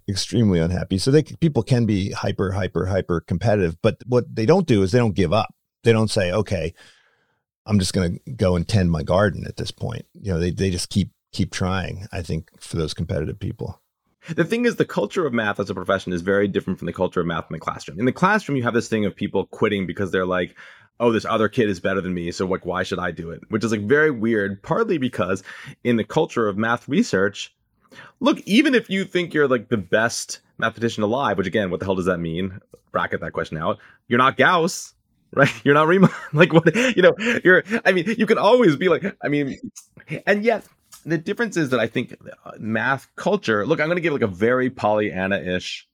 extremely 0.08 0.60
unhappy. 0.60 0.98
So 0.98 1.10
they 1.10 1.22
people 1.22 1.62
can 1.62 1.86
be 1.86 2.12
hyper, 2.12 2.52
hyper, 2.52 2.86
hyper 2.86 3.20
competitive, 3.20 3.76
but 3.82 3.98
what 4.06 4.34
they 4.34 4.46
don't 4.46 4.66
do 4.66 4.82
is 4.82 4.92
they 4.92 4.98
don't 4.98 5.14
give 5.14 5.32
up. 5.32 5.54
They 5.84 5.92
don't 5.92 6.10
say, 6.10 6.32
okay, 6.32 6.74
I'm 7.66 7.78
just 7.78 7.92
going 7.92 8.20
to 8.24 8.32
go 8.32 8.56
and 8.56 8.66
tend 8.66 8.90
my 8.90 9.02
garden 9.02 9.44
at 9.46 9.56
this 9.56 9.70
point. 9.70 10.06
You 10.14 10.32
know, 10.32 10.40
they 10.40 10.50
they 10.50 10.70
just 10.70 10.90
keep 10.90 11.10
keep 11.32 11.50
trying. 11.50 12.06
I 12.12 12.22
think 12.22 12.50
for 12.60 12.76
those 12.76 12.94
competitive 12.94 13.38
people. 13.38 13.80
The 14.28 14.44
thing 14.44 14.66
is, 14.66 14.76
the 14.76 14.84
culture 14.84 15.26
of 15.26 15.32
math 15.32 15.58
as 15.58 15.68
a 15.68 15.74
profession 15.74 16.12
is 16.12 16.22
very 16.22 16.46
different 16.46 16.78
from 16.78 16.86
the 16.86 16.92
culture 16.92 17.20
of 17.20 17.26
math 17.26 17.50
in 17.50 17.54
the 17.54 17.58
classroom. 17.58 17.98
In 17.98 18.04
the 18.04 18.12
classroom, 18.12 18.56
you 18.56 18.62
have 18.62 18.74
this 18.74 18.88
thing 18.88 19.04
of 19.04 19.16
people 19.16 19.46
quitting 19.46 19.84
because 19.84 20.12
they're 20.12 20.26
like, 20.26 20.56
oh, 21.02 21.10
this 21.10 21.24
other 21.24 21.48
kid 21.48 21.68
is 21.68 21.80
better 21.80 22.00
than 22.00 22.14
me, 22.14 22.30
so 22.30 22.46
like 22.46 22.64
why 22.64 22.84
should 22.84 23.00
I 23.00 23.10
do 23.10 23.30
it? 23.30 23.42
Which 23.50 23.64
is 23.64 23.72
like 23.72 23.82
very 23.82 24.10
weird, 24.10 24.62
partly 24.62 24.98
because 24.98 25.42
in 25.82 25.96
the 25.96 26.04
culture 26.04 26.48
of 26.48 26.56
math 26.56 26.88
research, 26.88 27.52
look, 28.20 28.40
even 28.42 28.74
if 28.74 28.88
you 28.88 29.04
think 29.04 29.34
you're 29.34 29.48
like 29.48 29.68
the 29.68 29.76
best 29.76 30.40
mathematician 30.58 31.02
alive, 31.02 31.36
which 31.36 31.48
again, 31.48 31.70
what 31.70 31.80
the 31.80 31.86
hell 31.86 31.96
does 31.96 32.06
that 32.06 32.18
mean? 32.18 32.60
Bracket 32.92 33.20
that 33.20 33.32
question 33.32 33.58
out. 33.58 33.78
You're 34.06 34.18
not 34.18 34.36
Gauss, 34.36 34.94
right? 35.34 35.52
You're 35.64 35.74
not 35.74 35.88
Riemann. 35.88 36.10
like 36.32 36.52
what 36.52 36.74
you 36.74 37.02
know, 37.02 37.14
you're 37.44 37.64
I 37.84 37.92
mean, 37.92 38.14
you 38.16 38.26
can 38.26 38.38
always 38.38 38.76
be 38.76 38.88
like, 38.88 39.04
I 39.22 39.28
mean, 39.28 39.56
and 40.24 40.44
yet 40.44 40.64
the 41.04 41.18
difference 41.18 41.56
is 41.56 41.70
that 41.70 41.80
I 41.80 41.88
think 41.88 42.16
uh, 42.44 42.52
math 42.58 43.08
culture, 43.16 43.66
look, 43.66 43.80
I'm 43.80 43.88
gonna 43.88 44.00
give 44.00 44.12
like 44.12 44.22
a 44.22 44.28
very 44.28 44.70
Pollyanna-ish 44.70 45.88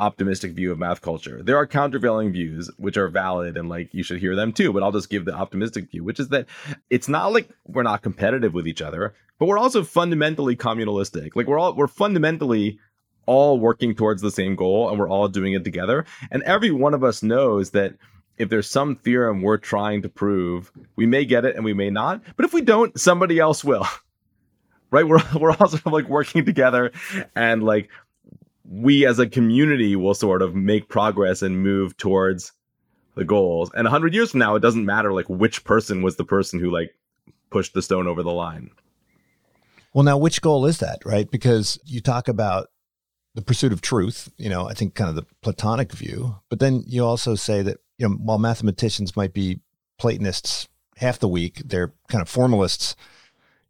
optimistic 0.00 0.52
view 0.52 0.72
of 0.72 0.78
math 0.78 1.00
culture. 1.00 1.42
There 1.42 1.56
are 1.56 1.66
countervailing 1.66 2.32
views 2.32 2.70
which 2.76 2.96
are 2.96 3.08
valid 3.08 3.56
and 3.56 3.68
like 3.68 3.92
you 3.94 4.02
should 4.02 4.18
hear 4.18 4.34
them 4.34 4.52
too, 4.52 4.72
but 4.72 4.82
I'll 4.82 4.92
just 4.92 5.10
give 5.10 5.24
the 5.24 5.34
optimistic 5.34 5.90
view, 5.90 6.02
which 6.02 6.18
is 6.20 6.28
that 6.28 6.46
it's 6.90 7.08
not 7.08 7.32
like 7.32 7.48
we're 7.66 7.82
not 7.82 8.02
competitive 8.02 8.54
with 8.54 8.66
each 8.66 8.82
other, 8.82 9.14
but 9.38 9.46
we're 9.46 9.58
also 9.58 9.84
fundamentally 9.84 10.56
communalistic. 10.56 11.36
Like 11.36 11.46
we're 11.46 11.58
all 11.58 11.74
we're 11.74 11.86
fundamentally 11.86 12.78
all 13.26 13.58
working 13.58 13.94
towards 13.94 14.20
the 14.20 14.30
same 14.30 14.56
goal 14.56 14.90
and 14.90 14.98
we're 14.98 15.08
all 15.08 15.28
doing 15.28 15.54
it 15.54 15.64
together. 15.64 16.04
And 16.30 16.42
every 16.42 16.70
one 16.70 16.94
of 16.94 17.04
us 17.04 17.22
knows 17.22 17.70
that 17.70 17.94
if 18.36 18.48
there's 18.48 18.68
some 18.68 18.96
theorem 18.96 19.42
we're 19.42 19.58
trying 19.58 20.02
to 20.02 20.08
prove, 20.08 20.72
we 20.96 21.06
may 21.06 21.24
get 21.24 21.44
it 21.44 21.54
and 21.56 21.64
we 21.64 21.72
may 21.72 21.90
not. 21.90 22.20
But 22.36 22.44
if 22.44 22.52
we 22.52 22.62
don't, 22.62 22.98
somebody 22.98 23.38
else 23.38 23.64
will. 23.64 23.86
right? 24.94 25.06
We're 25.06 25.22
we're 25.40 25.52
also 25.52 25.78
like 25.90 26.08
working 26.08 26.44
together 26.44 26.92
and 27.34 27.62
like 27.62 27.90
we 28.68 29.06
as 29.06 29.18
a 29.18 29.28
community 29.28 29.96
will 29.96 30.14
sort 30.14 30.42
of 30.42 30.54
make 30.54 30.88
progress 30.88 31.42
and 31.42 31.62
move 31.62 31.96
towards 31.96 32.52
the 33.14 33.24
goals. 33.24 33.70
And 33.74 33.84
100 33.84 34.14
years 34.14 34.30
from 34.30 34.40
now, 34.40 34.54
it 34.54 34.60
doesn't 34.60 34.84
matter 34.84 35.12
like 35.12 35.28
which 35.28 35.64
person 35.64 36.02
was 36.02 36.16
the 36.16 36.24
person 36.24 36.60
who 36.60 36.70
like 36.70 36.94
pushed 37.50 37.74
the 37.74 37.82
stone 37.82 38.06
over 38.06 38.22
the 38.22 38.32
line. 38.32 38.70
Well, 39.92 40.02
now 40.02 40.18
which 40.18 40.40
goal 40.40 40.66
is 40.66 40.78
that, 40.78 41.04
right? 41.04 41.30
Because 41.30 41.78
you 41.84 42.00
talk 42.00 42.26
about 42.26 42.68
the 43.34 43.42
pursuit 43.42 43.72
of 43.72 43.80
truth, 43.80 44.32
you 44.36 44.48
know, 44.48 44.68
I 44.68 44.74
think 44.74 44.94
kind 44.94 45.08
of 45.08 45.16
the 45.16 45.26
Platonic 45.42 45.92
view, 45.92 46.36
but 46.48 46.58
then 46.58 46.84
you 46.86 47.04
also 47.04 47.34
say 47.34 47.62
that, 47.62 47.78
you 47.98 48.08
know, 48.08 48.14
while 48.16 48.38
mathematicians 48.38 49.16
might 49.16 49.32
be 49.32 49.60
Platonists 49.98 50.68
half 50.96 51.18
the 51.18 51.28
week, 51.28 51.62
they're 51.64 51.94
kind 52.08 52.22
of 52.22 52.28
formalists, 52.28 52.96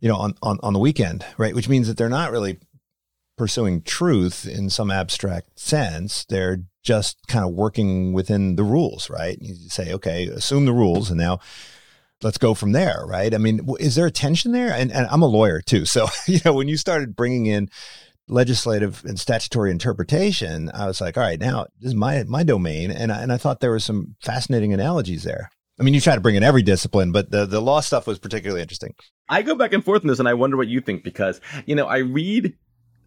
you 0.00 0.08
know, 0.08 0.16
on, 0.16 0.34
on, 0.42 0.58
on 0.62 0.72
the 0.72 0.78
weekend, 0.78 1.24
right? 1.36 1.54
Which 1.54 1.68
means 1.68 1.88
that 1.88 1.96
they're 1.96 2.08
not 2.08 2.30
really 2.30 2.58
pursuing 3.36 3.82
truth 3.82 4.46
in 4.46 4.70
some 4.70 4.90
abstract 4.90 5.58
sense. 5.58 6.24
They're 6.24 6.62
just 6.82 7.18
kind 7.26 7.44
of 7.44 7.52
working 7.52 8.12
within 8.12 8.56
the 8.56 8.64
rules, 8.64 9.08
right? 9.10 9.38
You 9.40 9.54
say, 9.68 9.92
okay, 9.94 10.26
assume 10.26 10.66
the 10.66 10.72
rules, 10.72 11.10
and 11.10 11.18
now 11.18 11.40
let's 12.22 12.38
go 12.38 12.54
from 12.54 12.72
there, 12.72 13.04
right? 13.06 13.34
I 13.34 13.38
mean, 13.38 13.66
is 13.80 13.94
there 13.94 14.06
a 14.06 14.10
tension 14.10 14.52
there? 14.52 14.72
And, 14.72 14.92
and 14.92 15.06
I'm 15.10 15.22
a 15.22 15.26
lawyer 15.26 15.60
too, 15.60 15.84
so 15.84 16.06
you 16.26 16.40
know, 16.44 16.52
when 16.52 16.68
you 16.68 16.76
started 16.76 17.16
bringing 17.16 17.46
in 17.46 17.70
legislative 18.28 19.04
and 19.04 19.18
statutory 19.18 19.70
interpretation, 19.70 20.70
I 20.72 20.86
was 20.86 21.00
like, 21.00 21.16
all 21.16 21.22
right, 21.22 21.40
now 21.40 21.66
this 21.80 21.88
is 21.88 21.94
my 21.94 22.24
my 22.24 22.42
domain, 22.42 22.90
and 22.90 23.12
I, 23.12 23.22
and 23.22 23.32
I 23.32 23.36
thought 23.36 23.60
there 23.60 23.70
were 23.70 23.80
some 23.80 24.16
fascinating 24.20 24.72
analogies 24.72 25.24
there. 25.24 25.50
I 25.78 25.82
mean, 25.82 25.92
you 25.92 26.00
try 26.00 26.14
to 26.14 26.20
bring 26.20 26.36
in 26.36 26.44
every 26.44 26.62
discipline, 26.62 27.12
but 27.12 27.30
the 27.30 27.46
the 27.46 27.60
law 27.60 27.80
stuff 27.80 28.06
was 28.06 28.18
particularly 28.18 28.62
interesting. 28.62 28.94
I 29.28 29.42
go 29.42 29.54
back 29.54 29.72
and 29.72 29.84
forth 29.84 30.02
in 30.02 30.08
this, 30.08 30.18
and 30.18 30.28
I 30.28 30.34
wonder 30.34 30.56
what 30.56 30.68
you 30.68 30.80
think 30.80 31.02
because 31.02 31.40
you 31.66 31.74
know 31.74 31.86
I 31.86 31.98
read 31.98 32.54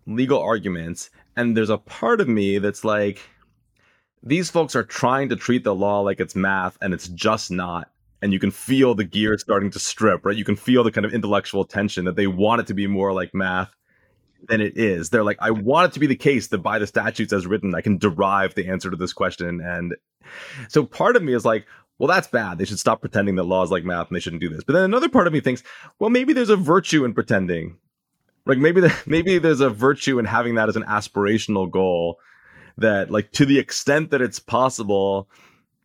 legal 0.08 0.42
arguments, 0.42 1.12
and 1.36 1.56
there's 1.56 1.70
a 1.70 1.78
part 1.78 2.20
of 2.22 2.28
me 2.28 2.58
that's 2.58 2.84
like, 2.84 3.22
these 4.24 4.50
folks 4.50 4.76
are 4.76 4.84
trying 4.84 5.30
to 5.30 5.36
treat 5.36 5.64
the 5.64 5.76
law 5.76 6.02
like 6.02 6.20
it's 6.20 6.36
math, 6.36 6.78
and 6.82 6.94
it's 6.94 7.08
just 7.10 7.52
not. 7.52 7.92
And 8.22 8.34
you 8.34 8.40
can 8.40 8.50
feel 8.50 8.96
the 8.96 9.04
gears 9.04 9.42
starting 9.42 9.70
to 9.70 9.80
strip, 9.80 10.26
right? 10.26 10.36
You 10.36 10.44
can 10.44 10.56
feel 10.56 10.84
the 10.84 10.92
kind 10.92 11.06
of 11.06 11.14
intellectual 11.14 11.66
tension 11.66 12.06
that 12.06 12.16
they 12.16 12.26
want 12.26 12.62
it 12.62 12.68
to 12.68 12.74
be 12.74 12.88
more 12.88 13.14
like 13.14 13.36
math 13.36 13.76
than 14.48 14.60
it 14.60 14.76
is. 14.76 15.10
They're 15.10 15.24
like, 15.24 15.38
I 15.40 15.52
want 15.52 15.92
it 15.92 15.94
to 15.94 16.00
be 16.00 16.08
the 16.08 16.16
case 16.16 16.48
that 16.48 16.60
by 16.60 16.80
the 16.80 16.88
statutes 16.88 17.32
as 17.32 17.46
written, 17.46 17.76
I 17.76 17.82
can 17.82 17.98
derive 17.98 18.56
the 18.56 18.70
answer 18.70 18.90
to 18.90 18.98
this 18.98 19.14
question. 19.14 19.62
And 19.62 19.96
so 20.68 20.84
part 20.84 21.16
of 21.16 21.22
me 21.22 21.34
is 21.34 21.46
like, 21.46 21.68
well, 22.00 22.08
that's 22.08 22.28
bad. 22.28 22.58
They 22.58 22.66
should 22.66 22.80
stop 22.80 23.02
pretending 23.02 23.36
that 23.36 23.44
law 23.44 23.64
is 23.64 23.72
like 23.72 23.84
math 23.84 24.08
and 24.08 24.16
they 24.16 24.20
shouldn't 24.20 24.42
do 24.42 24.50
this. 24.50 24.64
But 24.64 24.74
then 24.74 24.84
another 24.84 25.10
part 25.10 25.28
of 25.28 25.34
me 25.34 25.40
thinks, 25.40 25.64
well, 26.00 26.10
maybe 26.10 26.34
there's 26.34 26.50
a 26.50 26.56
virtue 26.56 27.06
in 27.06 27.14
pretending. 27.14 27.78
Like 28.48 28.58
maybe 28.58 28.82
the, 28.82 28.96
maybe 29.06 29.38
there's 29.38 29.62
a 29.62 29.70
virtue 29.70 30.20
in 30.20 30.26
having 30.26 30.56
that 30.56 30.70
as 30.70 30.76
an 30.76 30.84
aspirational 30.84 31.70
goal 31.70 32.20
that 32.78 33.12
like 33.12 33.32
to 33.34 33.46
the 33.46 33.60
extent 33.60 34.12
that 34.12 34.22
it's 34.22 34.40
possible, 34.40 35.30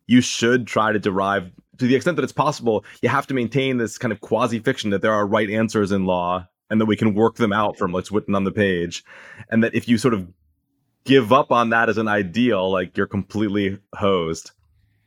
you 0.07 0.21
should 0.21 0.67
try 0.67 0.91
to 0.91 0.99
derive 0.99 1.51
to 1.79 1.87
the 1.87 1.95
extent 1.95 2.17
that 2.17 2.23
it's 2.23 2.33
possible, 2.33 2.85
you 3.01 3.09
have 3.09 3.27
to 3.27 3.33
maintain 3.33 3.77
this 3.77 3.97
kind 3.97 4.11
of 4.11 4.21
quasi 4.21 4.59
fiction 4.59 4.91
that 4.91 5.01
there 5.01 5.13
are 5.13 5.25
right 5.25 5.49
answers 5.49 5.91
in 5.91 6.05
law 6.05 6.47
and 6.69 6.79
that 6.79 6.85
we 6.85 6.95
can 6.95 7.13
work 7.13 7.35
them 7.35 7.51
out 7.51 7.77
from 7.77 7.91
what's 7.91 8.11
written 8.11 8.35
on 8.35 8.43
the 8.43 8.51
page. 8.51 9.03
And 9.49 9.63
that 9.63 9.75
if 9.75 9.87
you 9.87 9.97
sort 9.97 10.13
of 10.13 10.27
give 11.03 11.33
up 11.33 11.51
on 11.51 11.69
that 11.71 11.89
as 11.89 11.97
an 11.97 12.07
ideal, 12.07 12.71
like 12.71 12.95
you're 12.95 13.07
completely 13.07 13.79
hosed. 13.95 14.51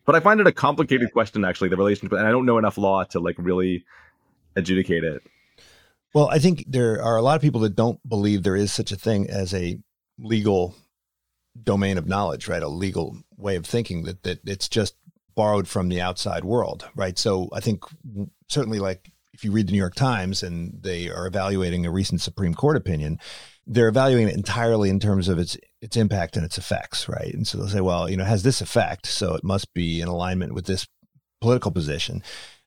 But 0.04 0.14
I 0.14 0.20
find 0.20 0.40
it 0.40 0.46
a 0.46 0.52
complicated 0.52 1.12
question, 1.12 1.44
actually, 1.44 1.68
the 1.68 1.76
relationship, 1.76 2.12
and 2.12 2.26
I 2.26 2.30
don't 2.30 2.46
know 2.46 2.58
enough 2.58 2.78
law 2.78 3.04
to 3.04 3.20
like 3.20 3.36
really 3.38 3.84
adjudicate 4.54 5.04
it. 5.04 5.22
Well, 6.14 6.28
I 6.28 6.38
think 6.38 6.64
there 6.66 7.02
are 7.02 7.16
a 7.16 7.22
lot 7.22 7.36
of 7.36 7.42
people 7.42 7.60
that 7.62 7.76
don't 7.76 8.00
believe 8.08 8.42
there 8.42 8.56
is 8.56 8.72
such 8.72 8.92
a 8.92 8.96
thing 8.96 9.28
as 9.28 9.52
a 9.52 9.78
legal 10.18 10.74
domain 11.62 11.98
of 11.98 12.06
knowledge, 12.06 12.48
right? 12.48 12.62
A 12.62 12.68
legal 12.68 13.18
way 13.36 13.56
of 13.56 13.66
thinking 13.66 14.04
that 14.04 14.22
that 14.22 14.40
it's 14.46 14.68
just 14.68 14.94
borrowed 15.34 15.68
from 15.68 15.88
the 15.88 16.00
outside 16.00 16.44
world, 16.44 16.88
right? 16.94 17.18
So 17.18 17.48
I 17.52 17.60
think 17.60 17.84
certainly 18.48 18.78
like 18.78 19.12
if 19.34 19.44
you 19.44 19.52
read 19.52 19.68
the 19.68 19.72
New 19.72 19.78
York 19.78 19.94
Times 19.94 20.42
and 20.42 20.82
they 20.82 21.10
are 21.10 21.26
evaluating 21.26 21.84
a 21.84 21.90
recent 21.90 22.22
Supreme 22.22 22.54
Court 22.54 22.76
opinion, 22.76 23.18
they're 23.66 23.88
evaluating 23.88 24.30
it 24.30 24.36
entirely 24.36 24.88
in 24.88 24.98
terms 24.98 25.28
of 25.28 25.38
its 25.38 25.58
its 25.82 25.96
impact 25.96 26.36
and 26.36 26.44
its 26.44 26.56
effects, 26.56 27.08
right? 27.08 27.34
And 27.34 27.46
so 27.46 27.58
they'll 27.58 27.68
say, 27.68 27.80
well, 27.82 28.08
you 28.08 28.16
know, 28.16 28.24
has 28.24 28.42
this 28.42 28.60
effect, 28.62 29.06
so 29.06 29.34
it 29.34 29.44
must 29.44 29.72
be 29.74 30.00
in 30.00 30.08
alignment 30.08 30.54
with 30.54 30.64
this 30.64 30.88
political 31.40 31.70
position. 31.70 32.22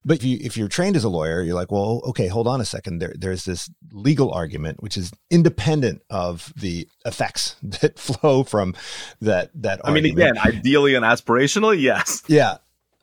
But 0.06 0.18
if 0.18 0.24
you 0.24 0.38
if 0.42 0.58
you're 0.58 0.68
trained 0.68 0.96
as 0.96 1.04
a 1.04 1.10
lawyer, 1.10 1.42
you're 1.42 1.56
like, 1.56 1.72
well, 1.72 2.02
okay, 2.08 2.28
hold 2.28 2.48
on 2.48 2.62
a 2.62 2.66
second. 2.66 3.00
There 3.00 3.14
there's 3.18 3.46
this 3.46 3.70
legal 3.92 4.32
argument 4.32 4.82
which 4.82 4.98
is 4.98 5.12
independent 5.30 6.02
of 6.10 6.54
the 6.56 6.88
effects 7.06 7.56
that 7.64 8.00
flow 8.00 8.44
from 8.44 8.76
that 9.22 9.52
that. 9.56 9.82
I 9.84 9.92
mean, 9.92 10.06
again, 10.06 10.38
ideally 10.38 10.96
and 10.96 11.06
aspirationally, 11.06 11.82
yes. 11.82 12.24
Yeah, 12.28 12.58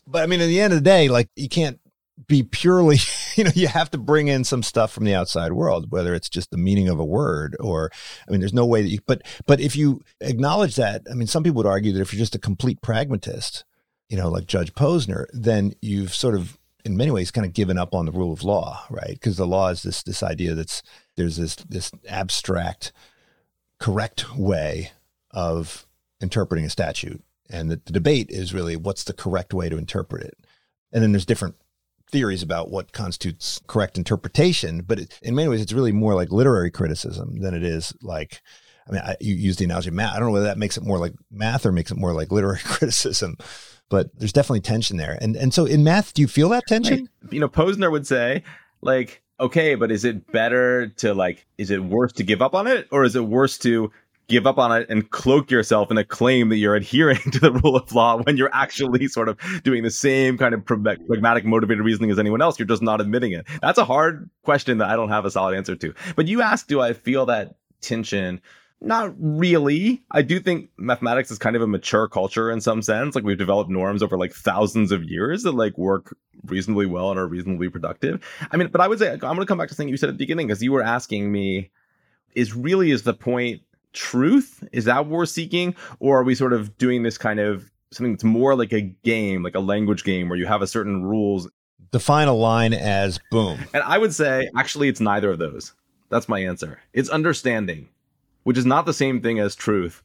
but 0.06 0.22
I 0.22 0.26
mean, 0.26 0.40
at 0.40 0.46
the 0.46 0.60
end 0.60 0.72
of 0.72 0.78
the 0.78 0.84
day, 0.84 1.08
like 1.08 1.28
you 1.36 1.48
can't 1.48 1.78
be 2.26 2.42
purely, 2.42 2.98
you 3.36 3.44
know, 3.44 3.50
you 3.54 3.68
have 3.68 3.90
to 3.90 3.98
bring 3.98 4.28
in 4.28 4.44
some 4.44 4.62
stuff 4.62 4.92
from 4.92 5.04
the 5.04 5.14
outside 5.14 5.52
world, 5.52 5.90
whether 5.90 6.14
it's 6.14 6.28
just 6.28 6.50
the 6.50 6.56
meaning 6.56 6.88
of 6.88 6.98
a 6.98 7.04
word 7.04 7.56
or, 7.60 7.90
I 8.26 8.30
mean, 8.30 8.40
there's 8.40 8.54
no 8.54 8.66
way 8.66 8.82
that 8.82 8.88
you, 8.88 9.00
but, 9.06 9.22
but 9.46 9.60
if 9.60 9.76
you 9.76 10.02
acknowledge 10.20 10.76
that, 10.76 11.02
I 11.10 11.14
mean, 11.14 11.26
some 11.26 11.42
people 11.42 11.58
would 11.58 11.66
argue 11.66 11.92
that 11.92 12.00
if 12.00 12.12
you're 12.12 12.18
just 12.18 12.34
a 12.34 12.40
complete 12.40 12.80
pragmatist, 12.80 13.64
you 14.08 14.16
know, 14.16 14.28
like 14.28 14.46
Judge 14.46 14.72
Posner, 14.72 15.26
then 15.32 15.72
you've 15.82 16.14
sort 16.14 16.34
of, 16.34 16.58
in 16.86 16.96
many 16.96 17.10
ways, 17.10 17.30
kind 17.30 17.44
of 17.44 17.52
given 17.52 17.76
up 17.76 17.94
on 17.94 18.06
the 18.06 18.12
rule 18.12 18.32
of 18.32 18.44
law, 18.44 18.86
right? 18.88 19.10
Because 19.10 19.36
the 19.36 19.46
law 19.46 19.68
is 19.68 19.82
this, 19.82 20.02
this 20.04 20.22
idea 20.22 20.54
that's, 20.54 20.82
there's 21.16 21.36
this, 21.36 21.56
this 21.56 21.90
abstract, 22.08 22.92
correct 23.78 24.36
way 24.36 24.92
of 25.32 25.86
interpreting 26.20 26.64
a 26.64 26.70
statute. 26.70 27.22
And 27.50 27.70
the, 27.70 27.80
the 27.84 27.92
debate 27.92 28.30
is 28.30 28.54
really 28.54 28.76
what's 28.76 29.04
the 29.04 29.12
correct 29.12 29.52
way 29.52 29.68
to 29.68 29.76
interpret 29.76 30.22
it. 30.22 30.38
And 30.92 31.02
then 31.02 31.12
there's 31.12 31.26
different 31.26 31.56
theories 32.10 32.42
about 32.42 32.70
what 32.70 32.92
constitutes 32.92 33.60
correct 33.66 33.98
interpretation, 33.98 34.82
but 34.82 35.00
it, 35.00 35.18
in 35.22 35.34
many 35.34 35.48
ways, 35.48 35.60
it's 35.60 35.72
really 35.72 35.92
more 35.92 36.14
like 36.14 36.30
literary 36.30 36.70
criticism 36.70 37.40
than 37.40 37.54
it 37.54 37.64
is 37.64 37.92
like. 38.00 38.40
I 38.88 38.92
mean, 38.92 39.02
I, 39.02 39.16
you 39.20 39.34
use 39.34 39.56
the 39.56 39.64
analogy 39.64 39.88
of 39.88 39.94
math. 39.94 40.14
I 40.14 40.20
don't 40.20 40.28
know 40.28 40.32
whether 40.32 40.44
that 40.44 40.58
makes 40.58 40.76
it 40.76 40.84
more 40.84 40.98
like 41.00 41.12
math 41.28 41.66
or 41.66 41.72
makes 41.72 41.90
it 41.90 41.96
more 41.96 42.12
like 42.12 42.30
literary 42.30 42.60
criticism, 42.64 43.36
but 43.88 44.10
there's 44.18 44.32
definitely 44.32 44.60
tension 44.60 44.96
there. 44.96 45.18
And 45.20 45.36
and 45.36 45.52
so 45.52 45.64
in 45.64 45.84
math, 45.84 46.14
do 46.14 46.22
you 46.22 46.28
feel 46.28 46.48
that 46.50 46.64
tension? 46.66 47.08
Like, 47.22 47.32
you 47.32 47.40
know, 47.40 47.48
Posner 47.48 47.90
would 47.90 48.06
say, 48.06 48.42
like, 48.80 49.22
okay, 49.38 49.74
but 49.74 49.90
is 49.90 50.04
it 50.04 50.30
better 50.32 50.88
to 50.88 51.14
like, 51.14 51.46
is 51.58 51.70
it 51.70 51.82
worse 51.84 52.12
to 52.14 52.24
give 52.24 52.42
up 52.42 52.54
on 52.54 52.66
it, 52.66 52.88
or 52.90 53.04
is 53.04 53.16
it 53.16 53.24
worse 53.24 53.58
to 53.58 53.90
give 54.28 54.46
up 54.46 54.58
on 54.58 54.72
it 54.72 54.88
and 54.90 55.10
cloak 55.10 55.50
yourself 55.50 55.90
in 55.90 55.98
a 55.98 56.04
claim 56.04 56.48
that 56.48 56.56
you're 56.56 56.74
adhering 56.74 57.18
to 57.32 57.38
the 57.38 57.52
rule 57.52 57.76
of 57.76 57.92
law 57.92 58.20
when 58.22 58.36
you're 58.36 58.50
actually 58.52 59.06
sort 59.08 59.28
of 59.28 59.38
doing 59.62 59.82
the 59.82 59.90
same 59.90 60.36
kind 60.36 60.54
of 60.54 60.64
pragmatic 60.64 61.44
motivated 61.44 61.84
reasoning 61.84 62.10
as 62.10 62.18
anyone 62.18 62.42
else. 62.42 62.58
You're 62.58 62.66
just 62.66 62.82
not 62.82 63.00
admitting 63.00 63.32
it. 63.32 63.46
That's 63.62 63.78
a 63.78 63.84
hard 63.84 64.28
question 64.42 64.78
that 64.78 64.88
I 64.88 64.96
don't 64.96 65.10
have 65.10 65.24
a 65.24 65.30
solid 65.30 65.56
answer 65.56 65.76
to. 65.76 65.94
But 66.16 66.26
you 66.26 66.42
asked, 66.42 66.68
do 66.68 66.80
I 66.80 66.92
feel 66.92 67.26
that 67.26 67.54
tension? 67.80 68.40
Not 68.80 69.14
really. 69.18 70.02
I 70.10 70.22
do 70.22 70.38
think 70.38 70.68
mathematics 70.76 71.30
is 71.30 71.38
kind 71.38 71.56
of 71.56 71.62
a 71.62 71.66
mature 71.66 72.08
culture 72.08 72.50
in 72.50 72.60
some 72.60 72.82
sense. 72.82 73.14
Like 73.14 73.24
we've 73.24 73.38
developed 73.38 73.70
norms 73.70 74.02
over 74.02 74.18
like 74.18 74.34
thousands 74.34 74.92
of 74.92 75.04
years 75.04 75.44
that 75.44 75.52
like 75.52 75.76
work 75.78 76.16
reasonably 76.44 76.86
well 76.86 77.10
and 77.10 77.18
are 77.18 77.26
reasonably 77.26 77.68
productive. 77.70 78.22
I 78.52 78.56
mean, 78.56 78.68
but 78.68 78.80
I 78.80 78.88
would 78.88 78.98
say 78.98 79.12
I'm 79.12 79.18
going 79.18 79.38
to 79.38 79.46
come 79.46 79.58
back 79.58 79.68
to 79.68 79.74
something 79.74 79.88
you 79.88 79.96
said 79.96 80.10
at 80.10 80.12
the 80.12 80.18
beginning 80.18 80.48
because 80.48 80.62
you 80.62 80.72
were 80.72 80.82
asking 80.82 81.32
me 81.32 81.70
is 82.34 82.54
really 82.54 82.90
is 82.90 83.02
the 83.02 83.14
point 83.14 83.62
truth? 83.96 84.62
Is 84.72 84.84
that 84.84 85.06
what 85.06 85.08
we're 85.08 85.26
seeking? 85.26 85.74
Or 85.98 86.20
are 86.20 86.24
we 86.24 86.34
sort 86.34 86.52
of 86.52 86.76
doing 86.78 87.02
this 87.02 87.18
kind 87.18 87.40
of 87.40 87.68
something 87.90 88.12
that's 88.12 88.24
more 88.24 88.54
like 88.54 88.72
a 88.72 88.82
game, 88.82 89.42
like 89.42 89.54
a 89.54 89.60
language 89.60 90.04
game 90.04 90.28
where 90.28 90.38
you 90.38 90.46
have 90.46 90.62
a 90.62 90.66
certain 90.66 91.02
rules? 91.02 91.50
Define 91.90 92.28
a 92.28 92.34
line 92.34 92.74
as 92.74 93.18
boom. 93.30 93.58
And 93.72 93.82
I 93.82 93.98
would 93.98 94.14
say 94.14 94.48
actually 94.56 94.88
it's 94.88 95.00
neither 95.00 95.30
of 95.30 95.38
those. 95.38 95.72
That's 96.10 96.28
my 96.28 96.40
answer. 96.40 96.78
It's 96.92 97.08
understanding, 97.08 97.88
which 98.46 98.56
is 98.56 98.64
not 98.64 98.86
the 98.86 98.94
same 98.94 99.20
thing 99.20 99.40
as 99.40 99.56
truth 99.56 100.04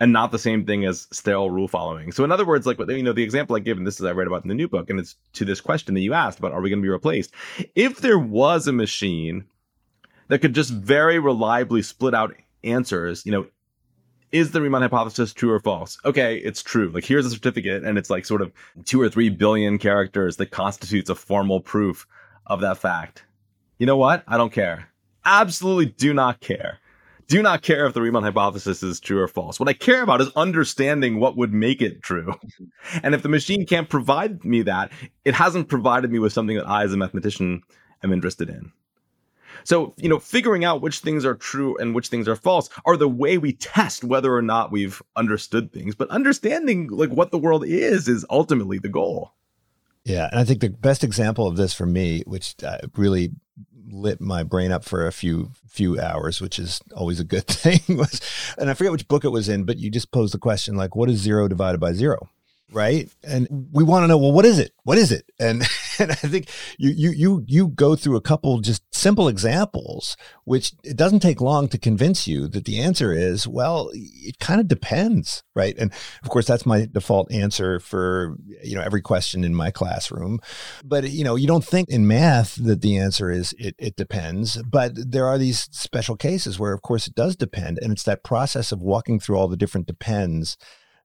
and 0.00 0.10
not 0.10 0.32
the 0.32 0.38
same 0.38 0.64
thing 0.64 0.86
as 0.86 1.06
sterile 1.12 1.50
rule 1.50 1.68
following. 1.68 2.10
So 2.10 2.24
in 2.24 2.32
other 2.32 2.46
words, 2.46 2.66
like 2.66 2.78
you 2.78 3.02
know, 3.02 3.12
the 3.12 3.22
example 3.22 3.54
I 3.54 3.58
give, 3.58 3.76
and 3.76 3.86
this 3.86 4.00
is 4.00 4.06
I 4.06 4.12
read 4.12 4.26
about 4.26 4.44
in 4.44 4.48
the 4.48 4.54
new 4.54 4.66
book, 4.66 4.88
and 4.88 4.98
it's 4.98 5.16
to 5.34 5.44
this 5.44 5.60
question 5.60 5.92
that 5.92 6.00
you 6.00 6.14
asked 6.14 6.38
about 6.38 6.52
are 6.52 6.62
we 6.62 6.70
going 6.70 6.80
to 6.80 6.86
be 6.86 6.88
replaced? 6.88 7.34
If 7.74 7.98
there 7.98 8.18
was 8.18 8.66
a 8.66 8.72
machine 8.72 9.44
that 10.28 10.38
could 10.38 10.54
just 10.54 10.70
very 10.70 11.18
reliably 11.18 11.82
split 11.82 12.14
out 12.14 12.34
answers, 12.64 13.26
you 13.26 13.32
know, 13.32 13.46
is 14.32 14.52
the 14.52 14.62
Riemann 14.62 14.80
hypothesis 14.80 15.34
true 15.34 15.52
or 15.52 15.60
false? 15.60 15.98
Okay, 16.02 16.38
it's 16.38 16.62
true. 16.62 16.88
Like 16.88 17.04
here's 17.04 17.26
a 17.26 17.30
certificate 17.30 17.84
and 17.84 17.98
it's 17.98 18.08
like 18.08 18.24
sort 18.24 18.40
of 18.40 18.54
two 18.86 19.02
or 19.02 19.10
three 19.10 19.28
billion 19.28 19.76
characters 19.76 20.38
that 20.38 20.50
constitutes 20.50 21.10
a 21.10 21.14
formal 21.14 21.60
proof 21.60 22.06
of 22.46 22.62
that 22.62 22.78
fact. 22.78 23.26
You 23.76 23.84
know 23.84 23.98
what? 23.98 24.24
I 24.26 24.38
don't 24.38 24.52
care. 24.52 24.88
Absolutely 25.26 25.86
do 25.86 26.14
not 26.14 26.40
care. 26.40 26.78
Do 27.28 27.42
not 27.42 27.62
care 27.62 27.86
if 27.86 27.94
the 27.94 28.00
Riemann 28.00 28.22
hypothesis 28.22 28.82
is 28.82 29.00
true 29.00 29.20
or 29.20 29.26
false. 29.26 29.58
What 29.58 29.68
I 29.68 29.72
care 29.72 30.02
about 30.02 30.20
is 30.20 30.30
understanding 30.36 31.18
what 31.18 31.36
would 31.36 31.52
make 31.52 31.82
it 31.82 32.02
true. 32.02 32.34
and 33.02 33.14
if 33.14 33.22
the 33.22 33.28
machine 33.28 33.66
can't 33.66 33.88
provide 33.88 34.44
me 34.44 34.62
that, 34.62 34.92
it 35.24 35.34
hasn't 35.34 35.68
provided 35.68 36.12
me 36.12 36.20
with 36.20 36.32
something 36.32 36.56
that 36.56 36.68
I 36.68 36.84
as 36.84 36.92
a 36.92 36.96
mathematician 36.96 37.62
am 38.04 38.12
interested 38.12 38.48
in. 38.48 38.70
So, 39.64 39.94
you 39.96 40.08
know, 40.08 40.20
figuring 40.20 40.64
out 40.64 40.80
which 40.80 41.00
things 41.00 41.24
are 41.24 41.34
true 41.34 41.76
and 41.78 41.94
which 41.94 42.08
things 42.08 42.28
are 42.28 42.36
false 42.36 42.68
are 42.84 42.96
the 42.96 43.08
way 43.08 43.38
we 43.38 43.52
test 43.52 44.04
whether 44.04 44.32
or 44.32 44.42
not 44.42 44.70
we've 44.70 45.02
understood 45.16 45.72
things. 45.72 45.96
But 45.96 46.10
understanding 46.10 46.88
like 46.88 47.10
what 47.10 47.32
the 47.32 47.38
world 47.38 47.64
is 47.66 48.06
is 48.06 48.24
ultimately 48.30 48.78
the 48.78 48.88
goal. 48.88 49.32
Yeah, 50.04 50.28
and 50.30 50.38
I 50.38 50.44
think 50.44 50.60
the 50.60 50.70
best 50.70 51.02
example 51.02 51.48
of 51.48 51.56
this 51.56 51.74
for 51.74 51.84
me, 51.84 52.22
which 52.26 52.54
uh, 52.62 52.78
really 52.94 53.32
lit 53.96 54.20
my 54.20 54.42
brain 54.42 54.72
up 54.72 54.84
for 54.84 55.06
a 55.06 55.12
few 55.12 55.50
few 55.68 56.00
hours, 56.00 56.40
which 56.40 56.58
is 56.58 56.80
always 56.94 57.20
a 57.20 57.24
good 57.24 57.46
thing, 57.46 57.80
was, 57.96 58.20
and 58.58 58.70
I 58.70 58.74
forget 58.74 58.92
which 58.92 59.08
book 59.08 59.24
it 59.24 59.28
was 59.30 59.48
in, 59.48 59.64
but 59.64 59.78
you 59.78 59.90
just 59.90 60.10
posed 60.10 60.34
the 60.34 60.38
question 60.38 60.76
like, 60.76 60.96
what 60.96 61.10
is 61.10 61.18
zero 61.18 61.48
divided 61.48 61.78
by 61.78 61.92
zero? 61.92 62.28
right? 62.72 63.08
And 63.22 63.68
we 63.72 63.84
want 63.84 64.04
to 64.04 64.08
know, 64.08 64.18
well, 64.18 64.32
what 64.32 64.44
is 64.44 64.58
it? 64.58 64.72
What 64.84 64.98
is 64.98 65.12
it? 65.12 65.24
And 65.38 65.62
And 66.06 66.12
I 66.12 66.14
think 66.14 66.50
you 66.78 66.90
you 66.90 67.10
you 67.10 67.44
you 67.46 67.68
go 67.68 67.96
through 67.96 68.16
a 68.16 68.20
couple 68.20 68.60
just 68.60 68.82
simple 68.94 69.28
examples, 69.28 70.16
which 70.44 70.72
it 70.84 70.96
doesn't 70.96 71.20
take 71.20 71.40
long 71.40 71.68
to 71.68 71.78
convince 71.78 72.28
you 72.28 72.48
that 72.48 72.64
the 72.64 72.80
answer 72.80 73.12
is 73.12 73.48
well, 73.48 73.90
it 73.94 74.38
kind 74.38 74.60
of 74.60 74.68
depends, 74.68 75.42
right? 75.54 75.74
And 75.78 75.92
of 76.22 76.28
course, 76.28 76.46
that's 76.46 76.66
my 76.66 76.86
default 76.90 77.32
answer 77.32 77.80
for 77.80 78.36
you 78.62 78.74
know 78.74 78.82
every 78.82 79.00
question 79.00 79.42
in 79.42 79.54
my 79.54 79.70
classroom. 79.70 80.40
But 80.84 81.10
you 81.10 81.24
know, 81.24 81.36
you 81.36 81.46
don't 81.46 81.64
think 81.64 81.88
in 81.88 82.06
math 82.06 82.56
that 82.56 82.82
the 82.82 82.98
answer 82.98 83.30
is 83.30 83.54
it 83.58 83.74
it 83.78 83.96
depends, 83.96 84.62
but 84.62 84.92
there 84.94 85.26
are 85.26 85.38
these 85.38 85.68
special 85.72 86.16
cases 86.16 86.58
where, 86.58 86.72
of 86.72 86.82
course, 86.82 87.06
it 87.06 87.14
does 87.14 87.36
depend, 87.36 87.78
and 87.80 87.92
it's 87.92 88.04
that 88.04 88.24
process 88.24 88.70
of 88.70 88.82
walking 88.82 89.18
through 89.18 89.36
all 89.36 89.48
the 89.48 89.56
different 89.56 89.86
depends 89.86 90.58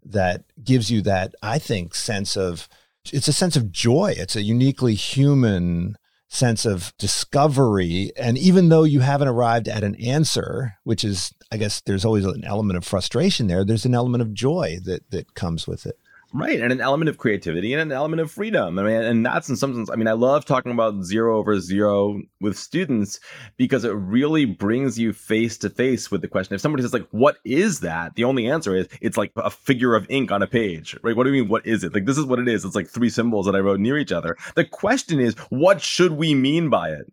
that 0.04 0.44
gives 0.64 0.92
you 0.92 1.02
that 1.04 1.36
I 1.42 1.60
think 1.60 1.96
sense 1.96 2.36
of 2.36 2.68
it's 3.06 3.28
a 3.28 3.34
sense 3.34 3.56
of 3.56 3.72
joy. 3.72 4.14
It's 4.18 4.36
a 4.36 4.42
uniquely 4.42 4.96
human 4.96 5.96
sense 6.30 6.66
of 6.66 6.94
discovery. 6.98 8.12
And 8.16 8.38
even 8.38 8.70
though 8.70 8.84
you 8.84 9.02
haven't 9.02 9.28
arrived 9.28 9.68
at 9.68 9.84
an 9.84 9.96
answer, 9.96 10.76
which 10.84 11.04
is, 11.04 11.34
I 11.52 11.58
guess, 11.58 11.82
there's 11.82 12.06
always 12.06 12.26
an 12.26 12.46
element 12.46 12.78
of 12.78 12.86
frustration 12.86 13.48
there, 13.48 13.66
there's 13.66 13.86
an 13.86 13.96
element 13.96 14.22
of 14.22 14.34
joy 14.34 14.78
that, 14.86 15.10
that 15.12 15.34
comes 15.36 15.68
with 15.68 15.86
it. 15.86 15.98
Right, 16.34 16.62
and 16.62 16.72
an 16.72 16.80
element 16.80 17.10
of 17.10 17.18
creativity 17.18 17.74
and 17.74 17.82
an 17.82 17.92
element 17.92 18.22
of 18.22 18.32
freedom. 18.32 18.80
I 18.80 18.84
mean, 18.84 19.02
and 19.02 19.26
that's 19.26 19.50
in 19.50 19.58
some 19.58 19.76
sense. 19.76 19.90
I 19.90 19.98
mean, 19.98 20.08
I 20.08 20.14
love 20.14 20.46
talking 20.46 20.72
about 20.72 21.04
zero 21.04 21.38
over 21.38 21.60
zero 21.60 22.22
with 22.40 22.58
students 22.58 23.20
because 23.58 23.84
it 23.84 23.92
really 23.92 24.46
brings 24.46 24.98
you 24.98 25.12
face 25.12 25.58
to 25.58 25.70
face 25.70 26.10
with 26.10 26.22
the 26.22 26.30
question. 26.30 26.56
If 26.56 26.62
somebody 26.62 26.84
says 26.84 26.94
like, 26.94 27.08
"What 27.12 27.40
is 27.44 27.82
that?" 27.82 28.16
The 28.16 28.24
only 28.24 28.48
answer 28.48 28.74
is 28.74 28.88
it's 29.02 29.18
like 29.18 29.34
a 29.36 29.50
figure 29.50 29.94
of 29.94 30.10
ink 30.10 30.32
on 30.32 30.42
a 30.42 30.48
page, 30.48 30.96
right? 31.04 31.18
What 31.18 31.26
do 31.26 31.34
you 31.34 31.42
mean? 31.42 31.52
What 31.52 31.68
is 31.68 31.84
it? 31.84 31.94
Like 31.94 32.06
this 32.06 32.18
is 32.18 32.26
what 32.26 32.40
it 32.40 32.48
is. 32.48 32.64
It's 32.64 32.76
like 32.76 32.88
three 32.88 33.10
symbols 33.10 33.46
that 33.46 33.56
I 33.56 33.60
wrote 33.60 33.82
near 33.82 33.98
each 33.98 34.14
other. 34.14 34.38
The 34.56 34.64
question 34.64 35.20
is, 35.20 35.36
what 35.50 35.82
should 35.82 36.14
we 36.14 36.34
mean 36.34 36.70
by 36.70 36.92
it? 36.92 37.12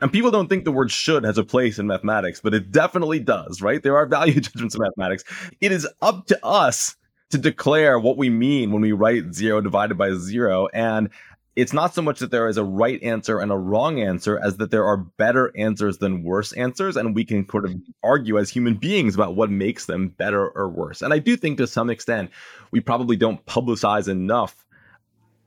And 0.00 0.12
people 0.12 0.32
don't 0.32 0.48
think 0.48 0.64
the 0.64 0.72
word 0.72 0.90
should 0.90 1.22
has 1.22 1.38
a 1.38 1.44
place 1.44 1.78
in 1.78 1.86
mathematics, 1.86 2.40
but 2.40 2.54
it 2.54 2.72
definitely 2.72 3.20
does, 3.20 3.62
right? 3.62 3.80
There 3.80 3.96
are 3.96 4.04
value 4.04 4.40
judgments 4.40 4.74
in 4.74 4.82
mathematics. 4.82 5.22
It 5.60 5.70
is 5.70 5.86
up 6.00 6.26
to 6.26 6.44
us 6.44 6.96
to 7.32 7.38
declare 7.38 7.98
what 7.98 8.16
we 8.16 8.30
mean 8.30 8.72
when 8.72 8.82
we 8.82 8.92
write 8.92 9.34
zero 9.34 9.60
divided 9.60 9.96
by 9.96 10.12
zero. 10.14 10.68
And 10.72 11.08
it's 11.56 11.72
not 11.72 11.94
so 11.94 12.02
much 12.02 12.20
that 12.20 12.30
there 12.30 12.46
is 12.46 12.58
a 12.58 12.64
right 12.64 13.02
answer 13.02 13.40
and 13.40 13.50
a 13.50 13.56
wrong 13.56 14.00
answer 14.00 14.38
as 14.42 14.58
that 14.58 14.70
there 14.70 14.84
are 14.84 14.98
better 14.98 15.50
answers 15.56 15.98
than 15.98 16.22
worse 16.22 16.52
answers. 16.52 16.96
And 16.96 17.14
we 17.14 17.24
can 17.24 17.48
sort 17.48 17.64
of 17.64 17.74
argue 18.02 18.38
as 18.38 18.50
human 18.50 18.74
beings 18.74 19.14
about 19.14 19.34
what 19.34 19.50
makes 19.50 19.86
them 19.86 20.08
better 20.08 20.46
or 20.46 20.68
worse. 20.68 21.00
And 21.00 21.12
I 21.12 21.18
do 21.18 21.36
think 21.36 21.58
to 21.58 21.66
some 21.66 21.90
extent, 21.90 22.30
we 22.70 22.80
probably 22.80 23.16
don't 23.16 23.44
publicize 23.46 24.08
enough, 24.08 24.66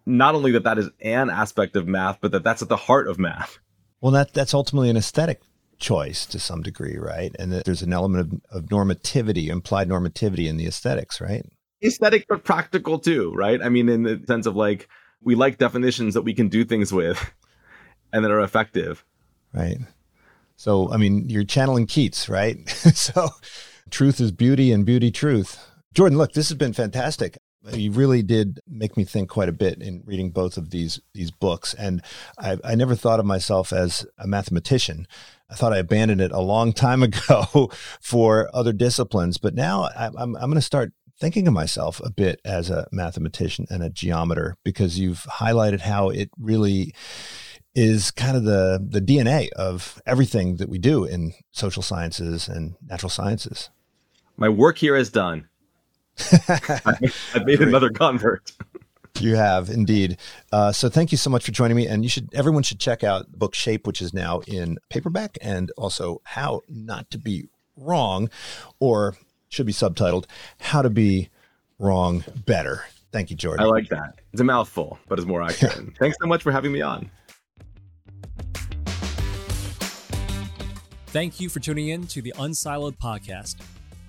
not 0.07 0.35
only 0.35 0.51
that 0.51 0.63
that 0.63 0.79
is 0.79 0.89
an 1.01 1.29
aspect 1.29 1.75
of 1.75 1.87
math, 1.87 2.17
but 2.19 2.31
that 2.31 2.43
that's 2.43 2.61
at 2.61 2.69
the 2.69 2.77
heart 2.77 3.07
of 3.07 3.19
math. 3.19 3.59
Well, 4.01 4.11
that 4.11 4.33
that's 4.33 4.53
ultimately 4.53 4.89
an 4.89 4.97
aesthetic 4.97 5.41
choice 5.77 6.25
to 6.27 6.39
some 6.39 6.61
degree, 6.61 6.97
right? 6.97 7.35
And 7.37 7.51
that 7.51 7.65
there's 7.65 7.81
an 7.81 7.93
element 7.93 8.41
of, 8.51 8.63
of 8.63 8.69
normativity, 8.69 9.49
implied 9.49 9.89
normativity 9.89 10.47
in 10.47 10.57
the 10.57 10.67
aesthetics, 10.67 11.21
right? 11.21 11.45
Aesthetic 11.83 12.25
but 12.27 12.43
practical 12.43 12.99
too, 12.99 13.33
right? 13.33 13.61
I 13.61 13.69
mean, 13.69 13.89
in 13.89 14.03
the 14.03 14.21
sense 14.27 14.45
of 14.45 14.55
like 14.55 14.87
we 15.21 15.35
like 15.35 15.57
definitions 15.57 16.13
that 16.13 16.21
we 16.21 16.33
can 16.33 16.47
do 16.47 16.63
things 16.63 16.93
with 16.93 17.33
and 18.13 18.23
that 18.23 18.31
are 18.31 18.41
effective. 18.41 19.03
Right. 19.53 19.77
So, 20.57 20.91
I 20.91 20.97
mean, 20.97 21.29
you're 21.29 21.43
channeling 21.43 21.87
Keats, 21.87 22.29
right? 22.29 22.67
so, 22.69 23.29
truth 23.89 24.19
is 24.19 24.31
beauty 24.31 24.71
and 24.71 24.85
beauty 24.85 25.11
truth. 25.11 25.59
Jordan, 25.93 26.17
look, 26.17 26.33
this 26.33 26.49
has 26.49 26.57
been 26.57 26.73
fantastic. 26.73 27.37
You 27.71 27.91
really 27.91 28.21
did 28.21 28.59
make 28.67 28.95
me 28.95 29.05
think 29.05 29.29
quite 29.29 29.49
a 29.49 29.53
bit 29.53 29.81
in 29.81 30.03
reading 30.05 30.29
both 30.29 30.55
of 30.55 30.69
these 30.69 30.99
these 31.15 31.31
books, 31.31 31.73
and 31.73 32.03
I, 32.37 32.57
I 32.63 32.75
never 32.75 32.93
thought 32.93 33.19
of 33.19 33.25
myself 33.25 33.73
as 33.73 34.05
a 34.19 34.27
mathematician. 34.27 35.07
I 35.49 35.55
thought 35.55 35.73
I 35.73 35.77
abandoned 35.77 36.21
it 36.21 36.31
a 36.31 36.41
long 36.41 36.73
time 36.73 37.01
ago 37.09 37.71
for 37.99 38.51
other 38.53 38.71
disciplines, 38.71 39.39
but 39.39 39.55
now 39.55 39.89
I'm 39.97 40.15
I'm, 40.15 40.35
I'm 40.35 40.49
going 40.49 40.55
to 40.55 40.61
start 40.61 40.93
thinking 41.19 41.47
of 41.47 41.53
myself 41.53 42.01
a 42.03 42.09
bit 42.09 42.41
as 42.43 42.69
a 42.69 42.87
mathematician 42.91 43.65
and 43.69 43.83
a 43.83 43.89
geometer 43.89 44.57
because 44.63 44.99
you've 44.99 45.25
highlighted 45.39 45.81
how 45.81 46.09
it 46.09 46.29
really 46.37 46.93
is 47.73 48.09
kind 48.11 48.37
of 48.37 48.43
the 48.43 48.85
the 48.89 49.01
DNA 49.01 49.49
of 49.51 50.01
everything 50.05 50.57
that 50.57 50.69
we 50.69 50.77
do 50.77 51.03
in 51.03 51.33
social 51.51 51.83
sciences 51.83 52.47
and 52.47 52.75
natural 52.85 53.09
sciences. 53.09 53.69
My 54.37 54.49
work 54.49 54.77
here 54.77 54.95
is 54.95 55.09
done. 55.09 55.47
I've 56.47 57.45
made 57.45 57.61
another 57.61 57.89
convert. 57.89 58.51
you 59.19 59.35
have 59.35 59.69
indeed. 59.69 60.17
Uh, 60.51 60.71
so 60.71 60.89
thank 60.89 61.11
you 61.11 61.17
so 61.17 61.29
much 61.29 61.45
for 61.45 61.51
joining 61.51 61.75
me. 61.75 61.87
And 61.87 62.03
you 62.03 62.09
should 62.09 62.33
everyone 62.33 62.63
should 62.63 62.79
check 62.79 63.03
out 63.03 63.31
book 63.31 63.53
Shape, 63.55 63.85
which 63.85 64.01
is 64.01 64.13
now 64.13 64.39
in 64.47 64.77
paperback, 64.89 65.37
and 65.41 65.71
also 65.77 66.21
How 66.23 66.61
Not 66.69 67.09
to 67.11 67.17
Be 67.17 67.45
Wrong, 67.75 68.29
or 68.79 69.15
should 69.55 69.65
be 69.65 69.73
subtitled 69.73 70.25
How 70.59 70.81
to 70.81 70.89
Be 70.89 71.29
Wrong 71.79 72.25
Better. 72.45 72.83
Thank 73.11 73.29
you, 73.29 73.37
Jordan. 73.37 73.65
I 73.65 73.69
like 73.69 73.87
that. 73.89 74.19
It's 74.33 74.41
a 74.41 74.43
mouthful, 74.43 74.99
but 75.07 75.17
it's 75.17 75.27
more 75.27 75.41
accurate. 75.41 75.95
Thanks 75.99 76.17
so 76.21 76.27
much 76.27 76.43
for 76.43 76.51
having 76.51 76.73
me 76.73 76.81
on. 76.81 77.09
Thank 81.07 81.39
you 81.39 81.47
for 81.47 81.61
tuning 81.61 81.87
in 81.87 82.07
to 82.07 82.21
the 82.21 82.33
Unsiloed 82.37 82.97
podcast. 82.97 83.55